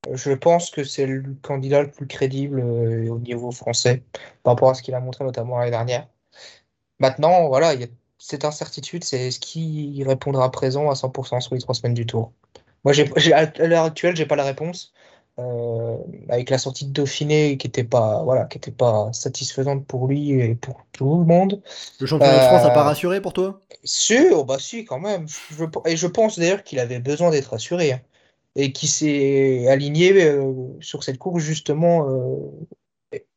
euh, 0.07 0.15
je 0.15 0.31
pense 0.31 0.71
que 0.71 0.83
c'est 0.83 1.05
le 1.05 1.35
candidat 1.41 1.83
le 1.83 1.91
plus 1.91 2.07
crédible 2.07 2.59
au 2.61 3.19
niveau 3.19 3.51
français 3.51 4.03
par 4.43 4.53
rapport 4.53 4.69
à 4.71 4.73
ce 4.73 4.81
qu'il 4.81 4.93
a 4.95 4.99
montré 4.99 5.23
notamment 5.23 5.57
l'année 5.59 5.71
dernière. 5.71 6.07
Maintenant, 6.99 7.47
voilà, 7.47 7.73
il 7.73 7.81
y 7.81 7.83
a- 7.85 7.87
cette 8.27 8.43
incertitude, 8.43 9.03
c'est 9.03 9.29
ce 9.29 9.39
qui 9.39 10.03
répondra 10.03 10.49
présent 10.49 10.89
à 10.89 10.95
100% 10.95 11.41
sur 11.41 11.53
les 11.53 11.61
trois 11.61 11.75
semaines 11.75 11.93
du 11.93 12.07
tour? 12.07 12.31
Moi, 12.83 12.93
à 13.33 13.67
l'heure 13.67 13.83
actuelle, 13.83 14.15
j'ai 14.15 14.25
pas 14.25 14.35
la 14.35 14.43
réponse. 14.43 14.93
Euh, 15.37 15.97
avec 16.29 16.49
la 16.49 16.57
sortie 16.57 16.85
de 16.85 16.93
Dauphiné 16.93 17.57
qui 17.57 17.67
n'était 17.67 17.83
pas, 17.83 18.23
voilà, 18.23 18.45
qui 18.45 18.57
était 18.57 18.71
pas 18.71 19.11
satisfaisante 19.11 19.85
pour 19.85 20.07
lui 20.07 20.31
et 20.31 20.55
pour 20.55 20.77
tout 20.93 21.19
le 21.19 21.25
monde. 21.25 21.61
Le 21.99 22.07
championnat 22.07 22.37
de 22.37 22.43
France 22.45 22.63
n'a 22.63 22.69
pas 22.69 22.81
euh, 22.81 22.85
rassuré 22.85 23.21
pour 23.21 23.33
toi? 23.33 23.59
Sûr, 23.83 24.45
bah 24.45 24.57
si, 24.59 24.85
quand 24.85 24.99
même. 24.99 25.27
et 25.85 25.97
je 25.97 26.07
pense 26.07 26.39
d'ailleurs 26.39 26.63
qu'il 26.63 26.79
avait 26.79 26.99
besoin 26.99 27.31
d'être 27.31 27.47
rassuré 27.47 27.91
hein. 27.91 28.01
et 28.55 28.71
qui 28.71 28.87
s'est 28.87 29.67
aligné 29.67 30.13
euh, 30.23 30.53
sur 30.79 31.03
cette 31.03 31.17
course 31.17 31.43
justement 31.43 32.07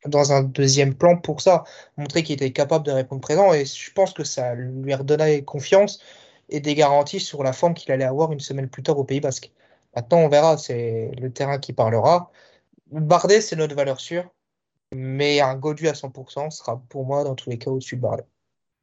dans 0.07 0.33
un 0.33 0.43
deuxième 0.43 0.95
plan 0.95 1.17
pour 1.17 1.41
ça, 1.41 1.65
montrer 1.97 2.23
qu'il 2.23 2.35
était 2.35 2.53
capable 2.53 2.87
de 2.87 2.93
répondre 2.93 3.21
présent 3.21 3.53
et 3.53 3.65
je 3.65 3.93
pense 3.93 4.13
que 4.13 4.25
ça 4.25 4.55
lui 4.55 4.95
redonnait 4.95 5.43
confiance 5.45 6.01
et 6.49 6.61
des 6.61 6.75
garanties 6.75 7.21
sur 7.21 7.43
la 7.43 7.53
forme 7.53 7.75
qu'il 7.75 7.93
allait 7.93 8.05
avoir 8.05 8.33
une 8.33 8.41
semaine 8.41 8.69
plus 8.69 8.83
tard 8.83 8.99
au 8.99 9.05
Pays 9.05 9.21
Basque. 9.21 9.53
Maintenant, 9.95 10.19
on 10.19 10.29
verra, 10.29 10.59
c'est 10.59 11.11
le 11.21 11.33
terrain 11.33 11.59
qui 11.59 11.73
parlera. 11.73 12.31
Bardet, 12.91 13.41
c'est 13.41 13.57
notre 13.57 13.75
valeur 13.75 14.01
sûre, 14.01 14.25
mais 14.95 15.41
un 15.41 15.55
Godu 15.57 15.89
à 15.89 15.93
100% 15.93 16.51
sera 16.51 16.83
pour 16.89 17.05
moi 17.07 17.25
dans 17.25 17.35
tous 17.35 17.51
les 17.51 17.59
cas 17.59 17.71
au-dessus 17.71 17.97
de 17.97 18.01
Bardet. 18.03 18.25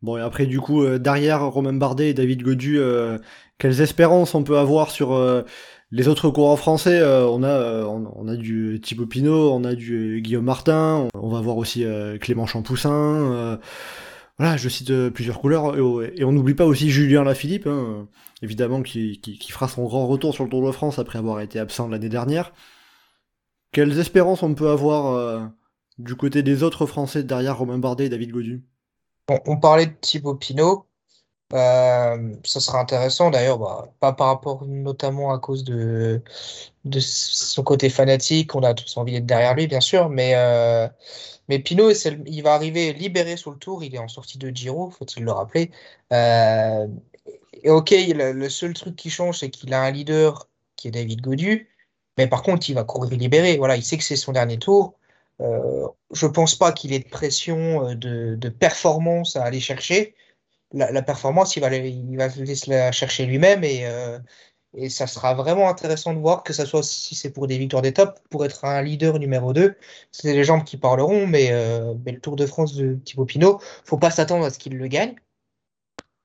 Bon, 0.02 0.18
et 0.18 0.22
après, 0.22 0.46
du 0.46 0.60
coup, 0.60 0.84
euh, 0.84 1.00
derrière 1.00 1.50
Romain 1.50 1.74
Bardet 1.74 2.10
et 2.10 2.14
David 2.14 2.44
Godu, 2.44 2.78
euh, 2.80 3.18
quelles 3.58 3.82
espérances 3.82 4.36
on 4.36 4.44
peut 4.44 4.58
avoir 4.58 4.92
sur 4.92 5.14
euh, 5.14 5.44
les 5.92 6.08
autres 6.08 6.30
coureurs 6.30 6.60
français 6.60 7.02
on, 7.04 7.44
a, 7.44 7.84
on, 7.86 8.28
a 8.28 8.36
du 8.36 8.82
Thibaut 8.82 9.06
Pinot, 9.06 9.52
on 9.52 9.64
a 9.64 9.76
du 9.76 10.22
Guillaume 10.22 10.46
Martin, 10.46 11.08
on, 11.14 11.30
va 11.30 11.42
voir 11.42 11.58
aussi 11.58 11.86
Clément 12.20 12.48
Champoussin. 12.48 13.60
voilà, 14.38 14.58
je 14.58 14.68
cite 14.68 15.10
plusieurs 15.10 15.40
couleurs. 15.40 15.78
Et, 15.78 16.24
on 16.24 16.32
n'oublie 16.32 16.56
pas 16.56 16.66
aussi 16.66 16.90
Julien 16.90 17.24
Lafilippe. 17.24 17.68
Hein 17.68 18.08
évidemment, 18.42 18.82
qui, 18.82 19.20
fera 19.50 19.68
son 19.68 19.84
grand 19.86 20.08
retour 20.08 20.34
sur 20.34 20.44
le 20.44 20.50
Tour 20.50 20.66
de 20.66 20.72
France 20.72 21.00
après 21.00 21.20
avoir 21.20 21.42
été 21.42 21.60
absent 21.60 21.88
l'année 21.88 22.10
dernière. 22.10 22.54
Quelles 23.72 24.00
espérances 24.00 24.44
on 24.44 24.54
peut 24.54 24.70
avoir 24.70 25.14
euh, 25.14 25.46
du 25.98 26.16
côté 26.16 26.44
des 26.44 26.64
autres 26.64 26.86
Français 26.86 27.24
derrière 27.24 27.58
Romain 27.58 27.78
Bardet 27.78 28.06
et 28.06 28.10
David 28.10 28.32
Godu? 28.32 28.64
On, 29.28 29.58
parlait 29.58 29.88
de 29.88 29.94
Thibaut 30.00 30.36
Pinot. 30.36 30.86
Euh, 31.54 32.36
ça 32.43 32.60
sera 32.60 32.80
intéressant 32.80 33.30
d'ailleurs, 33.30 33.60
bah, 33.60 33.93
pas 34.00 34.14
par 34.14 34.28
rapport 34.28 34.66
notamment 34.66 35.32
à 35.32 35.39
cause 35.39 35.64
de, 35.64 36.22
de 36.86 37.00
son 37.00 37.64
côté 37.64 37.89
fanatique, 37.89 38.56
on 38.56 38.64
a 38.64 38.74
tous 38.74 38.98
envie 38.98 39.14
d'être 39.14 39.28
derrière 39.28 39.54
lui 39.54 39.68
bien 39.68 39.80
sûr, 39.80 40.10
mais, 40.10 40.34
euh, 40.36 40.88
mais 41.48 41.60
Pinot 41.60 41.91
il 42.26 42.41
va 42.41 42.56
arriver 42.56 42.93
libéré 42.93 43.38
sur 43.38 43.52
le 43.52 43.58
tour, 43.58 43.84
il 43.84 43.93
est 43.93 44.00
en 44.00 44.08
sortie 44.08 44.39
de 44.39 44.50
Giro, 44.50 44.89
faut-il 44.89 45.24
le 45.24 45.32
rappeler, 45.32 45.72
et 47.66 47.70
ok, 47.70 47.91
le, 47.91 48.50
seul 48.50 48.74
truc 48.74 48.96
qui 48.96 49.10
change, 49.10 49.39
c'est 49.39 49.50
qu'il 49.50 49.74
a 49.74 49.82
un 49.82 49.91
leader 49.91 50.48
qui 50.76 50.88
est 50.88 50.91
David 50.91 51.22
Godu, 51.22 51.70
mais 52.18 52.28
par 52.28 52.43
contre, 52.43 52.70
il 52.70 52.76
va 52.76 52.84
courir 52.84 53.18
libéré. 53.18 53.58
Voilà, 53.58 53.76
il 53.76 53.84
sait 53.84 53.98
que 53.98 54.04
c'est 54.04 54.16
son 54.16 54.32
dernier 54.34 54.60
tour. 54.60 54.98
Euh, 55.41 55.88
je 56.12 56.28
pense 56.28 56.56
pas 56.56 56.72
qu'il 56.72 56.93
ait 56.93 57.00
de 57.00 57.10
pression 57.10 57.89
euh, 57.89 57.96
de, 57.96 58.50
performance 58.50 59.36
à 59.36 59.43
aller 59.43 59.60
chercher. 59.60 60.16
La, 60.76 61.01
performance, 61.01 61.55
il 61.55 61.61
va, 61.61 61.73
il 61.76 62.17
va 62.17 62.28
la 62.67 62.91
chercher 62.91 63.26
lui-même 63.26 63.63
et, 63.63 63.86
euh, 63.86 64.19
et 64.76 64.89
ça 64.89 65.07
sera 65.07 65.34
vraiment 65.34 65.69
intéressant 65.69 66.13
de 66.13 66.19
voir 66.19 66.43
que 66.43 66.53
ce 66.53 66.65
soit 66.65 66.84
si 66.84 67.15
c'est 67.15 67.32
pour 67.32 67.47
des 67.47 67.57
victoires 67.57 67.82
d'étape, 67.82 68.19
pour 68.30 68.45
être 68.45 68.65
un 68.65 68.82
leader 68.82 69.17
numéro 69.19 69.53
2. 69.53 69.76
C'est 70.11 70.34
les 70.34 70.43
gens 70.43 70.61
qui 70.61 70.78
parleront, 70.78 71.28
mais, 71.28 71.47
euh, 71.51 71.93
le 72.05 72.19
Tour 72.19 72.36
de 72.36 72.45
France 72.45 72.76
de 72.76 72.95
Thibaut 73.05 73.26
Pinot, 73.26 73.59
faut 73.86 73.97
pas 73.97 74.11
s'attendre 74.11 74.45
à 74.45 74.49
ce 74.51 74.59
qu'il 74.59 74.78
le 74.78 74.88
gagne 74.88 75.15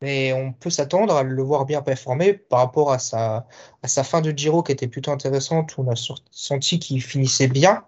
mais 0.01 0.33
on 0.33 0.53
peut 0.53 0.71
s'attendre 0.71 1.15
à 1.15 1.23
le 1.23 1.43
voir 1.43 1.67
bien 1.67 1.83
performer 1.83 2.35
par 2.35 2.61
rapport 2.61 2.93
à 2.93 2.99
sa, 2.99 3.47
à 3.83 3.89
sa 3.89 4.05
fin 4.05 4.21
de 4.21 4.31
Giro 4.31 4.63
qui 4.63 4.73
était 4.73 4.89
plutôt 4.89 5.11
intéressante, 5.11 5.77
où 5.77 5.83
on 5.83 5.91
a 5.91 5.97
senti 6.31 6.79
qu'il 6.79 7.03
finissait 7.03 7.49
bien. 7.49 7.85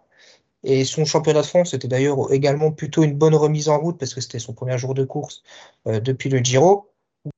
Et 0.65 0.85
son 0.85 1.05
championnat 1.05 1.43
de 1.43 1.47
France 1.47 1.75
était 1.75 1.89
d'ailleurs 1.89 2.33
également 2.33 2.73
plutôt 2.73 3.03
une 3.03 3.15
bonne 3.15 3.35
remise 3.35 3.69
en 3.69 3.79
route 3.79 3.99
parce 3.99 4.15
que 4.15 4.21
c'était 4.21 4.39
son 4.39 4.53
premier 4.55 4.79
jour 4.79 4.95
de 4.95 5.05
course 5.05 5.43
euh, 5.87 6.01
depuis 6.01 6.29
le 6.31 6.39
Giro. 6.39 6.89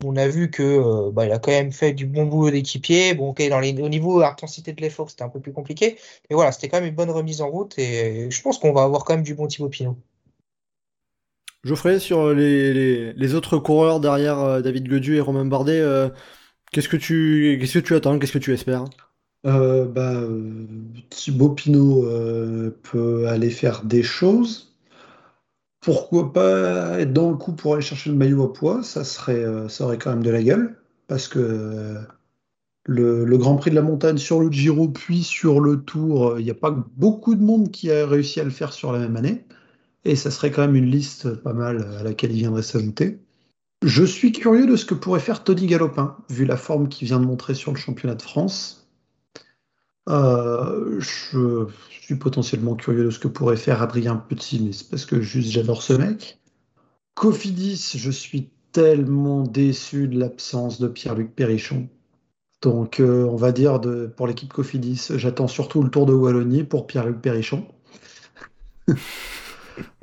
On 0.02 0.16
a 0.16 0.28
vu 0.28 0.50
que 0.50 0.62
euh, 0.62 1.10
bah, 1.10 1.26
il 1.26 1.32
a 1.32 1.38
quand 1.38 1.50
même 1.50 1.72
fait 1.72 1.92
du 1.92 2.06
bon 2.06 2.26
boulot 2.26 2.50
d'équipier. 2.50 3.14
Bon, 3.14 3.30
ok, 3.30 3.42
au 3.50 3.88
niveau 3.88 4.22
intensité 4.22 4.72
de 4.72 4.80
l'effort, 4.80 5.10
c'était 5.10 5.24
un 5.24 5.28
peu 5.28 5.40
plus 5.40 5.52
compliqué. 5.52 5.98
Mais 6.30 6.34
voilà, 6.36 6.52
c'était 6.52 6.68
quand 6.68 6.78
même 6.80 6.88
une 6.88 6.94
bonne 6.94 7.10
remise 7.10 7.42
en 7.42 7.50
route 7.50 7.78
et 7.78 8.30
je 8.30 8.42
pense 8.42 8.58
qu'on 8.58 8.72
va 8.72 8.82
avoir 8.82 9.04
quand 9.04 9.14
même 9.14 9.24
du 9.24 9.34
bon 9.34 9.46
Thibaut 9.46 9.68
Pinot. 9.68 9.96
Geoffrey, 11.64 11.98
sur 11.98 12.34
les, 12.34 13.14
les, 13.14 13.34
autres 13.34 13.56
coureurs 13.58 13.98
derrière 13.98 14.38
euh, 14.38 14.60
David 14.60 14.86
Godu 14.86 15.16
et 15.16 15.20
Romain 15.20 15.46
Bardet, 15.46 15.80
euh, 15.80 16.10
qu'est-ce 16.72 16.90
que 16.90 16.98
tu 16.98 17.56
qu'est-ce 17.58 17.78
que 17.78 17.84
tu 17.84 17.94
attends, 17.94 18.18
qu'est-ce 18.18 18.32
que 18.32 18.38
tu 18.38 18.52
espères? 18.52 18.84
Euh, 19.46 19.86
bah, 19.86 20.20
Pinot 21.56 22.04
peut 22.82 23.28
aller 23.28 23.50
faire 23.50 23.84
des 23.84 24.02
choses. 24.02 24.74
Pourquoi 25.80 26.32
pas 26.32 26.98
être 27.00 27.12
dans 27.12 27.30
le 27.30 27.36
coup 27.36 27.52
pour 27.52 27.74
aller 27.74 27.82
chercher 27.82 28.10
le 28.10 28.16
maillot 28.16 28.42
à 28.44 28.52
poids 28.52 28.82
Ça 28.82 29.04
serait, 29.04 29.44
ça 29.68 29.84
aurait 29.84 29.98
quand 29.98 30.10
même 30.10 30.22
de 30.22 30.30
la 30.30 30.42
gueule, 30.42 30.76
parce 31.08 31.28
que 31.28 31.98
le, 32.86 33.24
le, 33.24 33.38
Grand 33.38 33.56
Prix 33.56 33.70
de 33.70 33.74
la 33.74 33.82
montagne 33.82 34.18
sur 34.18 34.40
le 34.40 34.50
Giro 34.50 34.88
puis 34.88 35.22
sur 35.22 35.60
le 35.60 35.82
Tour, 35.82 36.38
il 36.38 36.44
n'y 36.44 36.50
a 36.50 36.54
pas 36.54 36.70
beaucoup 36.70 37.34
de 37.34 37.42
monde 37.42 37.70
qui 37.70 37.90
a 37.90 38.06
réussi 38.06 38.40
à 38.40 38.44
le 38.44 38.50
faire 38.50 38.72
sur 38.72 38.92
la 38.92 38.98
même 38.98 39.16
année. 39.16 39.44
Et 40.04 40.16
ça 40.16 40.30
serait 40.30 40.50
quand 40.50 40.62
même 40.62 40.76
une 40.76 40.90
liste 40.90 41.34
pas 41.34 41.54
mal 41.54 41.82
à 41.98 42.02
laquelle 42.02 42.32
il 42.32 42.38
viendrait 42.38 42.62
s'ajouter. 42.62 43.20
Je 43.82 44.04
suis 44.04 44.32
curieux 44.32 44.66
de 44.66 44.76
ce 44.76 44.84
que 44.84 44.94
pourrait 44.94 45.20
faire 45.20 45.44
Tony 45.44 45.66
Galopin, 45.66 46.16
vu 46.28 46.44
la 46.44 46.56
forme 46.56 46.88
qu'il 46.88 47.06
vient 47.06 47.20
de 47.20 47.26
montrer 47.26 47.54
sur 47.54 47.72
le 47.72 47.78
championnat 47.78 48.14
de 48.14 48.22
France. 48.22 48.83
Euh, 50.08 51.00
je 51.00 51.66
suis 51.88 52.16
potentiellement 52.16 52.74
curieux 52.74 53.04
de 53.04 53.10
ce 53.10 53.18
que 53.18 53.28
pourrait 53.28 53.56
faire 53.56 53.82
Adrien 53.82 54.16
Petit, 54.16 54.60
mais 54.60 54.72
c'est 54.72 54.88
parce 54.88 55.06
que 55.06 55.20
juste 55.20 55.50
j'adore 55.50 55.82
ce 55.82 55.94
mec. 55.94 56.40
Cofidis, 57.14 57.92
je 57.96 58.10
suis 58.10 58.50
tellement 58.72 59.42
déçu 59.42 60.08
de 60.08 60.18
l'absence 60.18 60.80
de 60.80 60.88
Pierre-Luc 60.88 61.34
Perrichon. 61.34 61.88
Donc, 62.60 62.98
euh, 63.00 63.24
on 63.24 63.36
va 63.36 63.52
dire 63.52 63.78
de, 63.80 64.06
pour 64.06 64.26
l'équipe 64.26 64.52
Cofidis, 64.52 65.08
j'attends 65.16 65.48
surtout 65.48 65.82
le 65.82 65.90
Tour 65.90 66.06
de 66.06 66.12
Wallonie 66.12 66.64
pour 66.64 66.86
Pierre-Luc 66.86 67.20
Perrichon. 67.20 67.66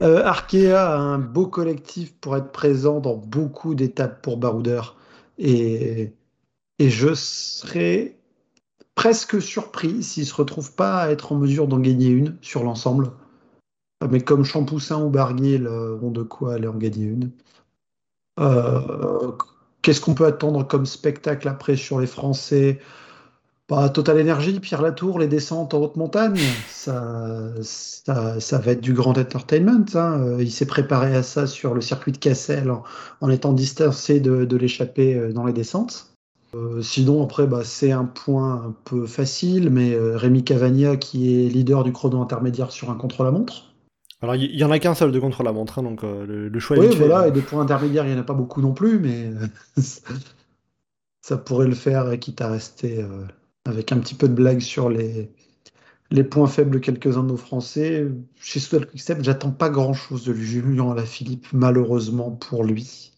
Euh, 0.01 0.25
Arkea 0.25 0.73
a 0.75 0.97
un 0.97 1.17
beau 1.17 1.47
collectif 1.47 2.13
pour 2.19 2.35
être 2.35 2.51
présent 2.51 2.99
dans 2.99 3.15
beaucoup 3.15 3.73
d'étapes 3.73 4.21
pour 4.21 4.35
Baroudeur. 4.35 4.97
Et, 5.37 6.11
et 6.77 6.89
je 6.89 7.13
serais 7.13 8.17
presque 8.95 9.41
surpris 9.41 10.03
s'il 10.03 10.23
ne 10.23 10.27
se 10.27 10.35
retrouve 10.35 10.75
pas 10.75 11.01
à 11.01 11.09
être 11.09 11.31
en 11.31 11.35
mesure 11.35 11.67
d'en 11.67 11.79
gagner 11.79 12.09
une 12.09 12.37
sur 12.41 12.63
l'ensemble. 12.63 13.11
Mais 14.09 14.21
comme 14.21 14.43
Champoussin 14.43 15.03
ou 15.03 15.09
Barguil 15.09 15.67
ont 15.67 16.11
de 16.11 16.23
quoi 16.23 16.55
aller 16.55 16.67
en 16.67 16.75
gagner 16.75 17.05
une. 17.05 17.31
Euh, 18.39 19.31
qu'est-ce 19.81 20.01
qu'on 20.01 20.13
peut 20.13 20.25
attendre 20.25 20.67
comme 20.67 20.85
spectacle 20.85 21.47
après 21.47 21.75
sur 21.75 21.99
les 21.99 22.07
Français? 22.07 22.79
Bah, 23.69 23.87
Total 23.87 24.19
Energy, 24.19 24.59
Pierre 24.59 24.81
Latour, 24.81 25.17
les 25.17 25.27
descentes 25.27 25.73
en 25.73 25.79
haute 25.79 25.95
montagne, 25.95 26.41
ça, 26.67 27.53
ça, 27.61 28.57
va 28.57 28.71
être 28.71 28.81
du 28.81 28.93
grand 28.93 29.17
entertainment. 29.17 29.85
Hein. 29.93 30.19
Euh, 30.19 30.43
il 30.43 30.51
s'est 30.51 30.65
préparé 30.65 31.15
à 31.15 31.23
ça 31.23 31.47
sur 31.47 31.73
le 31.73 31.79
circuit 31.79 32.11
de 32.11 32.17
Cassel 32.17 32.69
en, 33.21 33.29
étant 33.29 33.53
distancé 33.53 34.19
de, 34.19 34.57
l'échappée 34.57 35.15
euh, 35.15 35.31
dans 35.31 35.45
les 35.45 35.53
descentes. 35.53 36.10
Euh, 36.53 36.81
sinon, 36.81 37.23
après, 37.23 37.47
bah, 37.47 37.61
c'est 37.63 37.91
un 37.91 38.05
point 38.05 38.65
un 38.65 38.75
peu 38.83 39.05
facile, 39.05 39.69
mais 39.69 39.95
Rémi 39.97 40.43
Cavagna 40.43 40.97
qui 40.97 41.45
est 41.45 41.49
leader 41.49 41.83
du 41.83 41.91
chrono 41.91 42.21
intermédiaire 42.21 42.71
sur 42.71 42.89
un 42.89 42.95
contre-la-montre. 42.95 43.73
Alors, 44.21 44.35
il 44.35 44.55
y, 44.55 44.63
en 44.63 44.69
a 44.69 44.77
qu'un 44.77 44.93
seul 44.93 45.11
de 45.11 45.19
contre-la-montre, 45.19 45.79
hein, 45.79 45.83
donc 45.83 46.03
le, 46.03 46.59
choix 46.59 46.77
est 46.77 46.79
Oui, 46.79 46.95
voilà, 46.95 47.27
et 47.27 47.31
des 47.31 47.41
points 47.41 47.61
intermédiaires, 47.61 48.05
il 48.05 48.11
n'y 48.11 48.15
en 48.15 48.21
a 48.21 48.25
pas 48.25 48.35
beaucoup 48.35 48.61
non 48.61 48.71
plus, 48.71 48.99
mais 48.99 49.31
ça 51.21 51.37
pourrait 51.37 51.67
le 51.67 51.73
faire, 51.73 52.19
quitte 52.19 52.39
à 52.41 52.49
rester 52.49 53.03
avec 53.65 53.91
un 53.91 53.97
petit 53.97 54.13
peu 54.13 54.27
de 54.27 54.35
blague 54.35 54.59
sur 54.59 54.89
les, 54.89 55.31
les 56.11 56.23
points 56.23 56.47
faibles 56.47 56.71
de 56.71 56.79
quelques-uns 56.79 57.23
de 57.23 57.29
nos 57.29 57.37
Français. 57.37 58.07
Chez 58.39 58.59
Soudal 58.59 58.87
Quickstep, 58.87 59.23
j'attends 59.23 59.51
pas 59.51 59.69
grand-chose 59.69 60.25
de 60.25 60.33
Julien 60.33 60.95
Philippe, 60.97 61.47
malheureusement 61.53 62.31
pour 62.31 62.63
lui. 62.63 63.13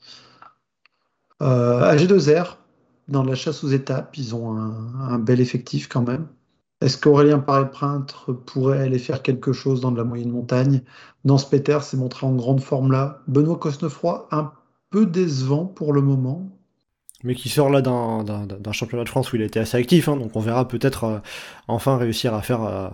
Euh, 1.42 1.82
AG2R, 1.92 2.58
dans 3.08 3.24
la 3.24 3.36
chasse 3.36 3.64
aux 3.64 3.70
étapes, 3.70 4.18
ils 4.18 4.36
ont 4.36 4.56
un, 4.58 5.20
bel 5.20 5.42
effectif 5.42 5.88
quand 5.88 6.02
même. 6.02 6.28
Est-ce 6.82 6.98
qu'Aurélien 6.98 7.40
Paré-Printre 7.40 8.34
pourrait 8.34 8.80
aller 8.80 9.00
faire 9.00 9.22
quelque 9.22 9.54
chose 9.54 9.82
dans 9.82 9.92
de 9.92 9.98
la 9.98 10.04
moyenne 10.04 10.32
montagne? 10.32 10.82
Nance 11.24 11.50
Peter 11.50 11.80
s'est 11.82 11.98
montré 11.98 12.26
en 12.26 12.34
grande 12.34 12.62
forme 12.62 12.92
là. 12.92 13.22
Benoît 13.28 13.58
Cosnefroy, 13.58 14.28
un 14.32 14.52
peu 14.90 15.06
décevant 15.06 15.66
pour 15.66 15.94
le 15.94 16.02
moment 16.02 16.50
mais 17.24 17.36
qui 17.36 17.48
sort 17.48 17.70
là 17.70 17.82
d'un 17.82 18.72
championnat 18.74 19.06
de 19.06 19.10
France 19.10 19.32
où 19.32 19.38
il 19.38 19.42
a 19.42 19.46
été 19.46 19.60
assez 19.60 19.78
actif, 19.78 20.10
hein, 20.10 20.18
donc 20.18 20.36
on 20.36 20.42
verra 20.42 20.68
peut-être 20.68 21.04
euh, 21.06 21.20
enfin 21.70 21.98
réussir 21.98 22.34
à 22.34 22.42
faire 22.42 22.64
euh, 22.64 22.90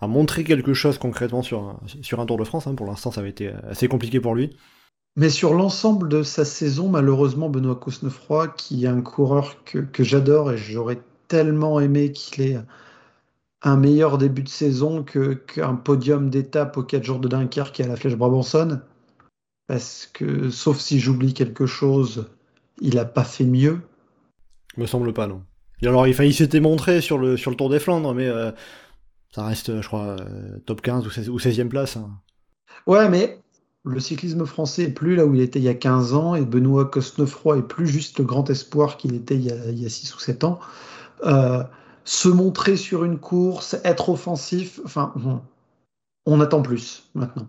à 0.00 0.06
montrer 0.06 0.44
quelque 0.44 0.72
chose 0.72 0.98
concrètement 0.98 1.42
sur, 1.42 1.80
sur 2.00 2.20
un 2.20 2.26
Tour 2.26 2.36
de 2.36 2.44
France. 2.44 2.66
Hein. 2.66 2.74
Pour 2.74 2.86
l'instant, 2.86 3.10
ça 3.10 3.20
avait 3.20 3.30
été 3.30 3.50
assez 3.68 3.88
compliqué 3.88 4.20
pour 4.20 4.34
lui. 4.34 4.56
Mais 5.16 5.28
sur 5.28 5.52
l'ensemble 5.52 6.08
de 6.08 6.22
sa 6.22 6.44
saison, 6.44 6.88
malheureusement, 6.88 7.50
Benoît 7.50 7.76
Cosnefroy, 7.76 8.48
qui 8.48 8.84
est 8.84 8.88
un 8.88 9.02
coureur 9.02 9.62
que, 9.64 9.78
que 9.78 10.02
j'adore 10.02 10.52
et 10.52 10.56
j'aurais 10.56 11.02
tellement 11.28 11.80
aimé 11.80 12.12
qu'il 12.12 12.44
ait 12.44 12.58
un 13.62 13.76
meilleur 13.76 14.18
début 14.18 14.42
de 14.42 14.48
saison 14.48 15.04
qu'un 15.04 15.76
podium 15.76 16.30
d'étape 16.30 16.76
aux 16.76 16.82
4 16.82 17.04
jours 17.04 17.18
de 17.20 17.28
Dunkerque 17.28 17.78
et 17.80 17.84
à 17.84 17.88
la 17.88 17.96
Flèche 17.96 18.16
Brabançonne. 18.16 18.82
Parce 19.66 20.08
que, 20.12 20.50
sauf 20.50 20.78
si 20.78 20.98
j'oublie 20.98 21.34
quelque 21.34 21.66
chose, 21.66 22.26
il 22.80 22.96
n'a 22.96 23.04
pas 23.04 23.24
fait 23.24 23.44
mieux. 23.44 23.80
Me 24.76 24.86
semble 24.86 25.12
pas, 25.12 25.26
non. 25.26 25.42
Et 25.82 25.86
alors, 25.86 26.06
il, 26.06 26.18
il 26.20 26.34
s'était 26.34 26.60
montré 26.60 27.00
sur 27.00 27.18
le, 27.18 27.36
sur 27.36 27.50
le 27.50 27.56
Tour 27.56 27.68
des 27.68 27.78
Flandres, 27.78 28.14
mais 28.14 28.26
euh, 28.26 28.50
ça 29.30 29.44
reste, 29.44 29.80
je 29.80 29.86
crois, 29.86 30.16
euh, 30.20 30.58
top 30.66 30.80
15 30.80 31.06
ou, 31.06 31.10
16, 31.10 31.28
ou 31.28 31.38
16e 31.38 31.68
place. 31.68 31.96
Hein. 31.96 32.10
Ouais, 32.86 33.08
mais 33.08 33.40
le 33.84 34.00
cyclisme 34.00 34.46
français 34.46 34.84
est 34.84 34.90
plus 34.90 35.16
là 35.16 35.26
où 35.26 35.34
il 35.34 35.40
était 35.40 35.58
il 35.58 35.64
y 35.64 35.68
a 35.68 35.74
15 35.74 36.14
ans 36.14 36.34
et 36.34 36.42
Benoît 36.42 36.84
Cosnefroy 36.84 37.58
est 37.58 37.62
plus 37.62 37.88
juste 37.88 38.18
le 38.18 38.24
grand 38.24 38.48
espoir 38.48 38.96
qu'il 38.96 39.14
était 39.14 39.34
il 39.34 39.42
y, 39.42 39.50
a, 39.50 39.70
il 39.70 39.78
y, 39.80 39.86
a, 39.86 39.88
6 39.88 40.14
ou 40.14 40.20
7 40.20 40.44
ans. 40.44 40.60
Euh, 41.24 41.62
se 42.04 42.28
montrer 42.28 42.76
sur 42.76 43.04
une 43.04 43.18
course, 43.18 43.76
être 43.84 44.08
offensif, 44.08 44.80
enfin, 44.84 45.12
on 46.26 46.40
attend 46.40 46.62
plus 46.62 47.10
maintenant. 47.14 47.48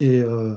Et, 0.00 0.20
euh, 0.20 0.54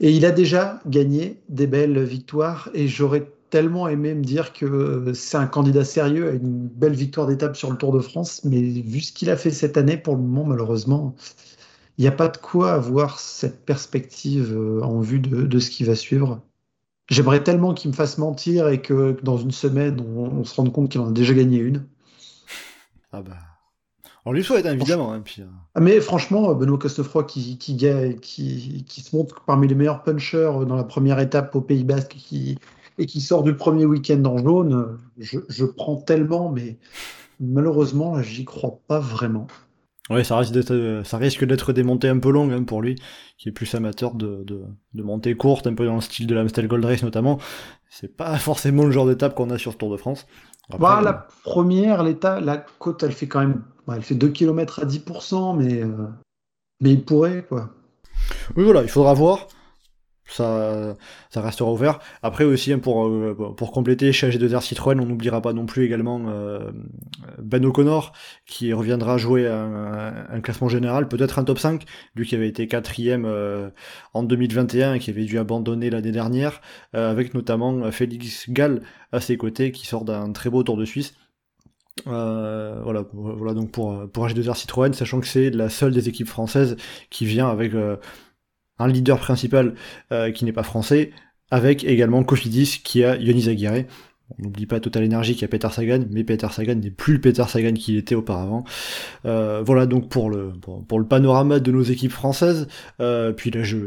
et 0.00 0.10
il 0.12 0.24
a 0.24 0.30
déjà 0.30 0.80
gagné 0.86 1.40
des 1.48 1.66
belles 1.66 2.02
victoires 2.02 2.70
et 2.74 2.88
j'aurais 2.88 3.30
tellement 3.50 3.88
aimé 3.88 4.14
me 4.14 4.22
dire 4.22 4.52
que 4.52 5.12
c'est 5.12 5.36
un 5.36 5.46
candidat 5.46 5.84
sérieux 5.84 6.28
à 6.28 6.32
une 6.32 6.68
belle 6.68 6.94
victoire 6.94 7.26
d'étape 7.26 7.56
sur 7.56 7.70
le 7.70 7.76
Tour 7.76 7.92
de 7.92 7.98
France, 7.98 8.44
mais 8.44 8.60
vu 8.60 9.00
ce 9.00 9.12
qu'il 9.12 9.28
a 9.28 9.36
fait 9.36 9.50
cette 9.50 9.76
année, 9.76 9.96
pour 9.96 10.14
le 10.14 10.22
moment, 10.22 10.44
malheureusement, 10.44 11.14
il 11.98 12.02
n'y 12.02 12.08
a 12.08 12.12
pas 12.12 12.28
de 12.28 12.36
quoi 12.36 12.72
avoir 12.72 13.18
cette 13.18 13.64
perspective 13.64 14.52
euh, 14.56 14.82
en 14.82 15.00
vue 15.00 15.20
de, 15.20 15.42
de 15.42 15.58
ce 15.58 15.70
qui 15.70 15.84
va 15.84 15.94
suivre. 15.94 16.40
J'aimerais 17.08 17.42
tellement 17.42 17.74
qu'il 17.74 17.90
me 17.90 17.96
fasse 17.96 18.18
mentir 18.18 18.68
et 18.68 18.80
que 18.80 19.16
dans 19.22 19.36
une 19.36 19.50
semaine, 19.50 20.00
on, 20.00 20.40
on 20.40 20.44
se 20.44 20.54
rende 20.54 20.72
compte 20.72 20.90
qu'il 20.90 21.00
en 21.00 21.08
a 21.08 21.12
déjà 21.12 21.34
gagné 21.34 21.58
une. 21.58 21.86
Ah 23.12 23.22
bah. 23.22 23.36
On 24.24 24.32
lui 24.32 24.44
souhaite, 24.44 24.66
évidemment. 24.66 25.12
Hein, 25.12 25.22
puis, 25.24 25.42
euh... 25.42 25.80
Mais 25.80 26.00
franchement, 26.00 26.54
Benoît 26.54 26.78
Costefroy 26.78 27.24
qui, 27.24 27.58
qui, 27.58 27.76
qui, 28.20 28.84
qui, 28.86 29.00
se 29.00 29.16
montre 29.16 29.42
parmi 29.46 29.66
les 29.66 29.74
meilleurs 29.74 30.02
punchers 30.02 30.52
dans 30.66 30.76
la 30.76 30.84
première 30.84 31.18
étape 31.18 31.54
au 31.56 31.60
Pays 31.60 31.84
Basque 31.84 32.16
et 32.98 33.06
qui 33.06 33.20
sort 33.20 33.42
du 33.42 33.56
premier 33.56 33.86
week-end 33.86 34.22
en 34.26 34.36
jaune, 34.38 34.98
je, 35.18 35.40
je, 35.48 35.64
prends 35.64 35.96
tellement, 35.96 36.50
mais 36.50 36.78
malheureusement, 37.40 38.20
j'y 38.22 38.44
crois 38.44 38.78
pas 38.86 39.00
vraiment. 39.00 39.46
Oui, 40.10 40.24
ça 40.24 40.36
risque 40.38 40.52
d'être, 40.52 41.02
ça 41.04 41.18
risque 41.18 41.44
d'être 41.44 41.72
des 41.72 41.84
montées 41.84 42.08
un 42.08 42.18
peu 42.18 42.30
longues 42.30 42.52
hein, 42.52 42.64
pour 42.64 42.82
lui, 42.82 42.96
qui 43.38 43.48
est 43.48 43.52
plus 43.52 43.72
amateur 43.74 44.14
de, 44.14 44.42
de, 44.44 44.64
de 44.94 45.02
montées 45.02 45.36
courtes, 45.36 45.68
un 45.68 45.74
peu 45.74 45.86
dans 45.86 45.94
le 45.94 46.00
style 46.00 46.26
de 46.26 46.34
l'Amstel 46.34 46.66
Gold 46.66 46.84
Race 46.84 47.02
notamment. 47.02 47.38
C'est 47.88 48.16
pas 48.16 48.36
forcément 48.38 48.84
le 48.84 48.90
genre 48.90 49.06
d'étape 49.06 49.34
qu'on 49.34 49.50
a 49.50 49.58
sur 49.58 49.72
ce 49.72 49.76
Tour 49.78 49.92
de 49.92 49.96
France. 49.96 50.26
Après, 50.68 50.78
bah, 50.78 51.00
la 51.02 51.12
première, 51.44 52.02
l'état, 52.02 52.40
la 52.40 52.56
côte, 52.56 53.02
elle 53.02 53.12
fait 53.12 53.26
quand 53.26 53.40
même, 53.40 53.62
bah, 53.86 53.94
elle 53.96 54.02
fait 54.02 54.14
2 54.14 54.28
km 54.28 54.80
à 54.80 54.84
10%, 54.84 55.56
mais, 55.56 55.82
euh, 55.82 56.08
mais 56.80 56.92
il 56.92 57.04
pourrait, 57.04 57.44
quoi. 57.48 57.70
Oui, 58.56 58.64
voilà, 58.64 58.82
il 58.82 58.88
faudra 58.88 59.14
voir. 59.14 59.48
Ça, 60.30 60.96
restera 61.34 61.72
ouvert. 61.72 61.98
Après 62.22 62.44
aussi, 62.44 62.72
hein, 62.72 62.78
pour, 62.78 63.06
euh, 63.06 63.54
pour 63.56 63.72
compléter, 63.72 64.12
chez 64.12 64.28
AG2R 64.30 64.62
Citroën, 64.62 65.00
on 65.00 65.06
n'oubliera 65.06 65.40
pas 65.42 65.52
non 65.52 65.66
plus 65.66 65.84
également 65.84 66.22
euh, 66.28 66.70
Ben 67.42 67.64
O'Connor, 67.64 68.12
qui 68.46 68.72
reviendra 68.72 69.18
jouer 69.18 69.48
un, 69.48 70.40
classement 70.40 70.68
général, 70.68 71.08
peut-être 71.08 71.38
un 71.38 71.44
top 71.44 71.58
5, 71.58 71.84
lui 72.14 72.26
qui 72.26 72.34
avait 72.34 72.48
été 72.48 72.68
quatrième 72.68 73.24
euh, 73.26 73.70
en 74.14 74.22
2021 74.22 74.94
et 74.94 74.98
qui 75.00 75.10
avait 75.10 75.24
dû 75.24 75.38
abandonner 75.38 75.90
l'année 75.90 76.12
dernière, 76.12 76.60
avec 76.92 77.34
notamment 77.34 77.90
Félix 77.90 78.48
Gall 78.48 78.82
à 79.12 79.20
ses 79.20 79.36
côtés, 79.36 79.72
qui 79.72 79.86
sort 79.86 80.04
d'un 80.04 80.32
très 80.32 80.50
beau 80.50 80.62
Tour 80.62 80.76
de 80.76 80.84
Suisse. 80.84 81.14
Voilà, 82.06 83.04
donc 83.54 83.72
pour, 83.72 84.08
pour 84.12 84.26
AG2R 84.26 84.56
Citroën, 84.56 84.92
sachant 84.92 85.20
que 85.20 85.26
c'est 85.26 85.50
la 85.50 85.68
seule 85.68 85.92
des 85.92 86.08
équipes 86.08 86.28
françaises 86.28 86.76
qui 87.10 87.26
vient 87.26 87.48
avec 87.48 87.72
un 88.80 88.88
leader 88.88 89.18
principal 89.18 89.74
euh, 90.10 90.32
qui 90.32 90.44
n'est 90.44 90.52
pas 90.52 90.62
français, 90.62 91.12
avec 91.50 91.84
également 91.84 92.24
Cofidis 92.24 92.80
qui 92.82 93.04
a 93.04 93.16
Yonis 93.16 93.48
Aguirre. 93.48 93.84
On 94.38 94.44
n'oublie 94.44 94.66
pas 94.66 94.78
Total 94.78 95.04
Energy 95.04 95.34
qui 95.34 95.44
a 95.44 95.48
Peter 95.48 95.68
Sagan, 95.70 96.04
mais 96.10 96.22
Peter 96.24 96.46
Sagan 96.50 96.76
n'est 96.76 96.90
plus 96.90 97.14
le 97.14 97.20
Peter 97.20 97.44
Sagan 97.48 97.74
qu'il 97.74 97.96
était 97.96 98.14
auparavant. 98.14 98.64
Euh, 99.26 99.62
voilà 99.64 99.86
donc 99.86 100.08
pour 100.08 100.30
le 100.30 100.52
pour, 100.60 100.98
le 100.98 101.06
panorama 101.06 101.58
de 101.58 101.72
nos 101.72 101.82
équipes 101.82 102.12
françaises. 102.12 102.68
Euh, 103.00 103.32
puis 103.32 103.50
là 103.50 103.64
je, 103.64 103.78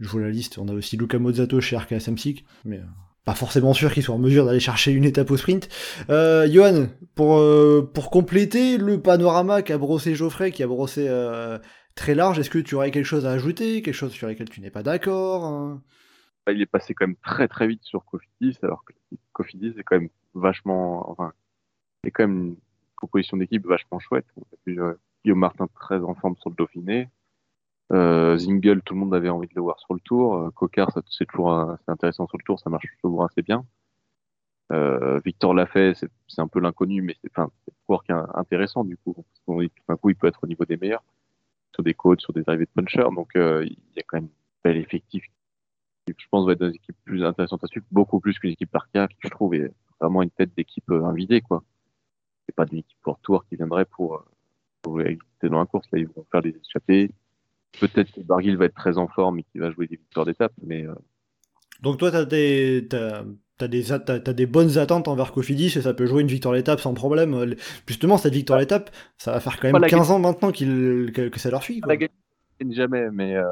je 0.00 0.08
vois 0.08 0.20
la 0.20 0.30
liste, 0.30 0.58
on 0.58 0.68
a 0.68 0.72
aussi 0.72 0.96
Luca 0.96 1.18
Mozzato 1.18 1.60
chez 1.60 1.76
RKS 1.76 2.00
Samsic, 2.00 2.44
mais 2.64 2.80
pas 3.24 3.34
forcément 3.34 3.72
sûr 3.72 3.92
qu'il 3.92 4.02
soit 4.02 4.16
en 4.16 4.18
mesure 4.18 4.46
d'aller 4.46 4.58
chercher 4.58 4.90
une 4.90 5.04
étape 5.04 5.30
au 5.30 5.36
sprint. 5.36 5.68
Johan, 6.08 6.88
pour, 7.14 7.40
pour 7.92 8.10
compléter 8.10 8.78
le 8.78 9.00
panorama 9.00 9.62
qu'a 9.62 9.78
brossé 9.78 10.16
Geoffrey, 10.16 10.50
qui 10.50 10.64
a 10.64 10.66
brossé 10.66 11.06
très 11.98 12.14
large, 12.14 12.38
est-ce 12.38 12.48
que 12.48 12.58
tu 12.58 12.76
aurais 12.76 12.90
quelque 12.90 13.04
chose 13.04 13.26
à 13.26 13.32
ajouter, 13.32 13.82
quelque 13.82 13.94
chose 13.94 14.12
sur 14.12 14.28
lequel 14.28 14.48
tu 14.48 14.60
n'es 14.60 14.70
pas 14.70 14.84
d'accord 14.84 15.44
hein? 15.44 15.82
Il 16.50 16.62
est 16.62 16.66
passé 16.66 16.94
quand 16.94 17.06
même 17.06 17.16
très 17.16 17.46
très 17.48 17.66
vite 17.66 17.82
sur 17.82 18.04
Cofidis, 18.06 18.56
alors 18.62 18.82
que 18.84 18.94
Cofidis 19.32 19.74
est 19.76 19.82
quand 19.82 19.98
même 19.98 20.08
vachement, 20.32 21.10
enfin, 21.10 21.32
c'est 22.02 22.10
quand 22.10 22.26
même 22.26 22.46
une 22.46 22.56
composition 22.96 23.36
d'équipe 23.36 23.66
vachement 23.66 23.98
chouette. 23.98 24.24
Euh, 24.68 24.94
Guillaume 25.24 25.40
Martin 25.40 25.66
très 25.74 25.98
en 25.98 26.14
forme 26.14 26.36
sur 26.36 26.48
le 26.48 26.56
Dauphiné. 26.56 27.10
Euh, 27.92 28.38
Zingle, 28.38 28.80
tout 28.82 28.94
le 28.94 29.00
monde 29.00 29.14
avait 29.14 29.28
envie 29.28 29.48
de 29.48 29.54
le 29.56 29.62
voir 29.62 29.78
sur 29.80 29.92
le 29.92 30.00
tour. 30.00 30.36
Euh, 30.36 30.50
Cocard, 30.52 30.90
c'est 31.10 31.26
toujours 31.26 31.52
assez 31.52 31.90
intéressant 31.90 32.26
sur 32.28 32.38
le 32.38 32.44
tour, 32.44 32.58
ça 32.60 32.70
marche 32.70 32.86
toujours 33.02 33.24
assez 33.24 33.42
bien. 33.42 33.66
Victor 35.24 35.52
Lafay, 35.54 35.94
c'est 35.94 36.40
un 36.40 36.48
peu 36.48 36.60
l'inconnu, 36.60 37.02
mais 37.02 37.16
c'est 37.22 37.38
un 37.38 37.50
coureur 37.86 38.04
qui 38.04 38.12
est 38.12 38.14
intéressant 38.34 38.84
du 38.84 38.96
coup. 38.96 39.14
Parce 39.14 39.26
tout 39.46 39.82
d'un 39.88 39.96
coup, 39.96 40.10
il 40.10 40.16
peut 40.16 40.28
être 40.28 40.44
au 40.44 40.46
niveau 40.46 40.64
des 40.64 40.76
meilleurs 40.76 41.02
sur 41.78 41.84
des 41.84 41.94
côtes, 41.94 42.20
sur 42.20 42.32
des 42.32 42.42
arrivées 42.46 42.66
de 42.66 42.82
puncher. 42.82 43.02
Donc 43.14 43.30
euh, 43.36 43.64
il 43.64 43.78
y 43.96 44.00
a 44.00 44.02
quand 44.06 44.18
même 44.18 44.28
un 44.28 44.70
bel 44.70 44.76
effectif 44.78 45.24
qui, 46.06 46.14
je 46.16 46.26
pense, 46.30 46.46
va 46.46 46.52
être 46.52 46.62
une 46.62 46.74
équipe 46.74 46.96
plus 47.04 47.24
intéressante 47.24 47.62
à 47.62 47.66
suivre, 47.68 47.86
beaucoup 47.90 48.18
plus 48.20 48.38
qu'une 48.38 48.50
équipe 48.50 48.70
par 48.70 48.90
cas, 48.90 49.06
qui 49.06 49.16
je 49.22 49.28
trouve 49.28 49.54
est 49.54 49.72
vraiment 50.00 50.22
une 50.22 50.30
tête 50.30 50.50
d'équipe 50.56 50.90
euh, 50.90 51.04
invidée. 51.04 51.40
quoi. 51.40 51.62
C'est 52.46 52.54
pas 52.54 52.64
d'une 52.64 52.78
équipe 52.78 52.98
pour 53.02 53.18
tour 53.20 53.44
qui 53.46 53.56
viendrait 53.56 53.84
pour, 53.84 54.24
pour 54.82 55.00
exister 55.00 55.48
dans 55.48 55.60
la 55.60 55.66
course. 55.66 55.86
Là, 55.92 55.98
ils 55.98 56.08
vont 56.08 56.26
faire 56.30 56.42
des 56.42 56.56
échappées 56.56 57.10
Peut-être 57.78 58.12
que 58.12 58.20
Barguil 58.20 58.56
va 58.56 58.64
être 58.64 58.74
très 58.74 58.98
en 58.98 59.08
forme 59.08 59.38
et 59.38 59.44
qu'il 59.44 59.60
va 59.60 59.70
jouer 59.70 59.86
des 59.86 59.96
victoires 59.96 60.26
d'étape, 60.26 60.52
mais. 60.62 60.86
Euh... 60.86 60.94
Donc 61.80 61.98
toi, 61.98 62.10
t'as 62.10 62.24
des, 62.24 62.86
t'as, 62.88 63.24
t'as 63.58 63.68
des, 63.68 63.84
t'as, 63.84 63.98
t'as 63.98 64.32
des 64.32 64.46
bonnes 64.46 64.78
attentes 64.78 65.08
envers 65.08 65.32
Cofidis 65.32 65.76
et 65.76 65.82
ça 65.82 65.92
peut 65.92 66.06
jouer 66.06 66.22
une 66.22 66.28
victoire 66.28 66.54
d'étape 66.54 66.80
sans 66.80 66.94
problème. 66.94 67.54
Justement, 67.86 68.16
cette 68.16 68.34
victoire 68.34 68.60
d'étape, 68.60 68.90
ça 69.18 69.32
va 69.32 69.40
faire 69.40 69.58
quand 69.60 69.72
même 69.72 69.82
15 69.82 70.10
ans 70.10 70.18
maintenant 70.18 70.52
qu'il, 70.52 71.10
que, 71.14 71.28
que 71.28 71.38
ça 71.38 71.50
leur 71.50 71.62
suit. 71.62 71.80
Quoi. 71.80 71.92
La 71.92 71.96
gagne 71.96 72.10
jamais, 72.70 73.10
mais. 73.12 73.36
Euh... 73.36 73.44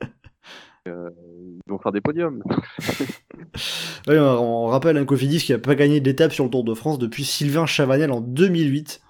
euh, 0.88 1.10
ils 1.66 1.70
vont 1.70 1.78
faire 1.78 1.92
des 1.92 2.00
podiums. 2.00 2.42
ouais, 4.08 4.18
on 4.18 4.66
rappelle 4.66 4.96
un 4.96 5.04
Cofidis 5.04 5.38
qui 5.38 5.52
a 5.52 5.58
pas 5.58 5.74
gagné 5.74 6.00
d'étape 6.00 6.32
sur 6.32 6.44
le 6.44 6.50
Tour 6.50 6.64
de 6.64 6.74
France 6.74 6.98
depuis 6.98 7.24
Sylvain 7.24 7.66
Chavanel 7.66 8.10
en 8.10 8.20
2008. 8.20 9.02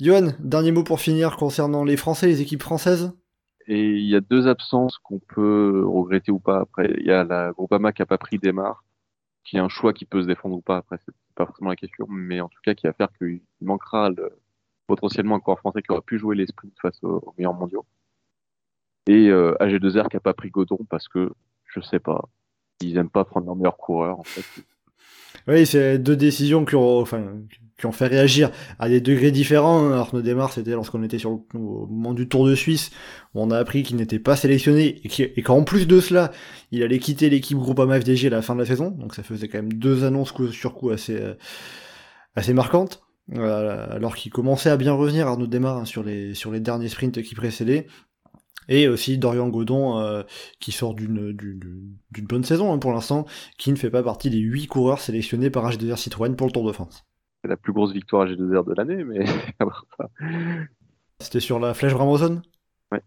Johan, 0.00 0.32
dernier 0.40 0.72
mot 0.72 0.82
pour 0.82 1.00
finir 1.00 1.36
concernant 1.36 1.84
les 1.84 1.96
Français, 1.96 2.26
les 2.26 2.40
équipes 2.40 2.62
françaises? 2.62 3.12
Et 3.66 3.80
il 3.80 4.08
y 4.08 4.16
a 4.16 4.20
deux 4.20 4.46
absences 4.46 4.98
qu'on 4.98 5.20
peut 5.20 5.84
regretter 5.86 6.32
ou 6.32 6.40
pas. 6.40 6.60
Après, 6.60 6.92
il 6.98 7.06
y 7.06 7.12
a 7.12 7.24
la 7.24 7.52
Groupama 7.52 7.92
qui 7.92 8.02
a 8.02 8.06
pas 8.06 8.18
pris 8.18 8.38
Démarre, 8.38 8.84
qui 9.44 9.56
est 9.56 9.60
un 9.60 9.68
choix 9.68 9.92
qui 9.92 10.04
peut 10.04 10.22
se 10.22 10.26
défendre 10.26 10.56
ou 10.56 10.60
pas. 10.60 10.78
Après, 10.78 10.98
c'est 11.04 11.14
pas 11.34 11.46
forcément 11.46 11.70
la 11.70 11.76
question, 11.76 12.06
mais 12.08 12.40
en 12.40 12.48
tout 12.48 12.60
cas, 12.64 12.74
qui 12.74 12.86
va 12.86 12.92
faire 12.92 13.12
qu'il 13.18 13.40
manquera 13.60 14.10
le, 14.10 14.30
potentiellement 14.86 15.36
un 15.36 15.40
corps 15.40 15.58
français 15.58 15.82
qui 15.82 15.92
aurait 15.92 16.02
pu 16.02 16.18
jouer 16.18 16.36
les 16.36 16.46
sprints 16.46 16.78
face 16.80 17.02
aux, 17.02 17.34
meilleurs 17.38 17.54
mondiaux. 17.54 17.86
Et 19.06 19.28
euh, 19.28 19.54
AG2R 19.60 20.08
qui 20.08 20.16
a 20.16 20.20
pas 20.20 20.34
pris 20.34 20.50
Godon 20.50 20.78
parce 20.88 21.08
que, 21.08 21.30
je 21.66 21.80
sais 21.80 22.00
pas, 22.00 22.28
ils 22.80 22.96
aiment 22.96 23.10
pas 23.10 23.24
prendre 23.24 23.46
leur 23.46 23.56
meilleur 23.56 23.76
coureur, 23.76 24.18
en 24.18 24.24
fait. 24.24 24.64
Oui, 25.48 25.66
c'est 25.66 25.98
deux 25.98 26.16
décisions 26.16 26.64
qui 26.64 26.74
ont, 26.76 27.00
enfin, 27.00 27.22
qui 27.78 27.86
ont 27.86 27.92
fait 27.92 28.06
réagir 28.06 28.50
à 28.78 28.88
des 28.88 29.00
degrés 29.00 29.30
différents. 29.30 29.90
Arnaud 29.92 30.22
Desmar, 30.22 30.52
c'était 30.52 30.72
lorsqu'on 30.72 31.02
était 31.02 31.18
sur 31.18 31.32
au 31.32 31.46
moment 31.54 32.14
du 32.14 32.28
Tour 32.28 32.46
de 32.46 32.54
Suisse, 32.54 32.90
où 33.34 33.42
on 33.42 33.50
a 33.50 33.58
appris 33.58 33.82
qu'il 33.82 33.96
n'était 33.96 34.18
pas 34.18 34.36
sélectionné 34.36 35.00
et 35.04 35.42
qu'en 35.42 35.64
plus 35.64 35.86
de 35.86 36.00
cela, 36.00 36.30
il 36.70 36.82
allait 36.82 36.98
quitter 36.98 37.28
l'équipe 37.30 37.58
Groupama 37.58 38.00
FDJ 38.00 38.26
à 38.26 38.30
la 38.30 38.42
fin 38.42 38.54
de 38.54 38.60
la 38.60 38.66
saison. 38.66 38.90
Donc 38.90 39.14
ça 39.14 39.22
faisait 39.22 39.48
quand 39.48 39.58
même 39.58 39.72
deux 39.72 40.04
annonces 40.04 40.32
sur 40.52 40.74
coup 40.74 40.90
assez, 40.90 41.16
euh, 41.16 41.34
assez 42.36 42.52
marquantes. 42.52 43.02
Euh, 43.32 43.86
alors 43.90 44.16
qu'il 44.16 44.30
commençait 44.30 44.68
à 44.68 44.76
bien 44.76 44.92
revenir 44.92 45.26
Arnaud 45.26 45.46
Desmar 45.46 45.78
hein, 45.78 45.86
sur 45.86 46.02
les 46.02 46.34
sur 46.34 46.50
les 46.52 46.60
derniers 46.60 46.90
sprints 46.90 47.22
qui 47.22 47.34
précédaient 47.34 47.86
et 48.68 48.88
aussi 48.88 49.18
Dorian 49.18 49.48
Godon 49.48 49.98
euh, 49.98 50.22
qui 50.60 50.72
sort 50.72 50.94
d'une 50.94 51.32
d'une 51.32 52.26
bonne 52.26 52.44
saison 52.44 52.72
hein, 52.72 52.78
pour 52.78 52.92
l'instant, 52.92 53.26
qui 53.58 53.70
ne 53.70 53.76
fait 53.76 53.90
pas 53.90 54.02
partie 54.02 54.30
des 54.30 54.38
8 54.38 54.66
coureurs 54.66 55.00
sélectionnés 55.00 55.50
par 55.50 55.68
H2R 55.70 55.96
Citroën 55.96 56.34
pour 56.36 56.46
le 56.46 56.52
Tour 56.52 56.66
de 56.66 56.72
France. 56.72 57.04
C'est 57.42 57.48
la 57.48 57.56
plus 57.56 57.72
grosse 57.72 57.92
victoire 57.92 58.26
H2R 58.26 58.66
de 58.66 58.74
l'année, 58.76 59.04
mais 59.04 59.24
C'était 61.20 61.40
sur 61.40 61.60
la 61.60 61.74
flèche 61.74 61.92
Bramoson 61.94 62.42
Ouais. 62.92 63.00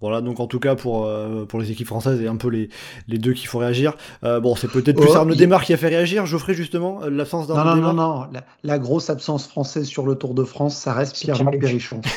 Voilà, 0.00 0.20
donc 0.22 0.40
en 0.40 0.46
tout 0.46 0.58
cas 0.58 0.74
pour, 0.74 1.04
euh, 1.06 1.44
pour 1.44 1.60
les 1.60 1.70
équipes 1.70 1.86
françaises 1.86 2.20
et 2.22 2.26
un 2.28 2.36
peu 2.36 2.48
les, 2.48 2.68
les 3.08 3.18
deux 3.18 3.32
qu'il 3.34 3.46
faut 3.46 3.58
réagir. 3.58 3.94
Euh, 4.24 4.40
bon, 4.40 4.56
c'est 4.56 4.68
peut-être 4.70 4.96
plus 4.98 5.10
Oh, 5.10 5.16
Arnaud 5.16 5.34
il- 5.34 5.38
Desmar 5.38 5.62
qui 5.64 5.72
a 5.72 5.76
fait 5.76 5.88
réagir, 5.88 6.26
Geoffrey 6.26 6.54
justement, 6.54 7.00
l'absence 7.06 7.48
Non, 7.48 7.54
d'Arnaud 7.54 7.82
non, 7.82 7.92
non, 7.92 8.14
non. 8.24 8.28
La, 8.32 8.44
la 8.62 8.78
grosse 8.78 9.10
absence 9.10 9.46
française 9.46 9.86
sur 9.86 10.06
le 10.06 10.14
Tour 10.14 10.34
de 10.34 10.44
France, 10.44 10.76
ça 10.76 10.94
reste 10.94 11.16
Pierre-Luc. 11.20 11.60
Berrichon. 11.60 12.00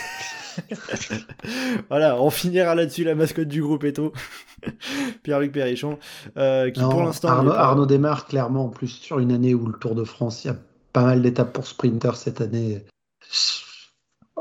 Voilà, 1.89 2.21
on 2.21 2.29
finira 2.29 2.75
là-dessus 2.75 3.03
la 3.03 3.15
mascotte 3.15 3.47
du 3.47 3.61
groupe 3.61 3.83
Eto, 3.83 4.13
Pierre-Luc 5.23 5.51
Perrichon, 5.51 5.97
euh, 6.37 6.69
qui 6.71 6.79
Non, 6.81 6.89
pour 6.89 7.03
l'instant... 7.03 7.29
Arnaud, 7.29 7.49
n'est 7.51 7.55
pas- 7.55 7.61
Arnaud 7.63 7.85
Desmar, 7.85 8.25
clairement, 8.27 8.65
en 8.65 8.69
plus, 8.69 8.87
sur 8.87 9.19
une 9.19 9.31
année 9.31 9.53
où 9.53 9.65
le 9.67 9.73
Tour 9.77 9.95
de 9.95 10.03
France, 10.03 10.43
il 10.43 10.47
y 10.47 10.51
a 10.51 10.57
pas 10.93 11.03
mal 11.03 11.21
d'étapes 11.21 11.53
pour 11.53 11.65
sprinter 11.67 12.15
cette 12.15 12.41
année. 12.41 12.83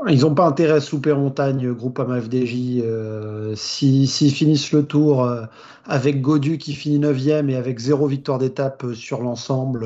Ils 0.09 0.21
n'ont 0.21 0.33
pas 0.35 0.45
intérêt 0.45 0.73
à 0.73 0.81
souper 0.81 1.13
montagne, 1.13 1.71
groupe 1.71 1.99
FDJ. 2.01 2.81
Euh, 2.83 3.53
si- 3.55 4.07
S'ils 4.07 4.31
finissent 4.33 4.71
le 4.73 4.83
tour 4.85 5.23
euh, 5.23 5.45
avec 5.85 6.19
Godu 6.21 6.57
qui 6.57 6.73
finit 6.73 6.99
9ème 6.99 7.49
et 7.49 7.55
avec 7.55 7.79
zéro 7.79 8.07
victoire 8.07 8.37
d'étape 8.37 8.85
sur 8.95 9.21
l'ensemble, 9.21 9.85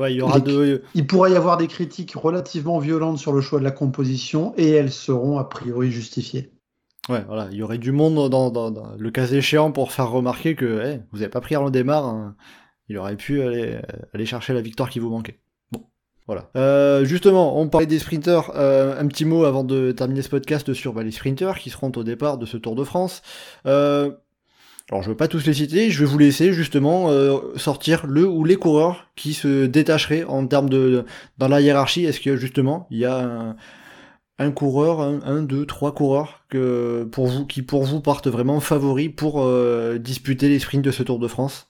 Ouais, 0.00 0.12
il 0.14 0.16
y 0.16 0.22
aura 0.22 0.38
les- 0.38 0.42
de... 0.52 0.82
il 0.94 1.06
pourrait 1.06 1.32
y 1.32 1.36
avoir 1.36 1.58
des 1.58 1.66
critiques 1.66 2.14
relativement 2.14 2.78
violentes 2.78 3.18
sur 3.18 3.32
le 3.32 3.40
choix 3.40 3.58
de 3.58 3.64
la 3.64 3.70
composition 3.70 4.54
et 4.56 4.70
elles 4.70 4.90
seront 4.92 5.38
a 5.38 5.44
priori 5.44 5.90
justifiées. 5.90 6.52
Ouais, 7.08 7.22
voilà, 7.26 7.48
il 7.50 7.56
y 7.58 7.62
aurait 7.62 7.78
du 7.78 7.92
monde 7.92 8.30
dans, 8.30 8.50
dans- 8.50 8.70
dans 8.70 8.92
le 8.96 9.10
cas 9.10 9.26
échéant 9.26 9.72
pour 9.72 9.92
faire 9.92 10.10
remarquer 10.10 10.54
que 10.54 10.82
eh, 10.84 11.00
vous 11.12 11.20
avez 11.22 11.30
pas 11.30 11.40
pris 11.40 11.54
Arnaud 11.54 11.70
Desmar, 11.70 12.04
hein. 12.06 12.34
il 12.88 12.96
aurait 12.98 13.16
pu 13.16 13.42
aller, 13.42 13.78
aller 14.14 14.26
chercher 14.26 14.54
la 14.54 14.60
victoire 14.62 14.88
qui 14.88 15.00
vous 15.00 15.10
manquait. 15.10 15.40
Bon, 15.72 15.82
voilà. 16.26 16.50
Euh, 16.56 17.04
justement, 17.04 17.58
on 17.60 17.68
parlait 17.68 17.86
des 17.86 17.98
sprinters, 17.98 18.52
euh, 18.54 18.98
un 19.00 19.06
petit 19.08 19.24
mot 19.24 19.44
avant 19.44 19.64
de 19.64 19.92
terminer 19.92 20.22
ce 20.22 20.28
podcast 20.28 20.72
sur 20.72 20.92
bah, 20.92 21.02
les 21.02 21.10
sprinters 21.10 21.58
qui 21.58 21.70
seront 21.70 21.90
au 21.96 22.04
départ 22.04 22.38
de 22.38 22.46
ce 22.46 22.56
Tour 22.56 22.74
de 22.76 22.84
France. 22.84 23.22
Euh, 23.66 24.12
alors 24.90 25.02
je 25.04 25.08
veux 25.08 25.16
pas 25.16 25.28
tous 25.28 25.46
les 25.46 25.54
citer, 25.54 25.90
je 25.90 26.00
vais 26.00 26.10
vous 26.10 26.18
laisser 26.18 26.52
justement 26.52 27.10
euh, 27.10 27.38
sortir 27.54 28.06
le 28.08 28.26
ou 28.26 28.42
les 28.44 28.56
coureurs 28.56 29.08
qui 29.14 29.34
se 29.34 29.66
détacheraient 29.66 30.24
en 30.24 30.46
termes 30.48 30.68
de 30.68 31.04
dans 31.38 31.46
la 31.46 31.60
hiérarchie. 31.60 32.04
Est-ce 32.04 32.18
que 32.18 32.36
justement 32.36 32.88
il 32.90 32.98
y 32.98 33.04
a 33.04 33.18
un, 33.18 33.56
un 34.40 34.50
coureur, 34.50 35.00
un, 35.00 35.20
un, 35.22 35.42
deux, 35.42 35.64
trois 35.64 35.94
coureurs 35.94 36.44
que 36.48 37.08
pour 37.12 37.28
vous 37.28 37.46
qui 37.46 37.62
pour 37.62 37.84
vous 37.84 38.00
partent 38.00 38.26
vraiment 38.26 38.58
favoris 38.58 39.10
pour 39.14 39.42
euh, 39.42 39.98
disputer 39.98 40.48
les 40.48 40.58
sprints 40.58 40.84
de 40.84 40.90
ce 40.90 41.04
Tour 41.04 41.20
de 41.20 41.28
France? 41.28 41.68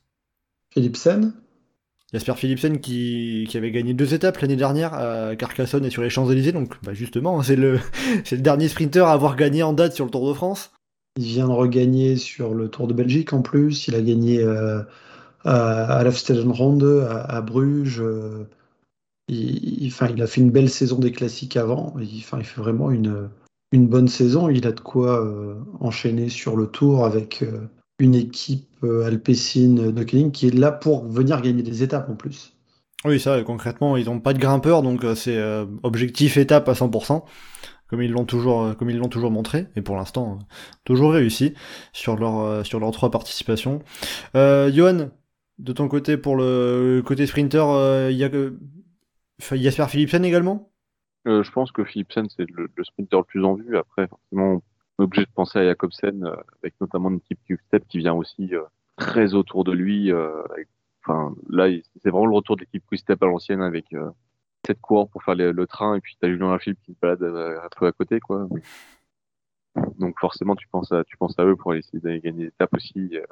Philipsen? 0.73 1.35
Jasper 2.15 2.35
Philipsen 2.37 2.81
qui, 2.81 3.47
qui 3.49 3.57
avait 3.59 3.71
gagné 3.71 3.93
deux 3.93 4.15
étapes 4.15 4.39
l'année 4.39 4.57
dernière 4.57 4.95
à 4.95 5.37
Carcassonne 5.37 5.85
et 5.85 5.91
sur 5.91 6.03
les 6.03 6.11
Champs-Élysées, 6.11 6.53
donc 6.53 6.75
bah 6.83 6.95
justement 6.95 7.43
c'est 7.43 7.55
le 7.55 7.79
c'est 8.25 8.37
le 8.37 8.43
dernier 8.43 8.69
sprinter 8.69 9.07
à 9.07 9.13
avoir 9.13 9.37
gagné 9.37 9.63
en 9.63 9.75
date 9.75 9.95
sur 9.95 10.07
le 10.07 10.11
Tour 10.11 10.27
de 10.27 10.33
France. 10.33 10.73
Il 11.21 11.27
vient 11.27 11.49
de 11.49 11.53
regagner 11.53 12.17
sur 12.17 12.55
le 12.55 12.69
Tour 12.71 12.89
de 12.89 12.95
Belgique 12.95 13.35
en 13.35 13.43
plus. 13.43 13.89
Il 13.89 13.95
a 13.95 14.01
gagné 14.01 14.43
euh, 14.43 14.81
à, 15.45 15.99
à 15.99 16.03
l'Afstedenronde, 16.03 17.05
à, 17.11 17.21
à 17.21 17.43
Bruges. 17.43 18.01
euh, 18.01 18.47
il, 19.29 19.87
enfin, 19.89 20.09
il 20.09 20.23
a 20.23 20.27
fait 20.27 20.41
une 20.41 20.51
belle 20.51 20.71
saison 20.71 20.99
des 20.99 21.13
classiques 21.13 21.59
avant. 21.59 21.95
Il, 22.01 22.21
enfin, 22.21 22.39
il 22.39 22.47
fait 22.47 22.63
vraiment 22.63 22.91
une, 22.91 23.29
une 23.71 23.87
bonne 23.87 24.09
saison. 24.09 24.49
Il 24.49 24.67
a 24.67 24.73
de 24.73 24.81
quoi 24.81 25.23
euh, 25.23 25.57
enchaîner 25.81 26.31
sur 26.31 26.57
le 26.57 26.69
Tour 26.69 27.05
avec 27.05 27.45
une 27.99 28.15
équipe 28.15 28.83
alpécine 28.83 29.93
de 29.93 30.05
Koenig 30.05 30.33
qui 30.33 30.47
est 30.47 30.55
là 30.55 30.73
pour 30.73 31.05
venir 31.05 31.43
gagner 31.43 31.63
des 31.63 31.83
étapes 31.83 32.09
en 32.09 32.15
plus. 32.15 32.55
Oui, 33.05 33.21
ça 33.21 33.43
concrètement 33.43 33.99
ils 33.99 34.09
ont 34.09 34.21
pas 34.21 34.33
de 34.33 34.39
grimpeur, 34.39 34.81
donc 34.81 35.05
c'est 35.17 35.39
objectif 35.83 36.39
étape 36.39 36.67
à 36.71 36.73
100%. 36.73 37.25
Comme 37.91 38.03
ils 38.03 38.13
l'ont 38.13 38.25
toujours, 38.25 38.63
euh, 38.63 38.75
comme 38.75 38.89
ils 38.89 38.97
l'ont 38.97 39.09
toujours 39.09 39.31
montré, 39.31 39.67
et 39.77 39.83
pour 39.83 39.97
l'instant 39.97 40.39
euh, 40.39 40.45
toujours 40.85 41.13
réussi 41.13 41.55
sur 41.93 42.17
euh, 42.23 42.65
sur 42.65 42.81
leurs 42.81 42.93
trois 42.93 43.11
participations. 43.11 43.83
Euh, 44.37 44.71
Johan, 44.73 45.11
de 45.59 45.73
ton 45.73 45.89
côté 45.89 46.17
pour 46.17 46.37
le 46.37 47.03
côté 47.05 47.27
sprinter, 47.27 47.69
euh, 47.69 48.11
il 48.11 48.17
y 48.17 48.25
a 48.25 48.31
Jasper 49.57 49.87
Philipsen 49.89 50.25
également? 50.25 50.71
Euh, 51.27 51.43
je 51.43 51.51
pense 51.51 51.73
que 51.73 51.85
Philipsen, 51.85 52.29
c'est 52.35 52.49
le, 52.49 52.71
le 52.75 52.85
sprinter 52.85 53.19
le 53.19 53.25
plus 53.25 53.45
en 53.45 53.55
vue. 53.55 53.77
Après, 53.77 54.07
forcément, 54.07 54.63
on 54.99 55.03
est 55.03 55.05
obligé 55.05 55.27
de 55.27 55.31
penser 55.35 55.59
à 55.59 55.65
Jacobsen, 55.65 56.25
euh, 56.25 56.35
avec 56.63 56.75
notamment 56.81 57.11
une 57.11 57.17
équipe 57.17 57.41
Quick-Step 57.47 57.85
qui 57.89 57.99
vient 57.99 58.15
aussi 58.15 58.55
euh, 58.55 58.63
très 58.97 59.35
autour 59.35 59.65
de 59.65 59.73
lui. 59.73 60.13
euh, 60.13 60.43
Enfin, 61.03 61.35
là, 61.49 61.67
c'est 62.03 62.11
vraiment 62.11 62.27
le 62.27 62.35
retour 62.35 62.57
de 62.57 62.61
l'équipe 62.61 62.85
Quick-Step 62.87 63.23
à 63.23 63.27
l'ancienne 63.27 63.63
avec 63.63 63.87
euh, 64.69 64.73
sept 64.73 64.81
coureurs 64.81 65.09
pour 65.09 65.23
faire 65.23 65.35
le 65.35 65.67
train 65.67 65.97
et 65.97 66.01
puis 66.01 66.17
t'as 66.21 66.29
Julien 66.29 66.53
Lafilippe 66.53 66.81
qui 66.85 66.93
se 66.93 66.99
balade 67.01 67.23
euh, 67.23 67.61
un 67.63 67.69
peu 67.77 67.87
à 67.87 67.93
côté, 67.93 68.21
quoi. 68.21 68.49
Donc 69.99 70.19
forcément, 70.19 70.57
tu 70.57 70.67
penses 70.69 70.93
à, 70.93 71.05
tu 71.05 71.17
penses 71.17 71.39
à 71.39 71.45
eux 71.45 71.57
pour 71.57 71.75
essayer 71.75 72.01
d'aller 72.01 72.21
gagner 72.21 72.45
des 72.45 72.49
étapes 72.49 72.75
aussi. 72.75 73.11
euh, 73.13 73.25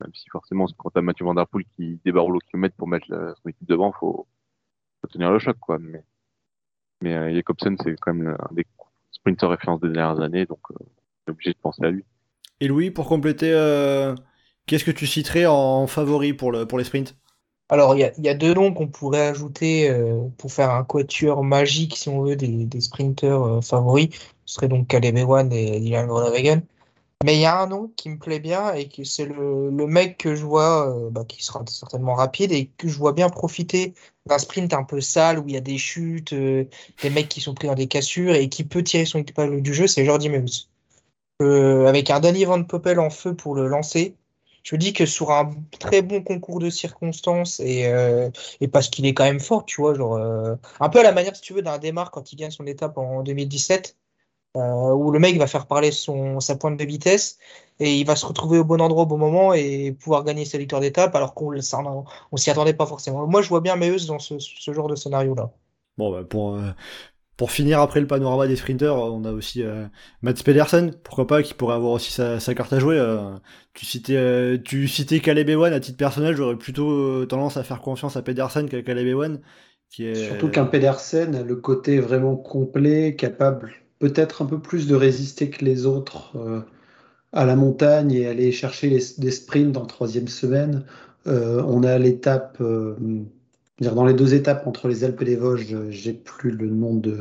même 0.00 0.14
si 0.14 0.28
forcément, 0.30 0.66
quand 0.76 0.90
t'as 0.90 1.00
Mathieu 1.00 1.24
Van 1.24 1.34
Der 1.34 1.46
Poel 1.46 1.64
qui 1.76 1.98
débarroule 2.04 2.36
au 2.36 2.40
kilomètre 2.40 2.76
pour 2.76 2.88
mettre 2.88 3.06
la- 3.08 3.34
son 3.42 3.48
équipe 3.48 3.66
devant, 3.68 3.92
faut, 3.92 4.26
faut 5.00 5.06
tenir 5.08 5.32
le 5.32 5.38
choc, 5.38 5.56
quoi. 5.58 5.78
Mais, 5.78 6.04
mais 7.00 7.14
euh, 7.16 7.42
c'est 7.82 7.96
quand 8.00 8.14
même 8.14 8.36
un 8.38 8.54
des 8.54 8.66
sprinters 9.10 9.48
références 9.48 9.80
des 9.80 9.90
dernières 9.90 10.20
années, 10.22 10.46
donc 10.46 10.60
euh, 10.70 10.74
on 10.80 11.30
est 11.30 11.32
obligé 11.32 11.52
de 11.52 11.58
penser 11.58 11.84
à 11.84 11.90
lui. 11.90 12.04
Et 12.60 12.68
Louis, 12.68 12.90
pour 12.90 13.08
compléter, 13.08 13.52
euh, 13.52 14.14
qu'est-ce 14.66 14.84
que 14.84 14.90
tu 14.90 15.06
citerais 15.06 15.46
en 15.46 15.86
favori 15.86 16.34
pour 16.34 16.52
le 16.52 16.66
pour 16.66 16.78
les 16.78 16.84
sprints? 16.84 17.16
Alors, 17.70 17.94
il 17.96 18.12
y 18.18 18.22
y 18.22 18.28
a 18.28 18.34
deux 18.34 18.54
noms 18.54 18.72
qu'on 18.72 18.88
pourrait 18.88 19.26
ajouter 19.28 19.90
euh, 19.90 20.20
pour 20.38 20.52
faire 20.52 20.70
un 20.70 20.84
quatuor 20.84 21.44
magique, 21.44 21.96
si 21.96 22.08
on 22.08 22.22
veut, 22.22 22.36
des, 22.36 22.64
des 22.64 22.80
sprinters 22.80 23.42
euh, 23.42 23.60
favoris. 23.60 24.08
Ce 24.46 24.54
serait 24.54 24.68
donc 24.68 24.88
Caleb 24.88 25.16
Ewan 25.18 25.52
et 25.52 25.78
Dylan 25.80 26.06
Groenewegen. 26.06 26.62
Mais 27.24 27.34
il 27.34 27.40
y 27.40 27.46
a 27.46 27.60
un 27.60 27.66
nom 27.66 27.90
qui 27.96 28.10
me 28.10 28.18
plaît 28.18 28.38
bien 28.38 28.72
et 28.74 28.88
que 28.88 29.02
c'est 29.02 29.26
le, 29.26 29.70
le 29.70 29.86
mec 29.88 30.18
que 30.18 30.36
je 30.36 30.44
vois, 30.44 30.88
euh, 30.88 31.10
bah, 31.10 31.24
qui 31.26 31.44
sera 31.44 31.64
certainement 31.66 32.14
rapide 32.14 32.52
et 32.52 32.70
que 32.76 32.86
je 32.86 32.96
vois 32.96 33.12
bien 33.12 33.28
profiter 33.28 33.94
d'un 34.26 34.38
sprint 34.38 34.72
un 34.72 34.84
peu 34.84 35.00
sale 35.00 35.40
où 35.40 35.48
il 35.48 35.54
y 35.54 35.56
a 35.56 35.60
des 35.60 35.78
chutes, 35.78 36.32
euh, 36.32 36.64
des 37.02 37.10
mecs 37.10 37.28
qui 37.28 37.40
sont 37.40 37.54
pris 37.54 37.66
dans 37.66 37.74
des 37.74 37.88
cassures 37.88 38.34
et 38.34 38.48
qui 38.48 38.62
peut 38.62 38.84
tirer 38.84 39.04
son 39.04 39.18
épingle 39.18 39.62
du 39.62 39.74
jeu, 39.74 39.88
c'est 39.88 40.04
Jordi 40.04 40.28
Meus. 40.28 40.68
Euh, 41.42 41.86
avec 41.86 42.10
un 42.10 42.20
Danny 42.20 42.44
Van 42.44 42.62
Poppel 42.62 43.00
en 43.00 43.10
feu 43.10 43.34
pour 43.34 43.56
le 43.56 43.66
lancer, 43.66 44.14
je 44.68 44.76
dis 44.76 44.92
que 44.92 45.06
sur 45.06 45.30
un 45.30 45.50
très 45.78 46.02
bon 46.02 46.22
concours 46.22 46.58
de 46.58 46.68
circonstances 46.68 47.58
et, 47.60 47.86
euh, 47.86 48.28
parce 48.70 48.88
qu'il 48.88 49.06
est 49.06 49.14
quand 49.14 49.24
même 49.24 49.40
fort, 49.40 49.64
tu 49.64 49.80
vois, 49.80 49.94
genre 49.94 50.16
euh, 50.16 50.56
un 50.78 50.90
peu 50.90 51.00
à 51.00 51.02
la 51.02 51.12
manière, 51.12 51.34
si 51.34 51.40
tu 51.40 51.54
veux, 51.54 51.62
d'un 51.62 51.78
démarre 51.78 52.10
quand 52.10 52.32
il 52.32 52.36
gagne 52.36 52.50
son 52.50 52.66
étape 52.66 52.98
en 52.98 53.22
2017, 53.22 53.96
euh, 54.58 54.92
où 54.92 55.10
le 55.10 55.18
mec 55.20 55.38
va 55.38 55.46
faire 55.46 55.66
parler 55.66 55.90
son, 55.90 56.40
sa 56.40 56.54
pointe 56.54 56.78
de 56.78 56.84
vitesse 56.84 57.38
et 57.80 57.98
il 57.98 58.04
va 58.04 58.14
se 58.14 58.26
retrouver 58.26 58.58
au 58.58 58.64
bon 58.64 58.82
endroit 58.82 59.04
au 59.04 59.06
bon 59.06 59.16
moment 59.16 59.54
et 59.54 59.92
pouvoir 59.92 60.22
gagner 60.22 60.44
sa 60.44 60.58
victoire 60.58 60.82
d'étape 60.82 61.14
alors 61.14 61.32
qu'on 61.32 61.50
on 62.32 62.36
s'y 62.36 62.50
attendait 62.50 62.74
pas 62.74 62.86
forcément. 62.86 63.26
Moi, 63.26 63.40
je 63.40 63.48
vois 63.48 63.62
bien 63.62 63.76
Meus 63.76 64.04
dans 64.06 64.18
ce, 64.18 64.36
genre 64.70 64.88
de 64.88 64.96
scénario-là. 64.96 65.50
Bon, 65.96 66.12
bah, 66.12 66.24
pour, 66.28 66.58
pour 67.38 67.52
finir 67.52 67.80
après 67.80 68.00
le 68.00 68.08
panorama 68.08 68.46
des 68.48 68.56
sprinters, 68.56 68.94
on 68.96 69.24
a 69.24 69.32
aussi 69.32 69.62
euh, 69.62 69.86
Mats 70.22 70.34
Pedersen, 70.44 70.92
pourquoi 71.04 71.26
pas, 71.26 71.42
qui 71.42 71.54
pourrait 71.54 71.76
avoir 71.76 71.92
aussi 71.92 72.12
sa, 72.12 72.40
sa 72.40 72.54
carte 72.54 72.74
à 72.74 72.80
jouer. 72.80 72.98
euh. 72.98 73.38
tu 73.74 73.86
citais, 73.86 74.16
euh, 74.16 74.58
tu 74.62 74.88
citais 74.88 75.20
Caleb 75.20 75.48
Ewan 75.48 75.72
à 75.72 75.80
titre 75.80 75.98
personnel, 75.98 76.36
j'aurais 76.36 76.56
plutôt 76.58 76.90
euh, 76.90 77.26
tendance 77.26 77.56
à 77.56 77.64
faire 77.64 77.80
confiance 77.80 78.16
à 78.16 78.22
Pedersen 78.22 78.68
qu'à 78.68 78.82
Caleb 78.82 79.06
Ewan, 79.06 79.40
qui 79.90 80.04
est 80.06 80.14
Surtout 80.14 80.50
qu'un 80.50 80.66
Pedersen 80.66 81.34
a 81.36 81.42
le 81.42 81.56
côté 81.56 82.00
vraiment 82.00 82.36
complet, 82.36 83.16
capable 83.16 83.72
peut-être 84.00 84.42
un 84.42 84.46
peu 84.46 84.60
plus 84.60 84.86
de 84.86 84.94
résister 84.96 85.50
que 85.50 85.64
les 85.64 85.86
autres 85.86 86.36
euh, 86.36 86.60
à 87.32 87.44
la 87.46 87.56
montagne 87.56 88.12
et 88.12 88.26
aller 88.26 88.52
chercher 88.52 88.90
des 89.18 89.30
sprints 89.30 89.76
en 89.76 89.86
troisième 89.86 90.28
semaine. 90.28 90.84
Euh, 91.26 91.62
on 91.66 91.82
a 91.84 91.98
l'étape, 91.98 92.58
dans 93.80 94.04
les 94.04 94.14
deux 94.14 94.34
étapes 94.34 94.66
entre 94.66 94.88
les 94.88 95.04
Alpes 95.04 95.22
et 95.22 95.24
les 95.26 95.36
Vosges, 95.36 95.72
euh, 95.72 95.86
j'ai 95.90 96.12
plus 96.12 96.50
le 96.50 96.66
nom 96.68 96.94
de 96.94 97.18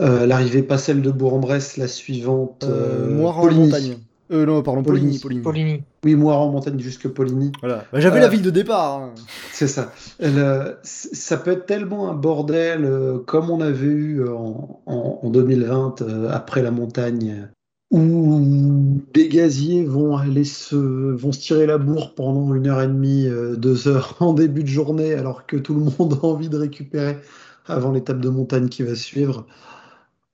euh, 0.00 0.26
l'arrivée, 0.26 0.62
pas 0.62 0.78
celle 0.78 1.02
de 1.02 1.10
Bourg-en-Bresse, 1.10 1.76
la 1.76 1.86
suivante. 1.88 2.64
euh, 2.64 3.08
euh, 3.10 3.14
Moire 3.16 3.38
en 3.38 3.50
montagne. 3.52 3.98
Euh, 4.32 4.46
non, 4.46 4.62
pardon, 4.62 4.82
Poligny. 4.82 5.18
Poligny. 5.18 5.42
Poligny. 5.42 5.82
Oui, 6.04 6.14
Moire 6.14 6.40
en 6.40 6.50
montagne 6.50 6.78
jusque 6.80 7.06
Poligny. 7.08 7.52
Voilà. 7.60 7.84
Bah, 7.92 8.00
J'avais 8.00 8.18
Euh, 8.18 8.22
la 8.22 8.28
ville 8.28 8.40
de 8.42 8.48
départ. 8.50 8.94
hein. 8.96 9.10
C'est 9.52 9.68
ça. 9.68 9.92
Le- 10.18 10.78
ça 10.82 11.36
peut 11.36 11.52
être 11.52 11.66
tellement 11.66 12.10
un 12.10 12.14
bordel 12.14 12.84
euh, 12.86 13.18
comme 13.18 13.50
on 13.50 13.60
avait 13.60 13.84
eu 13.86 14.26
en, 14.26 14.80
en- 14.86 15.20
en 15.22 15.30
2020 15.30 16.00
euh, 16.02 16.30
après 16.32 16.62
la 16.62 16.70
montagne, 16.70 17.48
où 17.94 19.00
des 19.12 19.28
gaziers 19.28 19.84
vont 19.84 20.16
aller 20.16 20.42
se, 20.42 20.74
vont 20.74 21.30
se 21.30 21.38
tirer 21.38 21.64
la 21.64 21.78
bourre 21.78 22.16
pendant 22.16 22.52
une 22.52 22.66
heure 22.66 22.82
et 22.82 22.88
demie, 22.88 23.28
euh, 23.28 23.54
deux 23.54 23.86
heures 23.86 24.16
en 24.20 24.32
début 24.32 24.64
de 24.64 24.68
journée, 24.68 25.14
alors 25.14 25.46
que 25.46 25.56
tout 25.56 25.74
le 25.74 25.84
monde 25.84 26.18
a 26.20 26.26
envie 26.26 26.48
de 26.48 26.56
récupérer 26.56 27.18
avant 27.66 27.92
l'étape 27.92 28.20
de 28.20 28.28
montagne 28.28 28.68
qui 28.68 28.82
va 28.82 28.96
suivre, 28.96 29.46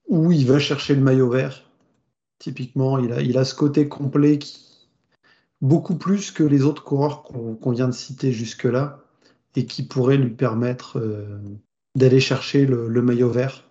où 0.09 0.33
il 0.33 0.47
va 0.47 0.59
chercher 0.59 0.95
le 0.95 1.03
maillot 1.03 1.29
vert. 1.29 1.63
Typiquement, 2.39 2.99
il 2.99 3.37
a, 3.37 3.45
ce 3.45 3.55
côté 3.55 3.89
complet 3.89 4.39
qui, 4.39 4.89
beaucoup 5.61 5.97
plus 5.97 6.31
que 6.31 6.43
les 6.43 6.63
autres 6.63 6.83
coureurs 6.83 7.23
qu'on 7.25 7.73
vient 7.73 7.89
de 7.89 7.93
citer 7.93 8.33
jusque-là 8.33 9.05
et 9.55 9.67
qui 9.67 9.83
pourrait 9.83 10.17
lui 10.17 10.31
permettre 10.31 10.99
euh, 10.99 11.39
d'aller 11.95 12.21
chercher 12.21 12.65
le, 12.65 12.89
le 12.89 13.03
maillot 13.03 13.29
vert, 13.29 13.69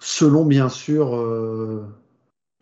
selon 0.00 0.46
bien 0.46 0.70
sûr 0.70 1.14
euh, 1.14 1.84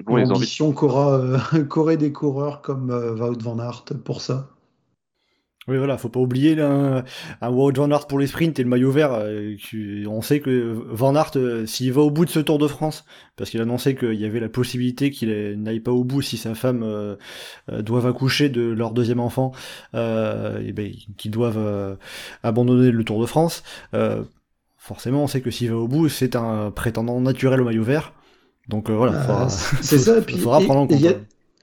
Bon, 0.06 0.16
les 0.16 0.46
qu'aura 0.74 1.18
euh, 1.18 1.64
qu'auraient 1.68 1.96
des 1.96 2.12
coureurs 2.12 2.62
comme 2.62 2.90
euh, 2.90 3.14
Wout 3.14 3.40
van 3.42 3.58
Aert 3.58 3.84
pour 4.04 4.20
ça. 4.20 4.50
Oui, 5.68 5.76
voilà, 5.76 5.98
faut 5.98 6.08
pas 6.08 6.18
oublier 6.20 6.54
là, 6.54 7.04
un 7.42 7.50
Wout 7.50 7.72
Van 7.76 7.90
Aert 7.90 8.06
pour 8.08 8.18
les 8.18 8.26
sprints 8.26 8.58
et 8.58 8.62
le 8.62 8.68
maillot 8.68 8.90
vert. 8.90 9.12
euh, 9.12 9.54
qui- 9.56 10.04
on 10.08 10.22
sait 10.22 10.40
que 10.40 10.72
Van 10.90 11.14
Aert, 11.14 11.32
euh, 11.36 11.66
s'il 11.66 11.92
va 11.92 12.00
au 12.00 12.10
bout 12.10 12.24
de 12.24 12.30
ce 12.30 12.40
Tour 12.40 12.58
de 12.58 12.66
France, 12.66 13.04
parce 13.36 13.50
qu'il 13.50 13.60
a 13.60 13.64
annoncé 13.64 13.94
qu'il 13.94 14.14
y 14.14 14.24
avait 14.24 14.40
la 14.40 14.48
possibilité 14.48 15.10
qu'il 15.10 15.30
n'aille 15.62 15.80
pas 15.80 15.92
au 15.92 16.02
bout 16.02 16.22
si 16.22 16.38
sa 16.38 16.54
femme 16.54 16.82
euh, 16.82 17.16
euh, 17.70 17.82
doivent 17.82 18.06
accoucher 18.06 18.48
de 18.48 18.62
leur 18.62 18.92
deuxième 18.92 19.20
enfant, 19.20 19.52
euh, 19.94 20.60
et 20.66 20.72
ben, 20.72 20.92
qu'ils 21.18 21.30
doivent 21.30 21.58
euh, 21.58 21.96
abandonner 22.42 22.90
le 22.90 23.04
Tour 23.04 23.20
de 23.20 23.26
France. 23.26 23.62
euh, 23.94 24.24
forcément, 24.78 25.24
on 25.24 25.26
sait 25.28 25.42
que 25.42 25.50
s'il 25.50 25.70
va 25.70 25.76
au 25.76 25.88
bout, 25.88 26.08
c'est 26.08 26.36
un 26.36 26.70
prétendant 26.70 27.20
naturel 27.20 27.60
au 27.60 27.64
maillot 27.64 27.84
vert. 27.84 28.14
Donc 28.70 28.88
euh, 28.88 28.94
voilà, 28.94 29.14
Euh, 29.18 29.22
faudra, 29.24 29.48
c'est 29.48 29.98
ça, 29.98 30.18
et 30.18 30.22
puis- 30.22 30.38
faudra 30.38 30.60
et- 30.62 30.64
prendre 30.64 30.80
en 30.80 30.86
compte. 30.86 30.96
il 30.98 31.02
y 31.04 31.08
a- 31.08 31.12
ouais. 31.12 31.22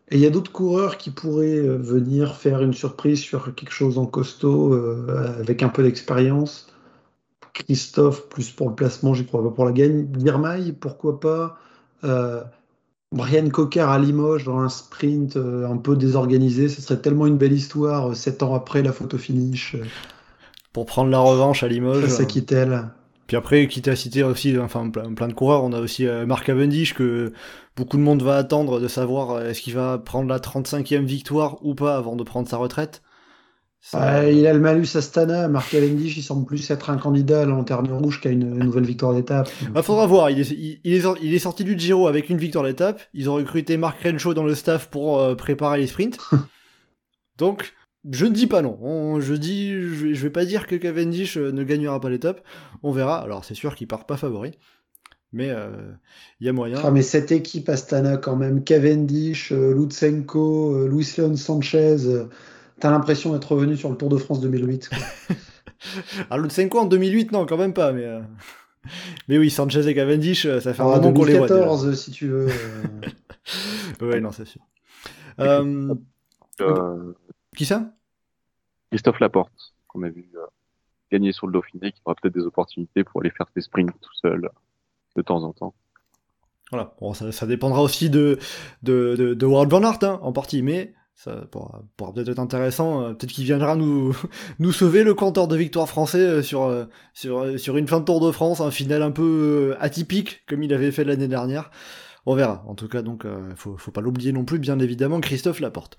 Et 0.09 0.15
il 0.15 0.21
y 0.21 0.25
a 0.25 0.29
d'autres 0.29 0.51
coureurs 0.53 0.97
qui 0.97 1.09
pourraient 1.09 1.57
euh, 1.57 1.75
venir 1.77 2.35
faire 2.35 2.61
une 2.61 2.73
surprise 2.73 3.19
sur 3.19 3.53
quelque 3.55 3.71
chose 3.73 3.97
en 3.97 4.05
costaud 4.05 4.73
euh, 4.73 5.39
avec 5.39 5.63
un 5.63 5.69
peu 5.69 5.83
d'expérience. 5.83 6.67
Christophe, 7.53 8.29
plus 8.29 8.51
pour 8.51 8.69
le 8.69 8.75
placement, 8.75 9.13
j'y 9.13 9.25
crois 9.25 9.43
pas 9.43 9.49
pour 9.49 9.65
la 9.65 9.71
gagne. 9.71 10.07
Girmay, 10.17 10.71
pourquoi 10.73 11.19
pas. 11.19 11.57
Euh, 12.03 12.41
Brian 13.11 13.49
Cocard 13.49 13.89
à 13.89 13.99
Limoges 13.99 14.43
dans 14.43 14.59
un 14.59 14.69
sprint 14.69 15.37
un 15.37 15.77
peu 15.77 15.95
désorganisé, 15.95 16.67
ce 16.69 16.81
serait 16.81 16.99
tellement 16.99 17.25
une 17.25 17.37
belle 17.37 17.53
histoire, 17.53 18.15
sept 18.15 18.43
ans 18.43 18.53
après 18.53 18.83
la 18.83 18.91
photo 18.91 19.17
finish, 19.17 19.75
Pour 20.73 20.85
prendre 20.85 21.09
la 21.09 21.19
revanche 21.19 21.63
à 21.63 21.67
Limoges. 21.69 22.01
face 22.03 22.19
à 22.19 22.25
Kittel. 22.25 22.89
Puis 23.27 23.35
après, 23.37 23.67
quitte 23.67 23.87
à 23.89 23.95
citer 23.95 24.23
aussi 24.23 24.57
enfin, 24.57 24.89
plein, 24.89 25.13
plein 25.13 25.27
de 25.27 25.33
coureurs, 25.33 25.63
on 25.63 25.73
a 25.73 25.79
aussi 25.79 26.07
euh, 26.07 26.25
Mark 26.25 26.45
Cavendish 26.45 26.93
que 26.93 27.33
beaucoup 27.75 27.97
de 27.97 28.01
monde 28.01 28.23
va 28.23 28.37
attendre 28.37 28.79
de 28.79 28.87
savoir 28.87 29.31
euh, 29.31 29.49
est-ce 29.49 29.61
qu'il 29.61 29.73
va 29.73 29.97
prendre 29.97 30.29
la 30.29 30.39
35e 30.39 31.03
victoire 31.05 31.57
ou 31.65 31.75
pas 31.75 31.97
avant 31.97 32.15
de 32.15 32.23
prendre 32.23 32.47
sa 32.47 32.57
retraite. 32.57 33.01
Ça- 33.79 34.29
il 34.29 34.45
a 34.47 34.53
le 34.53 34.59
malus 34.59 34.87
Astana, 34.95 35.47
Marc 35.47 35.71
Cavendish, 35.71 36.17
il 36.17 36.23
semble 36.23 36.45
plus 36.45 36.69
être 36.71 36.89
un 36.89 36.97
candidat 36.97 37.41
à 37.41 37.45
la 37.45 37.51
lanterne 37.51 37.89
rouge 37.91 38.19
qu'à 38.19 38.31
une 38.31 38.57
nouvelle 38.57 38.85
victoire 38.85 39.13
d'étape. 39.13 39.49
Bah, 39.71 39.83
faudra 39.83 40.07
voir, 40.07 40.29
il 40.31 40.39
est, 40.39 40.49
il, 40.51 40.79
il 40.83 40.93
est, 40.93 41.01
sor- 41.01 41.17
il 41.21 41.33
est 41.33 41.39
sorti 41.39 41.63
du 41.63 41.77
Giro 41.77 42.07
avec 42.07 42.29
une 42.29 42.37
victoire 42.37 42.63
d'étape, 42.65 43.01
ils 43.13 43.29
ont 43.29 43.35
recruté 43.35 43.77
Mark 43.77 44.01
Renshaw 44.03 44.33
dans 44.33 44.43
le 44.43 44.55
staff 44.55 44.89
pour 44.89 45.19
euh, 45.19 45.35
préparer 45.35 45.77
les 45.79 45.87
sprints. 45.87 46.17
Donc, 47.37 47.73
je 48.11 48.25
ne 48.25 48.31
dis 48.31 48.47
pas 48.47 48.61
non, 48.61 48.77
On- 48.81 49.19
je 49.19 49.33
dis, 49.33 49.71
je 49.71 50.05
vais, 50.05 50.13
je 50.13 50.23
vais 50.23 50.29
pas 50.29 50.45
dire 50.45 50.67
que 50.67 50.75
Cavendish 50.75 51.37
euh, 51.37 51.51
ne 51.51 51.63
gagnera 51.63 51.99
pas 51.99 52.09
l'étape, 52.09 52.41
on 52.83 52.91
verra, 52.91 53.17
alors 53.21 53.43
c'est 53.45 53.53
sûr 53.55 53.75
qu'il 53.75 53.87
part 53.87 54.05
pas 54.05 54.17
favori, 54.17 54.51
mais 55.33 55.49
euh, 55.49 55.69
il 56.39 56.45
y 56.47 56.49
a 56.49 56.53
moyen. 56.53 56.79
Ah, 56.83 56.91
mais 56.91 57.01
cette 57.01 57.31
équipe 57.31 57.69
Astana, 57.69 58.17
quand 58.17 58.35
même, 58.35 58.63
Cavendish, 58.63 59.51
euh, 59.51 59.73
Lutsenko, 59.73 60.75
euh, 60.75 60.87
Luis 60.87 61.07
Leon 61.17 61.35
Sanchez, 61.35 62.05
euh, 62.05 62.25
t'as 62.79 62.91
l'impression 62.91 63.33
d'être 63.33 63.51
revenu 63.51 63.75
sur 63.75 63.89
le 63.89 63.97
Tour 63.97 64.09
de 64.09 64.17
France 64.17 64.39
2008. 64.41 64.89
quoi. 64.89 64.97
Alors 66.29 66.43
Lutsenko 66.43 66.79
en 66.79 66.85
2008, 66.85 67.31
non, 67.31 67.45
quand 67.45 67.57
même 67.57 67.73
pas, 67.73 67.91
mais... 67.91 68.05
euh, 68.05 68.21
Mais 69.27 69.37
oui, 69.37 69.49
Sanchez 69.49 69.85
et 69.87 69.93
Cavendish, 69.93 70.43
ça 70.59 70.73
fait 70.73 70.81
un 70.81 70.85
Ah, 70.89 70.95
moment 70.99 71.11
qu'on 71.13 71.25
les 71.25 71.37
voit. 71.37 71.47
déjà. 71.47 71.59
2014, 71.59 71.95
si 71.95 72.11
tu 72.11 72.27
veux. 72.27 72.47
Ouais, 74.01 74.19
non, 74.21 74.31
c'est 74.31 74.45
sûr. 74.45 74.61
Euh, 75.39 75.93
Euh, 76.61 77.13
qui 77.55 77.65
ça? 77.65 77.93
Christophe 78.89 79.19
Laporte, 79.19 79.73
qu'on 79.87 80.03
a 80.03 80.09
vu 80.09 80.29
euh, 80.35 80.45
gagner 81.11 81.31
sur 81.31 81.47
le 81.47 81.53
Dauphiné, 81.53 81.91
qui 81.91 82.01
aura 82.05 82.15
peut-être 82.15 82.33
des 82.33 82.45
opportunités 82.45 83.03
pour 83.03 83.21
aller 83.21 83.31
faire 83.31 83.47
ses 83.53 83.61
sprints 83.61 83.91
tout 83.91 84.13
seul 84.21 84.49
de 85.15 85.21
temps 85.21 85.43
en 85.43 85.53
temps. 85.53 85.73
Voilà, 86.71 86.93
bon, 86.99 87.13
ça, 87.13 87.47
dépendra 87.47 87.81
aussi 87.81 88.09
de, 88.09 88.39
de, 88.83 89.15
de, 89.15 89.45
Wout 89.45 89.69
van 89.69 89.83
Aert, 89.83 90.03
hein, 90.03 90.19
en 90.21 90.33
partie, 90.33 90.61
mais 90.61 90.93
ça 91.15 91.31
pourra, 91.49 91.81
peut-être 91.95 92.29
être 92.29 92.39
intéressant. 92.39 93.01
euh, 93.03 93.13
peut-être 93.13 93.31
qu'il 93.31 93.45
viendra 93.45 93.75
nous, 93.75 94.13
sauver 94.71 95.03
le 95.03 95.13
compteur 95.13 95.47
de 95.47 95.55
victoire 95.55 95.87
français 95.87 96.19
euh, 96.19 96.41
sur, 96.41 96.87
sur, 97.13 97.77
une 97.77 97.87
fin 97.87 98.01
de 98.01 98.05
Tour 98.05 98.19
de 98.19 98.31
France, 98.31 98.59
un 98.59 98.71
final 98.71 99.01
un 99.01 99.11
peu 99.11 99.75
atypique, 99.79 100.43
comme 100.45 100.61
il 100.61 100.73
avait 100.73 100.91
fait 100.91 101.05
l'année 101.05 101.29
dernière. 101.29 101.71
On 102.29 102.35
verra. 102.35 102.61
En 102.67 102.75
tout 102.75 102.89
cas, 102.89 103.01
donc, 103.01 103.23
euh, 103.23 103.53
faut, 103.55 103.77
pas 103.91 104.01
l'oublier 104.01 104.33
non 104.33 104.43
plus, 104.43 104.59
bien 104.59 104.77
évidemment, 104.79 105.21
Christophe 105.21 105.61
Laporte. 105.61 105.97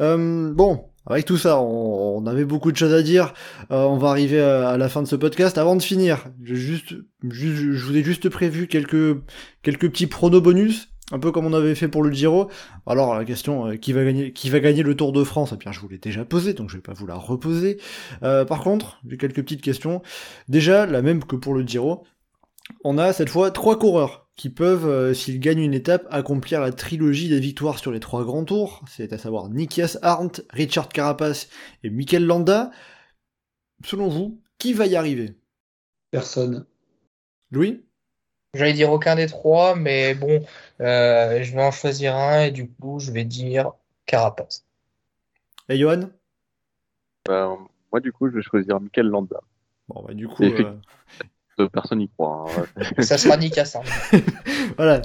Euh, 0.00 0.52
bon, 0.52 0.86
avec 1.06 1.26
tout 1.26 1.36
ça, 1.36 1.60
on, 1.60 2.26
avait 2.26 2.44
beaucoup 2.44 2.72
de 2.72 2.76
choses 2.76 2.92
à 2.92 3.02
dire. 3.02 3.32
Euh, 3.70 3.84
on 3.84 3.96
va 3.96 4.08
arriver 4.08 4.40
à, 4.40 4.70
à 4.70 4.76
la 4.76 4.88
fin 4.88 5.00
de 5.00 5.06
ce 5.06 5.14
podcast. 5.14 5.58
Avant 5.58 5.76
de 5.76 5.82
finir, 5.82 6.26
je, 6.42 6.56
juste, 6.56 6.94
je 7.22 7.86
vous 7.86 7.96
ai 7.96 8.02
juste 8.02 8.28
prévu 8.30 8.66
quelques, 8.66 9.22
quelques 9.62 9.88
petits 9.88 10.08
pronos 10.08 10.42
bonus, 10.42 10.88
un 11.12 11.20
peu 11.20 11.30
comme 11.30 11.46
on 11.46 11.52
avait 11.52 11.76
fait 11.76 11.86
pour 11.86 12.02
le 12.02 12.10
Giro. 12.10 12.50
Alors 12.84 13.14
la 13.14 13.24
question, 13.24 13.68
euh, 13.68 13.76
qui 13.76 13.92
va 13.92 14.04
gagner, 14.04 14.32
qui 14.32 14.50
va 14.50 14.58
gagner 14.58 14.82
le 14.82 14.96
Tour 14.96 15.12
de 15.12 15.22
France? 15.22 15.50
Eh 15.54 15.56
bien, 15.56 15.70
je 15.70 15.78
vous 15.78 15.88
l'ai 15.88 15.98
déjà 15.98 16.24
posé, 16.24 16.52
donc 16.52 16.68
je 16.68 16.78
vais 16.78 16.82
pas 16.82 16.94
vous 16.94 17.06
la 17.06 17.14
reposer. 17.14 17.78
Euh, 18.24 18.44
par 18.44 18.64
contre, 18.64 18.98
j'ai 19.06 19.16
quelques 19.16 19.42
petites 19.42 19.62
questions. 19.62 20.02
Déjà, 20.48 20.84
la 20.86 21.00
même 21.00 21.22
que 21.22 21.36
pour 21.36 21.54
le 21.54 21.64
Giro. 21.64 22.02
On 22.84 22.98
a 22.98 23.12
cette 23.12 23.30
fois 23.30 23.50
trois 23.50 23.78
coureurs 23.78 24.29
qui 24.40 24.48
peuvent, 24.48 24.88
euh, 24.88 25.12
s'ils 25.12 25.38
gagnent 25.38 25.60
une 25.60 25.74
étape, 25.74 26.06
accomplir 26.10 26.62
la 26.62 26.72
trilogie 26.72 27.28
des 27.28 27.40
victoires 27.40 27.78
sur 27.78 27.92
les 27.92 28.00
trois 28.00 28.24
grands 28.24 28.46
tours, 28.46 28.82
c'est 28.88 29.12
à 29.12 29.18
savoir 29.18 29.50
Nikias 29.50 29.98
Arndt, 30.00 30.42
Richard 30.48 30.88
Carapace 30.88 31.50
et 31.84 31.90
Mikel 31.90 32.24
Landa. 32.24 32.70
Selon 33.84 34.08
vous, 34.08 34.40
qui 34.56 34.72
va 34.72 34.86
y 34.86 34.96
arriver? 34.96 35.36
Personne. 36.10 36.64
Louis? 37.50 37.84
J'allais 38.54 38.72
dire 38.72 38.90
aucun 38.90 39.14
des 39.14 39.26
trois, 39.26 39.76
mais 39.76 40.14
bon, 40.14 40.42
euh, 40.80 41.42
je 41.42 41.52
vais 41.52 41.62
en 41.62 41.70
choisir 41.70 42.16
un 42.16 42.44
et 42.44 42.50
du 42.50 42.66
coup, 42.66 42.98
je 42.98 43.12
vais 43.12 43.26
dire 43.26 43.72
Carapace. 44.06 44.64
Et 45.68 45.76
Johan? 45.76 46.08
Ben, 47.28 47.58
moi, 47.92 48.00
du 48.00 48.10
coup, 48.10 48.30
je 48.30 48.36
vais 48.36 48.42
choisir 48.42 48.80
Mikel 48.80 49.06
Landa. 49.06 49.42
Bon, 49.88 50.02
bah, 50.02 50.14
du 50.14 50.28
coup. 50.28 50.44
Euh, 50.44 50.78
Personne 51.68 51.98
n'y 51.98 52.08
croit. 52.08 52.46
hein. 52.76 52.82
Ça 53.02 53.18
sera 53.18 53.36
Nick. 53.36 53.58
Voilà, 54.76 55.02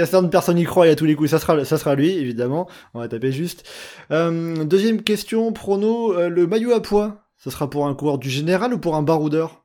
Astern, 0.00 0.30
personne 0.30 0.56
n'y 0.56 0.64
croit 0.64 0.86
et 0.86 0.90
à 0.90 0.96
tous 0.96 1.04
les 1.04 1.14
coups, 1.14 1.30
ça 1.30 1.38
sera, 1.38 1.64
ça 1.64 1.76
sera 1.76 1.94
lui, 1.94 2.10
évidemment. 2.10 2.68
On 2.94 3.00
va 3.00 3.08
taper 3.08 3.32
juste. 3.32 3.68
Euh, 4.10 4.64
deuxième 4.64 5.02
question, 5.02 5.52
prono, 5.52 6.14
euh, 6.16 6.28
le 6.28 6.46
maillot 6.46 6.72
à 6.72 6.80
poids, 6.80 7.18
ça 7.36 7.50
sera 7.50 7.68
pour 7.68 7.86
un 7.86 7.94
coureur 7.94 8.18
du 8.18 8.30
général 8.30 8.72
ou 8.72 8.78
pour 8.78 8.96
un 8.96 9.02
baroudeur? 9.02 9.64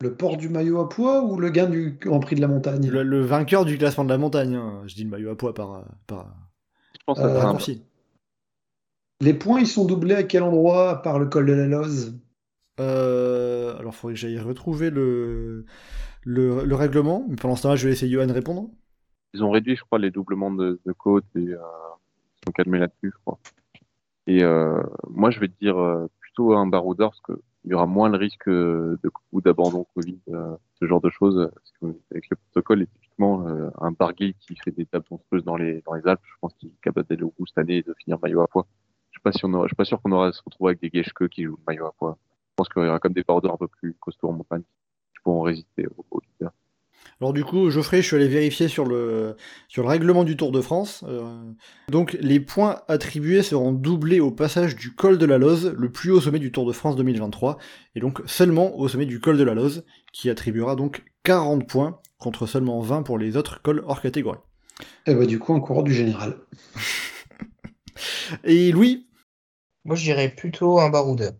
Le 0.00 0.14
port 0.14 0.36
du 0.36 0.48
maillot 0.48 0.80
à 0.80 0.88
poids 0.88 1.22
ou 1.24 1.38
le 1.38 1.50
gain 1.50 1.66
du 1.66 1.98
Grand 2.00 2.20
Prix 2.20 2.36
de 2.36 2.40
la 2.40 2.48
montagne? 2.48 2.88
Le, 2.88 3.02
le 3.02 3.20
vainqueur 3.20 3.64
du 3.64 3.78
classement 3.78 4.04
de 4.04 4.10
la 4.10 4.18
montagne, 4.18 4.54
hein. 4.56 4.82
je 4.86 4.94
dis 4.94 5.04
le 5.04 5.10
maillot 5.10 5.30
à 5.30 5.36
poids 5.36 5.54
par, 5.54 5.84
par, 6.06 6.26
Je 6.94 7.04
pense 7.06 7.18
que 7.18 7.28
ça 7.28 7.48
Euh. 7.50 7.78
Les 9.22 9.34
points, 9.34 9.60
ils 9.60 9.66
sont 9.66 9.84
doublés 9.84 10.14
à 10.14 10.22
quel 10.22 10.42
endroit 10.42 11.02
par 11.02 11.18
le 11.18 11.26
col 11.26 11.46
de 11.46 11.52
la 11.52 11.66
Loze? 11.66 12.14
Euh, 12.80 13.78
alors, 13.78 13.94
faudrait 13.94 14.14
que 14.14 14.20
j'aille 14.20 14.38
retrouver 14.38 14.90
le, 14.90 15.66
le, 16.22 16.64
le 16.64 16.74
règlement, 16.74 17.26
mais 17.28 17.36
pendant 17.36 17.56
ce 17.56 17.62
temps-là, 17.62 17.76
je 17.76 17.84
vais 17.84 17.90
laisser 17.90 18.08
Johan 18.08 18.32
répondre. 18.32 18.70
Ils 19.34 19.44
ont 19.44 19.50
réduit, 19.50 19.76
je 19.76 19.82
crois, 19.82 19.98
les 19.98 20.10
doublements 20.10 20.50
de, 20.50 20.80
de 20.84 20.90
et 20.90 21.38
euh, 21.38 21.58
ils 21.58 22.44
sont 22.46 22.52
calmés 22.52 22.78
là-dessus, 22.78 23.12
je 23.14 23.18
crois. 23.24 23.38
Et 24.26 24.42
euh, 24.42 24.82
moi, 25.08 25.30
je 25.30 25.40
vais 25.40 25.48
te 25.48 25.58
dire 25.60 25.76
plutôt 26.20 26.54
un 26.54 26.66
baroudeur 26.66 27.10
parce 27.10 27.20
que 27.22 27.42
il 27.64 27.72
y 27.72 27.74
aura 27.74 27.84
moins 27.86 28.08
le 28.08 28.16
risque 28.16 28.48
de 28.48 28.98
ou 29.32 29.42
d'abandon 29.42 29.86
Covid, 29.94 30.18
ce 30.80 30.86
genre 30.86 31.02
de 31.02 31.10
choses. 31.10 31.50
Parce 31.54 31.72
que 31.80 31.98
avec 32.10 32.24
le 32.30 32.36
protocole, 32.36 32.82
et 32.82 32.86
typiquement, 32.86 33.46
un 33.78 33.92
Barguil 33.92 34.34
qui 34.40 34.56
fait 34.56 34.70
des 34.70 34.82
étapes 34.82 35.10
monstrueuses 35.10 35.44
dans 35.44 35.56
les 35.56 35.82
dans 35.82 35.92
les 35.92 36.06
Alpes, 36.06 36.22
je 36.24 36.34
pense 36.40 36.54
qu'il 36.54 36.70
est 36.70 36.80
capable 36.82 37.08
d'aller 37.08 37.22
au 37.22 37.34
bout 37.38 37.46
cette 37.46 37.58
année 37.58 37.78
et 37.78 37.82
de 37.82 37.94
finir 38.02 38.18
maillot 38.22 38.40
à 38.40 38.48
poids. 38.48 38.66
Je 39.10 39.18
je 39.30 39.66
suis 39.66 39.76
pas 39.76 39.84
sûr 39.84 40.00
qu'on 40.00 40.12
aura 40.12 40.32
se 40.32 40.42
retrouver 40.42 40.70
avec 40.70 40.80
des 40.80 40.90
Geschke 40.92 41.28
qui 41.28 41.44
jouent 41.44 41.58
maillot 41.66 41.86
à 41.86 41.92
poids. 41.92 42.16
Pense 42.60 42.68
qu'il 42.68 42.82
y 42.82 42.88
aura 42.88 42.98
comme 42.98 43.14
des 43.14 43.22
baroudeurs 43.22 43.54
un 43.54 43.56
peu 43.56 43.68
plus 43.68 43.94
costauds 43.94 44.28
en 44.28 44.32
montagne 44.32 44.60
qui 44.60 45.22
pourront 45.24 45.40
résister 45.40 45.86
au, 45.86 46.04
au 46.10 46.20
leader. 46.20 46.52
Alors 47.18 47.32
du 47.32 47.42
coup, 47.42 47.70
Geoffrey, 47.70 48.02
je 48.02 48.06
suis 48.06 48.16
allé 48.16 48.28
vérifier 48.28 48.68
sur 48.68 48.84
le, 48.84 49.34
sur 49.68 49.82
le 49.82 49.88
règlement 49.88 50.24
du 50.24 50.36
Tour 50.36 50.52
de 50.52 50.60
France. 50.60 51.02
Euh, 51.08 51.24
donc 51.88 52.18
les 52.20 52.38
points 52.38 52.82
attribués 52.86 53.40
seront 53.40 53.72
doublés 53.72 54.20
au 54.20 54.30
passage 54.30 54.76
du 54.76 54.94
col 54.94 55.16
de 55.16 55.24
la 55.24 55.38
Loze, 55.38 55.74
le 55.74 55.90
plus 55.90 56.10
haut 56.10 56.20
sommet 56.20 56.38
du 56.38 56.52
Tour 56.52 56.66
de 56.66 56.74
France 56.74 56.96
2023, 56.96 57.56
et 57.94 58.00
donc 58.00 58.20
seulement 58.26 58.78
au 58.78 58.88
sommet 58.88 59.06
du 59.06 59.20
col 59.20 59.38
de 59.38 59.42
la 59.42 59.54
Loze, 59.54 59.86
qui 60.12 60.28
attribuera 60.28 60.76
donc 60.76 61.02
40 61.22 61.66
points, 61.66 61.98
contre 62.18 62.44
seulement 62.44 62.82
20 62.82 63.04
pour 63.04 63.16
les 63.16 63.38
autres 63.38 63.62
cols 63.62 63.82
hors 63.86 64.02
catégorie. 64.02 64.36
Et 65.06 65.14
bah, 65.14 65.24
du 65.24 65.38
coup, 65.38 65.54
un 65.54 65.60
coureur 65.60 65.82
du 65.82 65.94
général. 65.94 66.36
Et 68.44 68.70
Louis, 68.70 69.08
Moi, 69.86 69.96
je 69.96 70.02
dirais 70.02 70.28
plutôt 70.28 70.78
un 70.78 70.90
baroudeur. 70.90 71.32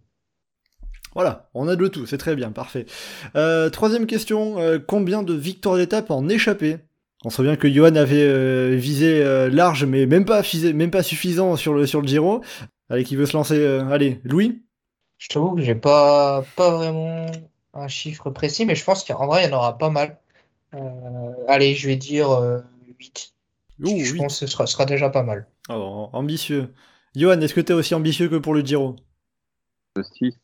Voilà, 1.14 1.48
on 1.54 1.66
a 1.68 1.76
de 1.76 1.88
tout, 1.88 2.06
c'est 2.06 2.18
très 2.18 2.36
bien, 2.36 2.52
parfait. 2.52 2.86
Euh, 3.36 3.68
troisième 3.70 4.06
question, 4.06 4.58
euh, 4.60 4.78
combien 4.78 5.22
de 5.22 5.34
victoires 5.34 5.76
d'étape 5.76 6.10
en 6.10 6.28
échappée? 6.28 6.78
On 7.24 7.30
se 7.30 7.36
souvient 7.36 7.56
que 7.56 7.68
Johan 7.68 7.96
avait 7.96 8.22
euh, 8.22 8.76
visé 8.76 9.22
euh, 9.22 9.50
large, 9.50 9.84
mais 9.84 10.06
même 10.06 10.24
pas, 10.24 10.40
fisé- 10.42 10.72
même 10.72 10.90
pas 10.90 11.02
suffisant 11.02 11.56
sur 11.56 11.74
le, 11.74 11.86
sur 11.86 12.00
le 12.00 12.08
Giro. 12.08 12.42
Allez, 12.88 13.04
qui 13.04 13.16
veut 13.16 13.26
se 13.26 13.36
lancer 13.36 13.58
euh, 13.58 13.86
Allez, 13.90 14.20
Louis? 14.24 14.62
Je 15.18 15.28
t'avoue 15.28 15.54
que 15.54 15.62
j'ai 15.62 15.74
pas, 15.74 16.42
pas 16.56 16.70
vraiment 16.70 17.26
un 17.74 17.88
chiffre 17.88 18.30
précis, 18.30 18.64
mais 18.64 18.74
je 18.74 18.84
pense 18.84 19.04
qu'en 19.04 19.26
vrai, 19.26 19.44
il 19.44 19.50
y 19.50 19.52
en 19.52 19.56
aura 19.58 19.76
pas 19.76 19.90
mal. 19.90 20.18
Euh, 20.74 20.78
allez, 21.48 21.74
je 21.74 21.88
vais 21.88 21.96
dire 21.96 22.30
euh, 22.30 22.60
8. 22.98 23.34
je 23.80 24.14
pense 24.16 24.40
que 24.40 24.46
ce 24.46 24.52
sera, 24.52 24.66
sera 24.66 24.86
déjà 24.86 25.10
pas 25.10 25.22
mal. 25.22 25.46
Oh, 25.68 26.08
ambitieux. 26.12 26.72
Johan, 27.14 27.40
est-ce 27.40 27.54
que 27.54 27.60
tu 27.60 27.72
es 27.72 27.74
aussi 27.74 27.94
ambitieux 27.94 28.28
que 28.28 28.36
pour 28.36 28.54
le 28.54 28.62
Giro? 28.62 28.96
6. 30.02 30.34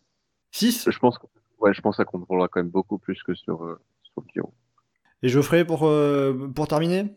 6 0.57 0.89
Je 0.91 0.99
pense, 0.99 1.19
ouais, 1.61 1.75
je 1.75 1.81
pense 1.81 1.97
que 1.97 2.03
ça 2.03 2.05
contrôlera 2.05 2.49
quand 2.49 2.61
même 2.61 2.71
beaucoup 2.71 2.99
plus 2.99 3.23
que 3.23 3.35
sur, 3.35 3.63
euh, 3.65 3.79
sur 4.03 4.23
le 4.23 4.33
Giro. 4.33 4.55
Et 5.23 5.29
Geoffrey, 5.29 5.65
pour, 5.65 5.87
euh, 5.87 6.51
pour 6.55 6.67
terminer? 6.67 7.15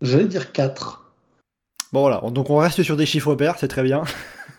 J'allais 0.00 0.26
dire 0.26 0.50
4. 0.52 1.14
Bon 1.92 2.00
voilà, 2.00 2.22
donc 2.30 2.50
on 2.50 2.56
reste 2.56 2.82
sur 2.82 2.96
des 2.96 3.06
chiffres 3.06 3.34
pairs, 3.34 3.58
c'est 3.58 3.68
très 3.68 3.82
bien. 3.82 4.02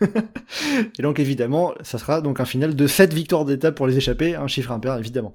et 0.98 1.02
donc 1.02 1.18
évidemment, 1.18 1.74
ça 1.82 1.98
sera 1.98 2.20
donc 2.20 2.40
un 2.40 2.44
final 2.44 2.74
de 2.74 2.86
7 2.86 3.12
victoires 3.12 3.44
d'étape 3.44 3.74
pour 3.74 3.86
les 3.86 3.96
échapper, 3.96 4.34
un 4.34 4.46
chiffre 4.46 4.70
impair 4.70 4.96
évidemment. 4.96 5.32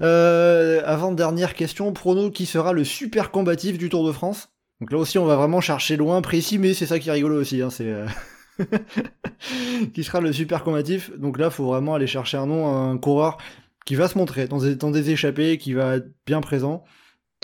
Euh, 0.00 0.80
avant 0.86 1.12
dernière 1.12 1.54
question, 1.54 1.92
prono 1.92 2.30
qui 2.30 2.46
sera 2.46 2.72
le 2.72 2.84
super 2.84 3.30
combatif 3.30 3.78
du 3.78 3.88
Tour 3.88 4.06
de 4.06 4.12
France? 4.12 4.48
Donc 4.80 4.92
là 4.92 4.98
aussi 4.98 5.18
on 5.18 5.26
va 5.26 5.36
vraiment 5.36 5.60
chercher 5.60 5.96
loin, 5.96 6.22
précis, 6.22 6.58
mais 6.58 6.72
c'est 6.72 6.86
ça 6.86 6.98
qui 6.98 7.08
est 7.08 7.12
rigolo 7.12 7.40
aussi, 7.40 7.60
hein, 7.60 7.68
c'est... 7.70 7.92
Qui 9.94 10.04
sera 10.04 10.20
le 10.20 10.32
super 10.32 10.64
combatif. 10.64 11.16
Donc 11.18 11.38
là, 11.38 11.50
faut 11.50 11.66
vraiment 11.66 11.94
aller 11.94 12.06
chercher 12.06 12.36
un 12.36 12.46
nom, 12.46 12.90
un 12.90 12.98
coureur 12.98 13.38
qui 13.86 13.94
va 13.94 14.08
se 14.08 14.18
montrer 14.18 14.46
dans 14.46 14.90
des, 14.90 15.10
échappées, 15.10 15.58
qui 15.58 15.72
va 15.72 15.96
être 15.96 16.08
bien 16.26 16.40
présent. 16.40 16.84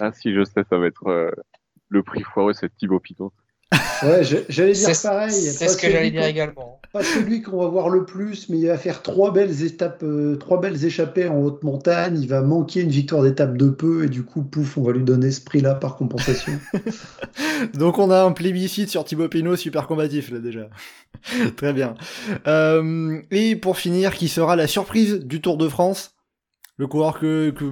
Ah 0.00 0.12
si, 0.12 0.32
je 0.34 0.44
sais, 0.44 0.62
ça 0.68 0.78
va 0.78 0.86
être 0.86 1.06
euh, 1.06 1.30
le 1.88 2.02
prix 2.02 2.22
foireux, 2.22 2.52
c'est 2.52 2.74
Thibaut 2.76 3.00
Pinot. 3.00 3.32
Ouais, 4.02 4.22
j'allais 4.48 4.72
dire 4.72 4.92
pareil. 5.02 5.32
C'est 5.32 5.68
ce 5.68 5.76
que 5.76 5.90
j'allais 5.90 6.10
dire 6.10 6.24
également. 6.24 6.80
Pas 6.92 7.02
celui 7.02 7.42
qu'on 7.42 7.58
va 7.58 7.66
voir 7.66 7.88
le 7.88 8.04
plus, 8.04 8.48
mais 8.48 8.58
il 8.58 8.66
va 8.68 8.78
faire 8.78 9.02
trois 9.02 9.32
belles 9.32 9.64
étapes, 9.64 10.02
euh, 10.02 10.36
trois 10.36 10.60
belles 10.60 10.84
échappées 10.84 11.28
en 11.28 11.40
haute 11.40 11.62
montagne. 11.62 12.18
Il 12.20 12.28
va 12.28 12.42
manquer 12.42 12.82
une 12.82 12.90
victoire 12.90 13.22
d'étape 13.22 13.56
de 13.56 13.68
peu, 13.68 14.04
et 14.04 14.08
du 14.08 14.22
coup, 14.22 14.42
pouf, 14.42 14.78
on 14.78 14.82
va 14.82 14.92
lui 14.92 15.02
donner 15.02 15.30
ce 15.30 15.40
prix-là 15.40 15.74
par 15.74 15.96
compensation. 15.96 16.52
Donc 17.74 17.98
on 17.98 18.10
a 18.10 18.22
un 18.22 18.32
plébiscite 18.32 18.88
sur 18.88 19.04
Thibaut 19.04 19.28
Pinot 19.28 19.56
super 19.56 19.86
combatif 19.86 20.30
là 20.30 20.38
déjà. 20.38 20.68
Très 21.56 21.72
bien. 21.72 21.94
Euh, 22.46 23.20
et 23.30 23.56
pour 23.56 23.78
finir, 23.78 24.14
qui 24.14 24.28
sera 24.28 24.56
la 24.56 24.66
surprise 24.66 25.20
du 25.20 25.40
Tour 25.40 25.56
de 25.56 25.68
France? 25.68 26.12
Le 26.78 26.86
coureur 26.86 27.18
que, 27.18 27.50
que 27.50 27.64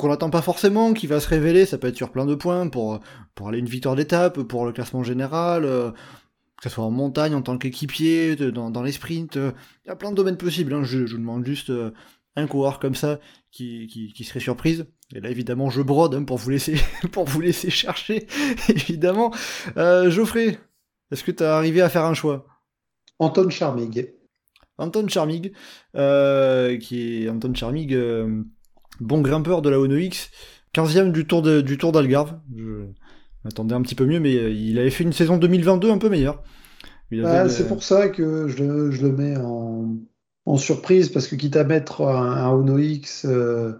qu'on 0.00 0.08
n'attend 0.08 0.30
pas 0.30 0.42
forcément, 0.42 0.94
qui 0.94 1.06
va 1.06 1.20
se 1.20 1.28
révéler, 1.28 1.66
ça 1.66 1.76
peut 1.76 1.88
être 1.88 1.96
sur 1.96 2.10
plein 2.10 2.24
de 2.24 2.34
points, 2.34 2.68
pour, 2.68 3.00
pour 3.34 3.48
aller 3.48 3.58
une 3.58 3.68
victoire 3.68 3.96
d'étape, 3.96 4.40
pour 4.42 4.64
le 4.64 4.72
classement 4.72 5.02
général, 5.02 5.64
euh, 5.64 5.90
que 5.90 6.64
ce 6.64 6.70
soit 6.70 6.84
en 6.84 6.90
montagne, 6.90 7.34
en 7.34 7.42
tant 7.42 7.58
qu'équipier, 7.58 8.34
dans, 8.34 8.70
dans, 8.70 8.82
les 8.82 8.92
sprints, 8.92 9.36
il 9.36 9.88
y 9.88 9.90
a 9.90 9.96
plein 9.96 10.10
de 10.10 10.16
domaines 10.16 10.38
possibles, 10.38 10.72
hein. 10.72 10.84
je, 10.84 11.04
je 11.04 11.16
demande 11.16 11.44
juste 11.44 11.68
euh, 11.68 11.90
un 12.34 12.46
coureur 12.46 12.78
comme 12.78 12.94
ça 12.94 13.20
qui, 13.50 13.88
qui, 13.88 14.12
qui, 14.12 14.24
serait 14.24 14.40
surprise. 14.40 14.86
Et 15.14 15.20
là 15.20 15.28
évidemment 15.28 15.70
je 15.70 15.82
brode 15.82 16.14
hein, 16.14 16.22
pour 16.22 16.38
vous 16.38 16.50
laisser 16.50 16.76
pour 17.12 17.24
vous 17.24 17.40
laisser 17.40 17.68
chercher, 17.68 18.26
évidemment. 18.68 19.34
Euh, 19.76 20.10
Geoffrey, 20.10 20.58
est-ce 21.10 21.24
que 21.24 21.32
tu 21.32 21.42
as 21.42 21.56
arrivé 21.56 21.82
à 21.82 21.90
faire 21.90 22.04
un 22.04 22.14
choix? 22.14 22.46
Anton 23.18 23.50
Charmig. 23.50 24.14
Anton 24.78 25.08
Charmig, 25.08 25.52
qui 25.92 25.94
est 25.94 27.28
Anton 27.28 27.52
Charmig 27.54 27.94
bon 29.00 29.20
grimpeur 29.20 29.62
de 29.62 29.70
la 29.70 29.80
Ono 29.80 29.96
X, 29.96 30.30
15ème 30.74 31.12
du 31.12 31.26
Tour 31.26 31.42
du 31.42 31.78
Tour 31.78 31.92
d'Algarve. 31.92 32.38
Je 32.54 32.84
m'attendais 33.44 33.74
un 33.74 33.82
petit 33.82 33.94
peu 33.94 34.04
mieux, 34.04 34.20
mais 34.20 34.36
euh, 34.36 34.50
il 34.50 34.78
avait 34.78 34.90
fait 34.90 35.04
une 35.04 35.12
saison 35.12 35.38
2022 35.38 35.90
un 35.90 35.98
peu 35.98 36.08
meilleure. 36.08 36.42
Bah, 37.10 37.48
c'est 37.48 37.66
pour 37.66 37.82
ça 37.82 38.08
que 38.08 38.46
je, 38.46 38.62
le 38.62 39.12
mets 39.12 39.36
en, 39.36 40.56
surprise, 40.56 41.08
parce 41.08 41.26
que 41.26 41.34
quitte 41.34 41.56
à 41.56 41.64
mettre 41.64 42.02
un, 42.02 42.50
Ono 42.50 42.78
X, 42.78 43.24
euh, 43.28 43.72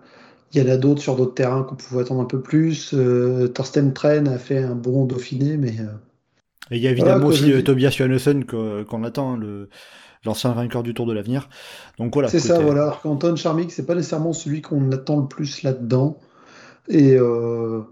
il 0.53 0.61
y 0.61 0.67
en 0.67 0.73
a 0.73 0.77
d'autres 0.77 1.01
sur 1.01 1.15
d'autres 1.15 1.35
terrains 1.35 1.63
qu'on 1.63 1.77
pouvait 1.77 2.01
attendre 2.01 2.23
un 2.23 2.27
peu 2.27 2.41
plus. 2.41 2.93
Euh, 2.93 3.47
Thorsten 3.49 3.93
Tren 3.93 4.27
a 4.27 4.39
fait 4.39 4.59
un 4.59 4.75
bon 4.75 5.05
Dauphiné, 5.05 5.57
mais. 5.57 5.77
Et 6.73 6.77
il 6.77 6.83
y 6.83 6.89
a 6.89 6.91
évidemment 6.91 7.27
aussi 7.27 7.63
Tobias 7.63 7.91
Johannessen 7.91 8.45
qu'on 8.45 9.05
attend, 9.05 9.35
hein, 9.35 9.37
le, 9.37 9.69
l'ancien 10.25 10.53
vainqueur 10.53 10.83
du 10.83 10.95
Tour 10.95 11.07
de 11.07 11.13
l'avenir. 11.13 11.49
Donc 11.99 12.15
voilà. 12.15 12.29
C'est 12.29 12.41
ça, 12.41 12.59
voilà. 12.61 12.83
Alors 12.83 13.01
qu'Anton 13.01 13.35
c'est 13.37 13.87
pas 13.87 13.95
nécessairement 13.95 14.33
celui 14.33 14.63
qu'on 14.63 14.91
attend 14.93 15.21
le 15.21 15.27
plus 15.27 15.63
là-dedans. 15.63 16.19
Et, 16.89 17.15
euh, 17.15 17.83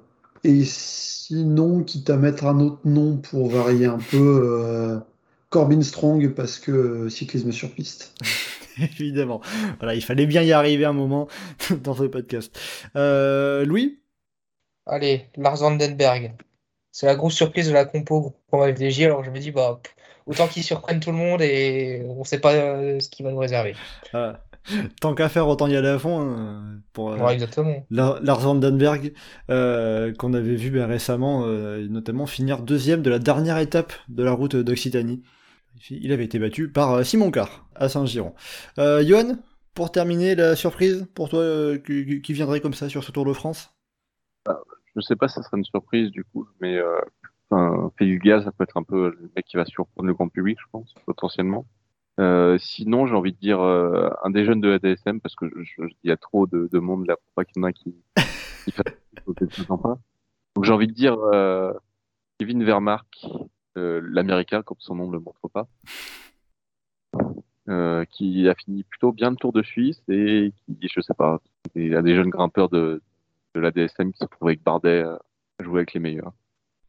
et 0.45 0.65
sinon, 0.65 1.83
quitte 1.83 2.11
à 2.11 2.17
mettre 2.17 2.47
un 2.47 2.59
autre 2.61 2.81
nom 2.85 3.17
pour 3.17 3.49
varier 3.49 3.87
un 3.87 3.99
peu, 3.99 4.41
euh, 4.45 4.99
Corbin 5.51 5.83
Strong, 5.83 6.35
parce 6.35 6.59
que 6.59 7.09
cyclisme 7.09 7.53
sur 7.53 7.71
piste. 7.71 8.15
Évidemment. 8.79 9.41
Voilà, 9.79 9.95
il 9.95 10.03
fallait 10.03 10.27
bien 10.27 10.43
y 10.43 10.53
arriver 10.53 10.85
un 10.85 10.93
moment 10.93 11.29
dans 11.83 11.95
ce 11.95 12.05
podcast. 12.05 12.59
Euh, 12.97 13.65
Louis? 13.65 13.99
Allez, 14.87 15.27
Lars 15.37 15.57
Vandenberg. 15.57 16.35
C'est 16.93 17.07
la 17.07 17.15
grosse 17.15 17.35
surprise 17.35 17.69
de 17.69 17.73
la 17.73 17.85
compo 17.85 18.35
pour 18.49 18.59
ma 18.59 18.73
FDJ, 18.73 19.03
alors 19.03 19.25
je 19.25 19.31
me 19.31 19.39
dis, 19.39 19.51
bah, 19.51 19.81
autant 20.29 20.47
qu'ils 20.47 20.63
surprennent 20.63 21.01
tout 21.01 21.11
le 21.11 21.17
monde 21.17 21.43
et 21.43 22.03
on 22.07 22.21
ne 22.21 22.25
sait 22.25 22.39
pas 22.39 22.53
euh, 22.55 23.01
ce 23.01 23.09
qu'il 23.09 23.25
va 23.25 23.33
nous 23.33 23.39
réserver. 23.39 23.75
Ah. 24.13 24.41
Tant 25.01 25.15
qu'à 25.15 25.31
faire, 25.31 25.49
autant 25.49 25.67
y 25.67 25.77
aller 25.77 25.89
à 25.89 25.99
fond. 25.99 26.21
Hein, 26.21 26.81
pour 26.93 27.13
euh, 27.13 27.29
exactement. 27.29 27.87
Lars 27.91 28.41
Vandenberg, 28.41 29.15
euh, 29.51 30.13
qu'on 30.13 30.35
avait 30.35 30.57
vu 30.57 30.71
ben, 30.71 30.85
récemment, 30.85 31.47
notamment 31.47 32.27
finir 32.27 32.61
deuxième 32.61 33.01
de 33.03 33.09
la 33.09 33.19
dernière 33.19 33.59
étape 33.59 33.95
de 34.09 34.23
la 34.23 34.33
route 34.33 34.57
d'Occitanie. 34.57 35.23
Il 35.91 36.13
avait 36.13 36.25
été 36.25 36.39
battu 36.39 36.71
par 36.71 37.05
Simon 37.05 37.31
Carr 37.31 37.67
à 37.75 37.89
Saint-Giron. 37.89 38.35
Johan, 38.77 39.37
pour 39.75 39.91
terminer, 39.91 40.35
la 40.35 40.55
surprise 40.55 41.07
pour 41.15 41.31
toi 41.31 41.79
qui, 41.79 42.33
viendrait 42.33 42.61
comme 42.61 42.75
ça 42.75 42.91
sur 42.91 43.05
ce 43.05 43.13
Tour 43.13 43.25
de 43.25 43.33
France? 43.33 43.75
Je 44.47 44.53
ne 44.97 45.01
sais 45.03 45.17
pas 45.17 45.29
si 45.29 45.35
ça 45.35 45.43
serait 45.43 45.57
une 45.57 45.65
surprise 45.65 46.11
du 46.11 46.25
coup, 46.25 46.47
mais 46.61 46.79
Enfin, 47.51 47.91
gaz, 47.99 48.45
ça 48.45 48.53
peut 48.53 48.65
être 48.65 48.77
un 48.77 48.83
peu 48.83 49.11
le 49.19 49.31
mec 49.35 49.47
qui 49.47 49.57
va 49.57 49.65
surprendre 49.65 50.07
le 50.07 50.15
grand 50.15 50.29
public, 50.29 50.59
je 50.61 50.67
pense, 50.71 50.95
potentiellement. 51.07 51.67
Euh, 52.21 52.59
sinon, 52.59 53.07
j'ai 53.07 53.15
envie 53.15 53.33
de 53.33 53.39
dire 53.39 53.61
euh, 53.61 54.11
un 54.25 54.31
des 54.31 54.45
jeunes 54.45 54.61
de 54.61 54.69
la 54.69 54.79
DSM, 54.79 55.21
parce 55.21 55.37
que 55.37 55.47
il 55.81 56.09
y 56.09 56.11
a 56.11 56.17
trop 56.17 56.47
de, 56.47 56.69
de 56.71 56.79
monde 56.79 57.07
là 57.07 57.17
pour 57.17 57.33
pas 57.35 57.45
qu'il 57.45 57.61
y 57.63 57.65
en 57.65 57.69
a 57.69 57.73
qui, 57.73 57.95
qui 58.65 58.73
fait 58.73 59.63
sympa. 59.67 59.99
Donc 60.57 60.65
j'ai 60.65 60.73
envie 60.73 60.89
de 60.89 60.93
dire 60.93 61.17
euh, 61.33 61.73
Kevin 62.39 62.65
Vermark, 62.65 63.27
l'américain, 63.77 64.63
comme 64.63 64.79
son 64.81 64.97
nom 64.97 65.07
ne 65.07 65.13
le 65.13 65.21
montre 65.21 65.49
pas, 65.49 65.69
qui 68.11 68.49
a 68.49 68.55
fini 68.57 68.83
plutôt 68.83 69.13
bien 69.13 69.31
le 69.31 69.37
Tour 69.37 69.53
de 69.53 69.63
Suisse 69.63 70.03
et 70.09 70.53
qui, 70.67 70.89
je 70.93 71.01
sais 71.01 71.15
pas, 71.15 71.41
il 71.77 71.89
y 71.89 71.95
a 71.95 72.03
des 72.03 72.17
jeunes 72.17 72.31
grimpeurs 72.31 72.69
de, 72.69 73.01
de 73.55 73.61
la 73.61 73.71
DSM 73.71 74.13
qui 74.13 74.19
se 74.19 74.25
trouvent 74.25 74.49
avec 74.49 74.65
Bardet 74.65 75.03
à 75.03 75.21
jouer 75.63 75.79
avec 75.79 75.93
les 75.93 76.01
meilleurs. 76.01 76.33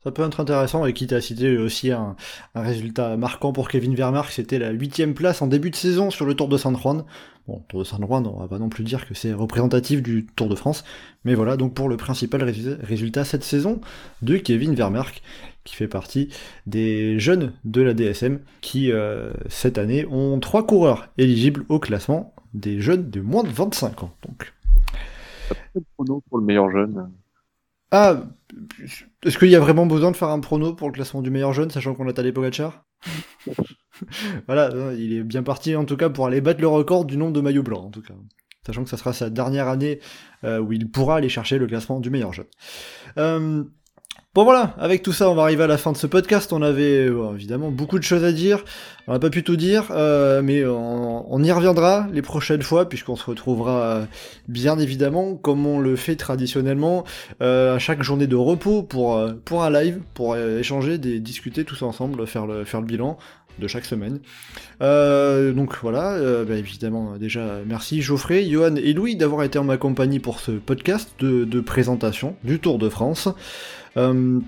Ça 0.04 0.12
peut 0.12 0.24
être 0.24 0.40
intéressant, 0.40 0.86
et 0.86 0.94
quitte 0.94 1.12
à 1.12 1.20
citer 1.20 1.58
aussi 1.58 1.92
un, 1.92 2.16
résultat 2.56 3.18
marquant 3.18 3.52
pour 3.52 3.68
Kevin 3.68 3.96
Vermark, 3.96 4.32
c'était 4.32 4.58
la 4.58 4.72
huitième 4.72 5.14
place 5.14 5.42
en 5.42 5.48
début 5.48 5.72
de 5.72 5.76
saison 5.76 6.10
sur 6.10 6.26
le 6.26 6.36
Tour 6.36 6.48
de 6.48 6.58
San 6.58 6.78
Juan. 6.78 7.04
Bon, 7.50 7.62
Tour 7.68 7.82
de 7.82 7.86
San 7.86 8.06
Juan, 8.06 8.26
on 8.26 8.40
va 8.40 8.48
pas 8.48 8.60
non 8.60 8.70
plus 8.70 8.86
dire 8.86 9.06
que 9.06 9.14
c'est 9.14 9.34
représentatif 9.34 10.02
du 10.02 10.26
Tour 10.26 10.48
de 10.48 10.56
France, 10.56 10.86
mais 11.26 11.36
voilà, 11.36 11.58
donc 11.58 11.74
pour 11.74 11.90
le 11.90 11.98
principal 11.98 12.44
résultat 12.82 13.26
cette 13.26 13.44
saison 13.44 13.82
de 14.22 14.38
Kevin 14.38 14.74
Vermark, 14.74 15.22
qui 15.66 15.76
fait 15.76 15.90
partie 15.90 16.30
des 16.66 17.20
jeunes 17.20 17.52
de 17.66 17.82
la 17.82 17.94
DSM, 17.94 18.40
qui 18.62 18.94
euh, 18.94 19.34
cette 19.50 19.78
année 19.78 20.06
ont 20.06 20.40
trois 20.40 20.66
coureurs 20.66 21.10
éligibles 21.18 21.66
au 21.68 21.78
classement 21.78 22.34
des 22.54 22.80
jeunes 22.80 23.10
de 23.10 23.20
moins 23.20 23.44
de 23.44 23.50
25 23.50 24.04
ans. 24.04 24.14
Donc. 24.26 24.54
pour 25.96 26.38
le 26.38 26.46
meilleur 26.46 26.72
jeune 26.72 27.12
ah, 27.92 28.24
est-ce 29.24 29.38
qu'il 29.38 29.50
y 29.50 29.56
a 29.56 29.60
vraiment 29.60 29.86
besoin 29.86 30.12
de 30.12 30.18
faire 30.18 30.30
un 30.30 30.40
prono 30.40 30.74
pour 30.74 30.88
le 30.88 30.94
classement 30.94 31.22
du 31.22 31.30
meilleur 31.30 31.54
jeune, 31.54 31.72
sachant 31.72 31.94
qu'on 31.94 32.08
a 32.08 32.14
Tadej 32.14 32.34
Pogacar? 32.34 32.86
Voilà, 34.48 34.70
il 34.94 35.12
est 35.12 35.24
bien 35.24 35.44
parti 35.44 35.76
en 35.76 35.84
tout 35.84 35.98
cas 35.98 36.10
pour 36.10 36.26
aller 36.26 36.40
battre 36.40 36.62
le 36.62 36.70
record 36.70 37.04
du 37.04 37.18
nombre 37.18 37.34
de 37.34 37.42
maillots 37.42 37.64
blancs, 37.64 37.84
en 37.84 37.90
tout 37.90 38.02
cas. 38.02 38.14
Sachant 38.66 38.86
que 38.86 38.90
ça 38.90 38.96
sera 38.96 39.12
sa 39.12 39.30
dernière 39.30 39.68
année 39.68 40.00
euh, 40.46 40.60
où 40.60 40.72
il 40.72 40.90
pourra 40.90 41.18
aller 41.18 41.28
chercher 41.28 41.58
le 41.58 41.68
classement 41.68 42.00
du 42.00 42.10
meilleur 42.10 42.32
jeune. 42.32 42.46
Euh, 43.18 43.66
Bon 44.36 44.44
voilà, 44.44 44.76
avec 44.78 45.02
tout 45.02 45.12
ça, 45.12 45.28
on 45.32 45.34
va 45.34 45.42
arriver 45.42 45.64
à 45.64 45.68
la 45.68 45.80
fin 45.80 45.92
de 45.92 45.98
ce 45.98 46.06
podcast. 46.06 46.54
On 46.54 46.62
avait 46.62 47.08
euh, 47.08 47.34
évidemment 47.34 47.72
beaucoup 47.72 47.98
de 47.98 48.04
choses 48.04 48.24
à 48.24 48.32
dire. 48.32 48.64
On 49.08 49.14
n'a 49.14 49.18
pas 49.18 49.32
pu 49.32 49.44
tout 49.44 49.56
dire, 49.56 49.88
euh, 49.90 50.44
mais 50.44 50.64
on, 50.64 51.44
y 51.44 51.52
reviendra 51.52 52.06
les 52.14 52.22
prochaines 52.22 52.62
fois, 52.62 52.88
puisqu'on 52.88 53.16
se 53.16 53.26
retrouvera 53.26 53.82
euh, 53.82 54.06
bien 54.48 54.78
évidemment, 54.78 55.34
comme 55.34 55.66
on 55.66 55.80
le 55.80 55.96
fait 55.96 56.16
traditionnellement, 56.16 57.06
à 57.40 57.80
chaque 57.80 58.04
journée 58.04 58.28
de 58.28 58.36
repos 58.36 58.84
pour, 58.84 59.18
un 59.18 59.70
live, 59.72 60.00
pour 60.14 60.38
échanger, 60.38 61.00
discuter 61.00 61.64
tous 61.66 61.82
ensemble, 61.82 62.28
faire 62.28 62.46
le, 62.46 62.64
bilan 62.84 63.18
de 63.58 63.68
chaque 63.68 63.86
semaine. 63.86 64.20
donc 64.80 65.76
voilà, 65.82 66.20
bah, 66.46 66.56
évidemment 66.56 67.18
déjà 67.18 67.62
merci 67.66 68.04
Geoffrey, 68.04 68.46
Johan 68.46 68.76
et 68.76 68.94
Louis 68.94 69.16
d'avoir 69.16 69.42
été 69.42 69.58
en 69.58 69.64
ma 69.64 69.78
compagnie 69.78 70.20
pour 70.20 70.40
ce 70.40 70.52
podcast 70.52 71.16
de 71.20 71.62
présentation 71.62 72.36
du 72.44 72.60
Tour 72.60 72.78
de 72.78 72.90
France. 72.90 73.28
Euh, 73.98 74.40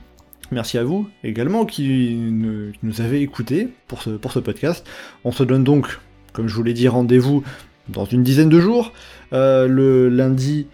merci 0.51 0.77
à 0.77 0.83
vous 0.83 1.09
également 1.23 1.65
qui, 1.65 2.15
nous 2.15 3.01
avez 3.01 3.21
écoutés 3.21 3.69
pour 3.87 4.01
ce, 4.01 4.11
pour 4.11 4.31
ce 4.31 4.39
podcast. 4.39 4.85
On 5.23 5.31
se 5.31 5.43
donne 5.43 5.63
donc, 5.63 5.99
comme 6.33 6.47
je 6.47 6.55
vous 6.55 6.63
l'ai 6.63 6.73
dit, 6.73 6.87
rendez-vous 6.87 7.43
dans 7.89 8.05
une 8.05 8.23
dizaine 8.23 8.49
de 8.49 8.59
jours, 8.59 8.93
euh, 9.33 9.67
le 9.67 10.09
lundi 10.09 10.67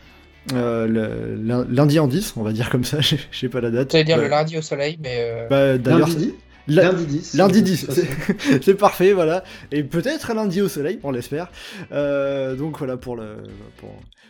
euh, 0.54 0.88
le- 0.88 1.68
lundi 1.70 2.00
en 2.00 2.08
10, 2.08 2.36
on 2.38 2.44
va 2.44 2.54
dire 2.54 2.70
comme 2.70 2.84
ça, 2.86 3.02
je 3.02 3.16
sais 3.32 3.50
pas 3.50 3.60
la 3.60 3.70
date. 3.72 3.92
J'allais 3.92 4.04
dire 4.06 4.18
Bah, 4.18 4.24
le 4.24 4.30
lundi 4.30 4.58
au 4.58 4.62
soleil, 4.62 4.98
mais 5.02 5.18
euh, 5.20 5.48
bah, 5.50 5.78
d'ailleurs, 5.78 6.08
Lundi, 6.08 6.34
lundi 6.68 7.06
10. 7.06 7.34
Lundi 7.36 7.62
de 7.62 7.66
10, 7.66 7.86
toute 7.86 8.64
c'est 8.64 8.76
parfait, 8.76 9.14
voilà. 9.14 9.44
Et 9.72 9.84
peut-être 9.84 10.32
un 10.32 10.36
lundi 10.36 10.62
au 10.62 10.68
soleil, 10.68 11.00
on 11.04 11.12
l'espère. 11.12 11.50
Euh, 11.92 12.56
donc 12.56 12.78
voilà 12.78 12.98
pour 12.98 13.16
le, 13.16 13.38
pour, 13.78 13.90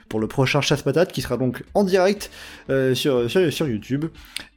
pour 0.10 0.20
le 0.20 0.28
prochain 0.28 0.62
chasse-patate 0.62 1.12
qui 1.12 1.22
sera 1.22 1.38
donc 1.38 1.64
en 1.74 1.84
direct 1.84 2.32
euh, 2.70 2.96
sur, 2.96 3.30
sur, 3.30 3.52
sur 3.52 3.68
YouTube. 3.68 4.06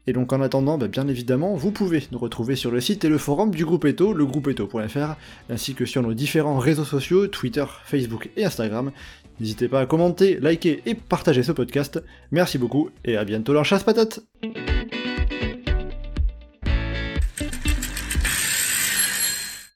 Et 0.07 0.13
donc 0.13 0.33
en 0.33 0.41
attendant, 0.41 0.79
bah, 0.79 0.89
bien 0.89 1.07
évidemment, 1.09 1.55
vous 1.55 1.71
pouvez 1.71 2.03
nous 2.11 2.19
retrouver 2.19 2.57
sur 2.57 2.71
le 2.71 2.81
site 2.81 3.05
et 3.05 3.09
le 3.09 3.19
forum 3.19 3.51
du 3.51 3.65
groupe 3.65 3.85
Eto, 3.85 4.13
legroupeeto.fr, 4.13 5.17
ainsi 5.49 5.75
que 5.75 5.85
sur 5.85 6.03
nos 6.03 6.15
différents 6.15 6.59
réseaux 6.59 6.85
sociaux, 6.85 7.27
Twitter, 7.29 7.65
Facebook 7.85 8.31
et 8.37 8.45
Instagram. 8.45 8.91
N'hésitez 9.41 9.69
pas 9.69 9.81
à 9.81 9.87
commenter, 9.87 10.39
liker 10.39 10.83
et 10.85 10.95
partager 10.95 11.43
ce 11.43 11.53
podcast. 11.53 12.03
Merci 12.31 12.59
beaucoup 12.59 12.91
et 13.05 13.17
à 13.17 13.25
bientôt 13.25 13.55
dans 13.55 13.65
Chasse-Patate 13.65 14.21